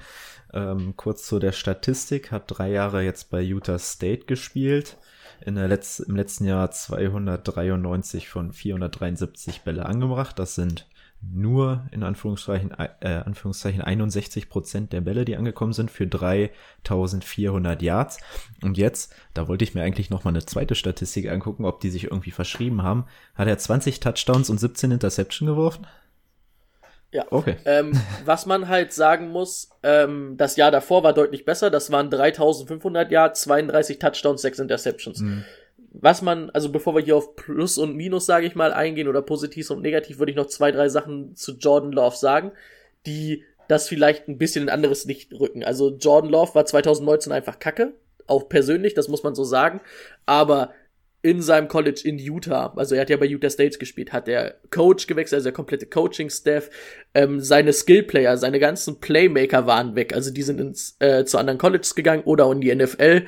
Ähm, 0.53 0.95
kurz 0.97 1.25
zu 1.25 1.39
der 1.39 1.51
Statistik. 1.51 2.31
Hat 2.31 2.43
drei 2.47 2.69
Jahre 2.69 3.01
jetzt 3.01 3.29
bei 3.29 3.41
Utah 3.41 3.79
State 3.79 4.25
gespielt. 4.25 4.97
In 5.45 5.55
der 5.55 5.67
Letz 5.67 5.99
Im 5.99 6.15
letzten 6.15 6.45
Jahr 6.45 6.69
293 6.71 8.29
von 8.29 8.51
473 8.53 9.61
Bälle 9.61 9.85
angebracht. 9.85 10.37
Das 10.39 10.55
sind 10.55 10.87
nur 11.31 11.85
in 11.91 12.03
Anführungszeichen, 12.03 12.71
äh, 12.71 13.07
Anführungszeichen 13.07 13.81
61 13.81 14.49
Prozent 14.49 14.93
der 14.93 15.01
Bälle, 15.01 15.25
die 15.25 15.35
angekommen 15.35 15.73
sind, 15.73 15.91
für 15.91 16.07
3400 16.07 17.81
Yards. 17.81 18.19
Und 18.61 18.77
jetzt, 18.77 19.13
da 19.33 19.47
wollte 19.47 19.63
ich 19.63 19.73
mir 19.73 19.83
eigentlich 19.83 20.09
noch 20.09 20.23
mal 20.23 20.31
eine 20.31 20.45
zweite 20.45 20.75
Statistik 20.75 21.29
angucken, 21.29 21.65
ob 21.65 21.79
die 21.79 21.89
sich 21.89 22.05
irgendwie 22.05 22.31
verschrieben 22.31 22.83
haben. 22.83 23.05
Hat 23.35 23.47
er 23.47 23.57
20 23.57 23.99
Touchdowns 23.99 24.49
und 24.49 24.59
17 24.59 24.91
Interception 24.91 25.47
geworfen? 25.47 25.87
Ja. 27.11 27.25
Okay. 27.29 27.57
Ähm, 27.65 27.93
was 28.25 28.47
man 28.47 28.67
halt 28.67 28.91
sagen 28.91 29.29
muss, 29.29 29.69
ähm, 29.83 30.35
das 30.35 30.55
Jahr 30.55 30.71
davor 30.71 31.03
war 31.03 31.13
deutlich 31.13 31.45
besser. 31.45 31.69
Das 31.69 31.91
waren 31.91 32.09
3500 32.09 33.11
Yards, 33.11 33.41
32 33.41 33.99
Touchdowns, 33.99 34.41
6 34.41 34.59
Interceptions. 34.59 35.23
Was 35.93 36.21
man, 36.21 36.49
also 36.49 36.71
bevor 36.71 36.95
wir 36.95 37.03
hier 37.03 37.15
auf 37.15 37.35
Plus 37.35 37.77
und 37.77 37.95
Minus, 37.95 38.25
sage 38.25 38.47
ich 38.47 38.55
mal, 38.55 38.73
eingehen 38.73 39.07
oder 39.07 39.21
Positiv 39.21 39.69
und 39.69 39.81
Negativ, 39.81 40.19
würde 40.19 40.31
ich 40.31 40.35
noch 40.35 40.47
zwei, 40.47 40.71
drei 40.71 40.89
Sachen 40.89 41.35
zu 41.35 41.53
Jordan 41.53 41.91
Love 41.91 42.15
sagen, 42.15 42.51
die 43.05 43.43
das 43.67 43.87
vielleicht 43.87 44.27
ein 44.27 44.37
bisschen 44.37 44.63
in 44.63 44.69
anderes 44.69 45.05
Licht 45.05 45.31
rücken. 45.33 45.63
Also 45.63 45.95
Jordan 45.95 46.31
Love 46.31 46.55
war 46.55 46.65
2019 46.65 47.31
einfach 47.31 47.59
kacke, 47.59 47.93
auch 48.27 48.49
persönlich, 48.49 48.93
das 48.93 49.07
muss 49.07 49.23
man 49.23 49.35
so 49.35 49.43
sagen. 49.43 49.81
Aber 50.25 50.73
in 51.21 51.41
seinem 51.41 51.69
College 51.69 52.01
in 52.03 52.17
Utah, 52.17 52.73
also 52.75 52.95
er 52.95 53.01
hat 53.01 53.09
ja 53.09 53.15
bei 53.15 53.25
Utah 53.25 53.49
States 53.49 53.79
gespielt, 53.79 54.11
hat 54.11 54.27
der 54.27 54.55
Coach 54.71 55.07
gewechselt, 55.07 55.37
also 55.37 55.45
der 55.45 55.53
komplette 55.53 55.85
Coaching-Staff, 55.85 56.69
ähm, 57.13 57.39
seine 57.39 57.71
Skill-Player, 57.71 58.35
seine 58.37 58.59
ganzen 58.59 58.99
Playmaker 58.99 59.65
waren 59.65 59.95
weg, 59.95 60.13
also 60.13 60.31
die 60.31 60.43
sind 60.43 60.59
ins, 60.59 60.97
äh, 60.99 61.23
zu 61.23 61.37
anderen 61.37 61.59
Colleges 61.59 61.95
gegangen 61.95 62.23
oder 62.25 62.51
in 62.51 62.59
die 62.59 62.75
NFL 62.75 63.23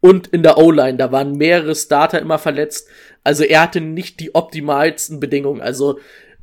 und 0.00 0.28
in 0.28 0.42
der 0.42 0.58
O-Line, 0.58 0.96
da 0.96 1.12
waren 1.12 1.32
mehrere 1.32 1.74
Starter 1.74 2.20
immer 2.20 2.38
verletzt, 2.38 2.88
also 3.22 3.44
er 3.44 3.62
hatte 3.62 3.80
nicht 3.80 4.20
die 4.20 4.34
optimalsten 4.34 5.20
Bedingungen, 5.20 5.60
also 5.60 5.98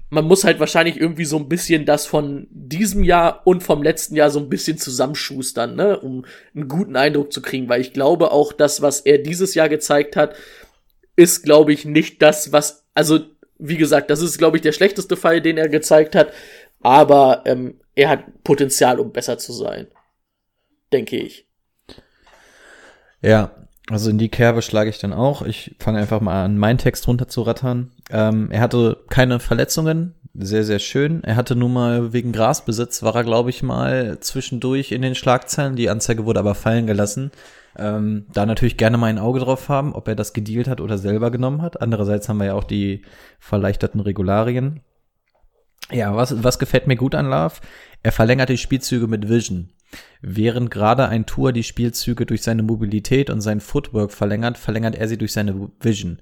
man 0.09 0.25
muss 0.25 0.45
halt 0.45 0.59
wahrscheinlich 0.59 0.99
irgendwie 0.99 1.25
so 1.25 1.37
ein 1.37 1.49
bisschen 1.49 1.85
das 1.85 2.05
von 2.05 2.47
diesem 2.49 3.03
Jahr 3.03 3.41
und 3.45 3.61
vom 3.61 3.83
letzten 3.83 4.15
Jahr 4.15 4.29
so 4.29 4.39
ein 4.39 4.49
bisschen 4.49 4.77
zusammenschustern, 4.77 5.75
ne, 5.75 5.99
um 5.99 6.25
einen 6.55 6.69
guten 6.69 6.95
Eindruck 6.95 7.33
zu 7.33 7.41
kriegen, 7.41 7.67
weil 7.67 7.81
ich 7.81 7.93
glaube 7.93 8.31
auch 8.31 8.53
das, 8.53 8.81
was 8.81 9.01
er 9.01 9.17
dieses 9.17 9.53
Jahr 9.53 9.67
gezeigt 9.67 10.15
hat, 10.15 10.35
ist, 11.15 11.43
glaube 11.43 11.73
ich, 11.73 11.83
nicht 11.83 12.21
das, 12.21 12.53
was, 12.53 12.85
also, 12.93 13.19
wie 13.57 13.77
gesagt, 13.77 14.09
das 14.09 14.21
ist, 14.21 14.37
glaube 14.37 14.57
ich, 14.57 14.61
der 14.61 14.71
schlechteste 14.71 15.17
Fall, 15.17 15.41
den 15.41 15.57
er 15.57 15.67
gezeigt 15.67 16.15
hat, 16.15 16.31
aber 16.81 17.43
ähm, 17.45 17.79
er 17.95 18.09
hat 18.09 18.43
Potenzial, 18.43 18.99
um 18.99 19.11
besser 19.11 19.37
zu 19.37 19.51
sein. 19.51 19.87
Denke 20.93 21.17
ich. 21.17 21.46
Ja, 23.27 23.51
also 23.89 24.09
in 24.09 24.17
die 24.17 24.29
Kerbe 24.29 24.61
schlage 24.61 24.89
ich 24.89 24.99
dann 24.99 25.11
auch. 25.11 25.41
Ich 25.41 25.75
fange 25.79 25.99
einfach 25.99 26.21
mal 26.21 26.45
an, 26.45 26.57
meinen 26.57 26.77
Text 26.77 27.05
runterzurattern. 27.09 27.91
Ähm, 28.09 28.51
er 28.51 28.61
hatte 28.61 29.03
keine 29.09 29.41
Verletzungen, 29.41 30.15
sehr, 30.33 30.63
sehr 30.63 30.79
schön. 30.79 31.25
Er 31.25 31.35
hatte 31.35 31.57
nun 31.57 31.73
mal 31.73 32.13
wegen 32.13 32.31
Grasbesitz, 32.31 33.03
war 33.03 33.15
er, 33.15 33.25
glaube 33.25 33.49
ich, 33.49 33.63
mal 33.63 34.21
zwischendurch 34.21 34.93
in 34.93 35.01
den 35.01 35.13
Schlagzeilen. 35.13 35.75
Die 35.75 35.89
Anzeige 35.89 36.25
wurde 36.25 36.39
aber 36.39 36.55
fallen 36.55 36.87
gelassen. 36.87 37.31
Ähm, 37.77 38.27
da 38.31 38.45
natürlich 38.45 38.77
gerne 38.77 38.97
mal 38.97 39.07
ein 39.07 39.19
Auge 39.19 39.41
drauf 39.41 39.67
haben, 39.67 39.93
ob 39.93 40.07
er 40.07 40.15
das 40.15 40.31
gedealt 40.31 40.69
hat 40.69 40.79
oder 40.79 40.97
selber 40.97 41.31
genommen 41.31 41.61
hat. 41.61 41.81
Andererseits 41.81 42.29
haben 42.29 42.37
wir 42.37 42.45
ja 42.45 42.53
auch 42.53 42.63
die 42.63 43.01
verleichterten 43.39 43.99
Regularien. 43.99 44.79
Ja, 45.91 46.15
was, 46.15 46.43
was 46.43 46.59
gefällt 46.59 46.87
mir 46.87 46.95
gut 46.95 47.13
an 47.13 47.29
Love? 47.29 47.55
Er 48.03 48.13
verlängert 48.13 48.47
die 48.47 48.57
Spielzüge 48.57 49.07
mit 49.07 49.27
Vision. 49.27 49.71
Während 50.21 50.71
gerade 50.71 51.07
ein 51.07 51.25
Tour 51.25 51.53
die 51.53 51.63
Spielzüge 51.63 52.25
durch 52.25 52.41
seine 52.41 52.63
Mobilität 52.63 53.29
und 53.29 53.41
sein 53.41 53.59
Footwork 53.59 54.11
verlängert, 54.11 54.57
verlängert 54.57 54.95
er 54.95 55.07
sie 55.07 55.17
durch 55.17 55.33
seine 55.33 55.69
Vision. 55.79 56.21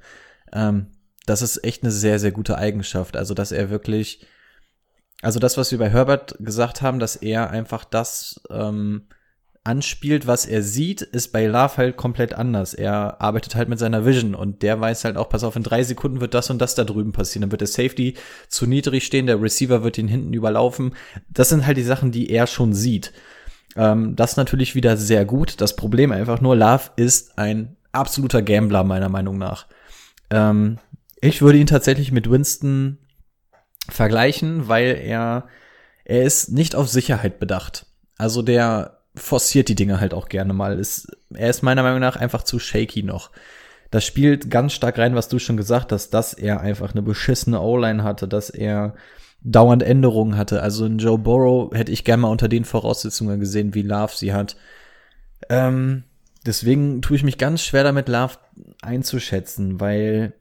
Ähm, 0.53 0.87
das 1.25 1.41
ist 1.41 1.63
echt 1.63 1.83
eine 1.83 1.91
sehr, 1.91 2.19
sehr 2.19 2.31
gute 2.31 2.57
Eigenschaft. 2.57 3.17
Also, 3.17 3.33
dass 3.33 3.51
er 3.51 3.69
wirklich, 3.69 4.25
also 5.21 5.39
das, 5.39 5.57
was 5.57 5.71
wir 5.71 5.79
bei 5.79 5.89
Herbert 5.89 6.35
gesagt 6.39 6.81
haben, 6.81 6.99
dass 6.99 7.15
er 7.15 7.49
einfach 7.49 7.85
das, 7.85 8.41
ähm, 8.49 9.07
anspielt, 9.65 10.27
was 10.27 10.45
er 10.45 10.61
sieht, 10.61 11.01
ist 11.01 11.31
bei 11.33 11.47
Love 11.47 11.77
halt 11.77 11.97
komplett 11.97 12.33
anders. 12.33 12.75
Er 12.75 13.19
arbeitet 13.19 13.55
halt 13.55 13.67
mit 13.67 13.79
seiner 13.79 14.05
Vision 14.05 14.35
und 14.35 14.61
der 14.61 14.79
weiß 14.79 15.05
halt 15.05 15.17
auch, 15.17 15.27
pass 15.27 15.43
auf, 15.43 15.55
in 15.55 15.63
drei 15.63 15.83
Sekunden 15.83 16.21
wird 16.21 16.35
das 16.35 16.51
und 16.51 16.59
das 16.59 16.75
da 16.75 16.83
drüben 16.83 17.11
passieren. 17.11 17.41
Dann 17.41 17.51
wird 17.51 17.61
der 17.61 17.67
Safety 17.67 18.13
zu 18.47 18.67
niedrig 18.67 19.05
stehen, 19.05 19.25
der 19.25 19.41
Receiver 19.41 19.83
wird 19.83 19.97
ihn 19.97 20.07
hinten 20.07 20.33
überlaufen. 20.33 20.95
Das 21.29 21.49
sind 21.49 21.65
halt 21.65 21.77
die 21.77 21.83
Sachen, 21.83 22.11
die 22.11 22.29
er 22.29 22.45
schon 22.45 22.73
sieht. 22.73 23.11
Ähm, 23.75 24.15
das 24.15 24.37
natürlich 24.37 24.75
wieder 24.75 24.97
sehr 24.97 25.25
gut. 25.25 25.61
Das 25.61 25.75
Problem 25.75 26.11
einfach 26.11 26.41
nur, 26.41 26.55
Love 26.55 26.91
ist 26.95 27.37
ein 27.37 27.75
absoluter 27.91 28.41
Gambler, 28.41 28.83
meiner 28.83 29.09
Meinung 29.09 29.37
nach. 29.37 29.67
Ähm, 30.29 30.79
ich 31.21 31.41
würde 31.41 31.57
ihn 31.57 31.67
tatsächlich 31.67 32.11
mit 32.11 32.29
Winston 32.29 32.97
vergleichen, 33.89 34.67
weil 34.67 34.99
er, 35.01 35.47
er 36.03 36.23
ist 36.23 36.51
nicht 36.51 36.75
auf 36.75 36.89
Sicherheit 36.89 37.39
bedacht. 37.39 37.85
Also 38.17 38.41
der 38.41 39.01
forciert 39.15 39.69
die 39.69 39.75
Dinge 39.75 39.99
halt 39.99 40.13
auch 40.13 40.27
gerne 40.27 40.53
mal. 40.53 40.79
Ist, 40.79 41.07
er 41.33 41.49
ist 41.49 41.63
meiner 41.63 41.83
Meinung 41.83 41.99
nach 41.99 42.15
einfach 42.15 42.43
zu 42.43 42.59
shaky 42.59 43.03
noch. 43.03 43.31
Das 43.91 44.03
spielt 44.03 44.49
ganz 44.49 44.73
stark 44.73 44.97
rein, 44.97 45.15
was 45.15 45.29
du 45.29 45.39
schon 45.39 45.57
gesagt 45.57 45.91
hast, 45.91 46.09
dass 46.09 46.33
er 46.33 46.61
einfach 46.61 46.91
eine 46.91 47.01
beschissene 47.01 47.61
O-Line 47.61 48.03
hatte, 48.03 48.27
dass 48.27 48.49
er 48.49 48.95
dauernd 49.45 49.83
Änderungen 49.83 50.37
hatte. 50.37 50.61
Also 50.61 50.85
in 50.85 50.97
Joe 50.97 51.17
Burrow 51.17 51.73
hätte 51.73 51.91
ich 51.91 52.03
gerne 52.03 52.21
mal 52.21 52.29
unter 52.31 52.49
den 52.49 52.65
Voraussetzungen 52.65 53.39
gesehen, 53.39 53.75
wie 53.75 53.83
Love 53.83 54.13
sie 54.15 54.33
hat. 54.33 54.57
Ähm, 55.49 56.03
deswegen 56.45 57.01
tue 57.01 57.15
ich 57.15 57.23
mich 57.23 57.37
ganz 57.37 57.61
schwer 57.61 57.83
damit, 57.83 58.09
Love 58.09 58.37
einzuschätzen, 58.81 59.79
weil 59.79 60.33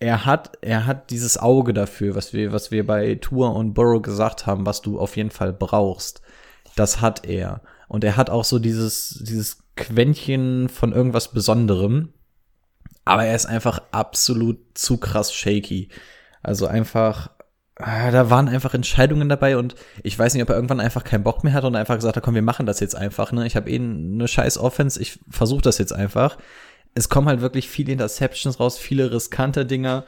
er 0.00 0.26
hat, 0.26 0.58
er 0.62 0.86
hat 0.86 1.10
dieses 1.10 1.38
Auge 1.38 1.72
dafür, 1.72 2.16
was 2.16 2.32
wir, 2.32 2.52
was 2.52 2.72
wir 2.72 2.84
bei 2.84 3.14
Tour 3.14 3.54
und 3.54 3.72
Burrow 3.72 4.02
gesagt 4.02 4.46
haben, 4.46 4.66
was 4.66 4.82
du 4.82 4.98
auf 4.98 5.16
jeden 5.16 5.30
Fall 5.30 5.52
brauchst. 5.52 6.20
Das 6.74 7.00
hat 7.00 7.24
er. 7.24 7.62
Und 7.86 8.02
er 8.02 8.16
hat 8.16 8.30
auch 8.30 8.44
so 8.44 8.58
dieses, 8.58 9.22
dieses 9.24 9.58
Quäntchen 9.76 10.68
von 10.68 10.92
irgendwas 10.92 11.28
Besonderem. 11.28 12.12
Aber 13.04 13.24
er 13.24 13.36
ist 13.36 13.46
einfach 13.46 13.80
absolut 13.92 14.58
zu 14.74 14.96
krass 14.96 15.32
shaky. 15.32 15.88
Also 16.42 16.66
einfach, 16.66 17.30
da 17.76 18.30
waren 18.30 18.48
einfach 18.48 18.74
Entscheidungen 18.74 19.28
dabei 19.28 19.56
und 19.56 19.74
ich 20.04 20.16
weiß 20.16 20.34
nicht, 20.34 20.42
ob 20.42 20.48
er 20.48 20.54
irgendwann 20.54 20.80
einfach 20.80 21.02
keinen 21.02 21.24
Bock 21.24 21.42
mehr 21.42 21.52
hat 21.52 21.64
und 21.64 21.74
einfach 21.74 21.96
gesagt 21.96 22.16
hat, 22.16 22.22
komm, 22.22 22.36
wir 22.36 22.42
machen 22.42 22.66
das 22.66 22.78
jetzt 22.78 22.94
einfach. 22.94 23.32
Ne? 23.32 23.46
Ich 23.46 23.56
habe 23.56 23.68
eh 23.68 23.76
eine 23.76 24.28
scheiß 24.28 24.58
Offense, 24.58 25.00
ich 25.02 25.18
versuche 25.28 25.62
das 25.62 25.78
jetzt 25.78 25.92
einfach. 25.92 26.38
Es 26.94 27.08
kommen 27.08 27.26
halt 27.26 27.40
wirklich 27.40 27.68
viele 27.68 27.92
Interceptions 27.92 28.60
raus, 28.60 28.78
viele 28.78 29.10
riskante 29.10 29.66
Dinger. 29.66 30.04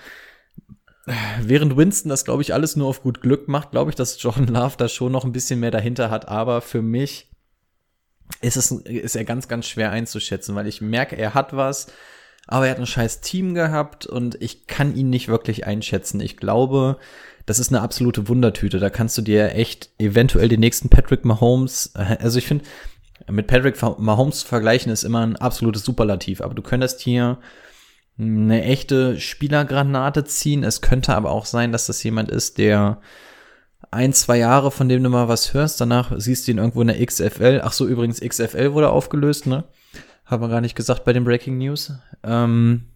Während 1.40 1.76
Winston 1.76 2.08
das, 2.08 2.24
glaube 2.24 2.42
ich, 2.42 2.54
alles 2.54 2.76
nur 2.76 2.86
auf 2.86 3.02
gut 3.02 3.20
Glück 3.20 3.48
macht, 3.48 3.72
glaube 3.72 3.90
ich, 3.90 3.96
dass 3.96 4.22
John 4.22 4.46
Love 4.46 4.76
da 4.78 4.88
schon 4.88 5.10
noch 5.10 5.24
ein 5.24 5.32
bisschen 5.32 5.58
mehr 5.58 5.72
dahinter 5.72 6.08
hat. 6.10 6.28
Aber 6.28 6.60
für 6.60 6.82
mich 6.82 7.30
ist 8.40 8.56
es 8.56 8.70
ist 8.70 9.16
er 9.16 9.24
ganz, 9.24 9.48
ganz 9.48 9.66
schwer 9.66 9.90
einzuschätzen, 9.90 10.54
weil 10.54 10.66
ich 10.68 10.80
merke, 10.80 11.16
er 11.16 11.34
hat 11.34 11.56
was, 11.56 11.88
aber 12.46 12.66
er 12.66 12.72
hat 12.72 12.78
ein 12.78 12.86
scheiß 12.86 13.20
Team 13.20 13.54
gehabt 13.54 14.06
und 14.06 14.40
ich 14.40 14.66
kann 14.68 14.94
ihn 14.94 15.10
nicht 15.10 15.28
wirklich 15.28 15.66
einschätzen. 15.66 16.20
Ich 16.20 16.36
glaube, 16.36 16.98
das 17.46 17.60
ist 17.60 17.72
eine 17.72 17.80
absolute 17.80 18.28
Wundertüte. 18.28 18.78
Da 18.78 18.90
kannst 18.90 19.16
du 19.16 19.22
dir 19.22 19.54
echt 19.54 19.90
eventuell 19.98 20.48
den 20.48 20.60
nächsten 20.60 20.88
Patrick 20.88 21.24
Mahomes, 21.24 21.92
äh, 21.94 22.16
also 22.20 22.38
ich 22.38 22.46
finde, 22.46 22.64
mit 23.30 23.46
Patrick 23.46 23.80
Mahomes 23.80 24.40
zu 24.40 24.46
vergleichen 24.46 24.92
ist 24.92 25.04
immer 25.04 25.26
ein 25.26 25.36
absolutes 25.36 25.82
Superlativ, 25.82 26.40
aber 26.40 26.54
du 26.54 26.62
könntest 26.62 27.00
hier 27.00 27.38
eine 28.18 28.62
echte 28.62 29.18
Spielergranate 29.20 30.24
ziehen. 30.24 30.64
Es 30.64 30.80
könnte 30.80 31.14
aber 31.14 31.30
auch 31.30 31.46
sein, 31.46 31.72
dass 31.72 31.86
das 31.86 32.02
jemand 32.02 32.30
ist, 32.30 32.58
der 32.58 33.00
ein, 33.90 34.12
zwei 34.12 34.38
Jahre, 34.38 34.70
von 34.70 34.88
dem 34.88 35.02
du 35.02 35.10
mal 35.10 35.28
was 35.28 35.54
hörst, 35.54 35.80
danach 35.80 36.12
siehst 36.16 36.46
du 36.46 36.52
ihn 36.52 36.58
irgendwo 36.58 36.82
in 36.82 36.88
der 36.88 37.04
XFL. 37.04 37.60
Ach 37.62 37.72
so, 37.72 37.86
übrigens, 37.86 38.20
XFL 38.20 38.72
wurde 38.72 38.90
aufgelöst, 38.90 39.46
ne? 39.46 39.64
Haben 40.24 40.42
wir 40.42 40.48
gar 40.48 40.60
nicht 40.60 40.74
gesagt 40.74 41.04
bei 41.04 41.12
den 41.12 41.24
Breaking 41.24 41.58
News. 41.58 41.92
Ähm, 42.24 42.86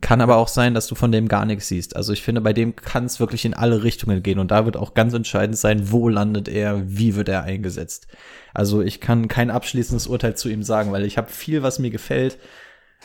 kann 0.00 0.20
aber 0.20 0.36
auch 0.36 0.48
sein, 0.48 0.74
dass 0.74 0.86
du 0.86 0.94
von 0.94 1.12
dem 1.12 1.28
gar 1.28 1.44
nichts 1.44 1.68
siehst. 1.68 1.96
Also 1.96 2.12
ich 2.12 2.22
finde, 2.22 2.40
bei 2.40 2.52
dem 2.52 2.76
kann 2.76 3.04
es 3.04 3.20
wirklich 3.20 3.44
in 3.44 3.54
alle 3.54 3.82
Richtungen 3.82 4.22
gehen 4.22 4.38
und 4.38 4.50
da 4.50 4.64
wird 4.64 4.76
auch 4.76 4.94
ganz 4.94 5.14
entscheidend 5.14 5.58
sein, 5.58 5.90
wo 5.90 6.08
landet 6.08 6.48
er, 6.48 6.82
wie 6.86 7.16
wird 7.16 7.28
er 7.28 7.42
eingesetzt. 7.42 8.06
Also 8.54 8.82
ich 8.82 9.00
kann 9.00 9.28
kein 9.28 9.50
abschließendes 9.50 10.06
Urteil 10.06 10.36
zu 10.36 10.48
ihm 10.48 10.62
sagen, 10.62 10.92
weil 10.92 11.04
ich 11.04 11.18
habe 11.18 11.30
viel, 11.30 11.62
was 11.62 11.78
mir 11.78 11.90
gefällt, 11.90 12.38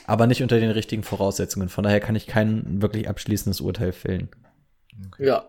aber 0.07 0.27
nicht 0.27 0.41
unter 0.41 0.59
den 0.59 0.71
richtigen 0.71 1.03
Voraussetzungen. 1.03 1.69
Von 1.69 1.83
daher 1.83 1.99
kann 1.99 2.15
ich 2.15 2.27
kein 2.27 2.81
wirklich 2.81 3.07
abschließendes 3.07 3.61
Urteil 3.61 3.91
fällen. 3.91 4.29
Okay. 5.07 5.27
Ja. 5.27 5.45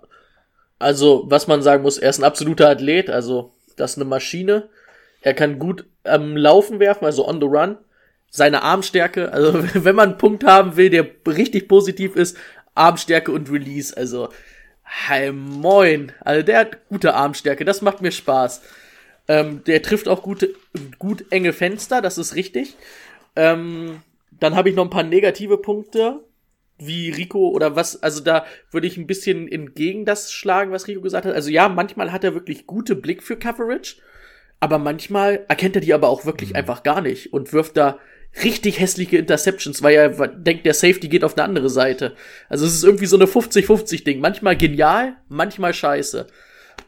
Also, 0.79 1.25
was 1.27 1.47
man 1.47 1.63
sagen 1.63 1.83
muss, 1.83 1.99
er 1.99 2.11
ist 2.11 2.19
ein 2.19 2.25
absoluter 2.25 2.69
Athlet, 2.69 3.09
also 3.09 3.53
das 3.77 3.93
ist 3.93 3.99
eine 3.99 4.05
Maschine. 4.05 4.69
Er 5.23 5.35
kann 5.35 5.59
gut 5.59 5.87
am 6.03 6.37
Laufen 6.37 6.81
werfen, 6.81 7.05
also 7.05 7.27
on 7.27 7.41
the 7.41 7.47
run 7.47 7.79
seine 8.35 8.65
Armstärke, 8.65 9.33
also 9.33 9.55
wenn 9.75 9.95
man 9.95 10.11
einen 10.11 10.19
Punkt 10.19 10.43
haben 10.43 10.77
will, 10.77 10.91
der 10.91 11.07
richtig 11.25 11.69
positiv 11.69 12.17
ist, 12.17 12.37
Armstärke 12.75 13.31
und 13.31 13.49
Release, 13.49 13.97
also 13.97 14.29
hey, 14.83 15.31
moin, 15.31 16.11
also 16.21 16.43
der 16.43 16.59
hat 16.59 16.89
gute 16.89 17.15
Armstärke, 17.15 17.65
das 17.65 17.81
macht 17.81 18.03
mir 18.03 18.11
Spaß. 18.11 18.63
Ähm, 19.29 19.63
der 19.65 19.83
trifft 19.83 20.09
auch 20.09 20.23
gute, 20.23 20.53
gut 20.99 21.27
enge 21.31 21.53
Fenster, 21.53 22.03
das 22.03 22.19
ist 22.19 22.35
richtig. 22.35 22.77
Ähm, 23.37 24.03
dann 24.33 24.57
habe 24.57 24.69
ich 24.69 24.75
noch 24.75 24.85
ein 24.85 24.91
paar 24.91 25.05
negative 25.05 25.59
Punkte, 25.59 26.25
wie 26.77 27.11
Rico 27.11 27.51
oder 27.51 27.77
was, 27.77 28.03
also 28.03 28.21
da 28.21 28.47
würde 28.73 28.89
ich 28.89 28.97
ein 28.97 29.07
bisschen 29.07 29.47
entgegen 29.47 30.05
das 30.05 30.33
schlagen, 30.33 30.73
was 30.73 30.89
Rico 30.89 31.01
gesagt 31.03 31.25
hat. 31.25 31.35
Also 31.37 31.51
ja, 31.51 31.69
manchmal 31.69 32.11
hat 32.11 32.25
er 32.25 32.35
wirklich 32.35 32.67
gute 32.67 32.97
Blick 32.97 33.23
für 33.23 33.37
Coverage, 33.37 33.99
aber 34.59 34.79
manchmal 34.79 35.45
erkennt 35.47 35.77
er 35.77 35.83
die 35.83 35.95
aber 35.95 36.09
auch 36.09 36.27
wirklich 36.27 36.51
mhm. 36.51 36.57
einfach 36.57 36.83
gar 36.83 37.01
nicht 37.01 37.33
und 37.33 37.53
wirft 37.53 37.77
da 37.77 38.01
richtig 38.43 38.81
hässliche 38.81 39.19
Interceptions, 39.19 39.83
weil 39.83 39.95
er 39.95 40.29
denkt, 40.29 40.67
der 40.67 40.75
Safety 40.75 41.09
geht 41.09 41.25
auf 41.25 41.37
eine 41.37 41.45
andere 41.45 41.71
Seite. 41.71 42.17
Also 42.49 42.67
es 42.67 42.75
ist 42.75 42.85
irgendwie 42.85 43.07
so 43.07 43.17
eine 43.17 43.27
50-50 43.27 44.05
Ding. 44.05 44.21
Manchmal 44.21 44.57
genial, 44.57 45.17
manchmal 45.29 45.73
scheiße. 45.73 46.27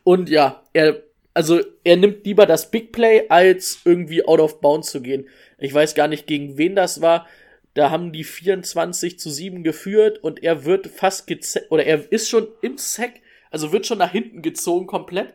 Und 0.03 0.29
ja, 0.29 0.63
er, 0.73 1.03
also 1.35 1.61
er 1.85 1.97
nimmt 1.97 2.25
lieber 2.25 2.47
das 2.47 2.71
Big 2.71 2.93
Play, 2.93 3.27
als 3.29 3.81
irgendwie 3.85 4.27
out 4.27 4.41
of 4.41 4.61
bounds 4.61 4.91
zu 4.91 5.01
gehen. 5.01 5.29
Ich 5.59 5.73
weiß 5.73 5.95
gar 5.95 6.09
nicht, 6.09 6.27
gegen 6.27 6.59
wen 6.59 6.75
das 6.75 7.01
war. 7.01 7.27
Da 7.75 7.91
haben 7.91 8.13
die 8.13 8.25
24 8.25 9.19
zu 9.19 9.31
7 9.31 9.63
geführt 9.63 10.19
und 10.23 10.43
er 10.43 10.65
wird 10.65 10.87
fast 10.87 11.27
gezackt, 11.27 11.71
oder 11.71 11.85
er 11.85 12.11
ist 12.11 12.29
schon 12.29 12.49
im 12.63 12.79
Sack, 12.79 13.21
also 13.51 13.71
wird 13.71 13.87
schon 13.87 13.99
nach 13.99 14.13
hinten 14.13 14.43
gezogen 14.43 14.87
komplett. 14.87 15.35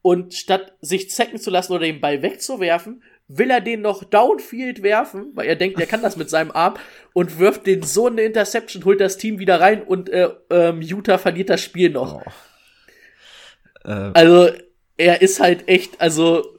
Und 0.00 0.32
statt 0.32 0.74
sich 0.80 1.10
zacken 1.10 1.38
zu 1.38 1.50
lassen 1.50 1.72
oder 1.72 1.84
den 1.84 2.00
Ball 2.00 2.22
wegzuwerfen, 2.22 3.02
will 3.28 3.50
er 3.50 3.60
den 3.60 3.82
noch 3.82 4.04
downfield 4.04 4.82
werfen, 4.82 5.32
weil 5.34 5.46
er 5.46 5.56
denkt, 5.56 5.78
er 5.78 5.86
kann 5.86 6.02
das 6.02 6.16
mit 6.16 6.30
seinem 6.30 6.50
Arm 6.50 6.74
und 7.12 7.38
wirft 7.38 7.66
den 7.66 7.82
so 7.82 8.06
eine 8.06 8.22
Interception, 8.22 8.84
holt 8.84 9.00
das 9.00 9.18
Team 9.18 9.38
wieder 9.38 9.60
rein 9.60 9.82
und 9.82 10.08
äh, 10.08 10.30
ähm, 10.50 10.80
Utah 10.80 11.18
verliert 11.18 11.50
das 11.50 11.62
Spiel 11.62 11.90
noch. 11.90 12.22
Oh. 12.24 13.88
Äh. 13.88 14.10
Also 14.14 14.50
er 14.96 15.20
ist 15.20 15.40
halt 15.40 15.68
echt, 15.68 16.00
also 16.00 16.58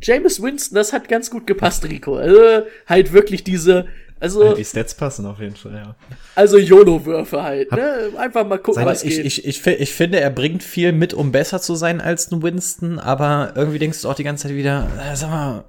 James 0.00 0.40
Winston, 0.40 0.76
das 0.76 0.92
hat 0.92 1.08
ganz 1.08 1.30
gut 1.30 1.46
gepasst, 1.46 1.84
Rico. 1.84 2.16
Also 2.16 2.66
halt 2.86 3.12
wirklich 3.12 3.42
diese 3.42 3.88
also, 4.24 4.54
die 4.54 4.64
Stats 4.64 4.94
passen 4.94 5.26
auf 5.26 5.38
jeden 5.38 5.54
Fall, 5.54 5.74
ja. 5.74 5.94
Also 6.34 6.56
YOLO-Würfe 6.56 7.42
halt, 7.42 7.70
ne? 7.72 8.10
Einfach 8.16 8.46
mal 8.46 8.58
gucken, 8.58 8.84
was 8.86 9.02
ich, 9.02 9.16
geht. 9.16 9.26
Ich, 9.26 9.44
ich, 9.44 9.66
ich, 9.66 9.92
finde, 9.92 10.18
er 10.18 10.30
bringt 10.30 10.62
viel 10.62 10.92
mit, 10.92 11.12
um 11.12 11.30
besser 11.30 11.60
zu 11.60 11.74
sein 11.74 12.00
als 12.00 12.32
ein 12.32 12.42
Winston, 12.42 12.98
aber 12.98 13.52
irgendwie 13.54 13.78
denkst 13.78 14.00
du 14.00 14.08
auch 14.08 14.14
die 14.14 14.24
ganze 14.24 14.48
Zeit 14.48 14.56
wieder, 14.56 14.88
äh, 14.98 15.14
sag 15.14 15.28
mal, 15.28 15.64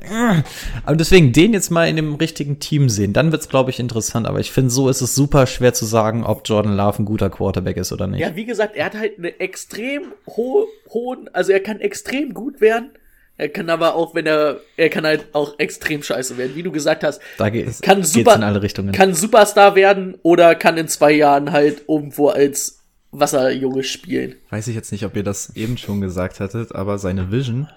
äh, 0.00 0.36
äh. 0.36 0.42
aber 0.84 0.96
deswegen 0.96 1.32
den 1.32 1.52
jetzt 1.52 1.70
mal 1.70 1.88
in 1.88 1.96
dem 1.96 2.14
richtigen 2.14 2.60
Team 2.60 2.88
sehen, 2.88 3.12
dann 3.12 3.32
wird's, 3.32 3.48
glaube 3.48 3.70
ich, 3.70 3.80
interessant, 3.80 4.28
aber 4.28 4.38
ich 4.38 4.52
finde, 4.52 4.70
so 4.70 4.88
ist 4.88 5.00
es 5.00 5.16
super 5.16 5.48
schwer 5.48 5.74
zu 5.74 5.84
sagen, 5.84 6.24
ob 6.24 6.42
Jordan 6.44 6.76
Love 6.76 7.02
ein 7.02 7.04
guter 7.04 7.28
Quarterback 7.28 7.76
ist 7.76 7.92
oder 7.92 8.06
nicht. 8.06 8.20
Ja, 8.20 8.36
wie 8.36 8.44
gesagt, 8.44 8.76
er 8.76 8.84
hat 8.84 8.94
halt 8.94 9.18
eine 9.18 9.40
extrem 9.40 10.12
hohe, 10.28 10.66
hohen, 10.90 11.28
also 11.32 11.50
er 11.50 11.60
kann 11.60 11.80
extrem 11.80 12.34
gut 12.34 12.60
werden, 12.60 12.90
er 13.36 13.48
kann 13.48 13.70
aber 13.70 13.94
auch, 13.94 14.14
wenn 14.14 14.26
er, 14.26 14.60
er 14.76 14.88
kann 14.88 15.04
halt 15.04 15.34
auch 15.34 15.58
extrem 15.58 16.02
scheiße 16.02 16.36
werden, 16.36 16.54
wie 16.54 16.62
du 16.62 16.70
gesagt 16.70 17.02
hast. 17.02 17.20
Da 17.38 17.48
geht, 17.48 17.82
kann 17.82 18.04
super, 18.04 18.36
in 18.36 18.42
alle 18.42 18.62
Richtungen. 18.62 18.92
Kann 18.92 19.14
Superstar 19.14 19.74
werden 19.74 20.18
oder 20.22 20.54
kann 20.54 20.76
in 20.76 20.88
zwei 20.88 21.12
Jahren 21.12 21.50
halt 21.50 21.84
irgendwo 21.88 22.28
als 22.28 22.82
Wasserjunge 23.10 23.84
spielen. 23.84 24.36
Weiß 24.50 24.68
ich 24.68 24.74
jetzt 24.74 24.92
nicht, 24.92 25.04
ob 25.04 25.16
ihr 25.16 25.22
das 25.22 25.56
eben 25.56 25.76
schon 25.76 26.00
gesagt 26.00 26.40
hattet, 26.40 26.74
aber 26.74 26.98
seine 26.98 27.30
Vision, 27.30 27.68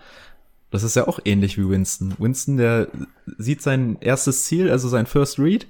das 0.71 0.83
ist 0.83 0.95
ja 0.95 1.07
auch 1.07 1.19
ähnlich 1.25 1.57
wie 1.57 1.69
Winston. 1.69 2.13
Winston, 2.17 2.57
der 2.57 2.87
sieht 3.37 3.61
sein 3.61 3.97
erstes 4.01 4.45
Ziel, 4.45 4.69
also 4.69 4.87
sein 4.87 5.05
First 5.05 5.39
Read, 5.39 5.67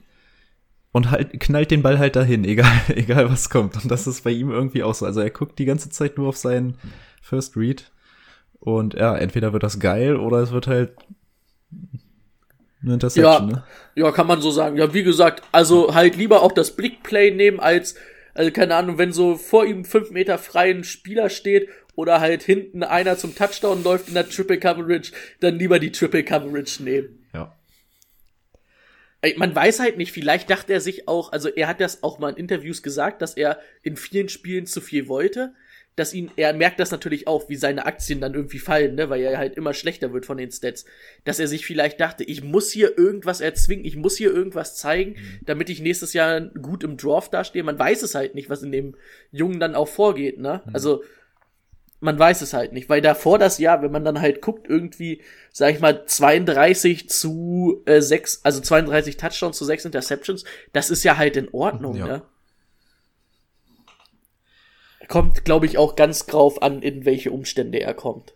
und 0.92 1.12
halt 1.12 1.40
knallt 1.40 1.72
den 1.72 1.82
Ball 1.82 2.00
halt 2.00 2.16
dahin, 2.16 2.46
egal, 2.46 2.72
egal 2.88 3.30
was 3.30 3.50
kommt. 3.50 3.76
Und 3.76 3.92
das 3.92 4.08
ist 4.08 4.24
bei 4.24 4.32
ihm 4.32 4.50
irgendwie 4.50 4.84
auch 4.84 4.96
so. 4.96 5.06
Also 5.06 5.20
er 5.20 5.30
guckt 5.30 5.60
die 5.60 5.66
ganze 5.66 5.90
Zeit 5.90 6.18
nur 6.18 6.30
auf 6.30 6.38
seinen 6.38 6.78
First 7.22 7.58
Read 7.58 7.92
und 8.66 8.96
ja, 8.96 9.16
entweder 9.16 9.54
wird 9.54 9.64
das 9.64 9.80
geil 9.80 10.16
oder 10.16 10.40
es 10.40 10.52
wird 10.52 10.66
halt 10.66 10.96
eine 12.82 12.96
Interception, 12.96 13.50
ja, 13.50 13.56
ne? 13.56 13.64
Ja, 13.96 14.12
kann 14.12 14.28
man 14.28 14.42
so 14.42 14.50
sagen. 14.50 14.76
Ja, 14.76 14.94
wie 14.94 15.04
gesagt, 15.04 15.44
also 15.52 15.94
halt 15.94 16.16
lieber 16.16 16.42
auch 16.42 16.52
das 16.52 16.76
Blickplay 16.76 17.30
nehmen 17.32 17.60
als, 17.60 17.96
also 18.34 18.52
keine 18.52 18.76
Ahnung, 18.76 18.98
wenn 18.98 19.14
so 19.14 19.36
vor 19.36 19.66
ihm 19.66 19.86
fünf 19.86 20.10
Meter 20.10 20.40
freien 20.40 20.84
Spieler 20.84 21.30
steht 21.30 21.70
oder 21.96 22.20
halt 22.20 22.42
hinten 22.42 22.84
einer 22.84 23.18
zum 23.18 23.36
Touchdown 23.36 23.84
läuft 23.84 24.08
in 24.08 24.16
der 24.16 24.28
Triple 24.28 24.60
Coverage, 24.60 25.12
dann 25.40 25.60
lieber 25.60 25.78
die 25.78 25.92
Triple 25.92 26.24
Coverage 26.24 26.82
nehmen. 26.84 27.24
Ja. 27.34 27.56
Man 29.38 29.56
weiß 29.56 29.80
halt 29.80 29.98
nicht, 29.98 30.12
vielleicht 30.12 30.50
dachte 30.50 30.74
er 30.74 30.82
sich 30.82 31.08
auch, 31.08 31.32
also 31.32 31.50
er 31.50 31.68
hat 31.68 31.80
das 31.82 32.02
auch 32.02 32.18
mal 32.18 32.30
in 32.30 32.38
Interviews 32.38 32.82
gesagt, 32.82 33.22
dass 33.22 33.36
er 33.36 33.60
in 33.84 33.96
vielen 33.96 34.30
Spielen 34.30 34.66
zu 34.66 34.82
viel 34.82 35.08
wollte, 35.08 35.54
dass 35.96 36.14
ihn, 36.14 36.30
er 36.36 36.52
merkt 36.54 36.80
das 36.80 36.92
natürlich 36.92 37.26
auch, 37.28 37.48
wie 37.48 37.56
seine 37.56 37.86
Aktien 37.86 38.20
dann 38.20 38.34
irgendwie 38.34 38.60
fallen, 38.60 38.96
ne, 38.96 39.10
weil 39.10 39.22
er 39.22 39.38
halt 39.38 39.56
immer 39.56 39.74
schlechter 39.74 40.12
wird 40.12 40.26
von 40.26 40.38
den 40.38 40.52
Stats, 40.52 40.86
dass 41.24 41.40
er 41.40 41.48
sich 41.48 41.66
vielleicht 41.66 42.00
dachte, 42.02 42.24
ich 42.26 42.44
muss 42.44 42.70
hier 42.72 42.98
irgendwas 42.98 43.40
erzwingen, 43.40 43.86
ich 43.86 43.96
muss 43.96 44.18
hier 44.18 44.34
irgendwas 44.34 44.76
zeigen, 44.76 45.16
damit 45.46 45.70
ich 45.70 45.80
nächstes 45.82 46.12
Jahr 46.14 46.42
gut 46.42 46.84
im 46.84 46.98
Draft 46.98 47.34
dastehe. 47.34 47.64
Man 47.64 47.80
weiß 47.80 48.04
es 48.04 48.14
halt 48.14 48.36
nicht, 48.36 48.50
was 48.50 48.62
in 48.62 48.72
dem 48.74 48.96
Jungen 49.32 49.60
dann 49.60 49.74
auch 49.76 49.88
vorgeht, 49.88 50.38
ne, 50.40 50.62
also, 50.74 51.04
man 52.02 52.20
weiß 52.20 52.42
es 52.42 52.54
halt 52.54 52.74
nicht, 52.74 52.90
weil 52.90 53.02
davor 53.02 53.40
das 53.40 53.58
Jahr, 53.58 53.82
wenn 53.82 53.92
man 53.92 54.04
dann 54.04 54.22
halt 54.22 54.42
guckt, 54.42 54.68
irgendwie, 54.70 55.22
sag 55.52 55.74
ich 55.74 55.80
mal, 55.80 56.06
32 56.06 57.10
zu 57.10 57.82
äh, 57.86 58.02
6, 58.02 58.42
also 58.44 58.60
32 58.60 59.18
Touchdowns 59.18 59.58
zu 59.58 59.66
6 59.66 59.86
Interceptions, 59.86 60.44
das 60.74 60.90
ist 60.92 61.04
ja 61.04 61.18
halt 61.18 61.38
in 61.38 61.50
Ordnung, 61.54 61.96
Ja. 61.96 62.06
ne? 62.06 62.22
Kommt, 65.08 65.46
glaube 65.46 65.66
ich, 65.66 65.78
auch 65.78 65.96
ganz 65.96 66.26
drauf 66.26 66.62
an, 66.62 66.82
in 66.82 67.06
welche 67.06 67.32
Umstände 67.32 67.80
er 67.80 67.94
kommt. 67.94 68.34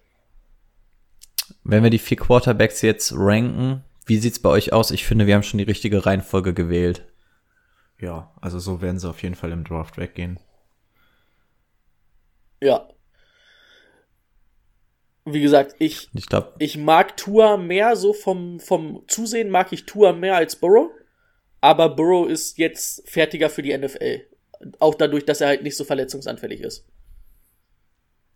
Wenn 1.63 1.83
wir 1.83 1.89
die 1.89 1.99
vier 1.99 2.17
Quarterbacks 2.17 2.81
jetzt 2.81 3.13
ranken, 3.15 3.83
wie 4.05 4.17
sieht's 4.17 4.39
bei 4.39 4.49
euch 4.49 4.73
aus? 4.73 4.91
Ich 4.91 5.05
finde, 5.05 5.27
wir 5.27 5.35
haben 5.35 5.43
schon 5.43 5.57
die 5.57 5.63
richtige 5.63 6.05
Reihenfolge 6.05 6.53
gewählt. 6.53 7.05
Ja, 7.99 8.33
also 8.41 8.59
so 8.59 8.81
werden 8.81 8.99
sie 8.99 9.09
auf 9.09 9.21
jeden 9.21 9.35
Fall 9.35 9.51
im 9.51 9.63
Draft 9.63 9.97
weggehen. 9.97 10.39
Ja. 12.61 12.87
Wie 15.25 15.41
gesagt, 15.41 15.75
ich, 15.79 16.09
Ich 16.13 16.25
glaube, 16.25 16.53
ich 16.59 16.77
mag 16.77 17.17
Tua 17.17 17.57
mehr, 17.57 17.95
so 17.95 18.13
vom, 18.13 18.59
vom 18.59 19.03
Zusehen 19.07 19.49
mag 19.49 19.71
ich 19.71 19.85
Tua 19.85 20.13
mehr 20.13 20.35
als 20.35 20.55
Burrow. 20.55 20.89
Aber 21.61 21.89
Burrow 21.89 22.27
ist 22.27 22.57
jetzt 22.57 23.07
fertiger 23.07 23.49
für 23.49 23.61
die 23.61 23.77
NFL. 23.77 24.21
Auch 24.79 24.95
dadurch, 24.95 25.25
dass 25.25 25.41
er 25.41 25.47
halt 25.47 25.63
nicht 25.63 25.77
so 25.77 25.83
verletzungsanfällig 25.83 26.61
ist. 26.61 26.85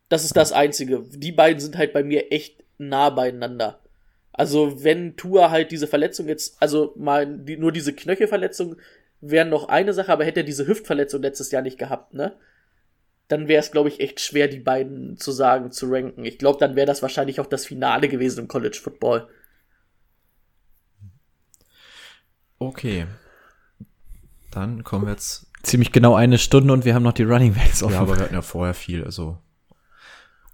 Das 0.09 0.23
ist 0.23 0.35
das 0.35 0.51
Einzige. 0.51 1.03
Die 1.09 1.31
beiden 1.31 1.59
sind 1.59 1.77
halt 1.77 1.93
bei 1.93 2.03
mir 2.03 2.31
echt 2.31 2.63
nah 2.77 3.09
beieinander. 3.09 3.79
Also, 4.31 4.83
wenn 4.83 5.15
Tua 5.15 5.51
halt 5.51 5.71
diese 5.71 5.87
Verletzung 5.87 6.27
jetzt, 6.27 6.61
also 6.61 6.93
mal 6.97 7.25
die, 7.25 7.57
nur 7.57 7.71
diese 7.71 7.93
Knöchelverletzung 7.93 8.77
wäre 9.21 9.45
noch 9.45 9.69
eine 9.69 9.93
Sache, 9.93 10.11
aber 10.11 10.25
hätte 10.25 10.41
er 10.41 10.45
diese 10.45 10.67
Hüftverletzung 10.67 11.21
letztes 11.21 11.51
Jahr 11.51 11.61
nicht 11.61 11.77
gehabt, 11.77 12.13
ne? 12.13 12.35
Dann 13.27 13.47
wäre 13.47 13.61
es, 13.61 13.71
glaube 13.71 13.89
ich, 13.89 13.99
echt 13.99 14.19
schwer, 14.19 14.47
die 14.47 14.59
beiden 14.59 15.17
zu 15.17 15.31
sagen, 15.31 15.71
zu 15.71 15.87
ranken. 15.89 16.25
Ich 16.25 16.37
glaube, 16.37 16.59
dann 16.59 16.75
wäre 16.75 16.87
das 16.87 17.01
wahrscheinlich 17.01 17.39
auch 17.39 17.45
das 17.45 17.65
Finale 17.65 18.09
gewesen 18.09 18.41
im 18.41 18.47
College 18.47 18.79
Football. 18.81 19.29
Okay. 22.59 23.07
Dann 24.51 24.83
kommen 24.83 25.05
wir 25.05 25.11
jetzt. 25.11 25.47
Ziemlich 25.63 25.91
genau 25.91 26.15
eine 26.15 26.37
Stunde 26.37 26.73
und 26.73 26.85
wir 26.85 26.93
haben 26.93 27.03
noch 27.03 27.13
die 27.13 27.23
Running 27.23 27.53
Backs 27.53 27.81
offen. 27.81 27.93
Ja, 27.93 28.01
aber 28.01 28.17
wir 28.17 28.23
hatten 28.23 28.35
ja 28.35 28.41
vorher 28.41 28.73
viel, 28.73 29.03
also. 29.03 29.37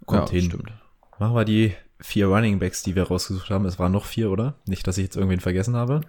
Kommt 0.06 0.30
hin. 0.30 0.46
stimmt. 0.46 0.72
Machen 1.20 1.36
wir 1.36 1.46
die 1.46 1.76
vier 2.00 2.28
Running 2.28 2.60
Backs, 2.60 2.82
die 2.84 2.96
wir 2.96 3.04
rausgesucht 3.04 3.50
haben. 3.50 3.66
Es 3.66 3.78
waren 3.78 3.92
noch 3.92 4.06
vier, 4.06 4.32
oder? 4.32 4.56
Nicht, 4.66 4.88
dass 4.88 4.98
ich 4.98 5.04
jetzt 5.04 5.18
irgendwen 5.18 5.42
vergessen 5.42 5.76
habe. 5.76 6.02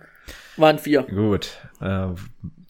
Waren 0.57 0.79
vier. 0.79 1.03
Gut. 1.03 1.59
Äh, 1.81 2.09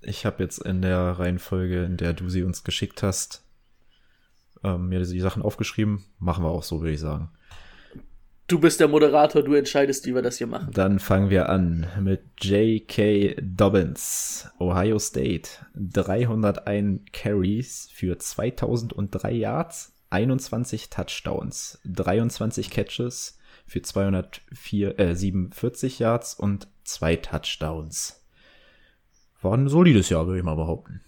ich 0.03 0.25
habe 0.25 0.43
jetzt 0.43 0.59
in 0.59 0.81
der 0.81 1.19
Reihenfolge, 1.19 1.85
in 1.85 1.97
der 1.97 2.15
du 2.15 2.29
sie 2.31 2.43
uns 2.43 2.65
geschickt 2.65 3.03
hast, 3.03 3.45
ähm, 4.65 4.89
mir 4.89 5.01
die 5.01 5.21
Sachen 5.21 5.43
aufgeschrieben. 5.43 6.05
Machen 6.19 6.45
wir 6.45 6.49
auch 6.49 6.63
so, 6.63 6.81
würde 6.81 6.95
ich 6.95 7.01
sagen. 7.01 7.31
Du 8.51 8.59
bist 8.59 8.81
der 8.81 8.89
Moderator, 8.89 9.45
du 9.45 9.55
entscheidest, 9.55 10.07
wie 10.07 10.15
wir 10.15 10.23
das 10.23 10.39
hier 10.39 10.49
machen. 10.49 10.73
Dann 10.73 10.99
fangen 10.99 11.31
wir 11.31 11.49
an 11.49 11.87
mit 12.01 12.23
J.K. 12.41 13.37
Dobbins, 13.41 14.51
Ohio 14.59 14.99
State. 14.99 15.51
301 15.77 17.03
Carries 17.13 17.89
für 17.93 18.19
2003 18.19 19.31
Yards, 19.31 19.95
21 20.11 20.91
Touchdowns, 20.91 21.79
23 21.85 22.71
Catches 22.71 23.39
für 23.67 23.83
204, 23.83 24.99
äh, 24.99 25.15
47 25.15 26.01
Yards 26.01 26.35
und 26.35 26.67
zwei 26.83 27.15
Touchdowns. 27.15 28.27
War 29.43 29.57
ein 29.57 29.69
solides 29.69 30.09
Jahr, 30.09 30.27
würde 30.27 30.41
ich 30.41 30.45
mal 30.45 30.57
behaupten. 30.57 31.01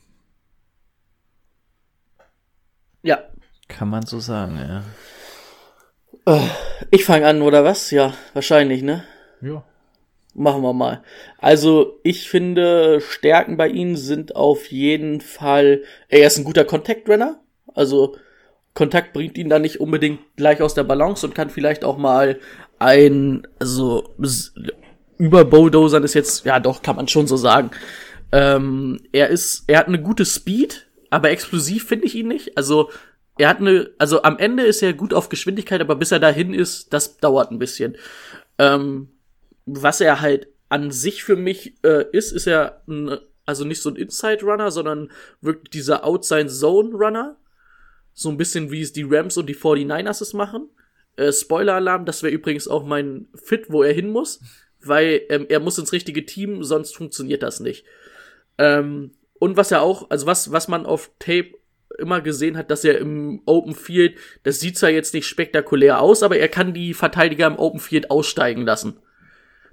Ja. 3.02 3.18
Kann 3.66 3.88
man 3.88 4.06
so 4.06 4.20
sagen, 4.20 4.58
ja. 4.58 4.84
Ich 6.90 7.04
fange 7.04 7.26
an, 7.26 7.42
oder 7.42 7.64
was? 7.64 7.90
Ja, 7.90 8.14
wahrscheinlich, 8.32 8.82
ne? 8.82 9.04
Ja. 9.40 9.64
Machen 10.34 10.62
wir 10.62 10.72
mal. 10.72 11.02
Also, 11.38 11.98
ich 12.04 12.28
finde, 12.28 13.00
Stärken 13.00 13.56
bei 13.56 13.68
ihm 13.68 13.96
sind 13.96 14.34
auf 14.34 14.68
jeden 14.68 15.20
Fall, 15.20 15.82
er 16.08 16.26
ist 16.26 16.38
ein 16.38 16.44
guter 16.44 16.64
Contact-Runner. 16.64 17.40
Also, 17.74 18.16
Kontakt 18.74 19.12
bringt 19.12 19.36
ihn 19.36 19.50
da 19.50 19.58
nicht 19.58 19.80
unbedingt 19.80 20.20
gleich 20.36 20.62
aus 20.62 20.74
der 20.74 20.84
Balance 20.84 21.26
und 21.26 21.34
kann 21.34 21.50
vielleicht 21.50 21.84
auch 21.84 21.98
mal 21.98 22.38
ein, 22.78 23.46
also, 23.58 24.14
über 25.18 25.44
Bulldozern 25.44 26.04
ist 26.04 26.14
jetzt, 26.14 26.46
ja 26.46 26.60
doch, 26.60 26.82
kann 26.82 26.96
man 26.96 27.08
schon 27.08 27.26
so 27.26 27.36
sagen. 27.36 27.70
Ähm, 28.32 29.00
er 29.12 29.28
ist, 29.28 29.64
er 29.66 29.80
hat 29.80 29.88
eine 29.88 30.00
gute 30.00 30.24
Speed, 30.24 30.86
aber 31.10 31.30
explosiv 31.30 31.86
finde 31.86 32.06
ich 32.06 32.14
ihn 32.14 32.28
nicht. 32.28 32.56
Also, 32.56 32.90
er 33.42 33.48
hat 33.48 33.58
eine, 33.58 33.90
also 33.98 34.22
am 34.22 34.38
Ende 34.38 34.62
ist 34.62 34.82
er 34.82 34.92
gut 34.92 35.12
auf 35.12 35.28
Geschwindigkeit, 35.28 35.80
aber 35.80 35.96
bis 35.96 36.12
er 36.12 36.20
dahin 36.20 36.54
ist, 36.54 36.92
das 36.92 37.16
dauert 37.16 37.50
ein 37.50 37.58
bisschen. 37.58 37.96
Ähm, 38.56 39.08
was 39.66 40.00
er 40.00 40.20
halt 40.20 40.46
an 40.68 40.92
sich 40.92 41.24
für 41.24 41.34
mich 41.34 41.74
äh, 41.82 42.04
ist, 42.12 42.30
ist 42.30 42.46
er 42.46 42.84
ein, 42.86 43.18
also 43.44 43.64
nicht 43.64 43.82
so 43.82 43.90
ein 43.90 43.96
Inside-Runner, 43.96 44.70
sondern 44.70 45.10
wirklich 45.40 45.70
dieser 45.70 46.04
Outside-Zone-Runner. 46.04 47.36
So 48.12 48.28
ein 48.28 48.36
bisschen 48.36 48.70
wie 48.70 48.82
es 48.82 48.92
die 48.92 49.02
Rams 49.02 49.36
und 49.36 49.46
die 49.46 49.56
49ers 49.56 50.22
es 50.22 50.34
machen. 50.34 50.68
Äh, 51.16 51.32
Spoiler-Alarm, 51.32 52.04
das 52.04 52.22
wäre 52.22 52.32
übrigens 52.32 52.68
auch 52.68 52.84
mein 52.84 53.26
Fit, 53.34 53.64
wo 53.70 53.82
er 53.82 53.92
hin 53.92 54.10
muss, 54.10 54.40
weil 54.84 55.20
ähm, 55.30 55.46
er 55.48 55.58
muss 55.58 55.78
ins 55.78 55.92
richtige 55.92 56.24
Team, 56.26 56.62
sonst 56.62 56.94
funktioniert 56.94 57.42
das 57.42 57.58
nicht. 57.58 57.84
Ähm, 58.56 59.14
und 59.40 59.56
was 59.56 59.72
er 59.72 59.82
auch, 59.82 60.10
also 60.10 60.26
was, 60.26 60.52
was 60.52 60.68
man 60.68 60.86
auf 60.86 61.10
Tape 61.18 61.54
immer 61.98 62.20
gesehen 62.20 62.56
hat, 62.56 62.70
dass 62.70 62.84
er 62.84 62.98
im 62.98 63.42
Open 63.46 63.74
Field, 63.74 64.16
das 64.42 64.60
sieht 64.60 64.78
zwar 64.78 64.90
jetzt 64.90 65.14
nicht 65.14 65.26
spektakulär 65.26 66.00
aus, 66.00 66.22
aber 66.22 66.38
er 66.38 66.48
kann 66.48 66.74
die 66.74 66.94
Verteidiger 66.94 67.46
im 67.46 67.58
Open 67.58 67.80
Field 67.80 68.10
aussteigen 68.10 68.62
lassen. 68.62 68.98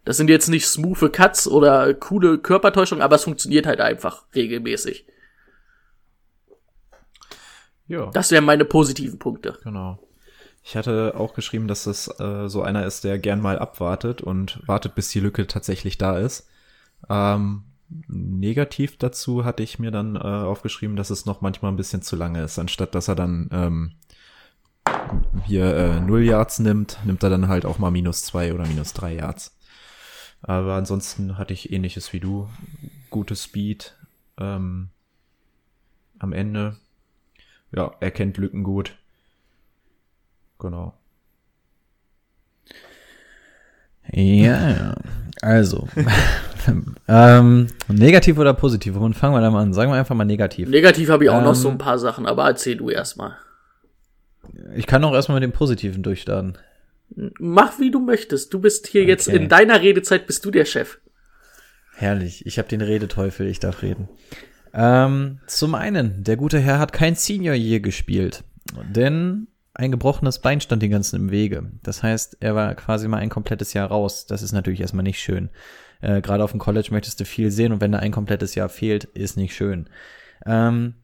Das 0.06 0.18
sind 0.18 0.30
jetzt 0.30 0.48
nicht 0.48 0.66
smooth 0.66 1.12
Cuts 1.12 1.48
oder 1.48 1.94
coole 1.94 2.40
Körpertäuschungen, 2.40 3.04
aber 3.04 3.18
es 3.18 3.24
funktioniert 3.26 3.66
halt 3.66 3.82
einfach 3.82 4.26
regelmäßig. 4.34 5.06
Ja. 7.88 8.10
Das 8.12 8.32
wären 8.32 8.46
meine 8.46 8.66
positiven 8.66 9.20
Punkte. 9.20 9.58
Genau. 9.64 10.00
Ich 10.64 10.76
hatte 10.76 11.16
auch 11.18 11.34
geschrieben, 11.34 11.68
dass 11.68 11.86
das 11.86 12.20
äh, 12.20 12.48
so 12.48 12.62
einer 12.62 12.86
ist, 12.86 13.04
der 13.04 13.18
gern 13.18 13.42
mal 13.42 13.58
abwartet 13.58 14.22
und 14.22 14.62
wartet, 14.68 14.94
bis 14.96 15.10
die 15.10 15.20
Lücke 15.20 15.48
tatsächlich 15.48 15.98
da 15.98 16.18
ist. 16.18 16.48
Ähm, 17.10 17.64
negativ 18.08 18.98
dazu 18.98 19.46
hatte 19.46 19.64
ich 19.64 19.80
mir 19.80 19.92
dann 19.92 20.16
äh, 20.16 20.20
aufgeschrieben, 20.20 20.96
dass 20.96 21.10
es 21.10 21.26
noch 21.26 21.42
manchmal 21.42 21.72
ein 21.72 21.78
bisschen 21.78 22.02
zu 22.02 22.16
lange 22.16 22.42
ist. 22.44 22.60
Anstatt 22.60 22.96
dass 22.96 23.08
er 23.08 23.16
dann 23.16 23.50
ähm, 23.52 23.92
hier 25.46 25.76
äh, 25.76 26.00
0 26.00 26.24
Yards 26.24 26.60
nimmt, 26.60 27.00
nimmt 27.06 27.24
er 27.24 27.30
dann 27.30 27.48
halt 27.48 27.66
auch 27.66 27.80
mal 27.80 27.92
minus 27.92 28.24
zwei 28.24 28.54
oder 28.54 28.66
minus 28.68 28.94
drei 28.94 29.16
Yards. 29.16 29.58
Aber 30.42 30.76
ansonsten 30.76 31.38
hatte 31.38 31.54
ich 31.54 31.72
ähnliches 31.72 32.14
wie 32.14 32.20
du. 32.20 32.50
Gute 33.10 33.36
Speed. 33.36 33.96
Ähm, 34.38 34.90
am 36.18 36.34
Ende. 36.34 36.78
Ja, 37.72 37.94
er 38.00 38.12
kennt 38.12 38.38
Lücken 38.38 38.64
gut. 38.64 38.98
Genau. 40.60 40.99
Ja. 44.12 44.96
Also. 45.42 45.88
ähm, 47.08 47.68
negativ 47.88 48.38
oder 48.38 48.54
positiv? 48.54 48.96
Womit 48.96 49.18
fangen 49.18 49.34
wir 49.34 49.42
da 49.42 49.50
mal 49.52 49.62
an? 49.62 49.74
Sagen 49.74 49.92
wir 49.92 49.98
einfach 49.98 50.16
mal 50.16 50.26
negativ. 50.26 50.68
Negativ 50.70 51.10
habe 51.10 51.24
ich 51.24 51.30
auch 51.30 51.42
noch 51.42 51.50
Ähm, 51.50 51.56
so 51.56 51.70
ein 51.70 51.78
paar 51.78 51.98
Sachen, 52.00 52.26
aber 52.26 52.46
erzähl 52.46 52.76
du 52.78 52.90
erstmal. 52.90 53.36
Ich 54.76 54.88
kann 54.88 55.04
auch 55.04 55.14
erstmal 55.14 55.40
mit 55.40 55.44
dem 55.44 55.54
Positiven 55.54 56.04
durchstarten. 56.04 56.58
Mach 57.40 57.80
wie 57.80 57.92
du 57.92 58.00
möchtest. 58.00 58.54
Du 58.54 58.60
bist 58.60 58.88
hier 58.88 59.04
jetzt 59.04 59.28
Okay. 59.28 59.38
in 59.38 59.50
deiner 59.50 59.82
Redezeit 59.82 60.28
bist 60.28 60.46
du 60.46 60.52
der 60.52 60.66
Chef. 60.66 61.00
Herrlich. 61.96 62.46
Ich 62.46 62.58
habe 62.58 62.68
den 62.68 62.82
Redeteufel, 62.82 63.48
ich 63.48 63.60
darf 63.60 63.82
reden. 63.82 64.08
Ähm, 64.74 65.40
zum 65.48 65.76
einen, 65.76 66.24
der 66.24 66.38
gute 66.38 66.60
Herr 66.60 66.80
hat 66.80 66.94
kein 66.94 67.16
Senior 67.16 67.56
Year 67.56 67.80
gespielt, 67.80 68.44
denn 68.94 69.48
ein 69.80 69.92
gebrochenes 69.92 70.40
Bein 70.40 70.60
stand 70.62 70.84
den 70.84 70.92
ganzen 70.92 71.16
im 71.16 71.32
Wege. 71.32 71.72
Das 71.84 72.04
heißt, 72.04 72.38
er 72.42 72.54
war 72.54 72.76
quasi 72.76 73.08
mal 73.08 73.18
ein 73.18 73.30
komplettes 73.30 73.74
Jahr 73.74 73.88
raus. 73.88 74.26
Das 74.26 74.42
ist 74.42 74.52
natürlich 74.52 74.82
erstmal 74.82 75.04
nicht 75.04 75.20
schön. 75.20 75.50
Äh, 76.02 76.22
Gerade 76.22 76.44
auf 76.44 76.52
dem 76.52 76.60
College 76.60 76.90
möchtest 76.92 77.20
du 77.20 77.26
viel 77.26 77.50
sehen 77.50 77.72
und 77.72 77.82
wenn 77.82 77.92
da 77.92 78.00
ein 78.00 78.12
komplettes 78.12 78.56
Jahr 78.56 78.70
fehlt, 78.70 79.06
ist 79.06 79.38
nicht 79.38 79.56
schön. 79.56 79.90
Ähm, 80.46 80.96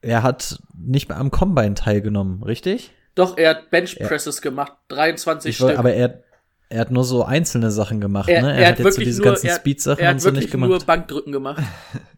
er 0.00 0.22
hat 0.22 0.60
nicht 0.76 1.08
mehr 1.08 1.18
am 1.18 1.30
Combine 1.30 1.74
teilgenommen, 1.74 2.42
richtig? 2.42 2.92
Doch, 3.14 3.36
er 3.36 3.50
hat 3.50 3.70
Benchpresses 3.70 4.40
gemacht, 4.40 4.72
23 4.88 5.50
Ich 5.50 5.56
Stück. 5.56 5.68
wollte, 5.68 5.78
aber 5.78 5.92
er, 5.92 6.22
er 6.68 6.80
hat 6.80 6.90
nur 6.90 7.04
so 7.04 7.24
einzelne 7.24 7.70
Sachen 7.70 8.00
gemacht, 8.00 8.28
er, 8.28 8.42
ne? 8.42 8.54
er, 8.56 8.68
hat 8.68 8.78
jetzt 8.78 8.94
so 8.94 9.00
diese 9.00 9.22
nur, 9.22 9.32
ganzen 9.32 9.46
er, 9.46 9.56
Speed-Sachen 9.56 10.02
er 10.02 10.10
und 10.10 10.14
hat 10.16 10.20
so 10.20 10.26
wirklich 10.28 10.44
nicht 10.44 10.54
nur 10.54 10.68
gemacht. 10.68 10.86
Bankdrücken 10.86 11.32
gemacht. 11.32 11.62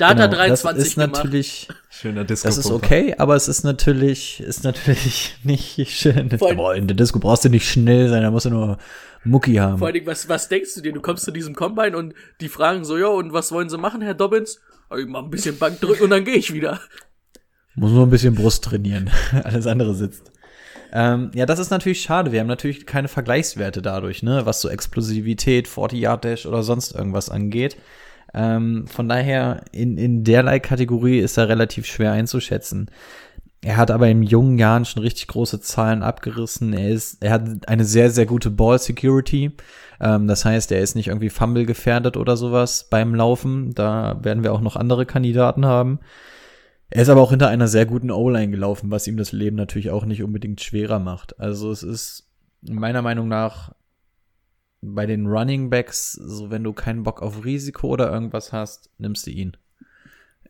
Da 0.00 0.08
hat 0.08 0.18
er 0.18 0.28
Genau, 0.28 0.38
23 0.38 0.78
das 0.78 0.88
ist 0.88 0.94
gemacht. 0.94 1.12
natürlich, 1.24 1.68
Schöner 1.90 2.24
Disco. 2.24 2.48
das 2.48 2.56
ist 2.58 2.70
okay, 2.70 3.14
aber 3.18 3.36
es 3.36 3.48
ist 3.48 3.64
natürlich, 3.64 4.40
ist 4.40 4.64
natürlich 4.64 5.36
nicht 5.44 5.78
schön. 5.90 6.30
Vor 6.38 6.48
allem- 6.48 6.58
Aber 6.60 6.74
in 6.76 6.86
der 6.86 6.96
Disco 6.96 7.18
brauchst 7.18 7.44
du 7.44 7.48
nicht 7.50 7.68
schnell 7.68 8.08
sein, 8.08 8.22
da 8.22 8.30
musst 8.30 8.46
du 8.46 8.50
nur 8.50 8.78
Mucki 9.24 9.56
haben. 9.56 9.78
Vor 9.78 9.88
allen 9.88 9.94
Dingen, 9.94 10.06
was, 10.06 10.28
was 10.28 10.48
denkst 10.48 10.74
du 10.74 10.80
dir? 10.80 10.92
Du 10.92 11.00
kommst 11.02 11.24
zu 11.24 11.30
diesem 11.30 11.54
Combine 11.54 11.96
und 11.96 12.14
die 12.40 12.48
fragen 12.48 12.84
so, 12.84 12.96
ja, 12.96 13.08
und 13.08 13.32
was 13.34 13.52
wollen 13.52 13.68
sie 13.68 13.76
machen, 13.78 14.00
Herr 14.00 14.14
Dobbins? 14.14 14.60
"Ah, 14.88 14.96
Ich 14.96 15.06
mach 15.06 15.22
ein 15.22 15.30
bisschen 15.30 15.58
Bankdrücken 15.58 16.04
und 16.04 16.10
dann 16.10 16.24
gehe 16.24 16.36
ich 16.36 16.52
wieder. 16.54 16.80
Muss 17.74 17.92
nur 17.92 18.06
ein 18.06 18.10
bisschen 18.10 18.34
Brust 18.34 18.64
trainieren. 18.64 19.10
Alles 19.44 19.66
andere 19.66 19.94
sitzt. 19.94 20.32
Ähm, 20.92 21.30
ja, 21.34 21.46
das 21.46 21.58
ist 21.60 21.70
natürlich 21.70 22.00
schade. 22.00 22.32
Wir 22.32 22.40
haben 22.40 22.48
natürlich 22.48 22.84
keine 22.86 23.06
Vergleichswerte 23.08 23.80
dadurch, 23.82 24.22
ne, 24.24 24.44
was 24.46 24.60
so 24.60 24.68
Explosivität, 24.68 25.68
40-Yard-Dash 25.68 26.46
oder 26.46 26.62
sonst 26.64 26.92
irgendwas 26.94 27.28
angeht. 27.28 27.76
Ähm, 28.34 28.86
von 28.86 29.08
daher, 29.08 29.64
in, 29.72 29.98
in 29.98 30.24
derlei 30.24 30.60
Kategorie 30.60 31.18
ist 31.18 31.36
er 31.36 31.48
relativ 31.48 31.86
schwer 31.86 32.12
einzuschätzen. 32.12 32.90
Er 33.62 33.76
hat 33.76 33.90
aber 33.90 34.08
in 34.08 34.22
jungen 34.22 34.58
Jahren 34.58 34.86
schon 34.86 35.02
richtig 35.02 35.26
große 35.28 35.60
Zahlen 35.60 36.02
abgerissen. 36.02 36.72
Er 36.72 36.88
ist, 36.88 37.22
er 37.22 37.32
hat 37.32 37.68
eine 37.68 37.84
sehr, 37.84 38.10
sehr 38.10 38.24
gute 38.24 38.50
Ball 38.50 38.78
Security. 38.78 39.52
Ähm, 40.00 40.26
das 40.26 40.44
heißt, 40.44 40.72
er 40.72 40.80
ist 40.80 40.94
nicht 40.94 41.08
irgendwie 41.08 41.28
Fumble 41.28 41.66
gefährdet 41.66 42.16
oder 42.16 42.36
sowas 42.36 42.88
beim 42.88 43.14
Laufen. 43.14 43.74
Da 43.74 44.18
werden 44.22 44.42
wir 44.42 44.52
auch 44.52 44.62
noch 44.62 44.76
andere 44.76 45.04
Kandidaten 45.04 45.66
haben. 45.66 46.00
Er 46.88 47.02
ist 47.02 47.08
aber 47.08 47.20
auch 47.20 47.30
hinter 47.30 47.48
einer 47.48 47.68
sehr 47.68 47.86
guten 47.86 48.10
O-Line 48.10 48.50
gelaufen, 48.50 48.90
was 48.90 49.06
ihm 49.06 49.16
das 49.16 49.30
Leben 49.30 49.56
natürlich 49.56 49.90
auch 49.90 50.04
nicht 50.04 50.22
unbedingt 50.22 50.60
schwerer 50.60 50.98
macht. 50.98 51.38
Also 51.38 51.70
es 51.70 51.82
ist 51.82 52.28
meiner 52.62 53.02
Meinung 53.02 53.28
nach 53.28 53.72
bei 54.82 55.06
den 55.06 55.26
Running 55.26 55.70
Backs, 55.70 56.12
so 56.12 56.50
wenn 56.50 56.64
du 56.64 56.72
keinen 56.72 57.02
Bock 57.02 57.22
auf 57.22 57.44
Risiko 57.44 57.88
oder 57.88 58.10
irgendwas 58.10 58.52
hast, 58.52 58.90
nimmst 58.98 59.26
du 59.26 59.30
ihn. 59.30 59.56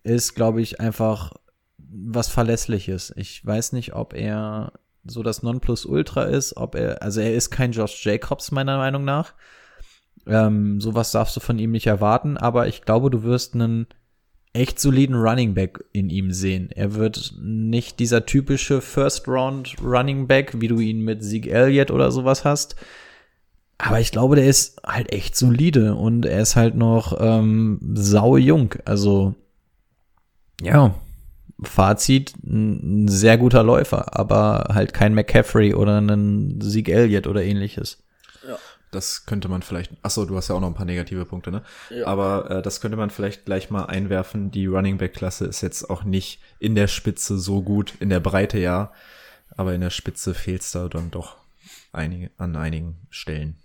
Ist, 0.03 0.35
glaube 0.35 0.63
ich, 0.63 0.81
einfach 0.81 1.33
was 1.79 2.29
Verlässliches. 2.29 3.13
Ich 3.17 3.45
weiß 3.45 3.73
nicht, 3.73 3.95
ob 3.95 4.15
er 4.15 4.73
so 5.05 5.23
das 5.23 5.43
Nonplusultra 5.43 6.25
ist, 6.25 6.57
ob 6.57 6.75
er, 6.75 7.03
also 7.03 7.21
er 7.21 7.35
ist 7.35 7.51
kein 7.51 7.73
Josh 7.73 8.05
Jacobs 8.05 8.53
meiner 8.53 8.79
Meinung 8.79 9.05
nach. 9.05 9.35
Ähm, 10.27 10.81
sowas 10.81 11.11
darfst 11.11 11.37
du 11.37 11.41
von 11.41 11.59
ihm 11.59 11.71
nicht 11.71 11.87
erwarten, 11.87 12.37
aber 12.37 12.69
ich 12.69 12.83
glaube, 12.83 13.11
du 13.11 13.23
wirst 13.23 13.55
einen 13.55 13.87
echt 14.53 14.79
soliden 14.79 15.17
Running 15.17 15.55
Back 15.55 15.85
in 15.93 16.11
ihm 16.11 16.33
sehen. 16.33 16.71
Er 16.71 16.95
wird 16.95 17.35
nicht 17.41 17.99
dieser 17.99 18.27
typische 18.27 18.81
First 18.81 19.27
Round 19.29 19.77
Running 19.83 20.27
Back, 20.27 20.61
wie 20.61 20.69
du 20.69 20.79
ihn 20.79 21.03
mit 21.03 21.25
Zeke 21.25 21.51
Elliott 21.51 21.91
oder 21.91 22.11
sowas 22.11 22.45
hast. 22.45 22.77
Aber 23.83 24.01
ich 24.01 24.13
glaube, 24.13 24.37
der 24.37 24.47
ist 24.47 24.81
halt 24.87 25.13
echt 25.13 25.37
solide 25.37 25.95
und 25.95 26.27
er 26.27 26.41
ist 26.41 26.57
halt 26.57 26.75
noch 26.75 27.17
ähm, 27.19 27.81
sau 27.95 28.37
jung. 28.37 28.75
Also 28.85 29.35
ja, 30.61 30.95
Fazit, 31.63 32.35
ein, 32.45 33.09
sehr 33.09 33.39
guter 33.39 33.63
Läufer, 33.63 34.19
aber 34.19 34.69
halt 34.75 34.93
kein 34.93 35.15
McCaffrey 35.15 35.75
oder 35.75 36.01
ein 36.01 36.61
Zeke 36.61 36.93
Elliott 36.93 37.27
oder 37.27 37.43
ähnliches. 37.43 38.03
Das 38.91 39.25
könnte 39.25 39.49
man 39.49 39.63
vielleicht. 39.63 39.93
Achso, 40.03 40.25
du 40.25 40.37
hast 40.37 40.49
ja 40.49 40.57
auch 40.57 40.61
noch 40.61 40.69
ein 40.69 40.75
paar 40.75 40.87
negative 40.87 41.25
Punkte, 41.25 41.53
ne? 41.53 41.63
Ja. 41.91 42.07
Aber 42.07 42.51
äh, 42.51 42.63
das 42.63 42.81
könnte 42.81 42.97
man 42.97 43.11
vielleicht 43.11 43.45
gleich 43.45 43.71
mal 43.71 43.85
einwerfen. 43.85 44.51
Die 44.51 44.67
Running 44.67 44.99
Back 44.99 45.15
Klasse 45.15 45.47
ist 45.47 45.61
jetzt 45.61 45.89
auch 45.89 46.03
nicht 46.03 46.41
in 46.59 46.75
der 46.75 46.89
Spitze 46.89 47.39
so 47.39 47.63
gut, 47.63 47.95
in 48.01 48.11
der 48.11 48.21
Breite 48.21 48.59
ja, 48.59 48.93
aber 49.57 49.75
in 49.75 49.81
der 49.81 49.91
Spitze 49.91 50.35
fehlt's 50.35 50.73
da 50.73 50.89
dann 50.89 51.11
doch 51.11 51.37
einige 51.93 52.31
an 52.37 52.57
einigen 52.57 52.97
Stellen. 53.11 53.57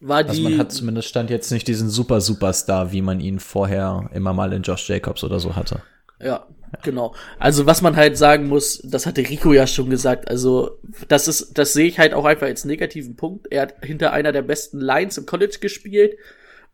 War 0.00 0.18
Also 0.18 0.32
die, 0.32 0.42
man 0.42 0.58
hat 0.58 0.72
zumindest 0.72 1.08
stand 1.08 1.28
jetzt 1.28 1.52
nicht 1.52 1.68
diesen 1.68 1.90
super 1.90 2.20
Superstar, 2.20 2.90
wie 2.90 3.02
man 3.02 3.20
ihn 3.20 3.38
vorher 3.38 4.08
immer 4.14 4.32
mal 4.32 4.52
in 4.52 4.62
Josh 4.62 4.88
Jacobs 4.88 5.22
oder 5.22 5.40
so 5.40 5.56
hatte. 5.56 5.82
Ja, 6.22 6.46
genau. 6.82 7.14
Also 7.38 7.66
was 7.66 7.82
man 7.82 7.96
halt 7.96 8.16
sagen 8.16 8.48
muss, 8.48 8.80
das 8.84 9.06
hatte 9.06 9.20
Rico 9.22 9.52
ja 9.52 9.66
schon 9.66 9.90
gesagt, 9.90 10.28
also 10.28 10.78
das 11.08 11.28
ist, 11.28 11.58
das 11.58 11.74
sehe 11.74 11.86
ich 11.86 11.98
halt 11.98 12.14
auch 12.14 12.24
einfach 12.24 12.46
als 12.46 12.64
negativen 12.64 13.16
Punkt. 13.16 13.46
Er 13.50 13.62
hat 13.62 13.74
hinter 13.82 14.12
einer 14.12 14.32
der 14.32 14.42
besten 14.42 14.80
Lines 14.80 15.18
im 15.18 15.26
College 15.26 15.58
gespielt 15.60 16.16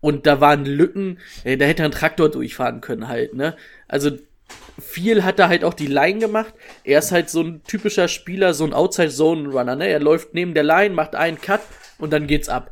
und 0.00 0.26
da 0.26 0.40
waren 0.40 0.64
Lücken, 0.64 1.18
äh, 1.44 1.56
da 1.56 1.64
hätte 1.64 1.82
er 1.82 1.86
einen 1.86 1.94
Traktor 1.94 2.28
durchfahren 2.28 2.80
können 2.80 3.08
halt, 3.08 3.34
ne? 3.34 3.56
Also 3.88 4.10
viel 4.78 5.24
hat 5.24 5.40
er 5.40 5.48
halt 5.48 5.64
auch 5.64 5.74
die 5.74 5.86
Line 5.86 6.20
gemacht. 6.20 6.54
Er 6.84 7.00
ist 7.00 7.10
halt 7.10 7.30
so 7.30 7.40
ein 7.40 7.62
typischer 7.64 8.06
Spieler, 8.06 8.54
so 8.54 8.64
ein 8.64 8.72
Outside-Zone-Runner, 8.72 9.74
ne? 9.74 9.88
Er 9.88 10.00
läuft 10.00 10.34
neben 10.34 10.54
der 10.54 10.62
Line, 10.62 10.94
macht 10.94 11.16
einen 11.16 11.40
Cut 11.40 11.62
und 11.98 12.12
dann 12.12 12.26
geht's 12.26 12.48
ab. 12.48 12.70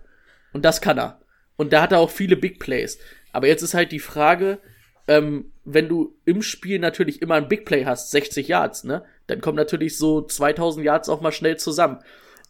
Und 0.55 0.64
das 0.64 0.80
kann 0.80 0.98
er. 0.98 1.20
Und 1.57 1.74
da 1.74 1.82
hat 1.82 1.92
er 1.92 1.98
auch 1.98 2.11
viele 2.11 2.36
Big 2.36 2.59
Plays. 2.59 2.98
Aber 3.32 3.48
jetzt 3.48 3.62
ist 3.62 3.74
halt 3.74 3.92
die 3.92 4.00
Frage, 4.00 4.59
ähm, 5.07 5.52
wenn 5.64 5.88
du 5.88 6.16
im 6.24 6.40
Spiel 6.40 6.78
natürlich 6.78 7.20
immer 7.20 7.34
ein 7.34 7.48
Big 7.48 7.66
Play 7.66 7.84
hast, 7.84 8.11
60 8.12 8.48
Yards, 8.48 8.84
ne, 8.84 9.05
dann 9.26 9.40
kommen 9.40 9.57
natürlich 9.57 9.98
so 9.98 10.22
2000 10.22 10.84
Yards 10.86 11.09
auch 11.09 11.20
mal 11.20 11.32
schnell 11.32 11.59
zusammen. 11.59 11.98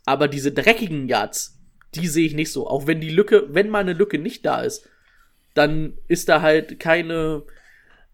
Aber 0.04 0.28
diese 0.28 0.52
dreckigen 0.52 1.08
Yards, 1.08 1.58
die 1.94 2.06
sehe 2.06 2.26
ich 2.26 2.34
nicht 2.34 2.52
so. 2.52 2.68
Auch 2.68 2.86
wenn 2.86 3.00
die 3.00 3.10
Lücke, 3.10 3.46
wenn 3.48 3.70
mal 3.70 3.80
eine 3.80 3.94
Lücke 3.94 4.18
nicht 4.18 4.44
da 4.44 4.60
ist, 4.62 4.88
dann 5.54 5.96
ist 6.08 6.28
da 6.28 6.42
halt 6.42 6.80
keine, 6.80 7.44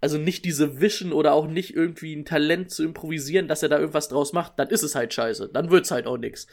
also 0.00 0.18
nicht 0.18 0.44
diese 0.44 0.80
Vision 0.80 1.12
oder 1.12 1.32
auch 1.32 1.46
nicht 1.46 1.74
irgendwie 1.74 2.14
ein 2.14 2.24
Talent 2.24 2.70
zu 2.70 2.84
improvisieren, 2.84 3.48
dass 3.48 3.62
er 3.62 3.70
da 3.70 3.78
irgendwas 3.78 4.08
draus 4.08 4.32
macht, 4.32 4.58
dann 4.58 4.68
ist 4.68 4.82
es 4.82 4.94
halt 4.94 5.12
scheiße. 5.12 5.50
Dann 5.52 5.70
wird's 5.70 5.90
halt 5.90 6.06
auch 6.06 6.18
nix. 6.18 6.46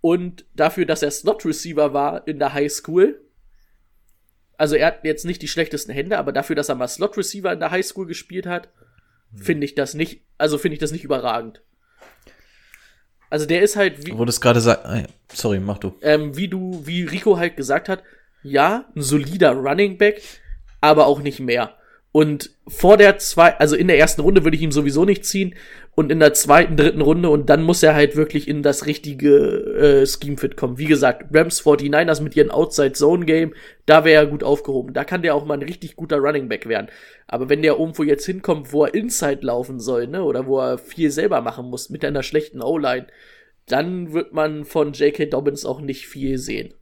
Und 0.00 0.46
dafür, 0.54 0.86
dass 0.86 1.02
er 1.02 1.10
Slot 1.10 1.44
Receiver 1.44 1.92
war 1.92 2.26
in 2.26 2.38
der 2.38 2.52
High 2.54 2.72
School, 2.72 3.20
also 4.56 4.76
er 4.76 4.88
hat 4.88 5.04
jetzt 5.04 5.24
nicht 5.24 5.42
die 5.42 5.48
schlechtesten 5.48 5.92
Hände, 5.92 6.18
aber 6.18 6.32
dafür, 6.32 6.56
dass 6.56 6.68
er 6.68 6.74
mal 6.74 6.88
Slot 6.88 7.16
Receiver 7.16 7.52
in 7.52 7.60
der 7.60 7.70
High 7.70 7.84
School 7.84 8.06
gespielt 8.06 8.46
hat, 8.46 8.68
finde 9.34 9.64
ich 9.64 9.74
das 9.74 9.94
nicht, 9.94 10.22
also 10.38 10.58
finde 10.58 10.74
ich 10.74 10.80
das 10.80 10.92
nicht 10.92 11.04
überragend. 11.04 11.62
Also 13.30 13.46
der 13.46 13.62
ist 13.62 13.76
halt 13.76 14.06
wie, 14.06 14.18
Wo 14.18 14.24
du 14.24 14.30
es 14.30 14.40
gerade 14.40 14.60
sagst, 14.60 14.84
sorry, 15.32 15.60
mach 15.60 15.78
du. 15.78 15.94
ähm, 16.02 16.36
wie 16.36 16.48
du, 16.48 16.82
wie 16.84 17.04
Rico 17.04 17.38
halt 17.38 17.56
gesagt 17.56 17.88
hat, 17.88 18.02
ja, 18.42 18.86
ein 18.96 19.02
solider 19.02 19.52
Running 19.52 19.98
Back, 19.98 20.20
aber 20.80 21.06
auch 21.06 21.20
nicht 21.20 21.40
mehr. 21.40 21.76
Und 22.12 22.50
vor 22.66 22.96
der 22.96 23.18
zwei, 23.18 23.56
also 23.56 23.76
in 23.76 23.86
der 23.86 23.98
ersten 23.98 24.20
Runde 24.20 24.42
würde 24.42 24.56
ich 24.56 24.62
ihm 24.62 24.72
sowieso 24.72 25.04
nicht 25.04 25.24
ziehen 25.24 25.54
und 25.94 26.10
in 26.10 26.18
der 26.18 26.34
zweiten, 26.34 26.76
dritten 26.76 27.02
Runde 27.02 27.30
und 27.30 27.48
dann 27.50 27.62
muss 27.62 27.84
er 27.84 27.94
halt 27.94 28.16
wirklich 28.16 28.48
in 28.48 28.64
das 28.64 28.86
richtige 28.86 29.30
äh, 29.30 30.06
Scheme-Fit 30.06 30.56
kommen. 30.56 30.78
Wie 30.78 30.86
gesagt, 30.86 31.26
Rams 31.32 31.62
49ers 31.62 32.20
mit 32.20 32.34
ihren 32.34 32.50
Outside-Zone-Game, 32.50 33.54
da 33.86 34.04
wäre 34.04 34.24
er 34.24 34.30
gut 34.30 34.42
aufgehoben. 34.42 34.92
Da 34.92 35.04
kann 35.04 35.22
der 35.22 35.36
auch 35.36 35.44
mal 35.44 35.54
ein 35.54 35.62
richtig 35.62 35.94
guter 35.94 36.18
Running 36.18 36.48
Back 36.48 36.66
werden. 36.66 36.88
Aber 37.28 37.48
wenn 37.48 37.62
der 37.62 37.78
irgendwo 37.78 38.02
jetzt 38.02 38.26
hinkommt, 38.26 38.72
wo 38.72 38.84
er 38.84 38.94
Inside 38.94 39.46
laufen 39.46 39.78
soll, 39.78 40.08
ne, 40.08 40.24
oder 40.24 40.46
wo 40.46 40.58
er 40.58 40.78
viel 40.78 41.12
selber 41.12 41.42
machen 41.42 41.66
muss 41.66 41.90
mit 41.90 42.04
einer 42.04 42.24
schlechten 42.24 42.60
O-Line, 42.60 43.06
dann 43.66 44.12
wird 44.12 44.32
man 44.32 44.64
von 44.64 44.94
J.K. 44.94 45.26
Dobbins 45.26 45.64
auch 45.64 45.80
nicht 45.80 46.08
viel 46.08 46.38
sehen. 46.38 46.74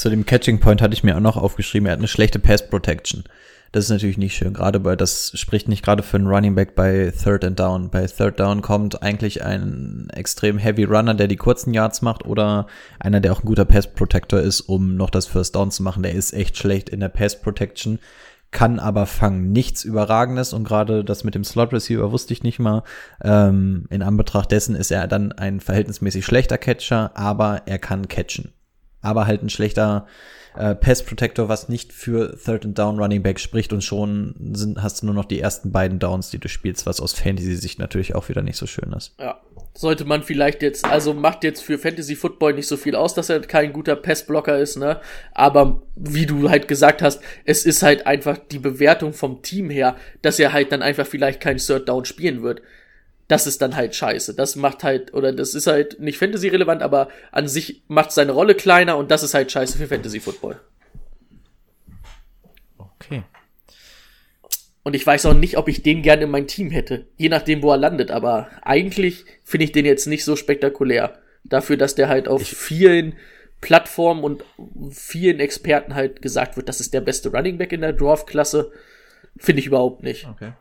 Zu 0.00 0.08
dem 0.08 0.24
Catching 0.24 0.60
Point 0.60 0.80
hatte 0.80 0.94
ich 0.94 1.04
mir 1.04 1.14
auch 1.14 1.20
noch 1.20 1.36
aufgeschrieben, 1.36 1.84
er 1.84 1.92
hat 1.92 1.98
eine 1.98 2.08
schlechte 2.08 2.38
Pass 2.38 2.66
Protection. 2.66 3.22
Das 3.70 3.84
ist 3.84 3.90
natürlich 3.90 4.16
nicht 4.16 4.34
schön, 4.34 4.54
gerade 4.54 4.80
bei, 4.80 4.96
das 4.96 5.30
spricht 5.34 5.68
nicht 5.68 5.84
gerade 5.84 6.02
für 6.02 6.16
einen 6.16 6.26
Running 6.26 6.54
Back 6.54 6.74
bei 6.74 7.12
Third 7.12 7.44
and 7.44 7.60
Down. 7.60 7.90
Bei 7.90 8.06
Third 8.06 8.40
Down 8.40 8.62
kommt 8.62 9.02
eigentlich 9.02 9.44
ein 9.44 10.08
extrem 10.14 10.56
heavy 10.56 10.84
Runner, 10.84 11.12
der 11.12 11.28
die 11.28 11.36
kurzen 11.36 11.74
Yards 11.74 12.00
macht 12.00 12.24
oder 12.24 12.66
einer, 12.98 13.20
der 13.20 13.30
auch 13.30 13.42
ein 13.42 13.46
guter 13.46 13.66
Pass 13.66 13.88
Protector 13.88 14.40
ist, 14.40 14.62
um 14.62 14.96
noch 14.96 15.10
das 15.10 15.26
First 15.26 15.54
Down 15.54 15.70
zu 15.70 15.82
machen. 15.82 16.02
Der 16.02 16.14
ist 16.14 16.32
echt 16.32 16.56
schlecht 16.56 16.88
in 16.88 17.00
der 17.00 17.10
Pass 17.10 17.38
Protection, 17.38 17.98
kann 18.52 18.78
aber 18.78 19.04
fangen. 19.04 19.52
Nichts 19.52 19.84
Überragendes 19.84 20.54
und 20.54 20.64
gerade 20.64 21.04
das 21.04 21.24
mit 21.24 21.34
dem 21.34 21.44
Slot 21.44 21.74
Receiver 21.74 22.10
wusste 22.10 22.32
ich 22.32 22.42
nicht 22.42 22.58
mal. 22.58 22.84
Ähm, 23.22 23.84
in 23.90 24.00
Anbetracht 24.00 24.50
dessen 24.50 24.76
ist 24.76 24.92
er 24.92 25.06
dann 25.08 25.32
ein 25.32 25.60
verhältnismäßig 25.60 26.24
schlechter 26.24 26.56
Catcher, 26.56 27.10
aber 27.14 27.64
er 27.66 27.78
kann 27.78 28.08
catchen 28.08 28.54
aber 29.02 29.26
halt 29.26 29.42
ein 29.42 29.50
schlechter 29.50 30.06
äh, 30.56 30.74
Pass 30.74 31.02
Protector, 31.02 31.48
was 31.48 31.68
nicht 31.68 31.92
für 31.92 32.36
Third 32.36 32.64
and 32.64 32.78
Down 32.78 32.98
Running 32.98 33.22
Back 33.22 33.38
spricht 33.38 33.72
und 33.72 33.82
schon 33.82 34.34
sind, 34.52 34.82
hast 34.82 35.02
du 35.02 35.06
nur 35.06 35.14
noch 35.14 35.24
die 35.24 35.40
ersten 35.40 35.72
beiden 35.72 35.98
Downs, 35.98 36.30
die 36.30 36.38
du 36.38 36.48
spielst, 36.48 36.86
was 36.86 37.00
aus 37.00 37.14
Fantasy-Sicht 37.14 37.78
natürlich 37.78 38.14
auch 38.14 38.28
wieder 38.28 38.42
nicht 38.42 38.56
so 38.56 38.66
schön 38.66 38.92
ist. 38.92 39.14
Ja. 39.18 39.40
Sollte 39.72 40.04
man 40.04 40.24
vielleicht 40.24 40.62
jetzt, 40.62 40.84
also 40.84 41.14
macht 41.14 41.44
jetzt 41.44 41.62
für 41.62 41.78
Fantasy 41.78 42.16
Football 42.16 42.54
nicht 42.54 42.66
so 42.66 42.76
viel 42.76 42.96
aus, 42.96 43.14
dass 43.14 43.30
er 43.30 43.40
kein 43.40 43.72
guter 43.72 43.94
Passblocker 43.94 44.58
ist, 44.58 44.76
ne? 44.76 45.00
Aber 45.32 45.82
wie 45.94 46.26
du 46.26 46.50
halt 46.50 46.66
gesagt 46.66 47.02
hast, 47.02 47.22
es 47.44 47.64
ist 47.64 47.84
halt 47.84 48.04
einfach 48.04 48.36
die 48.36 48.58
Bewertung 48.58 49.12
vom 49.12 49.42
Team 49.42 49.70
her, 49.70 49.96
dass 50.22 50.40
er 50.40 50.52
halt 50.52 50.72
dann 50.72 50.82
einfach 50.82 51.06
vielleicht 51.06 51.40
kein 51.40 51.58
Third 51.58 51.88
Down 51.88 52.04
spielen 52.04 52.42
wird. 52.42 52.62
Das 53.30 53.46
ist 53.46 53.62
dann 53.62 53.76
halt 53.76 53.94
scheiße. 53.94 54.34
Das 54.34 54.56
macht 54.56 54.82
halt, 54.82 55.14
oder 55.14 55.32
das 55.32 55.54
ist 55.54 55.68
halt 55.68 56.00
nicht 56.00 56.18
Fantasy-relevant, 56.18 56.82
aber 56.82 57.10
an 57.30 57.46
sich 57.46 57.84
macht 57.86 58.10
seine 58.10 58.32
Rolle 58.32 58.56
kleiner 58.56 58.96
und 58.96 59.12
das 59.12 59.22
ist 59.22 59.34
halt 59.34 59.52
scheiße 59.52 59.78
für 59.78 59.86
Fantasy 59.86 60.18
Football. 60.18 60.58
Okay. 62.76 63.22
Und 64.82 64.96
ich 64.96 65.06
weiß 65.06 65.26
auch 65.26 65.34
nicht, 65.34 65.58
ob 65.58 65.68
ich 65.68 65.84
den 65.84 66.02
gerne 66.02 66.24
in 66.24 66.30
mein 66.30 66.48
Team 66.48 66.72
hätte. 66.72 67.06
Je 67.18 67.28
nachdem, 67.28 67.62
wo 67.62 67.70
er 67.70 67.76
landet. 67.76 68.10
Aber 68.10 68.48
eigentlich 68.62 69.24
finde 69.44 69.62
ich 69.62 69.70
den 69.70 69.84
jetzt 69.84 70.08
nicht 70.08 70.24
so 70.24 70.34
spektakulär. 70.34 71.16
Dafür, 71.44 71.76
dass 71.76 71.94
der 71.94 72.08
halt 72.08 72.26
auf 72.26 72.42
vielen 72.42 73.14
Plattformen 73.60 74.24
und 74.24 74.42
vielen 74.90 75.38
Experten 75.38 75.94
halt 75.94 76.20
gesagt 76.20 76.56
wird, 76.56 76.68
das 76.68 76.80
ist 76.80 76.94
der 76.94 77.00
beste 77.00 77.30
Running 77.30 77.58
Back 77.58 77.70
in 77.70 77.82
der 77.82 77.92
Draft-Klasse. 77.92 78.72
Finde 79.36 79.60
ich 79.60 79.68
überhaupt 79.68 80.02
nicht. 80.02 80.26
Okay. 80.26 80.52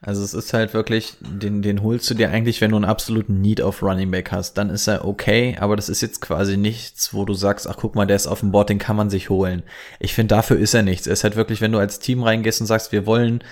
Also 0.00 0.22
es 0.22 0.32
ist 0.32 0.52
halt 0.52 0.74
wirklich, 0.74 1.14
den, 1.20 1.60
den 1.60 1.82
holst 1.82 2.08
du 2.08 2.14
dir 2.14 2.30
eigentlich, 2.30 2.60
wenn 2.60 2.70
du 2.70 2.76
einen 2.76 2.84
absoluten 2.84 3.40
Need 3.40 3.60
auf 3.60 3.82
Running 3.82 4.12
Back 4.12 4.30
hast. 4.30 4.54
Dann 4.54 4.70
ist 4.70 4.86
er 4.86 5.04
okay, 5.04 5.56
aber 5.58 5.74
das 5.74 5.88
ist 5.88 6.00
jetzt 6.00 6.20
quasi 6.20 6.56
nichts, 6.56 7.12
wo 7.12 7.24
du 7.24 7.34
sagst, 7.34 7.68
ach 7.68 7.76
guck 7.76 7.96
mal, 7.96 8.06
der 8.06 8.16
ist 8.16 8.28
auf 8.28 8.40
dem 8.40 8.52
Board, 8.52 8.68
den 8.68 8.78
kann 8.78 8.94
man 8.94 9.10
sich 9.10 9.28
holen. 9.28 9.64
Ich 9.98 10.14
finde, 10.14 10.36
dafür 10.36 10.56
ist 10.56 10.74
er 10.74 10.84
nichts. 10.84 11.08
Er 11.08 11.14
ist 11.14 11.24
halt 11.24 11.34
wirklich, 11.34 11.60
wenn 11.60 11.72
du 11.72 11.78
als 11.78 11.98
Team 11.98 12.22
reingehst 12.22 12.60
und 12.60 12.68
sagst, 12.68 12.92
wir 12.92 13.06
wollen 13.06 13.42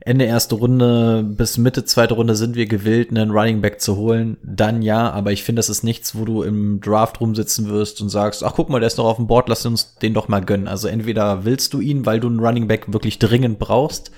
Ende 0.00 0.26
erste 0.26 0.54
Runde 0.54 1.24
bis 1.24 1.58
Mitte 1.58 1.84
zweite 1.84 2.14
Runde 2.14 2.36
sind 2.36 2.54
wir 2.54 2.66
gewillt, 2.66 3.10
einen 3.10 3.32
Running 3.32 3.60
Back 3.60 3.80
zu 3.80 3.96
holen, 3.96 4.36
dann 4.44 4.82
ja, 4.82 5.10
aber 5.10 5.32
ich 5.32 5.42
finde, 5.42 5.58
das 5.58 5.68
ist 5.68 5.82
nichts, 5.82 6.14
wo 6.14 6.24
du 6.24 6.42
im 6.42 6.80
Draft 6.80 7.20
rumsitzen 7.20 7.68
wirst 7.68 8.00
und 8.00 8.10
sagst, 8.10 8.44
ach 8.44 8.52
guck 8.54 8.68
mal, 8.68 8.78
der 8.78 8.86
ist 8.86 8.98
noch 8.98 9.06
auf 9.06 9.16
dem 9.16 9.26
Board, 9.26 9.48
lass 9.48 9.66
uns 9.66 9.96
den 9.96 10.14
doch 10.14 10.28
mal 10.28 10.44
gönnen. 10.44 10.68
Also 10.68 10.86
entweder 10.86 11.44
willst 11.44 11.72
du 11.74 11.80
ihn, 11.80 12.06
weil 12.06 12.20
du 12.20 12.28
einen 12.28 12.38
Running 12.38 12.68
Back 12.68 12.92
wirklich 12.92 13.18
dringend 13.18 13.58
brauchst, 13.58 14.12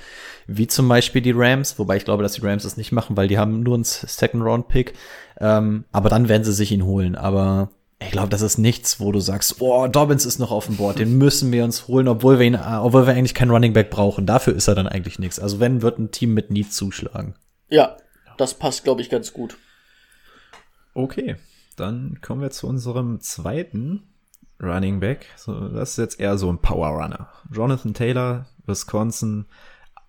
wie 0.49 0.67
zum 0.67 0.89
Beispiel 0.89 1.21
die 1.21 1.35
Rams, 1.35 1.79
wobei 1.79 1.99
ich 1.99 2.07
glaube, 2.07 2.23
dass 2.23 2.33
die 2.33 2.41
Rams 2.41 2.63
das 2.63 2.79
nicht 2.79 2.91
machen, 2.91 3.19
weil 3.19 3.29
die 3.29 3.39
haben 3.39 3.63
nur 3.63 3.75
einen 3.75 3.85
Second-Round-Pick. 3.85 4.95
Ähm, 5.41 5.85
aber 5.93 6.09
dann 6.09 6.29
werden 6.29 6.43
sie 6.43 6.55
sich 6.55 6.73
ihn 6.73 6.87
holen. 6.87 7.17
Aber 7.17 7.71
ich 8.01 8.11
glaube, 8.11 8.31
das 8.31 8.41
ist 8.41 8.57
nichts, 8.57 8.99
wo 8.99 9.13
du 9.13 9.21
sagst, 9.21 9.61
oh, 9.61 9.87
Dobbins 9.89 10.25
ist 10.25 10.39
noch 10.39 10.51
auf 10.51 10.65
dem 10.65 10.77
Board, 10.77 10.99
den 10.99 11.19
müssen 11.19 11.53
wir 11.53 11.65
uns 11.65 11.87
holen, 11.87 12.09
obwohl 12.09 12.39
wir 12.39 12.47
ihn, 12.47 12.55
äh, 12.55 12.79
obwohl 12.81 13.07
wir 13.07 13.13
eigentlich 13.13 13.35
keinen 13.35 13.51
Running 13.51 13.75
Back 13.75 13.91
brauchen. 13.91 14.25
Dafür 14.25 14.55
ist 14.55 14.69
er 14.69 14.75
dann 14.75 14.89
eigentlich 14.89 15.19
nichts. 15.19 15.39
Also 15.39 15.61
wenn, 15.61 15.83
wird 15.83 15.99
ein 15.99 16.13
Team 16.13 16.33
mit 16.33 16.51
Need 16.51 16.73
zuschlagen. 16.73 17.35
Ja, 17.69 17.99
das 18.39 18.55
passt, 18.55 18.85
glaube 18.85 19.03
ich, 19.03 19.11
ganz 19.11 19.35
gut. 19.35 19.59
Okay, 20.95 21.37
dann 21.77 22.21
kommen 22.23 22.41
wir 22.41 22.51
zu 22.51 22.67
unserem 22.67 23.21
zweiten 23.21 24.15
Running 24.63 25.01
Back. 25.01 25.27
So, 25.37 25.69
das 25.69 25.91
ist 25.91 25.99
jetzt 25.99 26.21
eher 26.21 26.39
so 26.39 26.51
ein 26.51 26.63
Power 26.63 26.89
Runner. 26.89 27.29
Jonathan 27.53 27.93
Taylor, 27.93 28.47
Wisconsin, 28.65 29.45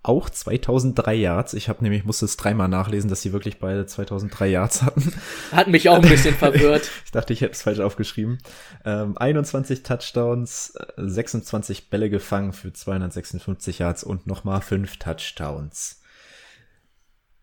auch 0.01 0.29
2003 0.29 1.13
Yards. 1.15 1.53
Ich 1.53 1.67
habe 1.67 1.83
nämlich 1.83 2.05
musste 2.05 2.25
es 2.25 2.37
dreimal 2.37 2.69
nachlesen, 2.69 3.09
dass 3.09 3.21
sie 3.21 3.33
wirklich 3.33 3.59
beide 3.59 3.85
2003 3.85 4.47
Yards 4.47 4.81
hatten. 4.81 5.13
Hat 5.51 5.67
mich 5.67 5.89
auch 5.89 6.01
ein 6.01 6.09
bisschen 6.09 6.35
verwirrt. 6.37 6.89
ich 7.05 7.11
dachte, 7.11 7.33
ich 7.33 7.41
hätte 7.41 7.51
es 7.51 7.63
falsch 7.63 7.79
aufgeschrieben. 7.79 8.37
Ähm, 8.85 9.17
21 9.17 9.83
Touchdowns, 9.83 10.77
26 10.95 11.89
Bälle 11.89 12.09
gefangen 12.09 12.53
für 12.53 12.71
256 12.71 13.79
Yards 13.79 14.03
und 14.03 14.25
nochmal 14.25 14.61
5 14.61 14.97
Touchdowns. 14.97 16.01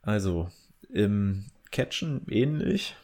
Also 0.01 0.49
im 0.89 1.47
Catchen 1.70 2.27
ähnlich. 2.28 2.97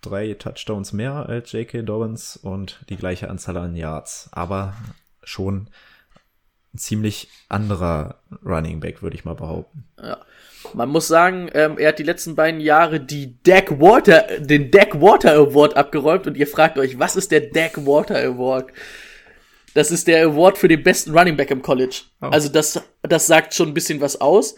Drei 0.00 0.34
Touchdowns 0.34 0.92
mehr 0.92 1.28
als 1.28 1.52
J.K. 1.52 1.82
Dobbins 1.82 2.36
und 2.36 2.84
die 2.88 2.96
gleiche 2.96 3.28
Anzahl 3.28 3.58
an 3.58 3.76
Yards, 3.76 4.28
aber 4.32 4.74
schon 5.22 5.68
ein 6.74 6.78
ziemlich 6.78 7.28
anderer 7.48 8.20
Running 8.44 8.80
Back, 8.80 9.02
würde 9.02 9.16
ich 9.16 9.24
mal 9.24 9.34
behaupten. 9.34 9.84
Ja. 10.02 10.18
Man 10.74 10.88
muss 10.88 11.08
sagen, 11.08 11.50
ähm, 11.54 11.76
er 11.76 11.88
hat 11.88 11.98
die 11.98 12.04
letzten 12.04 12.34
beiden 12.34 12.60
Jahre 12.60 13.00
die 13.00 13.36
Dak 13.42 13.80
Water, 13.80 14.24
den 14.38 14.70
Dak 14.70 15.00
Water 15.00 15.32
Award 15.34 15.76
abgeräumt 15.76 16.26
und 16.26 16.36
ihr 16.36 16.46
fragt 16.46 16.78
euch, 16.78 16.98
was 16.98 17.16
ist 17.16 17.30
der 17.30 17.40
Dak 17.40 17.84
Water 17.84 18.16
Award? 18.16 18.72
Das 19.74 19.90
ist 19.90 20.06
der 20.06 20.26
Award 20.26 20.58
für 20.58 20.68
den 20.68 20.82
besten 20.82 21.16
Running 21.16 21.36
Back 21.36 21.50
im 21.50 21.62
College. 21.62 22.02
Oh. 22.20 22.26
Also 22.26 22.48
das, 22.48 22.80
das 23.02 23.26
sagt 23.26 23.54
schon 23.54 23.68
ein 23.68 23.74
bisschen 23.74 24.00
was 24.00 24.20
aus. 24.20 24.54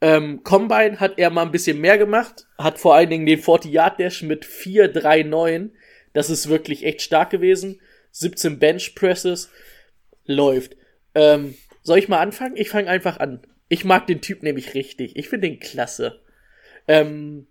Ähm, 0.00 0.42
Combine 0.44 1.00
hat 1.00 1.18
er 1.18 1.30
mal 1.30 1.42
ein 1.42 1.52
bisschen 1.52 1.80
mehr 1.80 1.98
gemacht, 1.98 2.46
hat 2.58 2.78
vor 2.78 2.94
allen 2.94 3.10
Dingen 3.10 3.26
den 3.26 3.38
40 3.38 3.72
Yard 3.72 3.98
Dash 3.98 4.22
mit 4.22 4.44
4,39. 4.44 5.70
Das 6.12 6.30
ist 6.30 6.48
wirklich 6.48 6.84
echt 6.84 7.02
stark 7.02 7.30
gewesen. 7.30 7.80
17 8.12 8.58
Bench 8.58 8.94
Presses 8.94 9.50
läuft. 10.24 10.76
Ähm, 11.16 11.54
soll 11.82 11.98
ich 11.98 12.08
mal 12.08 12.20
anfangen? 12.20 12.56
Ich 12.56 12.68
fange 12.68 12.90
einfach 12.90 13.18
an. 13.18 13.40
Ich 13.68 13.84
mag 13.84 14.06
den 14.06 14.20
Typ 14.20 14.42
nämlich 14.42 14.74
richtig. 14.74 15.16
Ich 15.16 15.28
finde 15.28 15.48
den 15.48 15.58
klasse. 15.58 16.20
Ähm, 16.86 17.46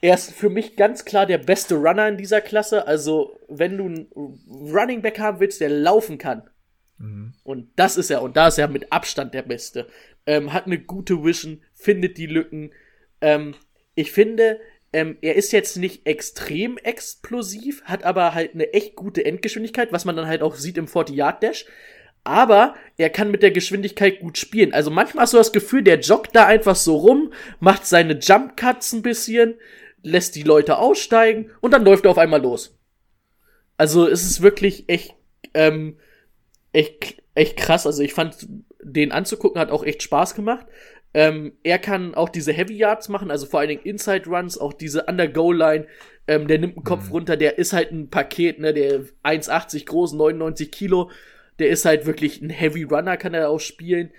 er 0.00 0.14
ist 0.14 0.32
für 0.32 0.50
mich 0.50 0.76
ganz 0.76 1.04
klar 1.04 1.24
der 1.24 1.38
beste 1.38 1.76
Runner 1.76 2.08
in 2.08 2.18
dieser 2.18 2.40
Klasse. 2.40 2.86
Also, 2.86 3.38
wenn 3.48 3.78
du 3.78 3.84
einen 3.86 4.08
Running 4.46 5.02
Back 5.02 5.20
haben 5.20 5.40
willst, 5.40 5.60
der 5.60 5.70
laufen 5.70 6.18
kann. 6.18 6.42
Mhm. 6.98 7.32
Und 7.44 7.70
das 7.76 7.96
ist 7.96 8.10
er. 8.10 8.22
Und 8.22 8.36
da 8.36 8.48
ist 8.48 8.58
er 8.58 8.68
mit 8.68 8.92
Abstand 8.92 9.32
der 9.32 9.42
Beste. 9.42 9.86
Ähm, 10.26 10.52
hat 10.52 10.66
eine 10.66 10.80
gute 10.80 11.22
Vision, 11.22 11.62
findet 11.74 12.18
die 12.18 12.26
Lücken. 12.26 12.72
Ähm, 13.20 13.54
ich 13.94 14.10
finde, 14.10 14.60
ähm, 14.92 15.16
er 15.22 15.36
ist 15.36 15.52
jetzt 15.52 15.76
nicht 15.76 16.06
extrem 16.06 16.76
explosiv, 16.78 17.84
hat 17.84 18.02
aber 18.02 18.34
halt 18.34 18.54
eine 18.54 18.72
echt 18.72 18.96
gute 18.96 19.24
Endgeschwindigkeit, 19.24 19.92
was 19.92 20.04
man 20.04 20.16
dann 20.16 20.26
halt 20.26 20.42
auch 20.42 20.56
sieht 20.56 20.76
im 20.76 20.86
40-Yard-Dash 20.86 21.66
aber 22.26 22.74
er 22.96 23.10
kann 23.10 23.30
mit 23.30 23.42
der 23.42 23.50
Geschwindigkeit 23.50 24.20
gut 24.20 24.38
spielen. 24.38 24.72
Also 24.72 24.90
manchmal 24.90 25.22
hast 25.22 25.32
du 25.32 25.38
das 25.38 25.52
Gefühl, 25.52 25.82
der 25.82 26.00
joggt 26.00 26.34
da 26.34 26.46
einfach 26.46 26.76
so 26.76 26.96
rum, 26.96 27.32
macht 27.60 27.86
seine 27.86 28.18
Jump 28.18 28.56
Cuts 28.56 28.92
ein 28.92 29.02
bisschen, 29.02 29.54
lässt 30.02 30.34
die 30.34 30.42
Leute 30.42 30.78
aussteigen 30.78 31.50
und 31.60 31.72
dann 31.72 31.84
läuft 31.84 32.04
er 32.04 32.10
auf 32.10 32.18
einmal 32.18 32.42
los. 32.42 32.78
Also 33.76 34.06
es 34.08 34.24
ist 34.24 34.42
wirklich 34.42 34.88
echt, 34.88 35.14
ähm, 35.54 35.98
echt, 36.72 37.22
echt 37.34 37.56
krass. 37.56 37.86
Also 37.86 38.02
ich 38.02 38.14
fand 38.14 38.36
den 38.82 39.12
anzugucken 39.12 39.60
hat 39.60 39.70
auch 39.70 39.84
echt 39.84 40.02
Spaß 40.02 40.34
gemacht. 40.34 40.66
Ähm, 41.12 41.52
er 41.62 41.78
kann 41.78 42.14
auch 42.14 42.28
diese 42.28 42.52
Heavy 42.52 42.76
Yards 42.76 43.08
machen, 43.08 43.30
also 43.30 43.46
vor 43.46 43.60
allen 43.60 43.70
Dingen 43.70 43.82
Inside 43.84 44.28
Runs, 44.28 44.58
auch 44.58 44.72
diese 44.72 45.04
Under 45.04 45.28
Goal 45.28 45.56
Line. 45.56 45.86
Ähm, 46.28 46.46
der 46.46 46.58
nimmt 46.58 46.76
einen 46.76 46.84
Kopf 46.84 47.06
mhm. 47.06 47.12
runter, 47.12 47.36
der 47.36 47.58
ist 47.58 47.72
halt 47.72 47.90
ein 47.90 48.10
Paket, 48.10 48.58
ne, 48.58 48.74
der 48.74 49.00
1,80 49.22 49.86
groß, 49.86 50.12
99 50.12 50.70
Kilo 50.70 51.10
der 51.58 51.68
ist 51.68 51.84
halt 51.84 52.06
wirklich 52.06 52.40
ein 52.40 52.50
Heavy 52.50 52.84
Runner, 52.84 53.16
kann 53.16 53.34
er 53.34 53.50
auch 53.50 53.60
spielen. 53.60 54.10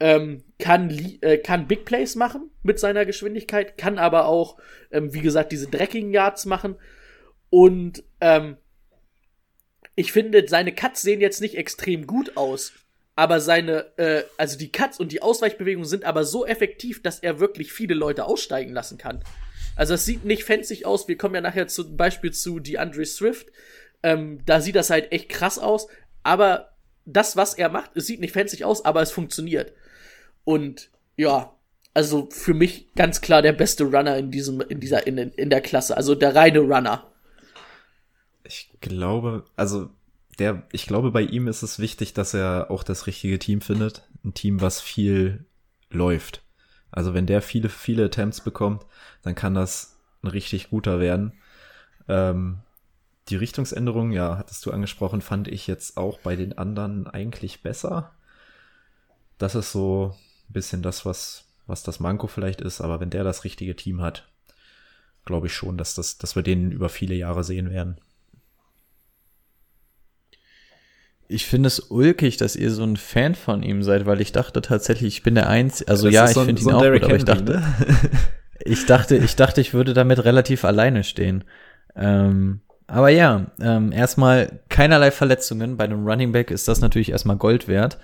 Ähm, 0.00 0.42
kann, 0.58 0.90
äh, 1.20 1.38
kann 1.38 1.68
Big 1.68 1.84
Plays 1.84 2.16
machen 2.16 2.50
mit 2.62 2.80
seiner 2.80 3.06
Geschwindigkeit, 3.06 3.78
kann 3.78 3.98
aber 3.98 4.26
auch, 4.26 4.58
ähm, 4.90 5.14
wie 5.14 5.20
gesagt, 5.20 5.52
diese 5.52 5.68
Drecking 5.68 6.12
Yards 6.12 6.44
machen. 6.44 6.74
Und 7.50 8.02
ähm, 8.20 8.56
ich 9.94 10.10
finde, 10.10 10.44
seine 10.48 10.74
Cuts 10.74 11.02
sehen 11.02 11.20
jetzt 11.20 11.40
nicht 11.40 11.56
extrem 11.56 12.06
gut 12.06 12.36
aus. 12.36 12.72
Aber 13.14 13.40
seine, 13.40 13.96
äh, 13.98 14.24
also 14.38 14.58
die 14.58 14.72
Cuts 14.72 14.98
und 14.98 15.12
die 15.12 15.22
Ausweichbewegungen 15.22 15.88
sind 15.88 16.04
aber 16.04 16.24
so 16.24 16.46
effektiv, 16.46 17.02
dass 17.02 17.18
er 17.18 17.40
wirklich 17.40 17.72
viele 17.72 17.94
Leute 17.94 18.24
aussteigen 18.24 18.72
lassen 18.72 18.96
kann. 18.96 19.22
Also 19.76 19.94
es 19.94 20.04
sieht 20.04 20.24
nicht 20.24 20.44
fancy 20.44 20.84
aus. 20.84 21.08
Wir 21.08 21.18
kommen 21.18 21.34
ja 21.34 21.40
nachher 21.40 21.68
zum 21.68 21.96
Beispiel 21.96 22.32
zu 22.32 22.58
DeAndre 22.58 23.04
Swift. 23.04 23.48
Ähm, 24.02 24.40
da 24.46 24.60
sieht 24.60 24.76
das 24.76 24.90
halt 24.90 25.12
echt 25.12 25.28
krass 25.28 25.58
aus. 25.58 25.88
Aber 26.22 26.71
das, 27.04 27.36
was 27.36 27.54
er 27.54 27.68
macht, 27.68 27.96
es 27.96 28.06
sieht 28.06 28.20
nicht 28.20 28.32
fancy 28.32 28.62
aus, 28.64 28.84
aber 28.84 29.02
es 29.02 29.10
funktioniert. 29.10 29.72
Und 30.44 30.90
ja, 31.16 31.52
also 31.94 32.28
für 32.30 32.54
mich 32.54 32.92
ganz 32.94 33.20
klar 33.20 33.42
der 33.42 33.52
beste 33.52 33.84
Runner 33.84 34.16
in 34.16 34.30
diesem, 34.30 34.60
in 34.60 34.80
dieser, 34.80 35.06
in, 35.06 35.18
in 35.18 35.50
der 35.50 35.60
Klasse. 35.60 35.96
Also 35.96 36.14
der 36.14 36.34
reine 36.34 36.60
Runner. 36.60 37.06
Ich 38.44 38.70
glaube, 38.80 39.44
also 39.56 39.90
der, 40.38 40.62
ich 40.72 40.86
glaube, 40.86 41.10
bei 41.10 41.22
ihm 41.22 41.48
ist 41.48 41.62
es 41.62 41.78
wichtig, 41.78 42.14
dass 42.14 42.34
er 42.34 42.70
auch 42.70 42.82
das 42.82 43.06
richtige 43.06 43.38
Team 43.38 43.60
findet. 43.60 44.08
Ein 44.24 44.34
Team, 44.34 44.60
was 44.60 44.80
viel 44.80 45.44
läuft. 45.90 46.42
Also 46.90 47.14
wenn 47.14 47.26
der 47.26 47.42
viele, 47.42 47.68
viele 47.68 48.06
Attempts 48.06 48.40
bekommt, 48.40 48.86
dann 49.22 49.34
kann 49.34 49.54
das 49.54 49.98
ein 50.22 50.28
richtig 50.28 50.70
guter 50.70 51.00
werden. 51.00 51.32
Ähm, 52.08 52.58
die 53.28 53.36
Richtungsänderung, 53.36 54.12
ja, 54.12 54.36
hattest 54.36 54.66
du 54.66 54.72
angesprochen, 54.72 55.20
fand 55.20 55.48
ich 55.48 55.66
jetzt 55.66 55.96
auch 55.96 56.18
bei 56.18 56.36
den 56.36 56.58
anderen 56.58 57.06
eigentlich 57.06 57.62
besser. 57.62 58.12
Das 59.38 59.54
ist 59.54 59.72
so 59.72 60.16
ein 60.48 60.52
bisschen 60.52 60.82
das, 60.82 61.06
was, 61.06 61.44
was 61.66 61.82
das 61.82 62.00
Manko 62.00 62.26
vielleicht 62.26 62.60
ist, 62.60 62.80
aber 62.80 63.00
wenn 63.00 63.10
der 63.10 63.24
das 63.24 63.44
richtige 63.44 63.76
Team 63.76 64.00
hat, 64.02 64.28
glaube 65.24 65.46
ich 65.46 65.54
schon, 65.54 65.78
dass, 65.78 65.94
das, 65.94 66.18
dass 66.18 66.34
wir 66.34 66.42
den 66.42 66.72
über 66.72 66.88
viele 66.88 67.14
Jahre 67.14 67.44
sehen 67.44 67.70
werden. 67.70 67.96
Ich 71.28 71.46
finde 71.46 71.68
es 71.68 71.78
ulkig, 71.80 72.36
dass 72.36 72.56
ihr 72.56 72.70
so 72.70 72.82
ein 72.82 72.96
Fan 72.96 73.34
von 73.34 73.62
ihm 73.62 73.82
seid, 73.82 74.04
weil 74.04 74.20
ich 74.20 74.32
dachte 74.32 74.60
tatsächlich, 74.60 75.14
ich 75.14 75.22
bin 75.22 75.34
der 75.34 75.48
Einzige. 75.48 75.90
Also 75.90 76.06
das 76.06 76.14
ja, 76.14 76.24
ich 76.26 76.34
so 76.34 76.44
finde 76.44 76.60
ihn 76.60 76.64
so 76.64 76.72
auch 76.72 76.82
Derrick 76.82 77.02
gut, 77.02 77.10
aber 77.10 77.16
ich 77.16 77.24
dachte, 77.24 77.44
ne? 77.44 77.74
ich 78.64 78.84
dachte, 78.84 79.16
ich 79.16 79.36
dachte, 79.36 79.60
ich 79.60 79.72
würde 79.72 79.94
damit 79.94 80.24
relativ 80.24 80.64
alleine 80.64 81.04
stehen. 81.04 81.44
Ähm, 81.94 82.60
aber 82.92 83.08
ja, 83.08 83.46
ähm, 83.60 83.90
erstmal 83.90 84.60
keinerlei 84.68 85.10
Verletzungen. 85.10 85.78
Bei 85.78 85.84
einem 85.84 86.06
Running 86.06 86.32
Back 86.32 86.50
ist 86.50 86.68
das 86.68 86.82
natürlich 86.82 87.10
erstmal 87.10 87.36
Gold 87.36 87.66
wert. 87.66 87.98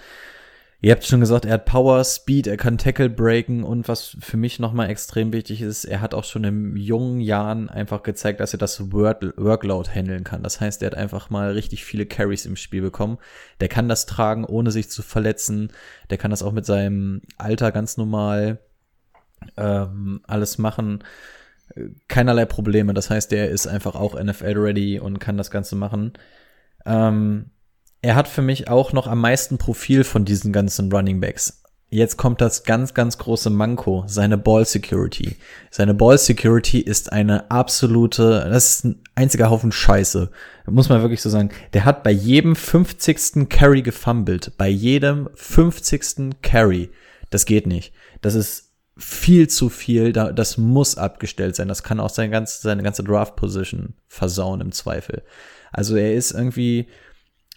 Ihr 0.81 0.93
habt 0.93 1.05
schon 1.05 1.21
gesagt, 1.21 1.45
er 1.45 1.55
hat 1.55 1.67
Power, 1.67 2.03
Speed, 2.05 2.47
er 2.47 2.57
kann 2.57 2.79
Tackle 2.79 3.11
breaken 3.11 3.65
und 3.65 3.87
was 3.89 4.17
für 4.21 4.37
mich 4.37 4.61
nochmal 4.61 4.89
extrem 4.89 5.33
wichtig 5.33 5.61
ist, 5.61 5.85
er 5.85 6.01
hat 6.01 6.15
auch 6.15 6.23
schon 6.23 6.45
in 6.45 6.77
jungen 6.77 7.21
Jahren 7.21 7.69
einfach 7.69 8.03
gezeigt, 8.05 8.41
dass 8.41 8.55
er 8.55 8.61
das 8.61 8.93
Work 8.93 9.35
Workload 9.37 9.91
handeln 9.91 10.25
kann. 10.25 10.43
Das 10.43 10.61
heißt, 10.61 10.81
er 10.83 10.87
hat 10.87 10.95
einfach 10.95 11.31
mal 11.31 11.51
richtig 11.51 11.85
viele 11.85 12.07
Carries 12.07 12.47
im 12.47 12.57
Spiel 12.57 12.81
bekommen. 12.81 13.19
Der 13.61 13.69
kann 13.69 13.89
das 13.89 14.07
tragen, 14.07 14.45
ohne 14.45 14.71
sich 14.71 14.89
zu 14.89 15.03
verletzen. 15.03 15.71
Der 16.11 16.17
kann 16.17 16.31
das 16.31 16.43
auch 16.43 16.53
mit 16.53 16.65
seinem 16.65 17.23
Alter 17.37 17.73
ganz 17.73 17.97
normal 17.97 18.61
ähm, 19.57 20.21
alles 20.27 20.59
machen. 20.59 21.03
Keinerlei 22.09 22.45
Probleme. 22.45 22.95
Das 22.95 23.11
heißt, 23.11 23.31
der 23.33 23.51
ist 23.51 23.67
einfach 23.67 23.95
auch 23.95 24.21
NFL-ready 24.21 25.01
und 25.01 25.19
kann 25.19 25.37
das 25.37 25.51
Ganze 25.51 25.77
machen. 25.77 26.13
Ähm, 26.87 27.51
er 28.01 28.15
hat 28.15 28.29
für 28.29 28.43
mich 28.43 28.69
auch 28.69 28.93
noch 28.93 29.07
am 29.07 29.21
meisten 29.21 29.59
Profil 29.59 30.05
von 30.05 30.25
diesen 30.25 30.53
ganzen 30.53 30.93
Running 30.93 31.21
Backs. 31.21 31.63
Jetzt 31.91 32.19
kommt 32.19 32.43
das 32.43 32.65
ganz, 32.65 32.93
ganz 32.93 33.17
große 33.17 33.49
Manko, 33.49 34.05
seine 34.07 34.37
Ball 34.37 34.67
Security. 34.67 35.37
Seine 35.71 35.95
Ball 35.95 36.19
Security 36.19 36.81
ist 36.81 37.13
eine 37.13 37.51
absolute, 37.51 38.47
das 38.51 38.69
ist 38.69 38.85
ein 38.85 39.03
einziger 39.15 39.49
Haufen 39.49 39.73
Scheiße. 39.73 40.31
Muss 40.67 40.91
man 40.91 41.01
wirklich 41.01 41.23
so 41.23 41.31
sagen. 41.31 41.49
Der 41.73 41.87
hat 41.87 42.03
bei 42.03 42.11
jedem 42.11 42.57
50. 42.57 43.49
Carry 43.49 43.81
gefumbled. 43.81 44.53
Bei 44.59 44.69
jedem 44.69 45.31
50. 45.35 46.43
Carry. 46.43 46.91
Das 47.31 47.47
geht 47.47 47.67
nicht. 47.67 47.95
Das 48.21 48.35
ist 48.35 48.68
viel 48.99 49.49
zu 49.49 49.69
viel. 49.69 50.13
Das 50.13 50.59
muss 50.59 50.99
abgestellt 50.99 51.57
sein. 51.57 51.69
Das 51.69 51.83
kann 51.83 52.01
auch 52.01 52.11
seine 52.11 52.31
ganze, 52.31 52.61
seine 52.61 52.83
ganze 52.83 53.05
Draft 53.05 53.37
Position 53.37 53.95
versauen 54.09 54.61
im 54.61 54.73
Zweifel. 54.73 55.23
Also 55.73 55.97
er 55.97 56.15
ist 56.15 56.33
irgendwie, 56.33 56.89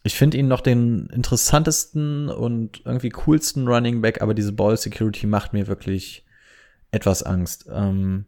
ich 0.03 0.15
finde 0.15 0.37
ihn 0.37 0.47
noch 0.47 0.61
den 0.61 1.07
interessantesten 1.07 2.29
und 2.29 2.83
irgendwie 2.85 3.09
coolsten 3.09 3.67
Running 3.67 4.01
Back, 4.01 4.21
aber 4.21 4.33
diese 4.33 4.51
Ball 4.51 4.77
Security 4.77 5.25
macht 5.25 5.53
mir 5.53 5.67
wirklich 5.67 6.25
etwas 6.91 7.23
Angst. 7.23 7.67
Ähm, 7.71 8.25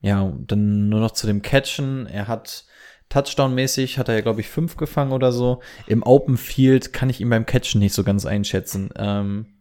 ja, 0.00 0.32
dann 0.46 0.88
nur 0.88 1.00
noch 1.00 1.10
zu 1.10 1.26
dem 1.26 1.42
Catchen. 1.42 2.06
Er 2.06 2.28
hat 2.28 2.64
Touchdown-mäßig, 3.10 3.98
hat 3.98 4.08
er 4.08 4.14
ja, 4.14 4.20
glaube 4.20 4.40
ich, 4.40 4.48
fünf 4.48 4.76
gefangen 4.76 5.12
oder 5.12 5.32
so. 5.32 5.60
Im 5.86 6.02
Open 6.02 6.36
Field 6.36 6.92
kann 6.92 7.10
ich 7.10 7.20
ihn 7.20 7.30
beim 7.30 7.46
Catchen 7.46 7.80
nicht 7.80 7.94
so 7.94 8.04
ganz 8.04 8.24
einschätzen. 8.24 8.90
Ähm, 8.96 9.57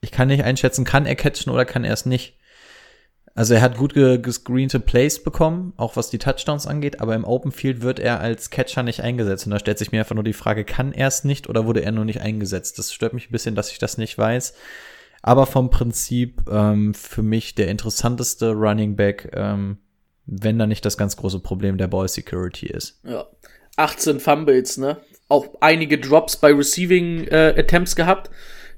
ich 0.00 0.10
kann 0.10 0.28
nicht 0.28 0.44
einschätzen, 0.44 0.84
kann 0.84 1.06
er 1.06 1.16
catchen 1.16 1.52
oder 1.52 1.64
kann 1.64 1.84
er 1.84 1.92
es 1.92 2.06
nicht. 2.06 2.38
Also 3.34 3.54
er 3.54 3.62
hat 3.62 3.76
gut 3.76 3.94
gescreente 3.94 4.80
Plays 4.80 5.22
bekommen, 5.22 5.72
auch 5.76 5.94
was 5.94 6.10
die 6.10 6.18
Touchdowns 6.18 6.66
angeht, 6.66 7.00
aber 7.00 7.14
im 7.14 7.24
Open 7.24 7.52
Field 7.52 7.82
wird 7.82 8.00
er 8.00 8.18
als 8.18 8.50
Catcher 8.50 8.82
nicht 8.82 9.02
eingesetzt. 9.02 9.46
Und 9.46 9.52
da 9.52 9.60
stellt 9.60 9.78
sich 9.78 9.92
mir 9.92 10.00
einfach 10.00 10.16
nur 10.16 10.24
die 10.24 10.32
Frage, 10.32 10.64
kann 10.64 10.92
er 10.92 11.06
es 11.06 11.22
nicht 11.22 11.48
oder 11.48 11.64
wurde 11.64 11.84
er 11.84 11.92
nur 11.92 12.04
nicht 12.04 12.20
eingesetzt? 12.20 12.80
Das 12.80 12.92
stört 12.92 13.12
mich 13.14 13.28
ein 13.28 13.32
bisschen, 13.32 13.54
dass 13.54 13.70
ich 13.70 13.78
das 13.78 13.96
nicht 13.96 14.18
weiß. 14.18 14.54
Aber 15.22 15.46
vom 15.46 15.70
Prinzip 15.70 16.42
ähm, 16.50 16.94
für 16.94 17.22
mich 17.22 17.54
der 17.54 17.68
interessanteste 17.68 18.52
Running 18.52 18.96
Back, 18.96 19.30
ähm, 19.34 19.78
wenn 20.26 20.58
da 20.58 20.66
nicht 20.66 20.84
das 20.84 20.96
ganz 20.96 21.16
große 21.16 21.38
Problem 21.38 21.78
der 21.78 21.86
Ball 21.86 22.08
Security 22.08 22.66
ist. 22.66 23.00
Ja. 23.04 23.26
18 23.76 24.18
Fumbles, 24.18 24.78
ne? 24.78 24.96
Auch 25.28 25.46
einige 25.60 25.98
Drops 25.98 26.36
bei 26.36 26.52
Receiving 26.52 27.28
äh, 27.28 27.54
Attempts 27.56 27.94
gehabt. 27.94 28.30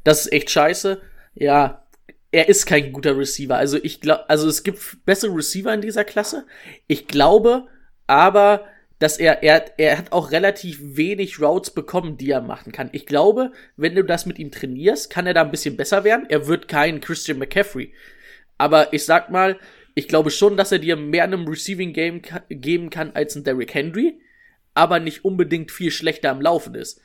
Das 0.04 0.26
ist 0.26 0.32
echt 0.32 0.50
scheiße. 0.50 1.00
Ja, 1.34 1.86
er 2.32 2.48
ist 2.48 2.66
kein 2.66 2.92
guter 2.92 3.16
Receiver. 3.16 3.56
Also 3.56 3.78
ich 3.82 4.00
glaube, 4.00 4.28
also 4.28 4.48
es 4.48 4.62
gibt 4.62 5.04
bessere 5.04 5.34
Receiver 5.34 5.72
in 5.74 5.80
dieser 5.80 6.04
Klasse. 6.04 6.46
Ich 6.86 7.06
glaube, 7.06 7.66
aber 8.06 8.66
dass 9.00 9.18
er, 9.18 9.42
er, 9.42 9.78
er 9.78 9.96
hat 9.96 10.12
auch 10.12 10.30
relativ 10.30 10.78
wenig 10.82 11.40
Routes 11.40 11.70
bekommen, 11.70 12.18
die 12.18 12.30
er 12.30 12.42
machen 12.42 12.70
kann. 12.70 12.90
Ich 12.92 13.06
glaube, 13.06 13.50
wenn 13.76 13.94
du 13.94 14.04
das 14.04 14.26
mit 14.26 14.38
ihm 14.38 14.50
trainierst, 14.50 15.08
kann 15.08 15.26
er 15.26 15.32
da 15.32 15.42
ein 15.42 15.50
bisschen 15.50 15.76
besser 15.76 16.04
werden. 16.04 16.26
Er 16.28 16.46
wird 16.46 16.68
kein 16.68 17.00
Christian 17.00 17.38
McCaffrey. 17.38 17.94
Aber 18.58 18.92
ich 18.92 19.06
sag 19.06 19.30
mal, 19.30 19.58
ich 19.94 20.06
glaube 20.06 20.30
schon, 20.30 20.58
dass 20.58 20.70
er 20.70 20.78
dir 20.78 20.96
mehr 20.96 21.24
in 21.24 21.32
einem 21.32 21.48
Receiving 21.48 21.94
Game 21.94 22.20
geben 22.50 22.90
kann 22.90 23.12
als 23.14 23.34
ein 23.34 23.42
Derrick 23.42 23.72
Henry, 23.72 24.20
aber 24.74 25.00
nicht 25.00 25.24
unbedingt 25.24 25.72
viel 25.72 25.90
schlechter 25.90 26.30
am 26.30 26.42
Laufen 26.42 26.74
ist. 26.74 27.00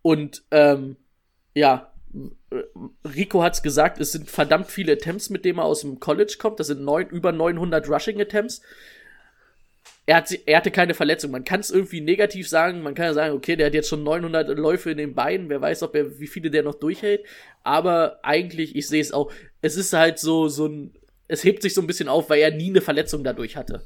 Und 0.00 0.42
ähm, 0.50 0.96
ja, 1.54 1.93
Rico 3.04 3.42
hat's 3.42 3.62
gesagt, 3.62 4.00
es 4.00 4.12
sind 4.12 4.30
verdammt 4.30 4.70
viele 4.70 4.92
Attempts, 4.92 5.30
mit 5.30 5.44
denen 5.44 5.58
er 5.58 5.64
aus 5.64 5.80
dem 5.80 6.00
College 6.00 6.36
kommt. 6.38 6.60
Das 6.60 6.68
sind 6.68 6.82
neun, 6.82 7.08
über 7.08 7.32
900 7.32 7.88
Rushing 7.88 8.20
Attempts. 8.20 8.62
Er, 10.06 10.16
hat, 10.16 10.32
er 10.46 10.58
hatte 10.58 10.70
keine 10.70 10.94
Verletzung. 10.94 11.30
Man 11.30 11.44
kann 11.44 11.60
es 11.60 11.70
irgendwie 11.70 12.00
negativ 12.00 12.48
sagen. 12.48 12.82
Man 12.82 12.94
kann 12.94 13.06
ja 13.06 13.14
sagen, 13.14 13.34
okay, 13.34 13.56
der 13.56 13.66
hat 13.66 13.74
jetzt 13.74 13.88
schon 13.88 14.04
900 14.04 14.56
Läufe 14.56 14.90
in 14.90 14.98
den 14.98 15.14
Beinen. 15.14 15.48
Wer 15.48 15.60
weiß, 15.60 15.82
ob 15.82 15.94
er, 15.96 16.20
wie 16.20 16.26
viele 16.26 16.50
der 16.50 16.62
noch 16.62 16.74
durchhält. 16.74 17.24
Aber 17.62 18.20
eigentlich, 18.22 18.76
ich 18.76 18.86
sehe 18.86 19.00
es 19.00 19.12
auch, 19.12 19.32
es 19.62 19.76
ist 19.76 19.92
halt 19.92 20.18
so, 20.18 20.48
so 20.48 20.66
ein, 20.66 20.94
es 21.26 21.42
hebt 21.42 21.62
sich 21.62 21.74
so 21.74 21.80
ein 21.80 21.86
bisschen 21.86 22.08
auf, 22.08 22.30
weil 22.30 22.40
er 22.40 22.50
nie 22.50 22.68
eine 22.68 22.82
Verletzung 22.82 23.24
dadurch 23.24 23.56
hatte. 23.56 23.82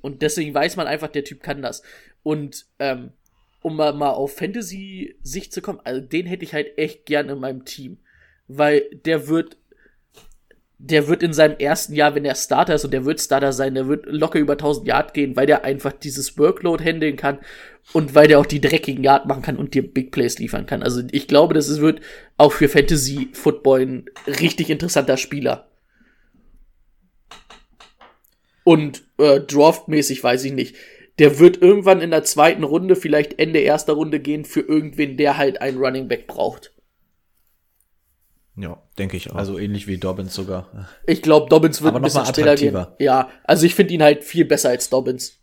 Und 0.00 0.22
deswegen 0.22 0.54
weiß 0.54 0.76
man 0.76 0.86
einfach, 0.86 1.08
der 1.08 1.24
Typ 1.24 1.42
kann 1.42 1.62
das. 1.62 1.82
Und 2.22 2.66
ähm, 2.78 3.12
um 3.60 3.76
mal, 3.76 3.92
mal 3.92 4.10
auf 4.10 4.36
Fantasy-Sicht 4.36 5.52
zu 5.52 5.60
kommen, 5.60 5.80
also 5.84 6.00
den 6.00 6.26
hätte 6.26 6.44
ich 6.44 6.54
halt 6.54 6.78
echt 6.78 7.06
gern 7.06 7.28
in 7.28 7.40
meinem 7.40 7.64
Team. 7.64 7.98
Weil 8.46 8.84
der 9.04 9.28
wird, 9.28 9.56
der 10.78 11.08
wird 11.08 11.22
in 11.22 11.32
seinem 11.32 11.58
ersten 11.58 11.94
Jahr, 11.94 12.14
wenn 12.14 12.24
er 12.24 12.34
Starter 12.34 12.74
ist 12.74 12.84
und 12.84 12.92
der 12.92 13.04
wird 13.04 13.20
Starter 13.20 13.52
sein, 13.52 13.74
der 13.74 13.88
wird 13.88 14.06
locker 14.06 14.38
über 14.38 14.54
1000 14.54 14.86
Yard 14.86 15.12
gehen, 15.12 15.36
weil 15.36 15.46
der 15.46 15.64
einfach 15.64 15.92
dieses 15.92 16.38
Workload 16.38 16.82
handeln 16.82 17.16
kann 17.16 17.38
und 17.92 18.14
weil 18.14 18.28
der 18.28 18.38
auch 18.38 18.46
die 18.46 18.60
dreckigen 18.60 19.02
Yard 19.02 19.26
machen 19.26 19.42
kann 19.42 19.56
und 19.56 19.74
dir 19.74 19.82
Big 19.82 20.12
Plays 20.12 20.38
liefern 20.38 20.66
kann. 20.66 20.82
Also 20.82 21.02
ich 21.10 21.26
glaube, 21.26 21.54
das 21.54 21.80
wird 21.80 22.00
auch 22.36 22.52
für 22.52 22.68
Fantasy 22.68 23.28
Football 23.32 23.80
ein 23.80 24.04
richtig 24.26 24.70
interessanter 24.70 25.16
Spieler. 25.16 25.68
Und 28.62 29.02
äh, 29.18 29.40
Draft-mäßig 29.40 30.22
weiß 30.22 30.44
ich 30.44 30.52
nicht 30.52 30.76
der 31.18 31.38
wird 31.38 31.60
irgendwann 31.60 32.00
in 32.00 32.10
der 32.10 32.24
zweiten 32.24 32.64
Runde, 32.64 32.96
vielleicht 32.96 33.38
Ende 33.38 33.58
erster 33.60 33.94
Runde 33.94 34.20
gehen 34.20 34.44
für 34.44 34.60
irgendwen, 34.60 35.16
der 35.16 35.36
halt 35.36 35.60
einen 35.60 35.78
Running 35.78 36.08
Back 36.08 36.26
braucht. 36.26 36.72
Ja, 38.56 38.82
denke 38.98 39.16
ich 39.16 39.30
auch. 39.30 39.36
Also 39.36 39.58
ähnlich 39.58 39.86
wie 39.86 39.98
Dobbins 39.98 40.34
sogar. 40.34 40.88
Ich 41.06 41.22
glaube, 41.22 41.48
Dobbins 41.48 41.80
wird 41.80 41.90
Aber 41.90 42.00
ein 42.00 42.02
bisschen 42.02 42.26
später 42.26 42.56
gehen. 42.56 42.86
Ja, 42.98 43.30
also 43.44 43.64
ich 43.64 43.74
finde 43.74 43.94
ihn 43.94 44.02
halt 44.02 44.24
viel 44.24 44.44
besser 44.44 44.70
als 44.70 44.90
Dobbins. 44.90 45.40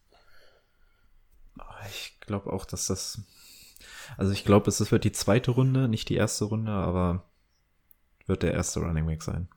Ich 1.89 2.19
glaube 2.19 2.51
auch, 2.51 2.65
dass 2.65 2.87
das. 2.87 3.21
Also 4.17 4.33
ich 4.33 4.43
glaube, 4.43 4.69
es 4.69 4.91
wird 4.91 5.03
die 5.03 5.11
zweite 5.11 5.51
Runde, 5.51 5.87
nicht 5.87 6.09
die 6.09 6.15
erste 6.15 6.45
Runde, 6.45 6.71
aber 6.71 7.23
wird 8.27 8.43
der 8.43 8.53
erste 8.53 8.81
Running 8.81 9.05
Back 9.05 9.23
sein. 9.23 9.47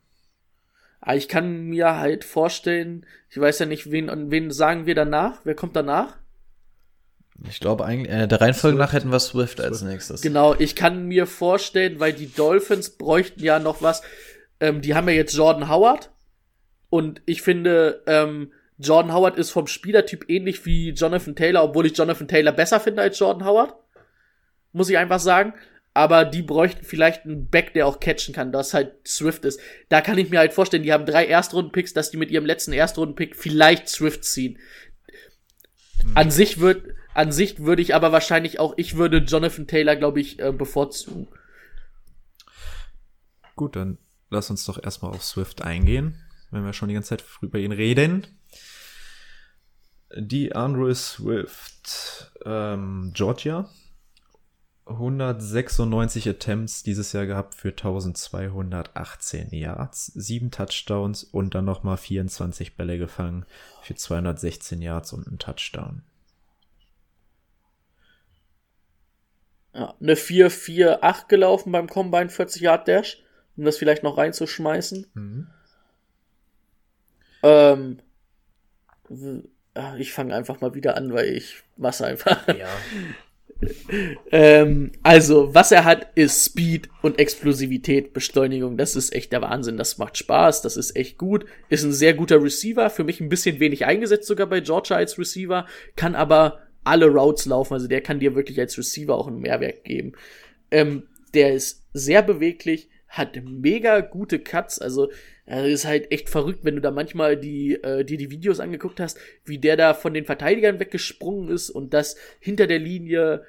Aber 1.01 1.15
ich 1.15 1.27
kann 1.27 1.63
mir 1.63 1.97
halt 1.97 2.23
vorstellen, 2.23 3.05
ich 3.29 3.39
weiß 3.39 3.59
ja 3.59 3.65
nicht, 3.65 3.91
wen, 3.91 4.31
wen 4.31 4.51
sagen 4.51 4.85
wir 4.85 4.95
danach? 4.95 5.41
Wer 5.43 5.55
kommt 5.55 5.75
danach? 5.75 6.17
Ich 7.47 7.61
glaube 7.61 7.85
eigentlich, 7.85 8.11
äh, 8.11 8.27
der 8.27 8.41
Reihenfolge 8.41 8.77
nach 8.77 8.91
hätten 8.91 9.11
wir 9.11 9.19
Swift, 9.19 9.57
Swift 9.57 9.61
als 9.61 9.81
nächstes. 9.81 10.21
Genau, 10.21 10.55
ich 10.55 10.75
kann 10.75 11.05
mir 11.07 11.25
vorstellen, 11.25 11.99
weil 11.99 12.11
die 12.11 12.33
Dolphins 12.33 12.89
bräuchten 12.89 13.41
ja 13.41 13.59
noch 13.59 13.81
was. 13.81 14.01
Ähm, 14.59 14.81
die 14.81 14.93
haben 14.93 15.07
ja 15.07 15.15
jetzt 15.15 15.35
Jordan 15.35 15.69
Howard. 15.69 16.11
Und 16.89 17.21
ich 17.25 17.41
finde, 17.41 18.03
ähm, 18.07 18.51
Jordan 18.77 19.13
Howard 19.13 19.37
ist 19.37 19.51
vom 19.51 19.67
Spielertyp 19.67 20.25
ähnlich 20.29 20.65
wie 20.65 20.89
Jonathan 20.89 21.35
Taylor, 21.35 21.63
obwohl 21.63 21.85
ich 21.85 21.97
Jonathan 21.97 22.27
Taylor 22.27 22.51
besser 22.51 22.79
finde 22.79 23.03
als 23.03 23.17
Jordan 23.19 23.45
Howard. 23.45 23.73
Muss 24.73 24.89
ich 24.89 24.97
einfach 24.97 25.19
sagen 25.19 25.53
aber 25.99 26.23
die 26.23 26.43
bräuchten 26.43 26.85
vielleicht 26.85 27.25
einen 27.25 27.49
Back, 27.49 27.73
der 27.73 27.85
auch 27.85 27.99
catchen 27.99 28.33
kann, 28.33 28.53
das 28.53 28.73
halt 28.73 29.05
Swift 29.05 29.43
ist. 29.43 29.59
Da 29.89 29.99
kann 29.99 30.17
ich 30.17 30.29
mir 30.29 30.39
halt 30.39 30.53
vorstellen, 30.53 30.83
die 30.83 30.93
haben 30.93 31.05
drei 31.05 31.27
Erstrunden-Picks, 31.27 31.93
dass 31.93 32.09
die 32.09 32.15
mit 32.15 32.31
ihrem 32.31 32.45
letzten 32.45 32.71
Erstrunden-Pick 32.71 33.35
vielleicht 33.35 33.89
Swift 33.89 34.23
ziehen. 34.23 34.59
Hm. 36.01 36.11
An 36.15 36.31
sich 36.31 36.61
wird, 36.61 36.95
an 37.13 37.33
sich 37.33 37.59
würde 37.59 37.81
ich 37.81 37.95
aber 37.95 38.13
wahrscheinlich 38.13 38.61
auch, 38.61 38.75
ich 38.77 38.95
würde 38.95 39.17
Jonathan 39.17 39.67
Taylor, 39.67 39.97
glaube 39.97 40.21
ich, 40.21 40.39
äh, 40.39 40.53
bevorzugen. 40.53 41.27
Gut, 43.57 43.75
dann 43.75 43.97
lass 44.29 44.49
uns 44.49 44.63
doch 44.63 44.81
erstmal 44.81 45.11
auf 45.11 45.25
Swift 45.25 45.63
eingehen, 45.63 46.17
wenn 46.49 46.63
wir 46.63 46.71
schon 46.71 46.87
die 46.87 46.93
ganze 46.93 47.09
Zeit 47.09 47.25
über 47.41 47.59
ihn 47.59 47.73
reden. 47.73 48.25
Die 50.15 50.55
Andrew 50.55 50.93
Swift, 50.93 52.31
ähm, 52.45 53.11
Georgia, 53.13 53.69
196 54.89 56.27
Attempts 56.27 56.83
dieses 56.83 57.13
Jahr 57.13 57.25
gehabt 57.25 57.53
für 57.55 57.69
1218 57.69 59.49
Yards, 59.51 60.07
7 60.07 60.51
Touchdowns 60.51 61.23
und 61.23 61.53
dann 61.55 61.65
nochmal 61.65 61.97
24 61.97 62.75
Bälle 62.75 62.97
gefangen 62.97 63.45
für 63.83 63.95
216 63.95 64.81
Yards 64.81 65.13
und 65.13 65.27
einen 65.27 65.37
Touchdown. 65.37 66.01
Ja, 69.73 69.95
eine 70.01 70.15
4-4-8 70.15 71.27
gelaufen 71.27 71.71
beim 71.71 71.87
Combine 71.87 72.29
40 72.29 72.63
Yard 72.63 72.87
Dash, 72.87 73.21
um 73.55 73.65
das 73.65 73.77
vielleicht 73.77 74.03
noch 74.03 74.17
reinzuschmeißen. 74.17 75.05
Mhm. 75.13 75.47
Ähm, 77.43 77.99
ich 79.97 80.11
fange 80.11 80.35
einfach 80.35 80.59
mal 80.61 80.73
wieder 80.73 80.97
an, 80.97 81.13
weil 81.13 81.27
ich 81.27 81.63
mach's 81.77 82.01
einfach. 82.01 82.47
Ja. 82.47 82.67
ähm, 84.31 84.91
also, 85.03 85.53
was 85.53 85.71
er 85.71 85.83
hat, 85.83 86.07
ist 86.15 86.45
Speed 86.45 86.89
und 87.01 87.19
Explosivität, 87.19 88.13
Beschleunigung. 88.13 88.77
Das 88.77 88.95
ist 88.95 89.13
echt 89.13 89.31
der 89.31 89.41
Wahnsinn. 89.41 89.77
Das 89.77 89.97
macht 89.97 90.17
Spaß. 90.17 90.61
Das 90.61 90.77
ist 90.77 90.95
echt 90.95 91.17
gut. 91.17 91.45
Ist 91.69 91.83
ein 91.83 91.93
sehr 91.93 92.13
guter 92.13 92.41
Receiver. 92.41 92.89
Für 92.89 93.03
mich 93.03 93.19
ein 93.19 93.29
bisschen 93.29 93.59
wenig 93.59 93.85
eingesetzt 93.85 94.27
sogar 94.27 94.47
bei 94.47 94.61
Georgia 94.61 94.97
als 94.97 95.17
Receiver. 95.17 95.65
Kann 95.95 96.15
aber 96.15 96.59
alle 96.83 97.07
Routes 97.07 97.45
laufen. 97.45 97.73
Also 97.73 97.87
der 97.87 98.01
kann 98.01 98.19
dir 98.19 98.35
wirklich 98.35 98.59
als 98.59 98.77
Receiver 98.77 99.15
auch 99.15 99.27
einen 99.27 99.39
Mehrwert 99.39 99.83
geben. 99.83 100.13
Ähm, 100.71 101.03
der 101.33 101.53
ist 101.53 101.83
sehr 101.93 102.21
beweglich, 102.21 102.89
hat 103.07 103.39
mega 103.43 103.99
gute 104.01 104.39
Cuts. 104.39 104.79
Also 104.79 105.09
das 105.57 105.67
ist 105.67 105.85
halt 105.85 106.11
echt 106.11 106.29
verrückt, 106.29 106.59
wenn 106.63 106.75
du 106.75 106.81
da 106.81 106.91
manchmal 106.91 107.35
die, 107.35 107.73
äh, 107.75 108.05
dir 108.05 108.17
die 108.17 108.31
Videos 108.31 108.59
angeguckt 108.59 108.99
hast, 108.99 109.17
wie 109.45 109.57
der 109.57 109.77
da 109.77 109.93
von 109.93 110.13
den 110.13 110.25
Verteidigern 110.25 110.79
weggesprungen 110.79 111.49
ist 111.49 111.69
und 111.69 111.93
das 111.93 112.15
hinter 112.39 112.67
der 112.67 112.79
Linie 112.79 113.45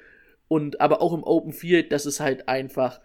und 0.47 0.81
aber 0.81 1.01
auch 1.01 1.13
im 1.13 1.23
Open 1.23 1.53
Field, 1.53 1.91
das 1.91 2.05
ist 2.05 2.19
halt 2.19 2.49
einfach, 2.49 3.01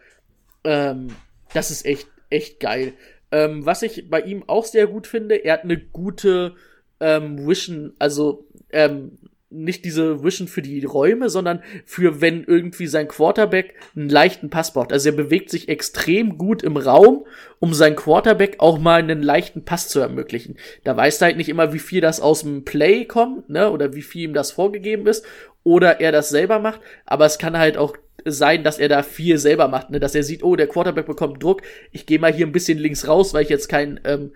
ähm, 0.65 1.09
das 1.53 1.71
ist 1.71 1.85
echt, 1.85 2.09
echt 2.31 2.59
geil. 2.59 2.95
Ähm, 3.31 3.67
was 3.67 3.83
ich 3.83 4.09
bei 4.09 4.23
ihm 4.23 4.45
auch 4.47 4.65
sehr 4.65 4.87
gut 4.87 5.07
finde, 5.07 5.37
er 5.37 5.55
hat 5.55 5.65
eine 5.65 5.79
gute 5.79 6.55
ähm, 6.99 7.47
Vision, 7.47 7.95
also 7.99 8.49
ähm, 8.71 9.19
nicht 9.57 9.85
diese 9.85 10.23
Vision 10.23 10.49
für 10.49 10.63
die 10.63 10.85
Räume, 10.85 11.31
sondern 11.31 11.63
für 11.85 12.21
wenn 12.21 12.45
irgendwie 12.45 12.87
sein 12.87 13.09
Quarterback 13.09 13.75
einen 13.95 14.09
leichten 14.09 14.51
Pass 14.51 14.73
braucht. 14.73 14.93
Also 14.93 15.11
er 15.11 15.17
bewegt 15.17 15.51
sich 15.51 15.69
extrem 15.69 16.39
gut 16.39 16.63
im 16.63 16.77
Raum, 16.77 17.27
um 17.59 17.75
sein 17.75 17.97
Quarterback 17.97 18.57
auch 18.59 18.79
mal 18.79 19.01
einen 19.01 19.23
leichten 19.23 19.65
Pass 19.65 19.89
zu 19.89 20.01
ermöglichen. 20.01 20.57
Da 20.85 20.97
weiß 20.97 21.21
er 21.21 21.27
halt 21.27 21.37
nicht 21.37 21.49
immer, 21.49 21.73
wie 21.73 21.79
viel 21.79 22.01
das 22.01 22.21
aus 22.21 22.43
dem 22.43 22.65
Play 22.65 23.05
kommt, 23.05 23.49
ne, 23.49 23.71
oder 23.71 23.95
wie 23.95 24.03
viel 24.03 24.25
ihm 24.25 24.35
das 24.35 24.53
vorgegeben 24.53 25.07
ist, 25.07 25.25
oder 25.65 26.01
er 26.01 26.13
das 26.13 26.29
selber 26.29 26.61
macht, 26.61 26.81
aber 27.07 27.27
es 27.27 27.39
kann 27.39 27.59
halt 27.59 27.77
auch 27.77 27.97
sein, 28.25 28.65
dass 28.65 28.79
er 28.79 28.89
da 28.89 29.03
viel 29.03 29.39
selber 29.39 29.69
macht, 29.69 29.91
ne, 29.91 30.01
dass 30.01 30.15
er 30.15 30.23
sieht, 30.23 30.43
oh, 30.43 30.57
der 30.57 30.69
Quarterback 30.69 31.07
bekommt 31.07 31.43
Druck, 31.43 31.63
ich 31.93 32.07
gehe 32.07 32.19
mal 32.19 32.33
hier 32.33 32.47
ein 32.47 32.53
bisschen 32.53 32.79
links 32.79 33.09
raus, 33.09 33.35
weil 33.35 33.43
ich 33.43 33.49
jetzt 33.49 33.69
kein 33.69 34.01
ähm, 34.05 34.33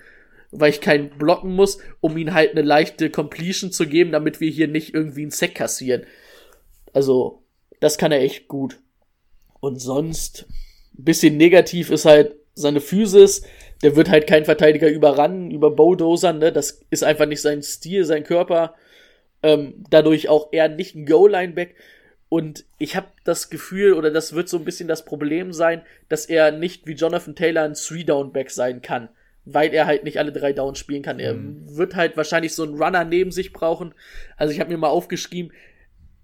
weil 0.52 0.70
ich 0.70 0.80
keinen 0.80 1.10
blocken 1.10 1.54
muss, 1.54 1.78
um 2.00 2.16
ihn 2.16 2.34
halt 2.34 2.52
eine 2.52 2.62
leichte 2.62 3.10
Completion 3.10 3.70
zu 3.70 3.86
geben, 3.86 4.12
damit 4.12 4.40
wir 4.40 4.50
hier 4.50 4.68
nicht 4.68 4.94
irgendwie 4.94 5.22
einen 5.22 5.30
Sack 5.30 5.54
kassieren. 5.54 6.04
Also, 6.92 7.42
das 7.78 7.98
kann 7.98 8.12
er 8.12 8.20
echt 8.20 8.48
gut. 8.48 8.78
Und 9.60 9.80
sonst, 9.80 10.46
bisschen 10.92 11.36
negativ 11.36 11.90
ist 11.90 12.04
halt 12.04 12.34
seine 12.54 12.80
Physis. 12.80 13.42
Der 13.82 13.96
wird 13.96 14.10
halt 14.10 14.26
kein 14.26 14.44
Verteidiger 14.44 14.88
überrannen, 14.88 15.50
über 15.50 15.70
Bowdosern, 15.70 16.38
ne? 16.38 16.52
Das 16.52 16.82
ist 16.90 17.04
einfach 17.04 17.26
nicht 17.26 17.40
sein 17.40 17.62
Stil, 17.62 18.04
sein 18.04 18.24
Körper. 18.24 18.74
Ähm, 19.42 19.84
dadurch 19.88 20.28
auch 20.28 20.52
eher 20.52 20.68
nicht 20.68 20.94
ein 20.94 21.06
Goal-Lineback. 21.06 21.76
Und 22.28 22.64
ich 22.78 22.96
habe 22.96 23.08
das 23.24 23.50
Gefühl, 23.50 23.94
oder 23.94 24.10
das 24.10 24.34
wird 24.34 24.48
so 24.48 24.58
ein 24.58 24.64
bisschen 24.64 24.88
das 24.88 25.04
Problem 25.04 25.52
sein, 25.52 25.82
dass 26.08 26.26
er 26.26 26.50
nicht 26.50 26.86
wie 26.86 26.92
Jonathan 26.92 27.34
Taylor 27.34 27.62
ein 27.62 27.74
Three-Down-Back 27.74 28.50
sein 28.50 28.82
kann 28.82 29.08
weil 29.52 29.72
er 29.72 29.86
halt 29.86 30.04
nicht 30.04 30.18
alle 30.18 30.32
drei 30.32 30.52
Downs 30.52 30.78
spielen 30.78 31.02
kann. 31.02 31.18
Er 31.18 31.34
mhm. 31.34 31.76
wird 31.76 31.96
halt 31.96 32.16
wahrscheinlich 32.16 32.54
so 32.54 32.62
einen 32.62 32.80
Runner 32.80 33.04
neben 33.04 33.32
sich 33.32 33.52
brauchen. 33.52 33.94
Also 34.36 34.52
ich 34.52 34.60
habe 34.60 34.70
mir 34.70 34.78
mal 34.78 34.88
aufgeschrieben, 34.88 35.52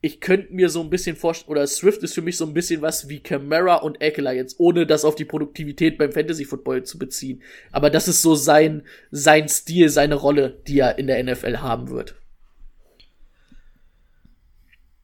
ich 0.01 0.21
könnte 0.21 0.53
mir 0.53 0.69
so 0.69 0.81
ein 0.83 0.91
bisschen 0.91 1.17
vorstellen, 1.17 1.51
oder 1.51 1.67
Swift 1.67 2.03
ist 2.03 2.15
für 2.15 2.23
mich 2.23 2.37
so 2.37 2.47
ein 2.47 2.55
bisschen 2.55 2.83
was 2.83 3.09
wie 3.09 3.21
Camara 3.21 3.77
und 3.77 4.01
Eckler 4.01 4.33
jetzt, 4.33 4.61
ohne 4.61 4.87
das 4.87 5.05
auf 5.05 5.17
die 5.17 5.25
Produktivität 5.25 5.99
beim 5.99 6.13
Fantasy 6.13 6.45
Football 6.45 6.85
zu 6.85 6.99
beziehen. 6.99 7.43
Aber 7.73 7.91
das 7.91 8.07
ist 8.07 8.23
so 8.23 8.35
sein, 8.35 8.83
sein 9.11 9.49
Stil, 9.49 9.89
seine 9.89 10.15
Rolle, 10.15 10.61
die 10.69 10.79
er 10.79 10.99
in 10.99 11.07
der 11.07 11.23
NFL 11.23 11.59
haben 11.59 11.91
wird. 11.91 12.15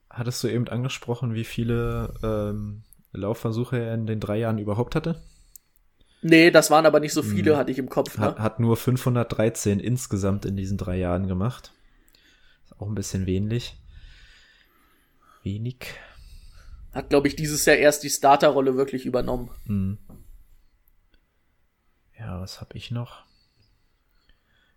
Hattest 0.09 0.45
du 0.45 0.49
eben 0.49 0.69
angesprochen, 0.69 1.35
wie 1.35 1.45
viele 1.45 2.13
ähm, 2.23 2.83
Laufversuche 3.13 3.79
er 3.79 3.95
in 3.95 4.07
den 4.07 4.21
drei 4.21 4.39
Jahren 4.39 4.59
überhaupt 4.59 4.95
hatte? 4.95 5.21
Nee, 6.23 6.53
das 6.53 6.71
waren 6.71 6.87
aber 6.87 7.01
nicht 7.01 7.13
so 7.13 7.23
viele, 7.23 7.53
hm. 7.53 7.59
hatte 7.59 7.73
ich 7.73 7.79
im 7.79 7.89
Kopf. 7.89 8.17
Ne? 8.17 8.25
Hat, 8.25 8.39
hat 8.39 8.61
nur 8.61 8.77
513 8.77 9.81
insgesamt 9.81 10.45
in 10.45 10.57
diesen 10.57 10.79
drei 10.79 10.97
Jahren 10.97 11.27
gemacht. 11.27 11.73
Ist 12.65 12.81
auch 12.81 12.87
ein 12.87 12.95
bisschen 12.95 13.27
wenig. 13.27 13.77
Wenig. 15.43 15.87
Hat, 16.93 17.11
glaube 17.11 17.27
ich, 17.27 17.35
dieses 17.35 17.65
Jahr 17.65 17.77
erst 17.77 18.05
die 18.05 18.11
Starterrolle 18.11 18.77
wirklich 18.77 19.05
übernommen. 19.05 19.51
Hm. 19.67 19.99
Ja, 22.17 22.41
was 22.41 22.61
habe 22.61 22.77
ich 22.77 22.93
noch? 22.93 23.25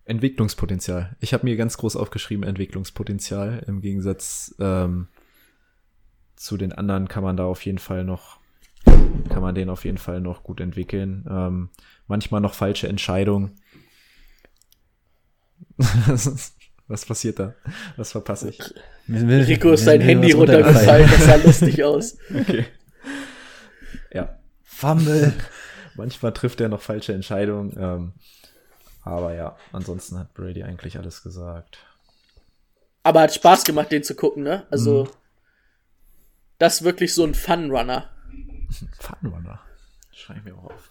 Entwicklungspotenzial. 0.05 1.15
Ich 1.19 1.33
habe 1.33 1.45
mir 1.45 1.57
ganz 1.57 1.77
groß 1.77 1.95
aufgeschrieben, 1.95 2.43
Entwicklungspotenzial. 2.43 3.63
Im 3.67 3.81
Gegensatz 3.81 4.55
ähm, 4.59 5.09
zu 6.35 6.57
den 6.57 6.71
anderen 6.71 7.07
kann 7.07 7.23
man 7.23 7.37
da 7.37 7.45
auf 7.45 7.63
jeden 7.65 7.79
Fall 7.79 8.03
noch 8.03 8.39
kann 8.85 9.41
man 9.41 9.55
den 9.55 9.69
auf 9.69 9.85
jeden 9.85 9.97
Fall 9.97 10.21
noch 10.21 10.43
gut 10.43 10.59
entwickeln. 10.61 11.25
Ähm, 11.29 11.69
manchmal 12.07 12.41
noch 12.41 12.53
falsche 12.53 12.87
Entscheidungen. 12.87 13.59
was 16.87 17.05
passiert 17.05 17.39
da? 17.39 17.53
Was 17.97 18.11
verpasse 18.11 18.49
ich? 18.49 18.59
Rico 19.07 19.71
ist 19.71 19.85
sein 19.85 20.01
Handy 20.01 20.31
runtergefallen, 20.31 21.09
das 21.09 21.25
sah 21.25 21.35
lustig 21.35 21.83
aus. 21.83 22.17
Okay. 22.33 22.65
Ja. 24.13 24.39
Fumble. 24.63 25.33
Manchmal 25.95 26.33
trifft 26.33 26.61
er 26.61 26.69
noch 26.69 26.81
falsche 26.81 27.13
Entscheidungen. 27.13 27.75
Ähm, 27.77 28.13
aber 29.01 29.33
ja, 29.33 29.57
ansonsten 29.71 30.17
hat 30.17 30.33
Brady 30.33 30.63
eigentlich 30.63 30.97
alles 30.97 31.23
gesagt. 31.23 31.77
Aber 33.03 33.21
hat 33.21 33.33
Spaß 33.33 33.65
gemacht, 33.65 33.91
den 33.91 34.03
zu 34.03 34.15
gucken, 34.15 34.43
ne? 34.43 34.65
Also, 34.71 35.03
mhm. 35.03 35.09
das 36.57 36.75
ist 36.75 36.83
wirklich 36.83 37.13
so 37.13 37.23
ein 37.23 37.35
Fun-Runner. 37.35 38.09
Funrunner. 38.99 39.59
Schreibe 40.11 40.39
ich 40.39 40.45
mir 40.45 40.55
auch 40.55 40.65
auf. 40.65 40.89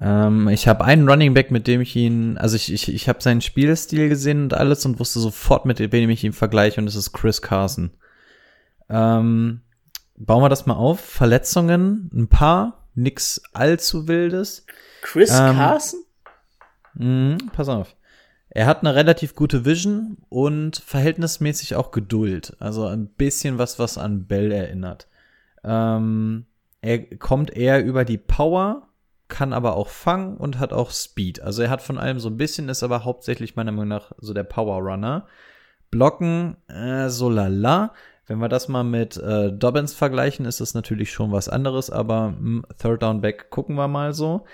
Ähm, 0.00 0.48
ich 0.48 0.68
habe 0.68 0.84
einen 0.84 1.08
Running 1.08 1.34
Back, 1.34 1.50
mit 1.50 1.66
dem 1.66 1.80
ich 1.80 1.96
ihn, 1.96 2.36
also 2.36 2.56
ich, 2.56 2.72
ich, 2.72 2.92
ich 2.92 3.08
habe 3.08 3.22
seinen 3.22 3.40
Spielstil 3.40 4.08
gesehen 4.08 4.42
und 4.42 4.54
alles 4.54 4.84
und 4.84 5.00
wusste 5.00 5.20
sofort, 5.20 5.64
mit 5.64 5.78
wem 5.78 6.10
ich 6.10 6.22
ihn 6.22 6.34
vergleiche 6.34 6.80
und 6.80 6.86
das 6.86 6.96
ist 6.96 7.12
Chris 7.12 7.40
Carson. 7.40 7.90
Ähm, 8.88 9.62
bauen 10.16 10.42
wir 10.42 10.48
das 10.48 10.66
mal 10.66 10.74
auf. 10.74 11.00
Verletzungen, 11.00 12.10
ein 12.12 12.28
paar, 12.28 12.88
nix 12.94 13.42
allzu 13.52 14.06
wildes. 14.06 14.66
Chris 15.00 15.30
ähm, 15.30 15.56
Carson? 15.56 16.00
Mh, 16.94 17.38
pass 17.52 17.68
auf. 17.68 17.96
Er 18.50 18.66
hat 18.66 18.80
eine 18.80 18.94
relativ 18.94 19.34
gute 19.34 19.64
Vision 19.64 20.18
und 20.28 20.76
verhältnismäßig 20.76 21.74
auch 21.74 21.90
Geduld. 21.90 22.56
Also 22.58 22.86
ein 22.86 23.06
bisschen 23.06 23.58
was, 23.58 23.78
was 23.78 23.98
an 23.98 24.26
Bell 24.26 24.50
erinnert. 24.52 25.08
Ähm, 25.66 26.46
er 26.80 27.16
kommt 27.16 27.54
eher 27.54 27.84
über 27.84 28.04
die 28.04 28.18
Power, 28.18 28.88
kann 29.28 29.52
aber 29.52 29.76
auch 29.76 29.88
fangen 29.88 30.36
und 30.36 30.60
hat 30.60 30.72
auch 30.72 30.92
Speed. 30.92 31.42
Also 31.42 31.62
er 31.62 31.70
hat 31.70 31.82
von 31.82 31.98
allem 31.98 32.20
so 32.20 32.28
ein 32.28 32.36
bisschen, 32.36 32.68
ist 32.68 32.84
aber 32.84 33.04
hauptsächlich 33.04 33.56
meiner 33.56 33.72
Meinung 33.72 33.88
nach 33.88 34.12
so 34.18 34.32
der 34.32 34.44
Power 34.44 34.78
Runner. 34.80 35.26
Blocken, 35.90 36.56
äh, 36.68 37.08
so 37.08 37.28
lala. 37.28 37.92
Wenn 38.26 38.38
wir 38.38 38.48
das 38.48 38.68
mal 38.68 38.84
mit 38.84 39.16
äh, 39.16 39.52
Dobbins 39.52 39.94
vergleichen, 39.94 40.46
ist 40.46 40.60
das 40.60 40.74
natürlich 40.74 41.12
schon 41.12 41.32
was 41.32 41.48
anderes, 41.48 41.90
aber 41.90 42.30
mh, 42.30 42.38
hm, 42.38 42.66
Third 42.80 43.02
Down 43.02 43.20
Back 43.20 43.50
gucken 43.50 43.76
wir 43.76 43.88
mal 43.88 44.14
so. 44.14 44.44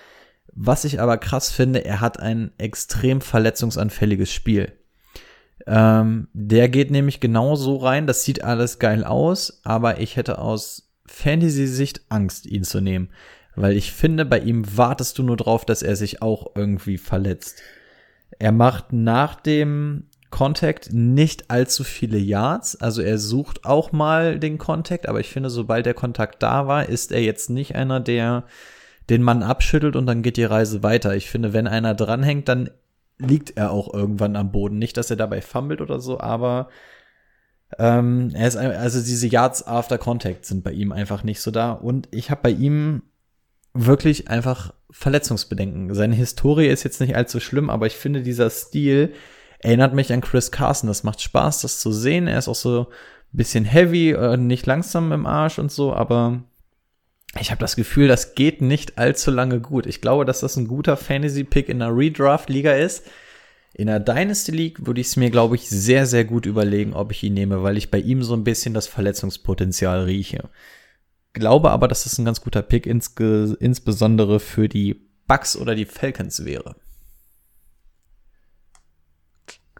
Was 0.54 0.84
ich 0.84 1.00
aber 1.00 1.16
krass 1.16 1.50
finde, 1.50 1.84
er 1.84 2.00
hat 2.00 2.20
ein 2.20 2.52
extrem 2.58 3.20
verletzungsanfälliges 3.20 4.32
Spiel. 4.32 4.72
Ähm, 5.66 6.28
der 6.32 6.68
geht 6.68 6.90
nämlich 6.90 7.20
genau 7.20 7.54
so 7.56 7.76
rein, 7.76 8.06
das 8.06 8.24
sieht 8.24 8.42
alles 8.42 8.78
geil 8.78 9.04
aus, 9.04 9.60
aber 9.64 10.00
ich 10.00 10.16
hätte 10.16 10.38
aus 10.38 10.91
Fantasy-Sicht 11.12 12.02
Angst, 12.08 12.46
ihn 12.46 12.64
zu 12.64 12.80
nehmen. 12.80 13.10
Weil 13.54 13.76
ich 13.76 13.92
finde, 13.92 14.24
bei 14.24 14.38
ihm 14.38 14.76
wartest 14.76 15.18
du 15.18 15.22
nur 15.22 15.36
drauf, 15.36 15.64
dass 15.64 15.82
er 15.82 15.94
sich 15.94 16.22
auch 16.22 16.52
irgendwie 16.54 16.96
verletzt. 16.96 17.62
Er 18.38 18.52
macht 18.52 18.92
nach 18.92 19.34
dem 19.34 20.04
Contact 20.30 20.92
nicht 20.92 21.50
allzu 21.50 21.84
viele 21.84 22.16
Yards. 22.16 22.76
Also 22.80 23.02
er 23.02 23.18
sucht 23.18 23.66
auch 23.66 23.92
mal 23.92 24.38
den 24.38 24.56
Contact, 24.56 25.06
aber 25.06 25.20
ich 25.20 25.28
finde, 25.28 25.50
sobald 25.50 25.84
der 25.84 25.94
Kontakt 25.94 26.42
da 26.42 26.66
war, 26.66 26.88
ist 26.88 27.12
er 27.12 27.22
jetzt 27.22 27.50
nicht 27.50 27.76
einer, 27.76 28.00
der 28.00 28.44
den 29.10 29.22
Mann 29.22 29.42
abschüttelt 29.42 29.96
und 29.96 30.06
dann 30.06 30.22
geht 30.22 30.38
die 30.38 30.44
Reise 30.44 30.82
weiter. 30.82 31.14
Ich 31.14 31.28
finde, 31.28 31.52
wenn 31.52 31.66
einer 31.66 31.94
dranhängt, 31.94 32.48
dann 32.48 32.70
liegt 33.18 33.56
er 33.56 33.70
auch 33.70 33.92
irgendwann 33.92 34.36
am 34.36 34.50
Boden. 34.50 34.78
Nicht, 34.78 34.96
dass 34.96 35.10
er 35.10 35.16
dabei 35.16 35.42
fummelt 35.42 35.82
oder 35.82 36.00
so, 36.00 36.18
aber 36.18 36.68
ähm, 37.78 38.30
er 38.34 38.48
ist 38.48 38.56
also 38.56 39.00
diese 39.00 39.26
Yards 39.26 39.66
after 39.66 39.98
Contact 39.98 40.44
sind 40.44 40.62
bei 40.62 40.72
ihm 40.72 40.92
einfach 40.92 41.24
nicht 41.24 41.40
so 41.40 41.50
da 41.50 41.72
und 41.72 42.08
ich 42.10 42.30
habe 42.30 42.42
bei 42.42 42.50
ihm 42.50 43.02
wirklich 43.74 44.28
einfach 44.28 44.74
Verletzungsbedenken. 44.90 45.94
Seine 45.94 46.14
Historie 46.14 46.66
ist 46.66 46.82
jetzt 46.82 47.00
nicht 47.00 47.16
allzu 47.16 47.40
schlimm, 47.40 47.70
aber 47.70 47.86
ich 47.86 47.96
finde 47.96 48.22
dieser 48.22 48.50
Stil 48.50 49.14
erinnert 49.58 49.94
mich 49.94 50.12
an 50.12 50.20
Chris 50.20 50.50
Carson. 50.50 50.88
Das 50.88 51.04
macht 51.04 51.22
Spaß, 51.22 51.62
das 51.62 51.80
zu 51.80 51.92
sehen. 51.92 52.26
Er 52.26 52.38
ist 52.38 52.48
auch 52.48 52.54
so 52.54 52.80
ein 52.80 52.86
bisschen 53.32 53.64
heavy, 53.64 54.10
äh, 54.10 54.36
nicht 54.36 54.66
langsam 54.66 55.12
im 55.12 55.26
Arsch 55.26 55.58
und 55.58 55.72
so, 55.72 55.94
aber 55.94 56.42
ich 57.40 57.50
habe 57.50 57.60
das 57.60 57.76
Gefühl, 57.76 58.08
das 58.08 58.34
geht 58.34 58.60
nicht 58.60 58.98
allzu 58.98 59.30
lange 59.30 59.60
gut. 59.60 59.86
Ich 59.86 60.02
glaube, 60.02 60.26
dass 60.26 60.40
das 60.40 60.56
ein 60.56 60.68
guter 60.68 60.98
Fantasy-Pick 60.98 61.70
in 61.70 61.80
einer 61.80 61.96
Redraft-Liga 61.96 62.72
ist 62.72 63.06
In 63.74 63.86
der 63.86 64.00
Dynasty 64.00 64.52
League 64.52 64.86
würde 64.86 65.00
ich 65.00 65.06
es 65.08 65.16
mir, 65.16 65.30
glaube 65.30 65.54
ich, 65.56 65.68
sehr, 65.68 66.06
sehr 66.06 66.24
gut 66.24 66.44
überlegen, 66.44 66.92
ob 66.92 67.10
ich 67.10 67.22
ihn 67.22 67.34
nehme, 67.34 67.62
weil 67.62 67.78
ich 67.78 67.90
bei 67.90 67.98
ihm 67.98 68.22
so 68.22 68.34
ein 68.34 68.44
bisschen 68.44 68.74
das 68.74 68.86
Verletzungspotenzial 68.86 70.04
rieche. 70.04 70.50
Glaube 71.32 71.70
aber, 71.70 71.88
dass 71.88 72.04
es 72.04 72.18
ein 72.18 72.26
ganz 72.26 72.42
guter 72.42 72.60
Pick 72.62 72.86
insge 72.86 73.56
insbesondere 73.58 74.40
für 74.40 74.68
die 74.68 75.08
Bucks 75.26 75.56
oder 75.56 75.74
die 75.74 75.86
Falcons 75.86 76.44
wäre. 76.44 76.76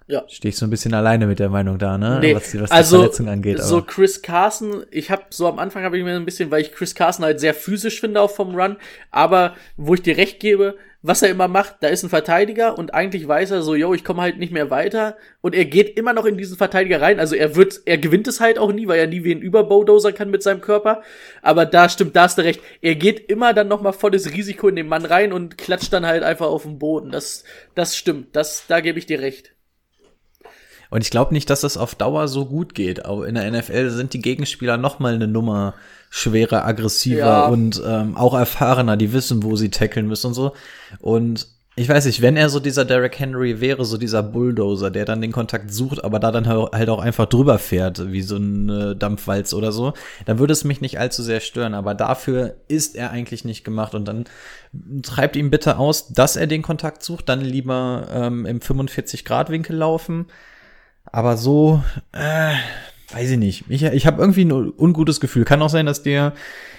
Ja. 0.06 0.24
Stehe 0.28 0.50
ich 0.50 0.56
so 0.56 0.66
ein 0.66 0.70
bisschen 0.70 0.94
alleine 0.94 1.26
mit 1.26 1.38
der 1.38 1.48
Meinung 1.48 1.78
da, 1.78 1.96
ne? 1.96 2.18
Nee, 2.20 2.34
was, 2.34 2.50
die- 2.50 2.60
was 2.60 2.70
also, 2.70 2.96
die 2.96 3.02
Verletzung 3.02 3.28
angeht. 3.28 3.62
so 3.62 3.78
aber. 3.78 3.86
Chris 3.86 4.20
Carson, 4.20 4.84
ich 4.90 5.10
habe 5.10 5.24
so 5.30 5.46
am 5.46 5.58
Anfang 5.58 5.84
habe 5.84 5.96
ich 5.96 6.04
mir 6.04 6.16
ein 6.16 6.24
bisschen, 6.24 6.50
weil 6.50 6.62
ich 6.62 6.72
Chris 6.72 6.94
Carson 6.94 7.24
halt 7.24 7.40
sehr 7.40 7.54
physisch 7.54 8.00
finde 8.00 8.20
auch 8.20 8.30
vom 8.30 8.54
Run, 8.54 8.76
aber 9.10 9.54
wo 9.76 9.94
ich 9.94 10.02
dir 10.02 10.16
recht 10.16 10.40
gebe, 10.40 10.76
was 11.02 11.20
er 11.22 11.30
immer 11.30 11.48
macht, 11.48 11.76
da 11.80 11.88
ist 11.88 12.04
ein 12.04 12.08
Verteidiger 12.08 12.78
und 12.78 12.94
eigentlich 12.94 13.26
weiß 13.26 13.50
er 13.50 13.62
so, 13.62 13.74
yo, 13.74 13.92
ich 13.92 14.04
komme 14.04 14.22
halt 14.22 14.38
nicht 14.38 14.52
mehr 14.52 14.70
weiter. 14.70 15.16
Und 15.40 15.54
er 15.54 15.64
geht 15.64 15.96
immer 15.96 16.12
noch 16.12 16.24
in 16.24 16.38
diesen 16.38 16.56
Verteidiger 16.56 17.00
rein, 17.00 17.18
also 17.18 17.34
er 17.34 17.56
wird, 17.56 17.80
er 17.84 17.98
gewinnt 17.98 18.28
es 18.28 18.40
halt 18.40 18.58
auch 18.58 18.72
nie, 18.72 18.86
weil 18.86 19.00
er 19.00 19.08
nie 19.08 19.24
wie 19.24 19.34
ein 19.34 19.42
Überbulldozer 19.42 20.12
kann 20.12 20.30
mit 20.30 20.42
seinem 20.42 20.60
Körper, 20.60 21.02
aber 21.42 21.66
da 21.66 21.88
stimmt, 21.88 22.14
da 22.14 22.22
hast 22.22 22.38
du 22.38 22.42
recht, 22.42 22.60
er 22.80 22.94
geht 22.94 23.28
immer 23.28 23.52
dann 23.52 23.68
nochmal 23.68 23.92
volles 23.92 24.32
Risiko 24.32 24.68
in 24.68 24.76
den 24.76 24.88
Mann 24.88 25.04
rein 25.04 25.32
und 25.32 25.58
klatscht 25.58 25.92
dann 25.92 26.06
halt 26.06 26.22
einfach 26.22 26.46
auf 26.46 26.62
den 26.62 26.78
Boden, 26.78 27.10
das, 27.10 27.44
das 27.74 27.96
stimmt, 27.96 28.36
das, 28.36 28.66
da 28.68 28.80
gebe 28.80 28.98
ich 28.98 29.06
dir 29.06 29.20
recht. 29.20 29.52
Und 30.90 31.00
ich 31.00 31.10
glaube 31.10 31.32
nicht, 31.32 31.48
dass 31.48 31.62
das 31.62 31.78
auf 31.78 31.94
Dauer 31.94 32.28
so 32.28 32.44
gut 32.44 32.74
geht. 32.74 33.06
Auch 33.06 33.22
in 33.22 33.34
der 33.34 33.50
NFL 33.50 33.88
sind 33.88 34.12
die 34.12 34.20
Gegenspieler 34.20 34.76
noch 34.76 34.98
mal 34.98 35.14
eine 35.14 35.26
Nummer 35.26 35.72
schwerer, 36.14 36.66
aggressiver 36.66 37.16
Ja. 37.18 37.46
und 37.46 37.82
ähm, 37.86 38.18
auch 38.18 38.34
erfahrener, 38.34 38.98
die 38.98 39.14
wissen, 39.14 39.42
wo 39.42 39.56
sie 39.56 39.70
tackeln 39.70 40.06
müssen 40.06 40.26
und 40.26 40.34
so. 40.34 40.52
Und 41.00 41.48
ich 41.74 41.88
weiß 41.88 42.04
nicht, 42.04 42.20
wenn 42.20 42.36
er 42.36 42.50
so 42.50 42.60
dieser 42.60 42.84
Derrick 42.84 43.18
Henry 43.18 43.62
wäre, 43.62 43.86
so 43.86 43.96
dieser 43.96 44.22
Bulldozer, 44.22 44.90
der 44.90 45.06
dann 45.06 45.22
den 45.22 45.32
Kontakt 45.32 45.72
sucht, 45.72 46.04
aber 46.04 46.18
da 46.20 46.30
dann 46.30 46.46
halt 46.46 46.90
auch 46.90 46.98
einfach 47.00 47.24
drüber 47.24 47.58
fährt, 47.58 48.12
wie 48.12 48.20
so 48.20 48.36
ein 48.36 48.68
äh, 48.68 48.94
Dampfwalz 48.94 49.54
oder 49.54 49.72
so, 49.72 49.94
dann 50.26 50.38
würde 50.38 50.52
es 50.52 50.64
mich 50.64 50.82
nicht 50.82 50.98
allzu 51.00 51.22
sehr 51.22 51.40
stören. 51.40 51.72
Aber 51.72 51.94
dafür 51.94 52.56
ist 52.68 52.94
er 52.94 53.10
eigentlich 53.10 53.46
nicht 53.46 53.64
gemacht. 53.64 53.94
Und 53.94 54.04
dann 54.06 54.24
treibt 55.02 55.34
ihn 55.34 55.48
bitte 55.48 55.78
aus, 55.78 56.12
dass 56.12 56.36
er 56.36 56.46
den 56.46 56.60
Kontakt 56.60 57.02
sucht, 57.02 57.30
dann 57.30 57.40
lieber 57.40 58.06
ähm, 58.12 58.44
im 58.44 58.60
45-Grad-Winkel 58.60 59.74
laufen. 59.74 60.26
Aber 61.06 61.38
so, 61.38 61.82
äh, 62.12 62.52
weiß 63.12 63.30
ich 63.30 63.38
nicht. 63.38 63.64
Ich, 63.68 63.82
ich 63.82 64.06
habe 64.06 64.20
irgendwie 64.20 64.44
ein 64.44 64.52
ungutes 64.52 65.20
Gefühl. 65.20 65.44
Kann 65.44 65.62
auch 65.62 65.70
sein, 65.70 65.86
dass 65.86 66.02
der 66.02 66.34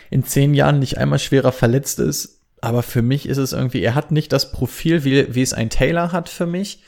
in 0.10 0.24
zehn 0.24 0.54
Jahren 0.54 0.80
nicht 0.80 0.98
einmal 0.98 1.20
schwerer 1.20 1.52
verletzt 1.52 2.00
ist. 2.00 2.42
Aber 2.62 2.84
für 2.84 3.02
mich 3.02 3.28
ist 3.28 3.38
es 3.38 3.52
irgendwie, 3.52 3.82
er 3.82 3.96
hat 3.96 4.12
nicht 4.12 4.32
das 4.32 4.52
Profil, 4.52 5.04
wie, 5.04 5.34
wie 5.36 5.42
es 5.42 5.54
ein 5.54 5.70
Taylor 5.70 6.12
hat 6.12 6.30
für 6.30 6.46
mich. 6.46 6.84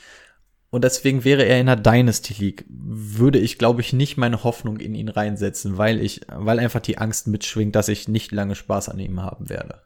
Und 0.70 0.84
deswegen 0.84 1.24
wäre 1.24 1.44
er 1.44 1.60
in 1.60 1.66
der 1.66 1.76
Dynasty 1.76 2.34
League. 2.38 2.64
Würde 2.68 3.38
ich, 3.38 3.58
glaube 3.58 3.80
ich, 3.80 3.92
nicht 3.92 4.16
meine 4.16 4.42
Hoffnung 4.42 4.78
in 4.78 4.94
ihn 4.94 5.08
reinsetzen, 5.08 5.78
weil 5.78 6.00
ich, 6.00 6.22
weil 6.28 6.58
einfach 6.58 6.80
die 6.80 6.98
Angst 6.98 7.28
mitschwingt, 7.28 7.74
dass 7.74 7.88
ich 7.88 8.08
nicht 8.08 8.32
lange 8.32 8.54
Spaß 8.54 8.88
an 8.88 8.98
ihm 8.98 9.22
haben 9.22 9.48
werde. 9.48 9.82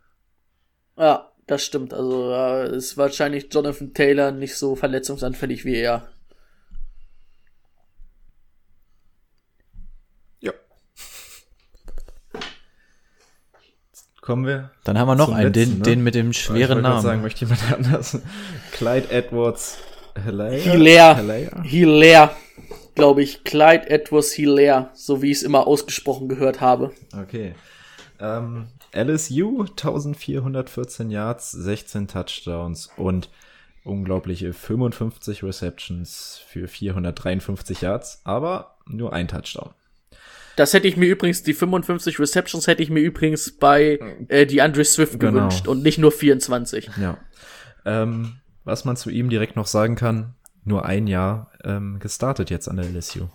Ja, 0.97 1.31
das 1.47 1.65
stimmt. 1.65 1.93
Also 1.93 2.33
äh, 2.33 2.77
ist 2.77 2.97
wahrscheinlich 2.97 3.53
Jonathan 3.53 3.93
Taylor 3.93 4.31
nicht 4.33 4.57
so 4.57 4.77
verletzungsanfällig 4.77 5.65
wie 5.65 5.77
er. 5.77 6.09
Ja. 10.41 10.53
Kommen 14.31 14.47
wir. 14.47 14.71
Dann 14.85 14.97
haben 14.97 15.09
wir 15.09 15.17
noch 15.17 15.33
einen, 15.33 15.53
den, 15.53 15.63
letzten, 15.65 15.79
ne? 15.79 15.83
den 15.83 16.05
mit 16.05 16.15
dem 16.15 16.31
ich 16.31 16.41
schweren 16.41 16.83
grad 16.83 16.83
Namen. 16.83 17.03
sagen, 17.03 17.23
möchte 17.23 17.41
jemand 17.41 17.73
anders. 17.73 18.17
Clyde 18.71 19.11
Edwards 19.11 19.79
Hilaire. 20.25 20.57
Hilaire. 20.57 21.17
Hilaire. 21.17 21.63
Hilaire, 21.65 22.31
glaube 22.95 23.25
ich. 23.25 23.43
Clyde 23.43 23.91
Edwards 23.91 24.31
Hilaire, 24.31 24.91
so 24.95 25.21
wie 25.21 25.33
ich 25.33 25.39
es 25.39 25.43
immer 25.43 25.67
ausgesprochen 25.67 26.29
gehört 26.29 26.61
habe. 26.61 26.93
Okay. 27.21 27.57
Ähm, 28.21 28.69
LSU 28.93 29.63
1414 29.63 31.11
Yards, 31.11 31.51
16 31.51 32.07
Touchdowns 32.07 32.89
und 32.97 33.31
unglaubliche 33.83 34.53
55 34.53 35.43
Receptions 35.43 36.41
für 36.47 36.69
453 36.69 37.81
Yards, 37.81 38.21
aber 38.23 38.77
nur 38.87 39.13
ein 39.13 39.27
Touchdown. 39.27 39.71
Das 40.61 40.75
hätte 40.75 40.87
ich 40.89 40.99
mir 40.99 41.07
übrigens, 41.07 41.43
die 41.43 41.55
55 41.55 42.19
Receptions 42.21 42.67
hätte 42.67 42.83
ich 42.83 42.91
mir 42.91 43.01
übrigens 43.01 43.51
bei 43.53 43.99
äh, 44.29 44.45
die 44.45 44.61
Andre 44.61 44.85
Swift 44.85 45.19
Genau. 45.19 45.33
gewünscht 45.33 45.67
und 45.67 45.83
nicht 45.83 45.97
nur 45.97 46.13
24. 46.13 46.91
Ja. 47.01 47.17
Ähm, 47.87 48.41
was 48.65 48.85
man 48.85 48.95
zu 48.95 49.09
ihm 49.09 49.31
direkt 49.31 49.57
noch 49.57 49.67
sagen 49.67 49.97
kann, 49.97 50.35
nur 50.63 50.85
ein 50.85 51.07
Jahr 51.07 51.51
ähm, 51.65 51.99
gestartet 51.99 52.51
jetzt 52.51 52.69
an 52.69 52.77
der 52.77 52.85
LSU. 52.85 53.29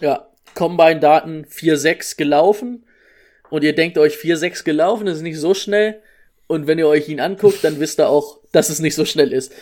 Ja, 0.00 0.26
Combine-Daten 0.56 1.44
4-6 1.44 2.16
gelaufen 2.16 2.84
und 3.50 3.62
ihr 3.62 3.76
denkt 3.76 3.96
euch 3.96 4.16
4-6 4.16 4.64
gelaufen, 4.64 5.06
ist 5.06 5.22
nicht 5.22 5.38
so 5.38 5.54
schnell 5.54 6.02
und 6.48 6.66
wenn 6.66 6.80
ihr 6.80 6.88
euch 6.88 7.08
ihn 7.08 7.20
anguckt, 7.20 7.62
dann 7.62 7.78
wisst 7.78 8.00
ihr 8.00 8.08
auch, 8.08 8.40
dass 8.50 8.70
es 8.70 8.80
nicht 8.80 8.96
so 8.96 9.04
schnell 9.04 9.32
ist. 9.32 9.52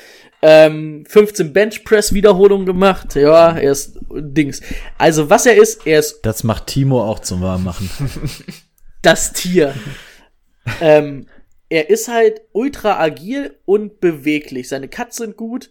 Ähm, 0.45 1.05
15 1.07 1.53
Bench-Press-Wiederholungen 1.53 2.67
gemacht, 2.67 3.15
ja, 3.15 3.57
er 3.57 3.71
ist 3.71 3.99
Dings. 4.11 4.61
Also 4.99 5.31
was 5.31 5.47
er 5.47 5.55
ist, 5.55 5.87
er 5.87 6.01
ist 6.01 6.21
Das 6.23 6.43
macht 6.43 6.67
Timo 6.67 7.05
auch 7.05 7.21
zum 7.21 7.43
Warmmachen. 7.43 7.89
das 9.03 9.33
Tier. 9.33 9.73
ähm, 10.81 11.27
er 11.69 11.91
ist 11.91 12.09
halt 12.09 12.43
ultra 12.53 12.99
agil 12.99 13.57
und 13.65 14.01
beweglich. 14.01 14.69
Seine 14.69 14.89
Cuts 14.89 15.17
sind 15.17 15.37
gut. 15.37 15.71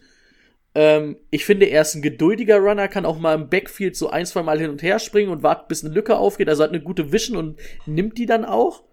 Ähm, 0.74 1.18
ich 1.30 1.44
finde, 1.44 1.66
er 1.66 1.82
ist 1.82 1.94
ein 1.94 2.02
geduldiger 2.02 2.58
Runner, 2.58 2.88
kann 2.88 3.04
auch 3.04 3.18
mal 3.18 3.34
im 3.34 3.48
Backfield 3.50 3.94
so 3.94 4.08
ein, 4.08 4.26
zwei 4.26 4.42
Mal 4.42 4.58
hin 4.58 4.70
und 4.70 4.82
her 4.82 4.98
springen 4.98 5.30
und 5.30 5.42
wartet, 5.42 5.68
bis 5.68 5.84
eine 5.84 5.94
Lücke 5.94 6.16
aufgeht. 6.16 6.48
Also 6.48 6.62
hat 6.62 6.70
eine 6.70 6.80
gute 6.82 7.12
Vision 7.12 7.36
und 7.36 7.60
nimmt 7.86 8.18
die 8.18 8.26
dann 8.26 8.44
auch. 8.44 8.84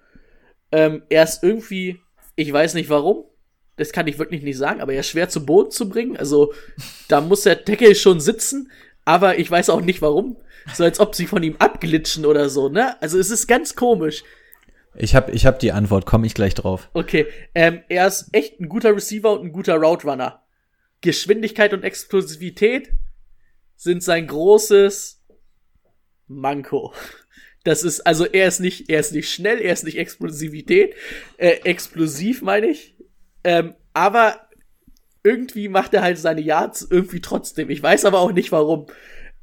Ähm, 0.71 1.03
er 1.09 1.23
ist 1.23 1.41
irgendwie, 1.41 1.99
ich 2.35 2.51
weiß 2.51 2.73
nicht 2.73 2.89
warum, 2.89 3.23
das 3.79 3.91
kann 3.91 4.07
ich 4.07 4.19
wirklich 4.19 4.43
nicht 4.43 4.57
sagen, 4.57 4.81
aber 4.81 4.93
er 4.93 4.99
ist 4.99 5.09
schwer 5.09 5.29
zu 5.29 5.45
Boden 5.45 5.71
zu 5.71 5.89
bringen. 5.89 6.17
Also 6.17 6.53
da 7.07 7.21
muss 7.21 7.43
der 7.43 7.55
Deckel 7.55 7.95
schon 7.95 8.19
sitzen, 8.19 8.71
aber 9.05 9.39
ich 9.39 9.49
weiß 9.49 9.69
auch 9.69 9.81
nicht 9.81 10.01
warum. 10.01 10.37
So 10.73 10.83
als 10.83 10.99
ob 10.99 11.15
sie 11.15 11.25
von 11.25 11.41
ihm 11.41 11.55
abglitschen 11.57 12.25
oder 12.25 12.49
so, 12.49 12.69
ne? 12.69 13.01
Also 13.01 13.17
es 13.17 13.31
ist 13.31 13.47
ganz 13.47 13.75
komisch. 13.75 14.23
Ich 14.95 15.15
habe 15.15 15.31
ich 15.31 15.45
hab 15.45 15.59
die 15.59 15.71
Antwort, 15.71 16.05
komme 16.05 16.27
ich 16.27 16.33
gleich 16.33 16.53
drauf. 16.53 16.89
Okay, 16.93 17.27
ähm, 17.55 17.81
er 17.89 18.07
ist 18.07 18.29
echt 18.33 18.59
ein 18.59 18.69
guter 18.69 18.95
Receiver 18.95 19.31
und 19.31 19.47
ein 19.47 19.51
guter 19.51 19.75
Route 19.75 20.05
Runner. 20.07 20.43
Geschwindigkeit 21.01 21.73
und 21.73 21.83
Explosivität 21.83 22.91
sind 23.75 24.03
sein 24.03 24.27
großes 24.27 25.23
Manko. 26.27 26.93
Das 27.63 27.83
ist, 27.83 28.01
also 28.01 28.25
er 28.25 28.47
ist 28.47 28.59
nicht, 28.59 28.89
er 28.89 28.99
ist 28.99 29.13
nicht 29.13 29.31
schnell, 29.31 29.59
er 29.59 29.73
ist 29.73 29.83
nicht 29.83 29.97
Explosivität, 29.97 30.95
äh, 31.37 31.59
explosiv 31.63 32.41
meine 32.41 32.67
ich. 32.67 32.95
Ähm, 33.43 33.75
aber 33.93 34.49
irgendwie 35.23 35.67
macht 35.67 35.93
er 35.93 36.01
halt 36.01 36.17
seine 36.17 36.41
Yards 36.41 36.87
irgendwie 36.89 37.21
trotzdem. 37.21 37.69
Ich 37.69 37.81
weiß 37.81 38.05
aber 38.05 38.19
auch 38.19 38.31
nicht 38.31 38.51
warum. 38.51 38.87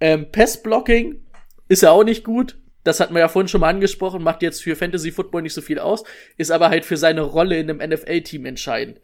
Ähm, 0.01 0.31
Passblocking 0.31 1.23
ist 1.68 1.82
er 1.82 1.93
auch 1.93 2.05
nicht 2.05 2.24
gut. 2.24 2.59
Das 2.85 3.01
hatten 3.01 3.14
wir 3.14 3.20
ja 3.20 3.28
vorhin 3.28 3.48
schon 3.48 3.60
mal 3.60 3.70
angesprochen, 3.70 4.23
macht 4.23 4.43
jetzt 4.43 4.62
für 4.62 4.77
Fantasy 4.77 5.10
Football 5.10 5.43
nicht 5.43 5.55
so 5.55 5.60
viel 5.60 5.81
aus, 5.81 6.05
ist 6.36 6.52
aber 6.52 6.68
halt 6.68 6.85
für 6.85 6.97
seine 6.97 7.23
Rolle 7.23 7.59
in 7.59 7.68
einem 7.68 7.90
NFL-Team 7.90 8.47
entscheidend. 8.47 9.01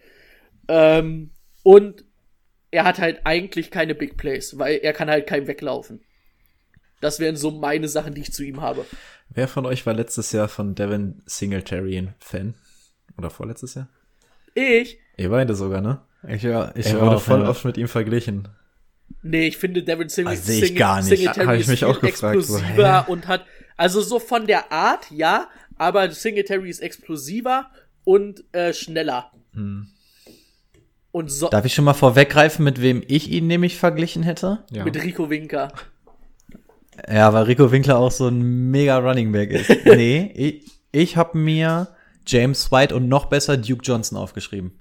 Ähm, 0.68 1.30
und 1.64 2.04
er 2.70 2.84
hat 2.84 3.00
halt 3.00 3.22
eigentlich 3.24 3.72
keine 3.72 3.96
Big 3.96 4.16
Plays, 4.16 4.56
weil 4.58 4.76
er 4.76 4.92
kann 4.92 5.10
halt 5.10 5.26
kein 5.26 5.48
weglaufen. 5.48 6.00
Das 7.00 7.18
wären 7.18 7.36
so 7.36 7.50
meine 7.50 7.88
Sachen, 7.88 8.14
die 8.14 8.20
ich 8.20 8.32
zu 8.32 8.44
ihm 8.44 8.60
habe. 8.60 8.86
Wer 9.28 9.48
von 9.48 9.66
euch 9.66 9.84
war 9.84 9.94
letztes 9.94 10.30
Jahr 10.30 10.46
von 10.46 10.76
Devin 10.76 11.20
Singletary 11.26 11.98
ein 11.98 12.14
Fan? 12.20 12.54
Oder 13.18 13.30
vorletztes 13.30 13.74
Jahr? 13.74 13.88
Ich? 14.54 14.98
Ihr 15.16 15.30
beide 15.30 15.54
sogar, 15.54 15.80
ne? 15.80 16.00
Ich, 16.28 16.44
war, 16.44 16.76
ich 16.76 16.86
Er 16.86 17.00
wurde 17.00 17.18
voll 17.18 17.42
oft 17.42 17.64
mit 17.64 17.76
ihm 17.76 17.88
verglichen. 17.88 18.48
Nee, 19.22 19.48
ich 19.48 19.56
finde 19.56 19.82
Devin 19.82 20.08
Sing 20.08 20.28
ich 20.28 20.74
gar 20.74 20.96
nicht. 20.96 21.08
Singletary 21.08 21.60
ist 21.60 21.68
mich 21.68 21.80
viel 21.80 21.88
auch 21.88 22.00
gefragt, 22.00 22.42
so, 22.42 22.56
explosiver 22.56 23.08
und 23.08 23.28
hat, 23.28 23.44
also 23.76 24.00
so 24.00 24.18
von 24.18 24.46
der 24.46 24.72
Art, 24.72 25.10
ja, 25.10 25.48
aber 25.76 26.10
Singletary 26.10 26.70
ist 26.70 26.80
explosiver 26.80 27.70
und 28.04 28.44
äh, 28.52 28.72
schneller. 28.72 29.30
Hm. 29.52 29.88
Und 31.12 31.30
so 31.30 31.48
Darf 31.48 31.64
ich 31.64 31.74
schon 31.74 31.84
mal 31.84 31.94
vorweggreifen, 31.94 32.64
mit 32.64 32.80
wem 32.80 33.02
ich 33.06 33.30
ihn 33.30 33.46
nämlich 33.46 33.76
verglichen 33.76 34.22
hätte? 34.22 34.64
Ja. 34.70 34.84
mit 34.84 34.96
Rico 34.96 35.28
Winker. 35.28 35.72
Ja, 37.08 37.32
weil 37.32 37.44
Rico 37.44 37.70
Winkler 37.70 37.98
auch 37.98 38.10
so 38.10 38.28
ein 38.28 38.70
mega 38.70 38.98
Running 38.98 39.32
Back 39.32 39.50
ist. 39.50 39.70
nee, 39.84 40.30
ich, 40.34 40.70
ich 40.90 41.16
habe 41.16 41.36
mir 41.38 41.88
James 42.26 42.70
White 42.72 42.94
und 42.94 43.08
noch 43.08 43.26
besser 43.26 43.56
Duke 43.56 43.82
Johnson 43.82 44.16
aufgeschrieben. 44.18 44.78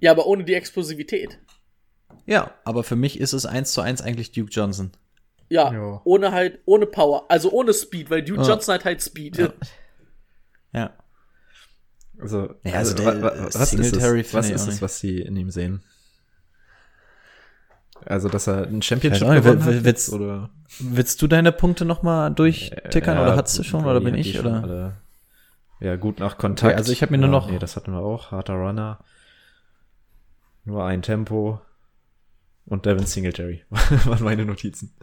Ja, 0.00 0.10
aber 0.10 0.26
ohne 0.26 0.44
die 0.44 0.54
Explosivität. 0.54 1.38
Ja, 2.26 2.52
aber 2.64 2.84
für 2.84 2.96
mich 2.96 3.20
ist 3.20 3.32
es 3.32 3.46
eins 3.46 3.72
zu 3.72 3.80
eins 3.80 4.00
eigentlich 4.02 4.32
Duke 4.32 4.50
Johnson. 4.50 4.92
Ja, 5.50 5.72
Ja. 5.72 6.00
ohne 6.04 6.32
halt, 6.32 6.58
ohne 6.64 6.86
Power, 6.86 7.26
also 7.30 7.50
ohne 7.52 7.74
Speed, 7.74 8.10
weil 8.10 8.22
Duke 8.22 8.42
Ja. 8.42 8.48
Johnson 8.48 8.74
hat 8.74 8.84
halt 8.84 9.02
Speed. 9.02 9.36
Ja. 9.38 9.52
Ja. 10.72 10.90
Also, 12.18 12.54
Ja, 12.64 12.74
also 12.74 12.96
wa- 13.04 13.10
der 13.12 13.22
wa- 13.22 13.34
was 13.52 13.72
ist 13.74 13.96
es, 13.96 14.32
was 14.34 14.50
ist 14.50 14.66
es, 14.68 14.82
was 14.82 14.98
sie 15.00 15.20
in 15.20 15.36
ihm 15.36 15.50
sehen? 15.50 15.82
Also, 18.06 18.28
dass 18.28 18.46
er 18.46 18.66
ein 18.66 18.82
Championship 18.82 19.26
nicht, 19.28 19.42
gewonnen 19.44 19.64
will- 19.64 19.76
hat 19.76 19.84
willst- 19.84 20.12
oder? 20.12 20.50
Willst 20.78 21.22
du 21.22 21.26
deine 21.26 21.52
Punkte 21.52 21.84
noch 21.84 22.02
mal 22.02 22.30
durchtickern 22.30 23.18
oder 23.18 23.36
hast 23.36 23.58
du 23.58 23.62
schon 23.62 23.84
oder 23.84 24.00
bin 24.00 24.14
ich 24.14 24.36
schon 24.36 24.64
oder? 24.64 24.96
Ja, 25.80 25.96
gut 25.96 26.18
nach 26.20 26.38
Kontakt. 26.38 26.72
Okay, 26.72 26.76
also 26.78 26.92
ich 26.92 27.02
hab 27.02 27.10
mir 27.10 27.18
nur 27.18 27.28
noch- 27.28 27.50
Nee, 27.50 27.58
das 27.58 27.76
hatten 27.76 27.92
wir 27.92 28.00
auch. 28.00 28.30
Harter 28.30 28.54
Runner. 28.54 28.98
Nur 30.64 30.84
ein 30.84 31.02
Tempo. 31.02 31.60
Und 32.66 32.86
Devin 32.86 33.04
Singletary 33.06 33.62
waren 33.70 34.24
meine 34.24 34.44
Notizen. 34.46 34.94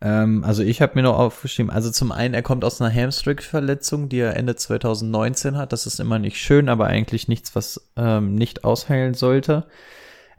Ähm, 0.00 0.44
also 0.44 0.62
ich 0.62 0.80
habe 0.80 0.92
mir 0.94 1.02
noch 1.02 1.18
aufgeschrieben, 1.18 1.70
also 1.72 1.90
zum 1.90 2.12
einen, 2.12 2.34
er 2.34 2.42
kommt 2.42 2.64
aus 2.64 2.80
einer 2.80 2.94
Hamstring-Verletzung, 2.94 4.08
die 4.08 4.18
er 4.20 4.36
Ende 4.36 4.54
2019 4.54 5.56
hat. 5.56 5.72
Das 5.72 5.86
ist 5.86 5.98
immer 6.00 6.18
nicht 6.18 6.36
schön, 6.38 6.68
aber 6.68 6.86
eigentlich 6.86 7.26
nichts, 7.28 7.56
was 7.56 7.90
ähm, 7.96 8.34
nicht 8.34 8.64
ausheilen 8.64 9.14
sollte. 9.14 9.66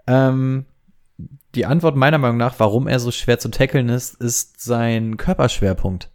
Ähm, 0.08 0.66
die 1.56 1.66
Antwort 1.66 1.96
meiner 1.98 2.20
Meinung 2.20 2.38
nach, 2.38 2.60
warum 2.60 2.88
er 2.88 3.00
so 3.00 3.12
schwer 3.12 3.40
zu 3.40 3.50
tackeln 3.50 3.90
ist, 3.90 4.16
ist 4.22 4.62
sein 4.62 5.18
Körperschwerpunkt. 5.18 6.10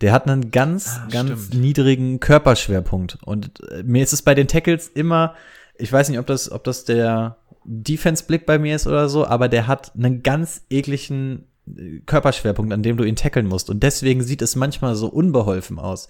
Der 0.00 0.12
hat 0.12 0.28
einen 0.28 0.50
ganz, 0.50 0.98
Ah, 1.00 1.08
ganz 1.10 1.46
stimmt. 1.46 1.60
niedrigen 1.62 2.20
Körperschwerpunkt. 2.20 3.18
Und 3.24 3.50
äh, 3.70 3.82
mir 3.82 4.02
ist 4.02 4.12
es 4.12 4.22
bei 4.22 4.34
den 4.34 4.48
Tackles 4.48 4.88
immer, 4.88 5.34
ich 5.76 5.92
weiß 5.92 6.08
nicht, 6.08 6.18
ob 6.18 6.26
das, 6.26 6.50
ob 6.50 6.64
das 6.64 6.84
der 6.84 7.36
Defense-Blick 7.64 8.46
bei 8.46 8.58
mir 8.58 8.76
ist 8.76 8.86
oder 8.86 9.08
so, 9.08 9.26
aber 9.26 9.48
der 9.48 9.66
hat 9.66 9.92
einen 9.96 10.22
ganz 10.22 10.62
ekligen 10.70 11.44
äh, 11.76 11.98
Körperschwerpunkt, 12.06 12.72
an 12.72 12.82
dem 12.82 12.96
du 12.96 13.04
ihn 13.04 13.16
tackeln 13.16 13.46
musst. 13.46 13.70
Und 13.70 13.82
deswegen 13.82 14.22
sieht 14.22 14.40
es 14.40 14.56
manchmal 14.56 14.94
so 14.94 15.08
unbeholfen 15.08 15.78
aus. 15.78 16.08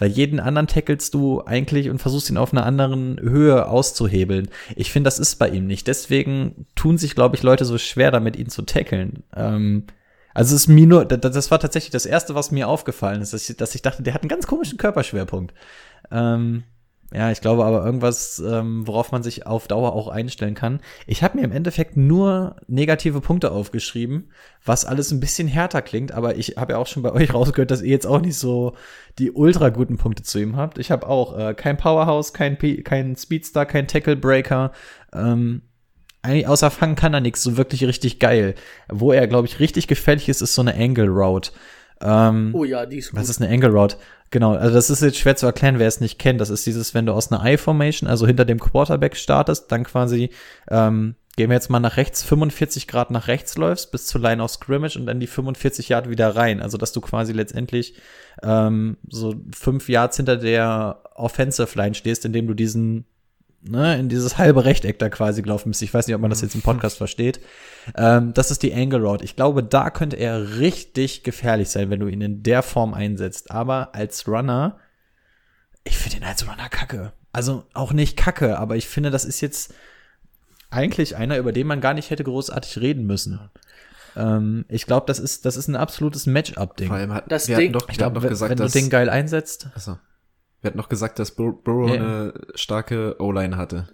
Weil 0.00 0.10
jeden 0.10 0.38
anderen 0.40 0.66
tackelst 0.68 1.14
du 1.14 1.42
eigentlich 1.44 1.90
und 1.90 1.98
versuchst 1.98 2.30
ihn 2.30 2.36
auf 2.36 2.52
einer 2.52 2.66
anderen 2.66 3.18
Höhe 3.20 3.66
auszuhebeln. 3.68 4.48
Ich 4.76 4.92
finde, 4.92 5.06
das 5.08 5.18
ist 5.18 5.36
bei 5.36 5.48
ihm 5.48 5.66
nicht. 5.66 5.86
Deswegen 5.86 6.66
tun 6.74 6.98
sich, 6.98 7.14
glaube 7.14 7.36
ich, 7.36 7.42
Leute 7.42 7.64
so 7.64 7.78
schwer 7.78 8.10
damit, 8.10 8.36
ihn 8.36 8.48
zu 8.48 8.62
tackeln. 8.62 9.22
Ähm, 9.34 9.84
also 10.38 10.54
es 10.54 10.62
ist 10.62 10.68
mir 10.68 10.86
nur, 10.86 11.04
das, 11.04 11.50
war 11.50 11.58
tatsächlich 11.58 11.90
das 11.90 12.06
Erste, 12.06 12.36
was 12.36 12.52
mir 12.52 12.68
aufgefallen 12.68 13.22
ist, 13.22 13.32
dass 13.32 13.50
ich, 13.50 13.56
dass 13.56 13.74
ich 13.74 13.82
dachte, 13.82 14.04
der 14.04 14.14
hat 14.14 14.22
einen 14.22 14.28
ganz 14.28 14.46
komischen 14.46 14.78
Körperschwerpunkt. 14.78 15.52
Ähm, 16.12 16.62
ja, 17.12 17.32
ich 17.32 17.40
glaube 17.40 17.64
aber 17.64 17.84
irgendwas, 17.84 18.38
ähm, 18.38 18.86
worauf 18.86 19.10
man 19.10 19.24
sich 19.24 19.48
auf 19.48 19.66
Dauer 19.66 19.94
auch 19.94 20.06
einstellen 20.06 20.54
kann. 20.54 20.78
Ich 21.08 21.24
habe 21.24 21.38
mir 21.38 21.44
im 21.44 21.50
Endeffekt 21.50 21.96
nur 21.96 22.54
negative 22.68 23.20
Punkte 23.20 23.50
aufgeschrieben, 23.50 24.30
was 24.64 24.84
alles 24.84 25.10
ein 25.10 25.18
bisschen 25.18 25.48
härter 25.48 25.82
klingt, 25.82 26.12
aber 26.12 26.36
ich 26.36 26.56
habe 26.56 26.74
ja 26.74 26.78
auch 26.78 26.86
schon 26.86 27.02
bei 27.02 27.10
euch 27.14 27.34
rausgehört, 27.34 27.72
dass 27.72 27.82
ihr 27.82 27.90
jetzt 27.90 28.06
auch 28.06 28.20
nicht 28.20 28.38
so 28.38 28.76
die 29.18 29.32
ultra 29.32 29.70
guten 29.70 29.96
Punkte 29.96 30.22
zu 30.22 30.38
ihm 30.38 30.54
habt. 30.56 30.78
Ich 30.78 30.92
habe 30.92 31.08
auch 31.08 31.36
äh, 31.36 31.54
kein 31.54 31.78
Powerhouse, 31.78 32.32
kein, 32.32 32.58
P 32.58 32.84
kein 32.84 33.16
Speedstar, 33.16 33.66
kein 33.66 33.88
Tackle 33.88 34.14
Breaker. 34.14 34.70
Ähm, 35.12 35.62
eigentlich 36.22 36.48
außer 36.48 36.70
Fangen 36.70 36.96
kann 36.96 37.14
er 37.14 37.20
nichts 37.20 37.42
so 37.42 37.56
wirklich 37.56 37.84
richtig 37.84 38.18
geil. 38.18 38.54
Wo 38.88 39.12
er, 39.12 39.26
glaube 39.26 39.46
ich, 39.46 39.60
richtig 39.60 39.86
gefährlich 39.86 40.28
ist, 40.28 40.40
ist 40.42 40.54
so 40.54 40.62
eine 40.62 40.74
Angle 40.74 41.08
Route. 41.08 41.52
Ähm, 42.00 42.50
Oh 42.54 42.64
ja, 42.64 42.86
die 42.86 42.98
ist 42.98 43.10
gut. 43.10 43.20
was 43.20 43.28
ist 43.28 43.40
eine 43.42 43.52
Angle 43.52 43.70
Route? 43.70 43.96
Genau, 44.30 44.54
also 44.54 44.74
das 44.74 44.90
ist 44.90 45.00
jetzt 45.02 45.16
schwer 45.18 45.36
zu 45.36 45.46
erklären, 45.46 45.78
wer 45.78 45.88
es 45.88 46.00
nicht 46.00 46.18
kennt. 46.18 46.40
Das 46.40 46.50
ist 46.50 46.66
dieses, 46.66 46.92
wenn 46.94 47.06
du 47.06 47.12
aus 47.12 47.32
einer 47.32 47.44
I-Formation, 47.44 48.08
also 48.08 48.26
hinter 48.26 48.44
dem 48.44 48.60
Quarterback 48.60 49.16
startest, 49.16 49.72
dann 49.72 49.84
quasi, 49.84 50.30
ähm, 50.70 51.14
gehen 51.36 51.48
wir 51.50 51.54
jetzt 51.54 51.70
mal 51.70 51.80
nach 51.80 51.96
rechts, 51.96 52.22
45 52.24 52.88
Grad 52.88 53.10
nach 53.10 53.26
rechts 53.28 53.56
läufst, 53.56 53.90
bis 53.90 54.06
zur 54.06 54.20
Line 54.20 54.42
of 54.42 54.50
Scrimmage 54.50 54.96
und 54.98 55.06
dann 55.06 55.18
die 55.20 55.26
45 55.26 55.88
Yard 55.88 56.10
wieder 56.10 56.36
rein. 56.36 56.60
Also, 56.60 56.76
dass 56.76 56.92
du 56.92 57.00
quasi 57.00 57.32
letztendlich 57.32 57.94
ähm, 58.42 58.98
so 59.08 59.34
fünf 59.54 59.88
Yards 59.88 60.16
hinter 60.18 60.36
der 60.36 61.02
Offensive 61.14 61.76
Line 61.78 61.94
stehst, 61.94 62.24
indem 62.24 62.46
du 62.48 62.54
diesen 62.54 63.06
ne, 63.70 63.98
in 63.98 64.08
dieses 64.08 64.38
halbe 64.38 64.64
Rechteck 64.64 64.98
da 64.98 65.08
quasi 65.08 65.42
gelaufen 65.42 65.70
bist. 65.70 65.82
Ich 65.82 65.92
weiß 65.92 66.06
nicht, 66.06 66.14
ob 66.16 66.20
man 66.20 66.30
das 66.30 66.40
jetzt 66.40 66.54
im 66.54 66.62
Podcast 66.62 66.96
versteht. 66.98 67.40
Ähm, 67.96 68.32
das 68.34 68.50
ist 68.50 68.62
die 68.62 68.74
Angle 68.74 69.00
Route. 69.02 69.24
Ich 69.24 69.36
glaube, 69.36 69.62
da 69.62 69.90
könnte 69.90 70.16
er 70.16 70.58
richtig 70.58 71.22
gefährlich 71.22 71.68
sein, 71.68 71.90
wenn 71.90 72.00
du 72.00 72.06
ihn 72.08 72.20
in 72.20 72.42
der 72.42 72.62
Form 72.62 72.94
einsetzt. 72.94 73.50
Aber 73.50 73.94
als 73.94 74.26
Runner, 74.28 74.78
ich 75.84 75.96
finde 75.98 76.18
ihn 76.18 76.24
als 76.24 76.46
Runner 76.46 76.68
kacke. 76.68 77.12
Also 77.32 77.64
auch 77.74 77.92
nicht 77.92 78.16
kacke, 78.16 78.58
aber 78.58 78.76
ich 78.76 78.88
finde, 78.88 79.10
das 79.10 79.24
ist 79.24 79.40
jetzt 79.40 79.74
eigentlich 80.70 81.16
einer, 81.16 81.38
über 81.38 81.52
den 81.52 81.66
man 81.66 81.80
gar 81.80 81.94
nicht 81.94 82.10
hätte 82.10 82.24
großartig 82.24 82.78
reden 82.80 83.06
müssen. 83.06 83.38
Ähm, 84.16 84.64
ich 84.68 84.86
glaube, 84.86 85.06
das 85.06 85.18
ist, 85.18 85.44
das 85.44 85.56
ist 85.56 85.68
ein 85.68 85.76
absolutes 85.76 86.26
Matchup-Ding. 86.26 86.88
Vor 86.88 86.96
allem 86.96 87.12
hat, 87.14 87.30
Das 87.30 87.48
wir 87.48 87.56
Ding- 87.56 87.68
hatten 87.74 87.78
doch, 87.78 87.88
Ich 87.88 87.96
glaube, 87.98 88.14
doch 88.16 88.22
wenn, 88.22 88.30
gesagt, 88.30 88.50
wenn 88.50 88.58
du 88.58 88.68
den 88.72 88.90
geil 88.90 89.08
einsetzt, 89.08 89.68
achso, 89.74 89.98
wir 90.60 90.68
hatten 90.68 90.78
doch 90.78 90.88
gesagt, 90.88 91.18
dass 91.18 91.32
Bur 91.32 91.62
Burrow 91.62 91.88
Ja. 91.88 91.94
eine 91.94 92.32
starke 92.54 93.16
O-Line 93.20 93.56
hatte. 93.56 93.88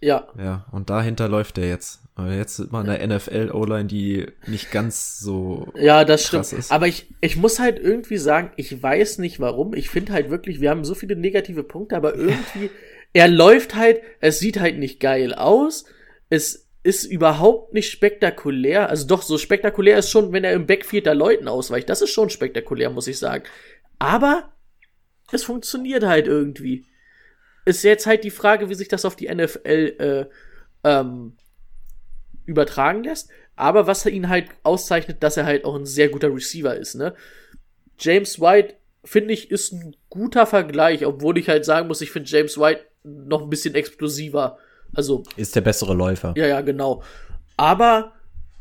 ja, 0.00 0.28
Ja, 0.38 0.66
und 0.72 0.90
dahinter 0.90 1.28
läuft 1.28 1.58
er 1.58 1.68
jetzt. 1.68 2.00
Aber 2.16 2.32
jetzt 2.32 2.56
sieht 2.56 2.70
man 2.70 2.88
eine 2.88 3.16
NFL 3.16 3.50
O-Line, 3.52 3.86
die 3.86 4.26
nicht 4.46 4.70
ganz 4.70 5.18
so 5.18 5.72
ja, 5.76 6.04
das 6.04 6.26
stimmt. 6.26 6.52
ist. 6.52 6.70
Aber 6.70 6.86
ich, 6.86 7.08
ich 7.20 7.36
muss 7.36 7.58
halt 7.58 7.78
irgendwie 7.80 8.18
sagen, 8.18 8.52
ich 8.56 8.80
weiß 8.82 9.18
nicht 9.18 9.40
warum. 9.40 9.74
Ich 9.74 9.90
finde 9.90 10.12
halt 10.12 10.30
wirklich, 10.30 10.60
wir 10.60 10.70
haben 10.70 10.84
so 10.84 10.94
viele 10.94 11.16
negative 11.16 11.64
Punkte, 11.64 11.96
aber 11.96 12.14
irgendwie, 12.14 12.70
er 13.14 13.26
läuft 13.28 13.74
halt, 13.74 14.00
es 14.20 14.38
sieht 14.38 14.60
halt 14.60 14.78
nicht 14.78 15.00
geil 15.00 15.34
aus. 15.34 15.86
Es 16.30 16.68
ist 16.84 17.04
überhaupt 17.04 17.72
nicht 17.74 17.90
spektakulär. 17.90 18.90
Also 18.90 19.06
doch, 19.08 19.22
so 19.22 19.38
spektakulär 19.38 19.98
ist 19.98 20.10
schon, 20.10 20.32
wenn 20.32 20.44
er 20.44 20.52
im 20.52 20.66
Backfield 20.66 21.06
da 21.06 21.12
Leuten 21.14 21.48
ausweicht. 21.48 21.88
Das 21.88 22.02
ist 22.02 22.10
schon 22.10 22.30
spektakulär, 22.30 22.90
muss 22.90 23.08
ich 23.08 23.18
sagen. 23.18 23.42
Aber 23.98 24.52
es 25.32 25.44
funktioniert 25.44 26.04
halt 26.04 26.26
irgendwie. 26.26 26.84
Ist 27.64 27.82
jetzt 27.82 28.06
halt 28.06 28.24
die 28.24 28.30
Frage, 28.30 28.68
wie 28.68 28.74
sich 28.74 28.88
das 28.88 29.04
auf 29.04 29.16
die 29.16 29.32
NFL 29.32 29.96
äh, 29.98 30.26
ähm, 30.84 31.36
übertragen 32.44 33.04
lässt. 33.04 33.30
Aber 33.56 33.86
was 33.86 34.04
ihn 34.06 34.28
halt 34.28 34.48
auszeichnet, 34.62 35.22
dass 35.22 35.36
er 35.36 35.46
halt 35.46 35.64
auch 35.64 35.76
ein 35.76 35.86
sehr 35.86 36.08
guter 36.08 36.34
Receiver 36.34 36.74
ist, 36.76 36.94
ne? 36.94 37.14
James 37.98 38.40
White, 38.40 38.74
finde 39.04 39.32
ich, 39.32 39.50
ist 39.50 39.72
ein 39.72 39.96
guter 40.10 40.46
Vergleich, 40.46 41.06
obwohl 41.06 41.38
ich 41.38 41.48
halt 41.48 41.64
sagen 41.64 41.86
muss, 41.86 42.00
ich 42.00 42.10
finde 42.10 42.28
James 42.28 42.58
White 42.58 42.84
noch 43.04 43.42
ein 43.42 43.50
bisschen 43.50 43.76
explosiver. 43.76 44.58
Also, 44.94 45.22
ist 45.36 45.54
der 45.54 45.60
bessere 45.60 45.94
Läufer. 45.94 46.34
ja, 46.36 46.46
ja, 46.46 46.60
genau. 46.60 47.02
Aber 47.56 48.12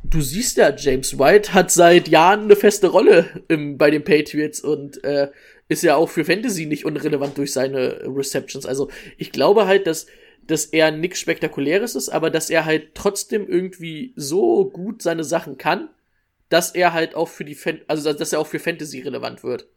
du 0.04 0.22
siehst 0.22 0.58
ja, 0.58 0.76
James 0.76 1.18
White 1.18 1.54
hat 1.54 1.72
seit 1.72 2.08
Jahren 2.08 2.42
eine 2.44 2.56
feste 2.56 2.88
Rolle 2.88 3.26
im, 3.48 3.78
bei 3.78 3.90
den 3.90 4.04
Patriots 4.04 4.60
und 4.60 5.04
äh, 5.04 5.30
ist 5.74 5.84
ja 5.84 5.96
auch 5.96 6.10
für 6.10 6.24
Fantasy 6.26 6.66
nicht 6.66 6.86
unrelevant 6.86 7.38
durch 7.38 7.52
seine 7.52 8.02
Receptions. 8.06 8.66
Also 8.66 8.90
ich 9.18 9.32
glaube 9.32 9.68
halt, 9.68 9.88
dass, 9.88 10.08
dass 10.46 10.66
er 10.66 10.92
nichts 10.92 11.20
Spektakuläres 11.20 11.96
ist, 11.96 12.10
aber 12.10 12.30
dass 12.30 12.50
er 12.50 12.66
halt 12.66 12.96
trotzdem 12.96 13.48
irgendwie 13.48 14.14
so 14.16 14.70
gut 14.70 15.02
seine 15.02 15.24
Sachen 15.24 15.58
kann, 15.58 15.90
dass 16.50 16.72
er 16.72 16.94
halt 16.94 17.16
auch 17.16 17.28
für 17.28 17.46
die 17.46 17.56
Fan 17.56 17.82
also 17.88 18.14
dass 18.14 18.32
er 18.32 18.40
auch 18.40 18.48
für 18.48 18.60
Fantasy 18.60 19.02
relevant 19.02 19.44
wird. 19.44 19.68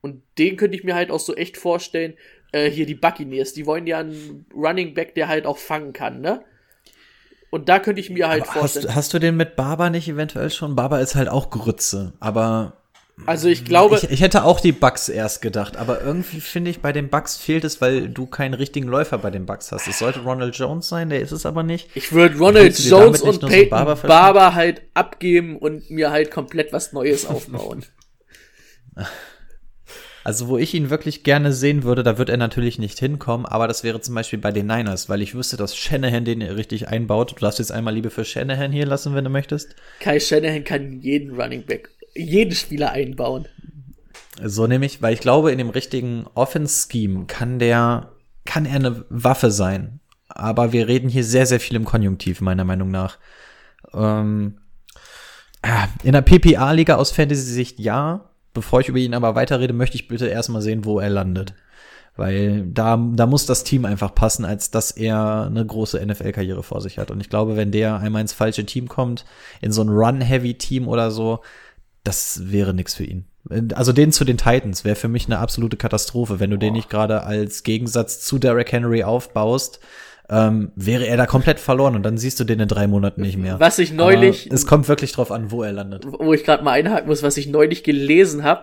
Und 0.00 0.22
den 0.38 0.56
könnte 0.56 0.76
ich 0.76 0.84
mir 0.84 0.94
halt 0.94 1.10
auch 1.10 1.20
so 1.20 1.34
echt 1.34 1.58
vorstellen, 1.58 2.14
äh, 2.52 2.70
hier 2.70 2.86
die 2.86 2.94
Buccaneers, 2.94 3.52
die 3.52 3.66
wollen 3.66 3.86
ja 3.86 3.98
einen 3.98 4.46
Running 4.54 4.94
Back, 4.94 5.14
der 5.14 5.28
halt 5.28 5.46
auch 5.46 5.58
fangen 5.58 5.92
kann, 5.92 6.20
ne? 6.20 6.42
Und 7.50 7.68
da 7.68 7.80
könnte 7.80 8.00
ich 8.00 8.10
mir 8.10 8.28
halt 8.28 8.44
Aber 8.44 8.60
vorstellen. 8.60 8.88
hast, 8.88 8.94
hast 8.94 9.14
du 9.14 9.18
den 9.18 9.36
mit 9.36 9.56
Barber 9.56 9.90
nicht 9.90 10.08
eventuell 10.08 10.50
schon? 10.50 10.76
Barber 10.76 11.00
ist 11.00 11.16
halt 11.16 11.28
auch 11.28 11.50
Grütze, 11.50 12.12
aber 12.20 12.79
also 13.26 13.48
ich 13.48 13.64
glaube, 13.64 13.96
ich, 13.96 14.10
ich 14.10 14.20
hätte 14.20 14.44
auch 14.44 14.60
die 14.60 14.72
Bugs 14.72 15.08
erst 15.08 15.42
gedacht, 15.42 15.76
aber 15.76 16.02
irgendwie 16.02 16.40
finde 16.40 16.70
ich, 16.70 16.80
bei 16.80 16.92
den 16.92 17.08
Bugs 17.08 17.36
fehlt 17.36 17.64
es, 17.64 17.80
weil 17.80 18.08
du 18.08 18.26
keinen 18.26 18.54
richtigen 18.54 18.88
Läufer 18.88 19.18
bei 19.18 19.30
den 19.30 19.46
Bugs 19.46 19.72
hast. 19.72 19.88
Es 19.88 19.98
sollte 19.98 20.20
Ronald 20.20 20.56
Jones 20.56 20.88
sein, 20.88 21.10
der 21.10 21.20
ist 21.20 21.32
es 21.32 21.46
aber 21.46 21.62
nicht. 21.62 21.88
ich 21.94 22.12
würde 22.12 22.38
Ronald 22.38 22.78
Jones 22.78 23.22
und 23.22 23.40
Peyton 23.40 23.70
Barber 23.70 23.96
Barber, 23.96 24.54
halt 24.54 24.82
abgeben 24.94 25.56
und 25.56 25.90
mir 25.90 26.10
halt 26.10 26.30
komplett 26.30 26.72
was 26.72 26.92
Neues 26.92 27.26
aufbauen. 27.26 27.84
Also, 30.22 30.48
wo 30.48 30.58
ich 30.58 30.74
ihn 30.74 30.90
wirklich 30.90 31.24
gerne 31.24 31.52
sehen 31.52 31.82
würde, 31.82 32.02
da 32.02 32.18
wird 32.18 32.28
er 32.28 32.36
natürlich 32.36 32.78
nicht 32.78 32.98
hinkommen, 32.98 33.46
aber 33.46 33.66
das 33.66 33.84
wäre 33.84 34.00
zum 34.02 34.14
Beispiel 34.14 34.38
bei 34.38 34.52
den 34.52 34.66
Niners, 34.66 35.08
weil 35.08 35.22
ich 35.22 35.34
wüsste, 35.34 35.56
dass 35.56 35.74
Shanahan 35.74 36.26
den 36.26 36.42
richtig 36.42 36.88
einbaut. 36.88 37.32
Du 37.32 37.36
darfst 37.36 37.58
jetzt 37.58 37.72
einmal 37.72 37.94
Liebe 37.94 38.10
für 38.10 38.24
Shanahan 38.24 38.70
hier 38.70 38.84
lassen, 38.84 39.14
wenn 39.14 39.24
du 39.24 39.30
möchtest. 39.30 39.74
Kai 39.98 40.20
Shanahan 40.20 40.64
kann 40.64 41.00
jeden 41.00 41.40
Running 41.40 41.64
Back, 41.64 41.88
jeden 42.14 42.54
Spieler 42.54 42.90
einbauen. 42.92 43.46
So 44.42 44.66
nämlich, 44.66 45.02
weil 45.02 45.14
ich 45.14 45.20
glaube, 45.20 45.52
in 45.52 45.58
dem 45.58 45.70
richtigen 45.70 46.26
Offense-Scheme 46.34 47.26
kann 47.26 47.58
der, 47.58 48.12
kann 48.44 48.64
er 48.64 48.76
eine 48.76 49.04
Waffe 49.10 49.50
sein. 49.50 50.00
Aber 50.28 50.72
wir 50.72 50.88
reden 50.88 51.08
hier 51.08 51.24
sehr, 51.24 51.46
sehr 51.46 51.60
viel 51.60 51.76
im 51.76 51.84
Konjunktiv, 51.84 52.40
meiner 52.40 52.64
Meinung 52.64 52.90
nach. 52.90 53.18
Ähm, 53.92 54.58
ah, 55.62 55.88
in 56.02 56.12
der 56.12 56.22
PPA-Liga 56.22 56.96
aus 56.96 57.10
Fantasy-Sicht 57.10 57.78
ja. 57.78 58.26
Bevor 58.52 58.80
ich 58.80 58.88
über 58.88 58.98
ihn 58.98 59.14
aber 59.14 59.34
weiterrede, 59.36 59.72
möchte 59.72 59.96
ich 59.96 60.08
bitte 60.08 60.26
erstmal 60.26 60.62
sehen, 60.62 60.84
wo 60.84 60.98
er 60.98 61.10
landet. 61.10 61.54
Weil 62.16 62.66
da, 62.66 62.96
da 62.96 63.26
muss 63.26 63.46
das 63.46 63.62
Team 63.62 63.84
einfach 63.84 64.14
passen, 64.14 64.44
als 64.44 64.70
dass 64.70 64.90
er 64.90 65.46
eine 65.46 65.64
große 65.64 66.04
NFL-Karriere 66.04 66.62
vor 66.62 66.80
sich 66.80 66.98
hat. 66.98 67.10
Und 67.10 67.20
ich 67.20 67.28
glaube, 67.28 67.56
wenn 67.56 67.70
der 67.70 67.98
einmal 67.98 68.22
ins 68.22 68.32
falsche 68.32 68.66
Team 68.66 68.88
kommt, 68.88 69.24
in 69.60 69.70
so 69.70 69.82
ein 69.82 69.88
Run-Heavy-Team 69.88 70.88
oder 70.88 71.10
so, 71.10 71.40
das 72.04 72.50
wäre 72.50 72.74
nix 72.74 72.94
für 72.94 73.04
ihn. 73.04 73.24
Also 73.74 73.92
den 73.92 74.12
zu 74.12 74.24
den 74.24 74.36
Titans 74.36 74.84
wäre 74.84 74.96
für 74.96 75.08
mich 75.08 75.26
eine 75.26 75.38
absolute 75.38 75.76
Katastrophe, 75.76 76.40
wenn 76.40 76.50
du 76.50 76.56
den 76.58 76.74
nicht 76.74 76.90
gerade 76.90 77.22
als 77.22 77.62
Gegensatz 77.62 78.20
zu 78.20 78.38
Derrick 78.38 78.70
Henry 78.72 79.02
aufbaust. 79.02 79.80
ähm, 80.28 80.70
wäre 80.76 81.06
er 81.06 81.16
da 81.16 81.26
komplett 81.26 81.58
verloren 81.58 81.96
und 81.96 82.04
dann 82.04 82.16
siehst 82.16 82.38
du 82.38 82.44
den 82.44 82.60
in 82.60 82.68
drei 82.68 82.86
Monaten 82.86 83.20
nicht 83.22 83.36
mehr. 83.36 83.58
Was 83.58 83.78
ich 83.80 83.92
neulich, 83.92 84.46
Aber 84.46 84.54
es 84.54 84.64
kommt 84.66 84.86
wirklich 84.88 85.10
drauf 85.12 85.32
an, 85.32 85.50
wo 85.50 85.62
er 85.64 85.72
landet. 85.72 86.04
wo 86.06 86.32
ich 86.32 86.44
gerade 86.44 86.62
mal 86.62 86.72
einhaken 86.72 87.08
muss, 87.08 87.22
was 87.24 87.36
ich 87.36 87.48
neulich 87.48 87.82
gelesen 87.82 88.44
habe. 88.44 88.62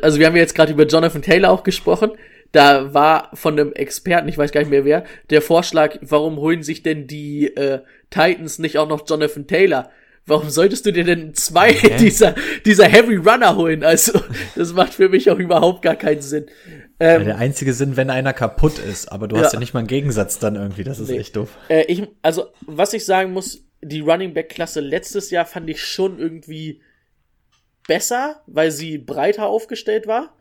Also 0.00 0.18
wir 0.18 0.26
haben 0.26 0.36
ja 0.36 0.40
jetzt 0.42 0.54
gerade 0.54 0.72
über 0.72 0.86
Jonathan 0.86 1.20
Taylor 1.20 1.50
auch 1.50 1.64
gesprochen. 1.64 2.12
Da 2.52 2.94
war 2.94 3.28
von 3.34 3.58
einem 3.58 3.72
Experten, 3.72 4.28
ich 4.28 4.38
weiß 4.38 4.52
gar 4.52 4.60
nicht 4.60 4.70
mehr 4.70 4.84
wer, 4.84 5.04
der 5.30 5.42
Vorschlag, 5.42 5.98
warum 6.00 6.36
holen 6.36 6.62
sich 6.62 6.82
denn 6.82 7.06
die 7.06 7.46
äh, 7.56 7.80
Titans 8.10 8.58
nicht 8.58 8.78
auch 8.78 8.88
noch 8.88 9.06
Jonathan 9.06 9.46
Taylor? 9.46 9.90
Warum 10.26 10.50
solltest 10.50 10.86
du 10.86 10.92
dir 10.92 11.04
denn 11.04 11.34
zwei 11.34 11.72
dieser, 12.00 12.34
dieser 12.64 12.84
Heavy 12.86 13.16
Runner 13.16 13.56
holen? 13.56 13.82
Also, 13.82 14.20
das 14.54 14.72
macht 14.72 14.94
für 14.94 15.08
mich 15.08 15.30
auch 15.30 15.38
überhaupt 15.38 15.82
gar 15.82 15.96
keinen 15.96 16.22
Sinn. 16.22 16.46
Ja, 17.00 17.16
Ähm, 17.16 17.24
der 17.24 17.38
einzige 17.38 17.74
Sinn, 17.74 17.96
wenn 17.96 18.08
einer 18.10 18.32
kaputt 18.32 18.78
ist, 18.78 19.10
aber 19.10 19.26
du 19.26 19.36
hast 19.36 19.46
Ja. 19.46 19.52
ja 19.54 19.58
nicht 19.58 19.74
mal 19.74 19.80
einen 19.80 19.88
Gegensatz 19.88 20.38
dann 20.38 20.54
irgendwie, 20.54 20.84
das 20.84 21.00
ist 21.00 21.10
Nee. 21.10 21.18
echt 21.18 21.34
doof. 21.34 21.56
Äh, 21.68 21.84
ich, 21.86 22.04
also, 22.22 22.46
was 22.66 22.92
ich 22.92 23.04
sagen 23.04 23.32
muss, 23.32 23.64
die 23.82 24.00
Running 24.00 24.32
Back 24.32 24.50
Klasse 24.50 24.78
letztes 24.80 25.30
Jahr 25.30 25.44
fand 25.44 25.68
ich 25.68 25.82
schon 25.84 26.20
irgendwie 26.20 26.80
besser, 27.88 28.42
weil 28.46 28.70
sie 28.70 28.98
breiter 28.98 29.46
aufgestellt 29.46 30.06
war. 30.06 30.36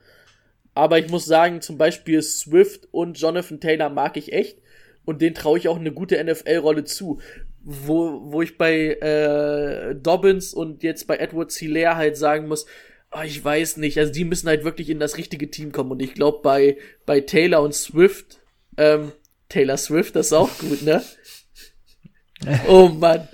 Aber 0.76 1.00
ich 1.00 1.10
muss 1.10 1.26
sagen, 1.26 1.62
zum 1.62 1.78
Beispiel 1.78 2.22
Swift 2.22 2.88
und 2.92 3.20
Jonathan 3.20 3.60
Taylor 3.60 3.90
mag 3.90 4.16
ich 4.16 4.32
echt. 4.32 4.60
Und 5.04 5.22
den 5.24 5.34
traue 5.34 5.58
ich 5.58 5.68
auch 5.68 5.80
eine 5.80 5.92
gute 5.92 6.24
NFL-Rolle 6.24 6.84
zu. 6.84 7.20
Wo, 7.64 8.22
wo 8.32 8.42
ich 8.42 8.58
bei 8.58 8.94
äh, 8.96 9.94
Dobbins 9.96 10.54
und 10.54 10.82
jetzt 10.84 11.06
bei 11.08 11.18
Edward 11.18 11.52
Hilaire 11.52 11.96
halt 11.96 12.18
sagen 12.18 12.48
muss, 12.48 12.66
oh, 13.12 13.22
ich 13.24 13.44
weiß 13.44 13.78
nicht, 13.78 13.98
also 14.00 14.12
die 14.12 14.26
müssen 14.26 14.48
halt 14.48 14.64
wirklich 14.64 14.90
in 14.90 15.00
das 15.00 15.18
richtige 15.18 15.52
Team 15.52 15.72
kommen. 15.72 15.92
Und 15.92 16.02
ich 16.02 16.14
glaube, 16.14 16.40
bei, 16.42 16.78
bei 17.06 17.22
Taylor 17.22 17.62
und 17.62 17.76
Swift, 17.76 18.40
ähm, 18.78 19.12
Taylor 19.50 19.78
Swift, 19.78 20.16
das 20.16 20.28
ist 20.28 20.34
auch 20.34 20.50
gut, 20.60 20.82
ne? 20.82 21.04
Oh 22.68 22.88
Mann. 22.88 23.28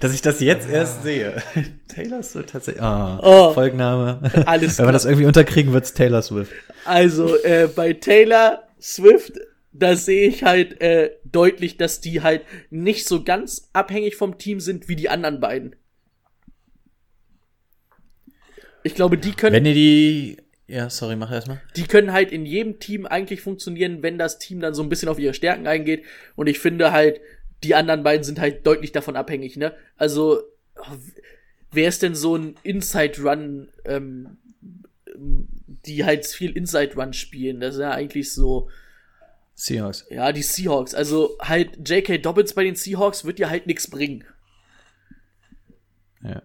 Dass 0.00 0.14
ich 0.14 0.22
das 0.22 0.40
jetzt 0.40 0.68
erst 0.70 1.02
sehe. 1.02 1.42
Taylor 1.88 2.22
Swift 2.22 2.50
tatsächlich. 2.50 2.82
Ah, 2.82 3.20
Oh. 3.22 3.52
Folgenname. 3.52 4.20
Alles 4.46 4.78
Wenn 4.78 4.86
wir 4.86 4.92
das 4.92 5.04
irgendwie 5.04 5.26
unterkriegen, 5.26 5.72
wird's 5.72 5.92
Taylor 5.92 6.22
Swift. 6.22 6.52
Also 6.84 7.36
äh, 7.42 7.68
bei 7.74 7.92
Taylor 7.92 8.62
Swift, 8.80 9.32
da 9.72 9.96
sehe 9.96 10.28
ich 10.28 10.42
halt 10.42 10.80
äh, 10.80 11.12
deutlich, 11.24 11.76
dass 11.76 12.00
die 12.00 12.22
halt 12.22 12.42
nicht 12.70 13.06
so 13.06 13.24
ganz 13.24 13.70
abhängig 13.72 14.16
vom 14.16 14.38
Team 14.38 14.60
sind 14.60 14.88
wie 14.88 14.96
die 14.96 15.08
anderen 15.08 15.40
beiden. 15.40 15.76
Ich 18.82 18.94
glaube, 18.94 19.16
die 19.16 19.32
können, 19.32 19.54
Wenn 19.54 19.66
ihr 19.66 19.74
die. 19.74 20.36
Ja, 20.66 20.88
sorry, 20.88 21.16
mach 21.16 21.30
erstmal. 21.30 21.60
die 21.76 21.84
können 21.84 22.12
halt 22.12 22.32
in 22.32 22.46
jedem 22.46 22.78
Team 22.78 23.04
eigentlich 23.04 23.42
funktionieren, 23.42 24.02
wenn 24.02 24.16
das 24.16 24.38
Team 24.38 24.60
dann 24.60 24.74
so 24.74 24.82
ein 24.82 24.88
bisschen 24.88 25.08
auf 25.08 25.18
ihre 25.18 25.34
Stärken 25.34 25.66
eingeht. 25.66 26.04
Und 26.34 26.46
ich 26.46 26.58
finde 26.58 26.92
halt, 26.92 27.20
die 27.62 27.74
anderen 27.74 28.02
beiden 28.02 28.24
sind 28.24 28.40
halt 28.40 28.66
deutlich 28.66 28.92
davon 28.92 29.16
abhängig, 29.16 29.56
ne? 29.56 29.74
Also, 29.96 30.42
wer 31.70 31.88
ist 31.88 32.02
denn 32.02 32.14
so 32.14 32.36
ein 32.36 32.54
Inside-Run, 32.62 33.68
ähm, 33.84 34.38
die 35.86 36.04
halt 36.04 36.26
viel 36.26 36.56
Inside-Run 36.56 37.12
spielen? 37.12 37.60
Das 37.60 37.74
ist 37.74 37.80
ja 37.80 37.90
eigentlich 37.90 38.32
so, 38.32 38.68
Seahawks. 39.54 40.06
ja, 40.10 40.32
die 40.32 40.42
Seahawks. 40.42 40.94
Also 40.94 41.36
halt 41.40 41.88
J.K. 41.88 42.18
Dobbins 42.18 42.54
bei 42.54 42.64
den 42.64 42.74
Seahawks 42.74 43.24
wird 43.24 43.38
dir 43.38 43.50
halt 43.50 43.66
nichts 43.66 43.88
bringen. 43.88 44.24
Ja. 46.22 46.42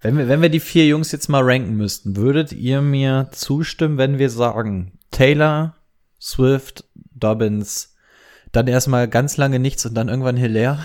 Wenn 0.00 0.16
wir, 0.16 0.28
wenn 0.28 0.42
wir 0.42 0.48
die 0.48 0.60
vier 0.60 0.86
Jungs 0.86 1.10
jetzt 1.10 1.28
mal 1.28 1.42
ranken 1.42 1.76
müssten, 1.76 2.16
würdet 2.16 2.52
ihr 2.52 2.80
mir 2.80 3.30
zustimmen, 3.32 3.98
wenn 3.98 4.18
wir 4.18 4.30
sagen, 4.30 4.98
Taylor, 5.10 5.74
Swift, 6.20 6.84
Dobbins, 6.94 7.96
dann 8.52 8.68
erstmal 8.68 9.08
ganz 9.08 9.36
lange 9.36 9.58
nichts 9.58 9.84
und 9.86 9.94
dann 9.94 10.08
irgendwann 10.08 10.36
Hilaire? 10.36 10.84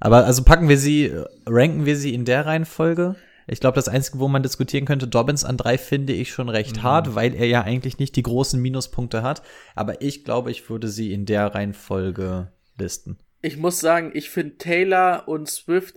Aber 0.00 0.24
also 0.24 0.42
packen 0.42 0.68
wir 0.68 0.78
sie, 0.78 1.12
ranken 1.46 1.84
wir 1.84 1.96
sie 1.96 2.14
in 2.14 2.24
der 2.24 2.46
Reihenfolge? 2.46 3.16
Ich 3.46 3.60
glaube, 3.60 3.76
das 3.76 3.88
Einzige, 3.88 4.18
wo 4.18 4.28
man 4.28 4.42
diskutieren 4.42 4.84
könnte, 4.86 5.06
Dobbins 5.06 5.44
an 5.44 5.56
drei 5.56 5.78
finde 5.78 6.12
ich 6.12 6.32
schon 6.32 6.48
recht 6.48 6.82
hart, 6.82 7.14
weil 7.14 7.34
er 7.34 7.46
ja 7.46 7.62
eigentlich 7.62 7.98
nicht 7.98 8.16
die 8.16 8.22
großen 8.22 8.60
Minuspunkte 8.60 9.22
hat. 9.22 9.42
Aber 9.74 10.00
ich 10.00 10.24
glaube, 10.24 10.50
ich 10.50 10.68
würde 10.70 10.88
sie 10.88 11.12
in 11.12 11.26
der 11.26 11.54
Reihenfolge 11.54 12.52
listen. 12.78 13.18
Ich 13.42 13.56
muss 13.56 13.80
sagen, 13.80 14.12
ich 14.14 14.30
finde 14.30 14.56
Taylor 14.56 15.28
und 15.28 15.48
Swift. 15.48 15.96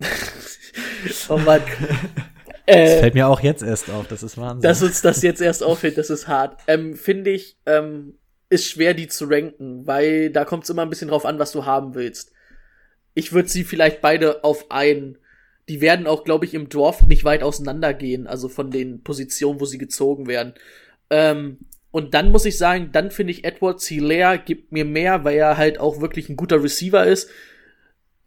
oh 1.28 1.38
Mann. 1.38 1.62
Das 2.66 2.76
äh, 2.76 3.00
fällt 3.00 3.14
mir 3.14 3.28
auch 3.28 3.40
jetzt 3.40 3.62
erst 3.62 3.88
auf, 3.88 4.08
das 4.08 4.22
ist 4.22 4.36
Wahnsinn. 4.36 4.60
dass 4.60 4.82
uns 4.82 5.00
das 5.00 5.22
jetzt 5.22 5.40
erst 5.40 5.62
auffällt, 5.62 5.96
das 5.96 6.10
ist 6.10 6.28
hart. 6.28 6.60
Ähm, 6.66 6.96
finde 6.96 7.30
ich, 7.30 7.56
ähm, 7.64 8.18
ist 8.50 8.68
schwer, 8.68 8.92
die 8.92 9.08
zu 9.08 9.26
ranken, 9.26 9.86
weil 9.86 10.30
da 10.30 10.44
kommt 10.44 10.64
es 10.64 10.70
immer 10.70 10.82
ein 10.82 10.90
bisschen 10.90 11.08
drauf 11.08 11.24
an, 11.24 11.38
was 11.38 11.52
du 11.52 11.64
haben 11.64 11.94
willst. 11.94 12.32
Ich 13.14 13.32
würde 13.32 13.48
sie 13.48 13.64
vielleicht 13.64 14.00
beide 14.00 14.44
auf 14.44 14.70
einen. 14.70 15.18
Die 15.68 15.80
werden 15.80 16.06
auch, 16.06 16.24
glaube 16.24 16.44
ich, 16.44 16.54
im 16.54 16.68
Draft 16.68 17.06
nicht 17.06 17.24
weit 17.24 17.42
auseinandergehen, 17.42 18.26
also 18.26 18.48
von 18.48 18.70
den 18.70 19.02
Positionen, 19.02 19.60
wo 19.60 19.64
sie 19.64 19.78
gezogen 19.78 20.26
werden. 20.26 20.54
Ähm, 21.10 21.58
und 21.90 22.14
dann 22.14 22.30
muss 22.30 22.44
ich 22.44 22.58
sagen, 22.58 22.90
dann 22.92 23.10
finde 23.10 23.32
ich 23.32 23.44
Edward 23.44 23.82
Hilaire 23.82 24.38
gibt 24.38 24.72
mir 24.72 24.84
mehr, 24.84 25.24
weil 25.24 25.36
er 25.36 25.56
halt 25.56 25.80
auch 25.80 26.00
wirklich 26.00 26.28
ein 26.28 26.36
guter 26.36 26.62
Receiver 26.62 27.06
ist, 27.06 27.30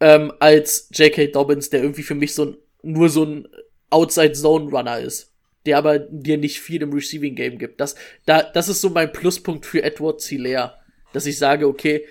ähm, 0.00 0.32
als 0.40 0.88
J.K. 0.92 1.28
Dobbins, 1.28 1.70
der 1.70 1.82
irgendwie 1.82 2.02
für 2.02 2.16
mich 2.16 2.34
so 2.34 2.46
ein, 2.46 2.56
nur 2.82 3.08
so 3.08 3.24
ein 3.24 3.48
Outside-Zone-Runner 3.90 4.98
ist, 4.98 5.32
der 5.64 5.78
aber 5.78 6.00
dir 6.00 6.38
nicht 6.38 6.60
viel 6.60 6.82
im 6.82 6.92
Receiving-Game 6.92 7.58
gibt. 7.58 7.80
Das, 7.80 7.94
da, 8.26 8.42
das 8.42 8.68
ist 8.68 8.80
so 8.80 8.90
mein 8.90 9.12
Pluspunkt 9.12 9.64
für 9.64 9.82
Edward 9.82 10.20
Hilaire, 10.22 10.74
dass 11.12 11.26
ich 11.26 11.38
sage, 11.38 11.68
okay, 11.68 12.04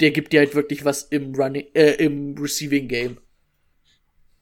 der 0.00 0.10
gibt 0.10 0.32
dir 0.32 0.40
halt 0.40 0.54
wirklich 0.54 0.84
was 0.84 1.02
im 1.04 1.34
Running, 1.34 1.66
äh, 1.74 1.92
im 2.02 2.34
Receiving-Game. 2.38 3.18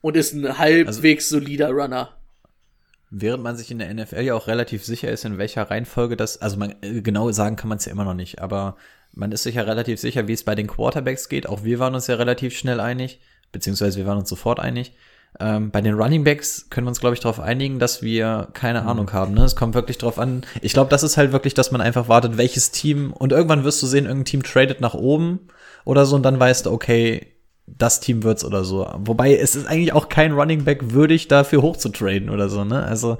Und 0.02 0.16
ist 0.16 0.34
ein 0.34 0.58
halbwegs 0.58 1.30
solider 1.30 1.70
Runner. 1.70 2.10
Während 3.10 3.42
man 3.42 3.56
sich 3.56 3.70
in 3.70 3.78
der 3.78 3.92
NFL 3.92 4.20
ja 4.20 4.34
auch 4.34 4.46
relativ 4.46 4.84
sicher 4.84 5.10
ist, 5.10 5.24
in 5.24 5.38
welcher 5.38 5.70
Reihenfolge 5.70 6.16
das, 6.16 6.40
also 6.40 6.56
man 6.56 6.74
äh, 6.82 7.02
genau 7.02 7.30
sagen 7.30 7.56
kann 7.56 7.68
man 7.68 7.78
es 7.78 7.84
ja 7.84 7.92
immer 7.92 8.04
noch 8.04 8.14
nicht, 8.14 8.40
aber 8.40 8.76
man 9.14 9.32
ist 9.32 9.42
sich 9.42 9.56
ja 9.56 9.62
relativ 9.62 10.00
sicher, 10.00 10.28
wie 10.28 10.32
es 10.32 10.44
bei 10.44 10.54
den 10.54 10.66
Quarterbacks 10.66 11.28
geht. 11.28 11.46
Auch 11.46 11.64
wir 11.64 11.78
waren 11.78 11.94
uns 11.94 12.06
ja 12.06 12.16
relativ 12.16 12.56
schnell 12.56 12.80
einig, 12.80 13.20
beziehungsweise 13.52 13.98
wir 13.98 14.06
waren 14.06 14.18
uns 14.18 14.28
sofort 14.28 14.60
einig. 14.60 14.92
Ähm, 15.40 15.70
bei 15.70 15.80
den 15.80 15.94
Running 15.94 16.24
Backs 16.24 16.68
können 16.68 16.86
wir 16.86 16.90
uns, 16.90 17.00
glaube 17.00 17.14
ich, 17.14 17.20
darauf 17.20 17.40
einigen, 17.40 17.78
dass 17.78 18.02
wir 18.02 18.48
keine 18.52 18.82
Ahnung 18.82 19.12
haben. 19.12 19.34
Ne? 19.34 19.44
Es 19.44 19.56
kommt 19.56 19.74
wirklich 19.74 19.98
drauf 19.98 20.18
an. 20.18 20.44
Ich 20.60 20.72
glaube, 20.72 20.90
das 20.90 21.02
ist 21.02 21.16
halt 21.16 21.32
wirklich, 21.32 21.54
dass 21.54 21.70
man 21.70 21.80
einfach 21.80 22.08
wartet, 22.08 22.36
welches 22.36 22.70
Team 22.70 23.12
und 23.12 23.32
irgendwann 23.32 23.64
wirst 23.64 23.82
du 23.82 23.86
sehen, 23.86 24.04
irgendein 24.04 24.26
Team 24.26 24.42
tradet 24.42 24.80
nach 24.80 24.94
oben 24.94 25.48
oder 25.84 26.04
so 26.06 26.16
und 26.16 26.22
dann 26.22 26.38
weißt 26.38 26.66
du, 26.66 26.70
okay, 26.70 27.31
das 27.66 28.00
Team 28.00 28.22
wird's 28.22 28.44
oder 28.44 28.64
so. 28.64 28.90
Wobei 28.98 29.36
es 29.36 29.54
ist 29.56 29.66
eigentlich 29.66 29.92
auch 29.92 30.08
kein 30.08 30.32
Running 30.32 30.64
Back 30.64 30.92
würdig, 30.92 31.28
dafür 31.28 31.62
hoch 31.62 31.76
zu 31.76 31.88
traden 31.90 32.30
oder 32.30 32.48
so, 32.48 32.64
ne? 32.64 32.82
Also, 32.84 33.18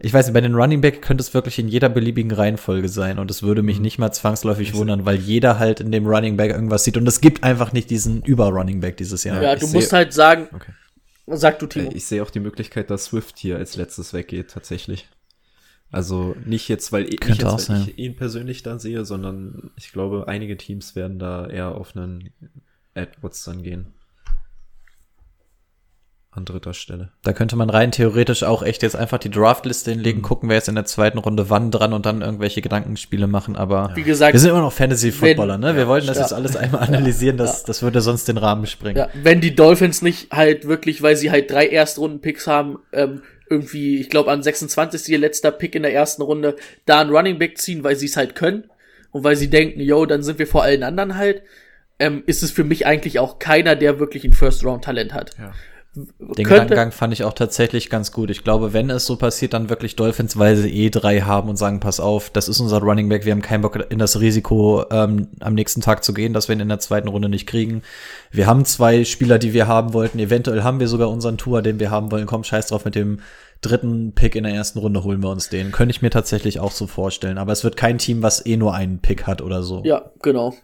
ich 0.00 0.14
weiß 0.14 0.26
nicht, 0.26 0.34
bei 0.34 0.40
den 0.40 0.54
Running 0.54 0.80
Back 0.80 1.02
könnte 1.02 1.22
es 1.22 1.34
wirklich 1.34 1.58
in 1.58 1.68
jeder 1.68 1.88
beliebigen 1.90 2.30
Reihenfolge 2.32 2.88
sein 2.88 3.18
und 3.18 3.30
es 3.30 3.42
würde 3.42 3.62
mich 3.62 3.80
nicht 3.80 3.98
mal 3.98 4.12
zwangsläufig 4.12 4.74
wundern, 4.74 5.04
weil 5.04 5.16
jeder 5.16 5.58
halt 5.58 5.80
in 5.80 5.92
dem 5.92 6.06
Running 6.06 6.36
Back 6.36 6.52
irgendwas 6.52 6.84
sieht 6.84 6.96
und 6.96 7.06
es 7.06 7.20
gibt 7.20 7.42
einfach 7.44 7.72
nicht 7.72 7.90
diesen 7.90 8.22
Über-Running 8.22 8.80
Back 8.80 8.96
dieses 8.96 9.24
Jahr. 9.24 9.42
Ja, 9.42 9.54
ich 9.54 9.60
du 9.60 9.66
musst 9.68 9.92
halt 9.92 10.12
sagen, 10.14 10.48
Okay. 10.54 10.72
sag 11.26 11.58
du, 11.58 11.66
Timo. 11.66 11.90
Äh, 11.90 11.94
Ich 11.96 12.06
sehe 12.06 12.22
auch 12.22 12.30
die 12.30 12.40
Möglichkeit, 12.40 12.88
dass 12.90 13.06
Swift 13.06 13.38
hier 13.38 13.56
als 13.58 13.76
letztes 13.76 14.14
weggeht, 14.14 14.50
tatsächlich. 14.52 15.06
Also 15.90 16.34
nicht 16.44 16.68
jetzt, 16.68 16.90
weil, 16.90 17.04
Könnte 17.04 17.46
jetzt, 17.46 17.68
weil 17.68 17.82
ich 17.82 17.98
ihn 17.98 18.16
persönlich 18.16 18.62
da 18.62 18.78
sehe, 18.78 19.04
sondern 19.04 19.70
ich 19.76 19.92
glaube, 19.92 20.24
einige 20.26 20.56
Teams 20.56 20.96
werden 20.96 21.18
da 21.18 21.46
eher 21.46 21.74
auf 21.74 21.94
einen 21.94 22.30
Edwards 22.94 23.44
dann 23.44 23.62
gehen. 23.62 23.94
An 26.36 26.44
dritter 26.44 26.74
Stelle. 26.74 27.12
Da 27.22 27.32
könnte 27.32 27.54
man 27.54 27.70
rein 27.70 27.92
theoretisch 27.92 28.42
auch 28.42 28.64
echt 28.64 28.82
jetzt 28.82 28.96
einfach 28.96 29.18
die 29.18 29.30
Draftliste 29.30 29.92
hinlegen, 29.92 30.20
gucken, 30.20 30.48
wer 30.48 30.58
ist 30.58 30.68
in 30.68 30.74
der 30.74 30.84
zweiten 30.84 31.18
Runde 31.18 31.48
wann 31.48 31.70
dran 31.70 31.92
und 31.92 32.06
dann 32.06 32.22
irgendwelche 32.22 32.60
Gedankenspiele 32.60 33.28
machen, 33.28 33.54
aber 33.54 33.92
Wie 33.94 34.02
gesagt, 34.02 34.32
wir 34.32 34.40
sind 34.40 34.50
immer 34.50 34.60
noch 34.60 34.72
Fantasy-Footballer, 34.72 35.58
ne? 35.58 35.76
Wir 35.76 35.86
wollten 35.86 36.08
das 36.08 36.16
ja. 36.16 36.24
jetzt 36.24 36.32
alles 36.32 36.56
einmal 36.56 36.80
analysieren, 36.82 37.36
das, 37.36 37.62
das 37.62 37.82
würde 37.82 38.00
sonst 38.00 38.26
den 38.26 38.36
Rahmen 38.36 38.66
sprengen. 38.66 38.96
Ja, 38.96 39.10
wenn 39.22 39.40
die 39.40 39.54
Dolphins 39.54 40.02
nicht 40.02 40.32
halt 40.32 40.66
wirklich, 40.66 41.02
weil 41.02 41.14
sie 41.14 41.30
halt 41.30 41.52
drei 41.52 41.68
Erstrunden-Picks 41.68 42.48
haben, 42.48 42.80
ähm, 42.92 43.22
irgendwie, 43.48 44.00
ich 44.00 44.10
glaube, 44.10 44.32
an 44.32 44.42
26. 44.42 45.08
ihr 45.10 45.18
letzter 45.18 45.52
Pick 45.52 45.76
in 45.76 45.82
der 45.82 45.94
ersten 45.94 46.22
Runde, 46.22 46.56
da 46.84 47.00
einen 47.00 47.10
Running 47.10 47.38
Back 47.38 47.58
ziehen, 47.58 47.84
weil 47.84 47.94
sie 47.94 48.06
es 48.06 48.16
halt 48.16 48.34
können 48.34 48.64
und 49.12 49.22
weil 49.22 49.36
sie 49.36 49.50
denken, 49.50 49.80
yo, 49.80 50.04
dann 50.04 50.24
sind 50.24 50.40
wir 50.40 50.48
vor 50.48 50.64
allen 50.64 50.82
anderen 50.82 51.16
halt, 51.16 51.42
ähm, 51.98 52.22
ist 52.26 52.42
es 52.42 52.50
für 52.50 52.64
mich 52.64 52.86
eigentlich 52.86 53.18
auch 53.18 53.38
keiner, 53.38 53.76
der 53.76 53.98
wirklich 53.98 54.24
ein 54.24 54.32
First-Round-Talent 54.32 55.14
hat. 55.14 55.30
Ja. 55.38 55.52
Den 55.96 56.46
Gedankengang 56.46 56.90
fand 56.90 57.12
ich 57.12 57.22
auch 57.22 57.34
tatsächlich 57.34 57.88
ganz 57.88 58.10
gut. 58.10 58.28
Ich 58.28 58.42
glaube, 58.42 58.72
wenn 58.72 58.90
es 58.90 59.06
so 59.06 59.14
passiert, 59.14 59.52
dann 59.52 59.70
wirklich 59.70 59.94
Dolphins, 59.94 60.36
weil 60.36 60.56
sie 60.56 60.68
eh 60.70 60.90
drei 60.90 61.20
haben 61.20 61.48
und 61.48 61.56
sagen, 61.56 61.78
pass 61.78 62.00
auf, 62.00 62.30
das 62.30 62.48
ist 62.48 62.58
unser 62.58 62.80
Running 62.80 63.08
Back, 63.08 63.24
wir 63.24 63.30
haben 63.30 63.42
keinen 63.42 63.60
Bock 63.60 63.78
in 63.90 64.00
das 64.00 64.18
Risiko, 64.18 64.84
ähm, 64.90 65.28
am 65.38 65.54
nächsten 65.54 65.82
Tag 65.82 66.02
zu 66.02 66.12
gehen, 66.12 66.32
dass 66.32 66.48
wir 66.48 66.56
ihn 66.56 66.60
in 66.60 66.68
der 66.68 66.80
zweiten 66.80 67.06
Runde 67.06 67.28
nicht 67.28 67.46
kriegen. 67.46 67.82
Wir 68.32 68.48
haben 68.48 68.64
zwei 68.64 69.04
Spieler, 69.04 69.38
die 69.38 69.52
wir 69.52 69.68
haben 69.68 69.92
wollten, 69.92 70.18
eventuell 70.18 70.64
haben 70.64 70.80
wir 70.80 70.88
sogar 70.88 71.10
unseren 71.10 71.38
Tour, 71.38 71.62
den 71.62 71.78
wir 71.78 71.92
haben 71.92 72.10
wollen, 72.10 72.26
komm, 72.26 72.42
scheiß 72.42 72.66
drauf 72.66 72.84
mit 72.84 72.96
dem 72.96 73.20
dritten 73.60 74.14
Pick 74.14 74.34
in 74.34 74.44
der 74.44 74.52
ersten 74.52 74.80
Runde 74.80 75.04
holen 75.04 75.22
wir 75.22 75.30
uns 75.30 75.48
den. 75.48 75.70
Könnte 75.70 75.92
ich 75.92 76.02
mir 76.02 76.10
tatsächlich 76.10 76.60
auch 76.60 76.72
so 76.72 76.86
vorstellen. 76.86 77.38
Aber 77.38 77.52
es 77.52 77.64
wird 77.64 77.76
kein 77.76 77.98
Team, 77.98 78.22
was 78.22 78.44
eh 78.44 78.56
nur 78.56 78.74
einen 78.74 78.98
Pick 78.98 79.26
hat 79.26 79.40
oder 79.40 79.62
so. 79.62 79.82
Ja, 79.84 80.10
genau. 80.22 80.54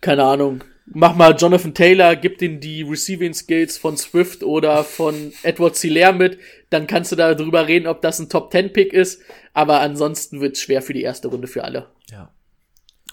Keine 0.00 0.24
Ahnung. 0.24 0.62
Mach 0.92 1.14
mal 1.14 1.34
Jonathan 1.36 1.74
Taylor, 1.74 2.16
gib 2.16 2.38
den 2.38 2.60
die 2.60 2.82
Receiving 2.82 3.34
Skills 3.34 3.76
von 3.76 3.96
Swift 3.96 4.42
oder 4.42 4.84
von 4.84 5.32
Edward 5.42 5.76
Hilaire 5.76 6.12
mit, 6.12 6.38
dann 6.70 6.86
kannst 6.86 7.12
du 7.12 7.16
da 7.16 7.34
drüber 7.34 7.66
reden, 7.66 7.86
ob 7.86 8.00
das 8.02 8.18
ein 8.18 8.28
Top 8.28 8.52
10 8.52 8.72
Pick 8.72 8.92
ist, 8.92 9.20
aber 9.52 9.80
ansonsten 9.80 10.40
wird's 10.40 10.60
schwer 10.60 10.82
für 10.82 10.94
die 10.94 11.02
erste 11.02 11.28
Runde 11.28 11.46
für 11.46 11.64
alle. 11.64 11.86
Ja. 12.10 12.30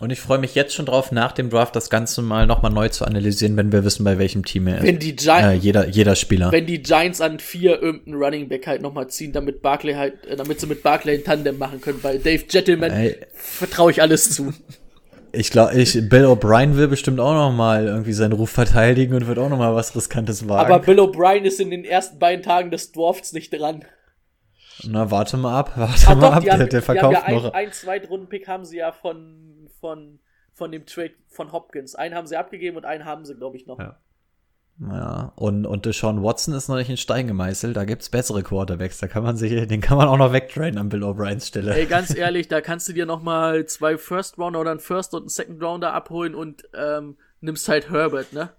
Und 0.02 0.10
ich 0.10 0.20
freue 0.20 0.40
mich 0.40 0.56
jetzt 0.56 0.74
schon 0.74 0.86
drauf, 0.86 1.14
nach 1.14 1.32
dem 1.32 1.50
Draft 1.50 1.74
das 1.74 1.90
Ganze 1.90 2.22
mal 2.22 2.48
nochmal 2.48 2.72
neu 2.72 2.90
zu 2.90 3.06
analysieren, 3.06 3.56
wenn 3.56 3.72
wir 3.72 3.86
wissen, 3.86 4.04
bei 4.04 4.18
welchem 4.18 4.44
Team 4.44 4.68
er 4.68 4.80
ist. 4.80 4.84
Wenn 4.84 5.00
die, 5.00 5.16
Gi 5.16 5.30
Äh, 5.30 5.54
jeder, 5.54 5.88
jeder 5.88 6.16
Spieler. 6.18 6.52
wenn 6.52 6.66
die 6.66 6.82
Giants 6.82 7.22
an 7.22 7.40
vier 7.40 7.82
irgendeinen 7.82 8.22
Running 8.22 8.50
Back 8.50 8.68
halt 8.68 8.82
nochmal 8.82 9.08
ziehen, 9.08 9.32
damit 9.32 9.62
Barkley 9.62 9.94
halt, 9.94 10.26
äh, 10.26 10.36
damit 10.36 10.60
sie 10.60 10.68
mit 10.68 10.84
Barkley 10.84 11.16
ein 11.16 11.24
Tandem 11.24 11.58
machen 11.58 11.80
können, 11.80 12.00
weil 12.02 12.20
Dave 12.20 12.44
Gentleman 12.44 13.12
vertraue 13.34 13.92
ich 13.92 14.02
alles 14.02 14.32
zu. 14.32 14.54
Ich 15.36 15.52
glaube, 15.52 15.74
ich, 15.76 15.94
Bill 16.10 16.26
O'Brien 16.26 16.76
will 16.76 16.88
bestimmt 16.88 17.20
auch 17.20 17.34
noch 17.34 17.52
mal 17.52 17.86
irgendwie 17.86 18.14
seinen 18.14 18.34
Ruf 18.34 18.50
verteidigen 18.50 19.14
und 19.14 19.28
wird 19.28 19.38
auch 19.38 19.50
noch 19.50 19.58
mal 19.58 19.76
was 19.76 19.96
Riskantes 19.96 20.48
wagen. 20.48 20.72
Aber 20.72 20.84
Bill 20.84 21.00
O'Brien 21.00 21.44
ist 21.44 21.60
in 21.60 21.70
den 21.72 21.86
ersten 21.86 22.20
beiden 22.20 22.44
Tagen 22.44 22.72
des 22.72 22.92
Dwarfs 22.92 23.34
nicht 23.34 23.52
dran. 23.52 23.86
Na, 24.84 25.10
warte 25.12 25.38
mal 25.38 25.58
ab, 25.58 25.72
warte 25.76 26.08
Ah, 26.08 26.16
mal 26.16 26.22
doch, 26.22 26.36
ab, 26.36 26.44
der, 26.44 26.54
haben, 26.54 26.70
der 26.70 26.80
haben 26.80 26.86
verkauft 26.86 27.14
ja 27.14 27.24
ein, 27.24 27.36
noch. 27.36 27.54
ein 27.54 27.72
Zweitrunden-Pick 27.72 28.48
haben 28.48 28.66
sie 28.66 28.78
ja 28.78 28.92
von, 28.92 29.70
von, 29.80 30.20
von 30.54 30.72
dem 30.72 30.86
Trade 30.86 31.14
von 31.28 31.52
Hopkins. 31.52 31.96
Einen 31.96 32.16
haben 32.16 32.28
sie 32.28 32.38
abgegeben 32.38 32.78
und 32.78 32.86
einen 32.86 33.06
haben 33.06 33.26
sie, 33.26 33.36
glaube 33.36 33.58
ich, 33.58 33.66
noch. 33.68 33.80
Ja. 33.80 33.98
Ja, 34.78 35.32
und, 35.38 35.66
und 35.66 35.86
Deshaun 35.86 36.22
Watson 36.22 36.54
ist 36.54 36.68
noch 36.68 36.76
nicht 36.76 36.90
in 36.90 36.98
Stein 36.98 37.28
gemeißelt, 37.28 37.78
da 37.78 37.86
gibt's 37.86 38.10
bessere 38.10 38.44
Quarterbacks, 38.44 38.98
da 38.98 39.08
kann 39.08 39.24
man 39.24 39.38
sich, 39.38 39.68
den 39.68 39.80
kann 39.80 39.98
man 39.98 40.10
auch 40.10 40.18
noch 40.18 40.34
wegtrainen 40.34 40.78
an 40.78 40.90
Bill 40.90 41.02
O'Briens 41.04 41.48
Stelle. 41.48 41.74
Ey, 41.74 41.86
ganz 41.86 42.14
ehrlich, 42.14 42.50
da 42.50 42.60
kannst 42.60 42.90
du 42.90 42.94
dir 42.94 43.06
noch 43.06 43.22
mal 43.24 43.66
zwei 43.68 43.98
First 43.98 44.38
Rounder 44.38 44.60
oder 44.60 44.72
einen 44.72 44.82
First 44.82 45.14
und 45.14 45.22
einen 45.22 45.30
Second 45.30 45.64
Rounder 45.64 45.94
abholen 45.94 46.36
und 46.36 46.64
ähm, 46.78 47.16
nimmst 47.40 47.70
halt 47.70 47.90
Herbert, 47.90 48.34
ne? 48.34 48.50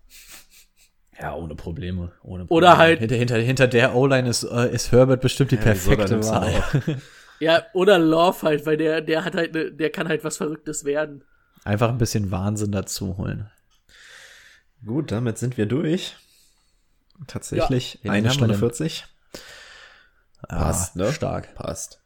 Ja, 1.20 1.34
ohne 1.34 1.55
Probleme. 1.55 2.12
Ohne 2.22 2.47
Probleme. 2.47 2.48
Oder 2.48 2.78
halt- 2.78 2.98
Hinter, 3.01 3.16
hinter, 3.16 3.36
hinter 3.36 3.66
der 3.68 3.94
O-Line 3.94 4.28
ist, 4.28 4.44
äh, 4.44 4.72
ist 4.74 4.93
Herbert 4.93 5.20
bestimmt 5.20 5.51
die 5.51 5.56
Ja, 5.56 5.62
perfekte 5.62 6.18
du 6.18 6.24
Wahl. 6.26 6.52
Ja, 7.40 7.64
oder 7.74 7.98
Love 7.98 8.38
halt, 8.43 8.64
weil 8.64 8.78
der, 8.78 9.02
der 9.02 9.22
hat 9.26 9.34
halt, 9.34 9.52
ne, 9.52 9.70
der 9.70 9.90
kann 9.90 10.09
halt 10.09 10.24
was 10.24 10.38
Verrücktes 10.38 10.86
werden. 10.86 11.22
Einfach 11.64 11.90
ein 11.90 11.98
bisschen 11.98 12.30
Wahnsinn 12.30 12.72
dazu 12.72 13.18
holen. 13.18 13.51
Gut, 14.87 15.11
damit 15.11 15.37
sind 15.37 15.57
wir 15.57 15.67
durch. 15.67 16.17
Tatsächlich 17.27 17.99
Ja. 18.03 18.13
Eine 18.13 18.31
Stunde 18.31 18.55
denn? 18.55 18.61
40. 18.61 19.05
Passt, 20.49 20.97
ne? 20.97 21.13
Stark. 21.13 21.55
Passt. 21.55 22.01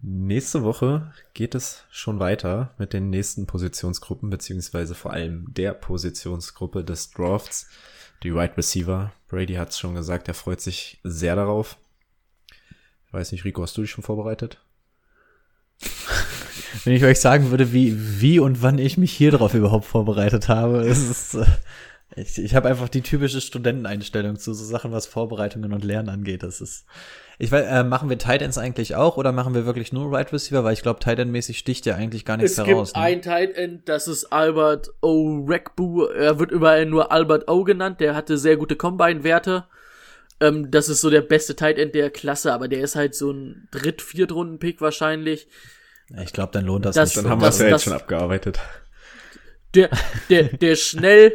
Nächste 0.00 0.64
Woche 0.64 1.12
geht 1.34 1.54
es 1.54 1.84
schon 1.90 2.18
weiter 2.18 2.74
mit 2.78 2.92
den 2.92 3.10
nächsten 3.10 3.46
Positionsgruppen, 3.46 4.30
beziehungsweise 4.30 4.94
vor 4.94 5.12
allem 5.12 5.52
der 5.52 5.72
Positionsgruppe 5.72 6.82
des 6.84 7.10
Drafts. 7.10 7.68
Die 8.22 8.30
Wide 8.30 8.40
right 8.40 8.56
Receiver. 8.56 9.12
Brady 9.28 9.54
hat 9.54 9.70
es 9.70 9.78
schon 9.78 9.94
gesagt, 9.94 10.28
er 10.28 10.34
freut 10.34 10.60
sich 10.60 11.00
sehr 11.04 11.36
darauf. 11.36 11.76
Ich 13.06 13.12
weiß 13.12 13.32
nicht, 13.32 13.44
Rico, 13.44 13.62
hast 13.62 13.76
du 13.76 13.82
dich 13.82 13.90
schon 13.90 14.04
vorbereitet? 14.04 14.64
Wenn 16.84 16.94
ich 16.94 17.04
euch 17.04 17.20
sagen 17.20 17.50
würde, 17.50 17.72
wie, 17.72 18.20
wie 18.20 18.38
und 18.38 18.62
wann 18.62 18.78
ich 18.78 18.96
mich 18.96 19.12
hier 19.12 19.30
drauf 19.30 19.54
überhaupt 19.54 19.84
vorbereitet 19.84 20.48
habe, 20.48 20.80
es 20.80 21.08
ist, 21.08 21.34
äh, 21.34 21.46
ich, 22.16 22.38
ich 22.38 22.54
habe 22.54 22.68
einfach 22.68 22.88
die 22.88 23.02
typische 23.02 23.40
Studenteneinstellung 23.40 24.36
zu 24.38 24.54
so 24.54 24.64
Sachen, 24.64 24.92
was 24.92 25.06
Vorbereitungen 25.06 25.72
und 25.72 25.84
Lernen 25.84 26.08
angeht. 26.08 26.42
Das 26.42 26.60
ist, 26.60 26.84
ich 27.38 27.50
weiß, 27.50 27.66
äh, 27.66 27.82
machen 27.84 28.08
wir 28.08 28.18
Tight 28.18 28.40
Ends 28.42 28.56
eigentlich 28.58 28.94
auch 28.94 29.16
oder 29.16 29.32
machen 29.32 29.54
wir 29.54 29.66
wirklich 29.66 29.92
nur 29.92 30.12
Right 30.12 30.32
Receiver? 30.32 30.62
Weil 30.62 30.74
ich 30.74 30.82
glaube, 30.82 31.00
Tight 31.00 31.18
End 31.18 31.32
mäßig 31.32 31.58
sticht 31.58 31.86
ja 31.86 31.96
eigentlich 31.96 32.24
gar 32.24 32.36
nichts 32.36 32.52
Es 32.58 32.58
heraus. 32.66 32.92
gibt 32.92 32.96
ne? 32.98 33.02
ein 33.02 33.22
Tight 33.22 33.56
End, 33.56 33.88
das 33.88 34.06
ist 34.06 34.26
Albert 34.32 34.90
O'Rekbu. 35.02 36.06
Er 36.12 36.38
wird 36.38 36.52
überall 36.52 36.86
nur 36.86 37.10
Albert 37.10 37.48
O 37.48 37.64
genannt. 37.64 38.00
Der 38.00 38.14
hatte 38.14 38.38
sehr 38.38 38.56
gute 38.56 38.76
Combine-Werte. 38.76 39.64
Ähm, 40.40 40.70
das 40.70 40.88
ist 40.88 41.00
so 41.00 41.10
der 41.10 41.22
beste 41.22 41.56
Tight 41.56 41.78
End 41.78 41.94
der 41.94 42.10
Klasse, 42.10 42.52
aber 42.52 42.68
der 42.68 42.80
ist 42.80 42.94
halt 42.96 43.14
so 43.14 43.32
ein 43.32 43.66
Dritt-, 43.72 44.02
Viertrunden-Pick 44.02 44.80
wahrscheinlich. 44.80 45.48
Ich 46.22 46.32
glaube, 46.32 46.52
dann 46.52 46.66
lohnt 46.66 46.84
das, 46.84 46.94
Das- 46.94 47.16
nicht. 47.16 47.24
Dann 47.24 47.30
haben 47.32 47.40
wir 47.40 47.48
es 47.48 47.56
das- 47.58 47.64
ja 47.66 47.70
jetzt 47.72 47.84
schon 47.84 47.92
abgearbeitet. 47.94 48.60
Der, 49.74 49.90
der, 50.30 50.44
der 50.44 50.76
schnell 50.76 51.32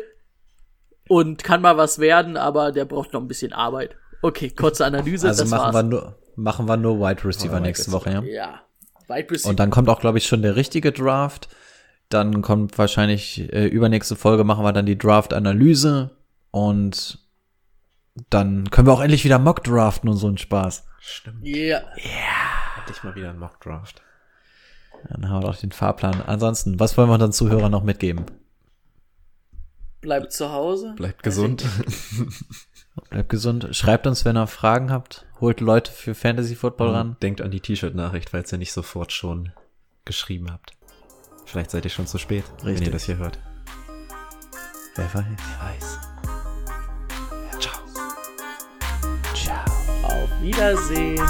und 1.09 1.43
kann 1.43 1.61
mal 1.61 1.75
was 1.75 1.99
werden, 1.99 2.37
aber 2.37 2.71
der 2.71 2.85
braucht 2.85 3.11
noch 3.11 3.19
ein 3.19 3.27
bisschen 3.27 3.51
Arbeit. 3.51 3.97
Okay, 4.21 4.49
kurze 4.49 4.85
Analyse, 4.85 5.27
also 5.27 5.43
das 5.43 5.49
machen 5.49 5.73
war's. 5.73 5.75
wir 5.75 5.83
nur, 5.83 6.15
machen 6.35 6.67
wir 6.67 6.77
nur 6.77 6.99
Wide 6.99 7.25
Receiver 7.25 7.55
Wide 7.55 7.61
nächste. 7.61 7.91
Woche, 7.91 8.11
ja. 8.11 8.21
ja, 8.21 8.61
Wide 9.07 9.31
Receiver. 9.31 9.49
Und 9.49 9.59
dann 9.59 9.71
kommt 9.71 9.89
auch, 9.89 9.99
glaube 9.99 10.19
ich, 10.19 10.27
schon 10.27 10.41
der 10.41 10.55
richtige 10.55 10.91
Draft. 10.93 11.49
Dann 12.09 12.41
kommt 12.41 12.77
wahrscheinlich 12.77 13.51
äh, 13.51 13.65
übernächste 13.67 14.15
Folge 14.15 14.43
machen 14.43 14.63
wir 14.63 14.71
dann 14.71 14.85
die 14.85 14.97
Draft-Analyse 14.97 16.11
und 16.51 17.19
dann 18.29 18.69
können 18.69 18.87
wir 18.87 18.93
auch 18.93 19.01
endlich 19.01 19.25
wieder 19.25 19.39
Mock 19.39 19.63
draften 19.63 20.09
und 20.09 20.17
so 20.17 20.27
einen 20.27 20.37
Spaß. 20.37 20.85
Stimmt. 20.99 21.45
yeah. 21.45 21.81
Hatte 22.75 22.91
ich 22.91 23.03
mal 23.03 23.15
wieder 23.15 23.29
einen 23.29 23.39
Mock 23.39 23.59
Draft. 23.61 24.01
Dann 25.09 25.29
haben 25.29 25.43
wir 25.43 25.47
doch 25.47 25.55
den 25.55 25.71
Fahrplan. 25.71 26.21
Ansonsten, 26.25 26.79
was 26.79 26.97
wollen 26.97 27.09
wir 27.09 27.13
unseren 27.13 27.31
Zuhörern 27.31 27.71
noch 27.71 27.83
mitgeben? 27.83 28.25
Bleibt 30.01 30.31
zu 30.31 30.51
Hause. 30.51 30.93
Bleibt 30.95 31.23
gesund. 31.23 31.65
Bleibt 33.09 33.29
gesund. 33.29 33.67
Schreibt 33.71 34.07
uns, 34.07 34.25
wenn 34.25 34.37
ihr 34.37 34.47
Fragen 34.47 34.91
habt. 34.91 35.25
Holt 35.41 35.59
Leute 35.61 35.91
für 35.91 36.15
Fantasy 36.15 36.55
Football 36.55 36.89
ran. 36.89 37.17
Denkt 37.21 37.41
an 37.41 37.51
die 37.51 37.59
T-Shirt-Nachricht, 37.59 38.29
falls 38.29 38.51
ihr 38.51 38.57
nicht 38.57 38.73
sofort 38.73 39.11
schon 39.11 39.51
geschrieben 40.05 40.51
habt. 40.51 40.71
Vielleicht 41.45 41.71
seid 41.71 41.85
ihr 41.85 41.91
schon 41.91 42.07
zu 42.07 42.17
spät, 42.17 42.43
wenn 42.59 42.69
Richtig. 42.69 42.87
ihr 42.87 42.93
das 42.93 43.03
hier 43.05 43.17
hört. 43.17 43.39
Wer 44.95 45.13
weiß. 45.13 45.25
Wer 45.25 45.67
weiß. 45.67 45.99
Ja, 47.51 47.59
ciao. 47.59 47.83
Auf 50.03 50.41
Wiedersehen. 50.41 51.25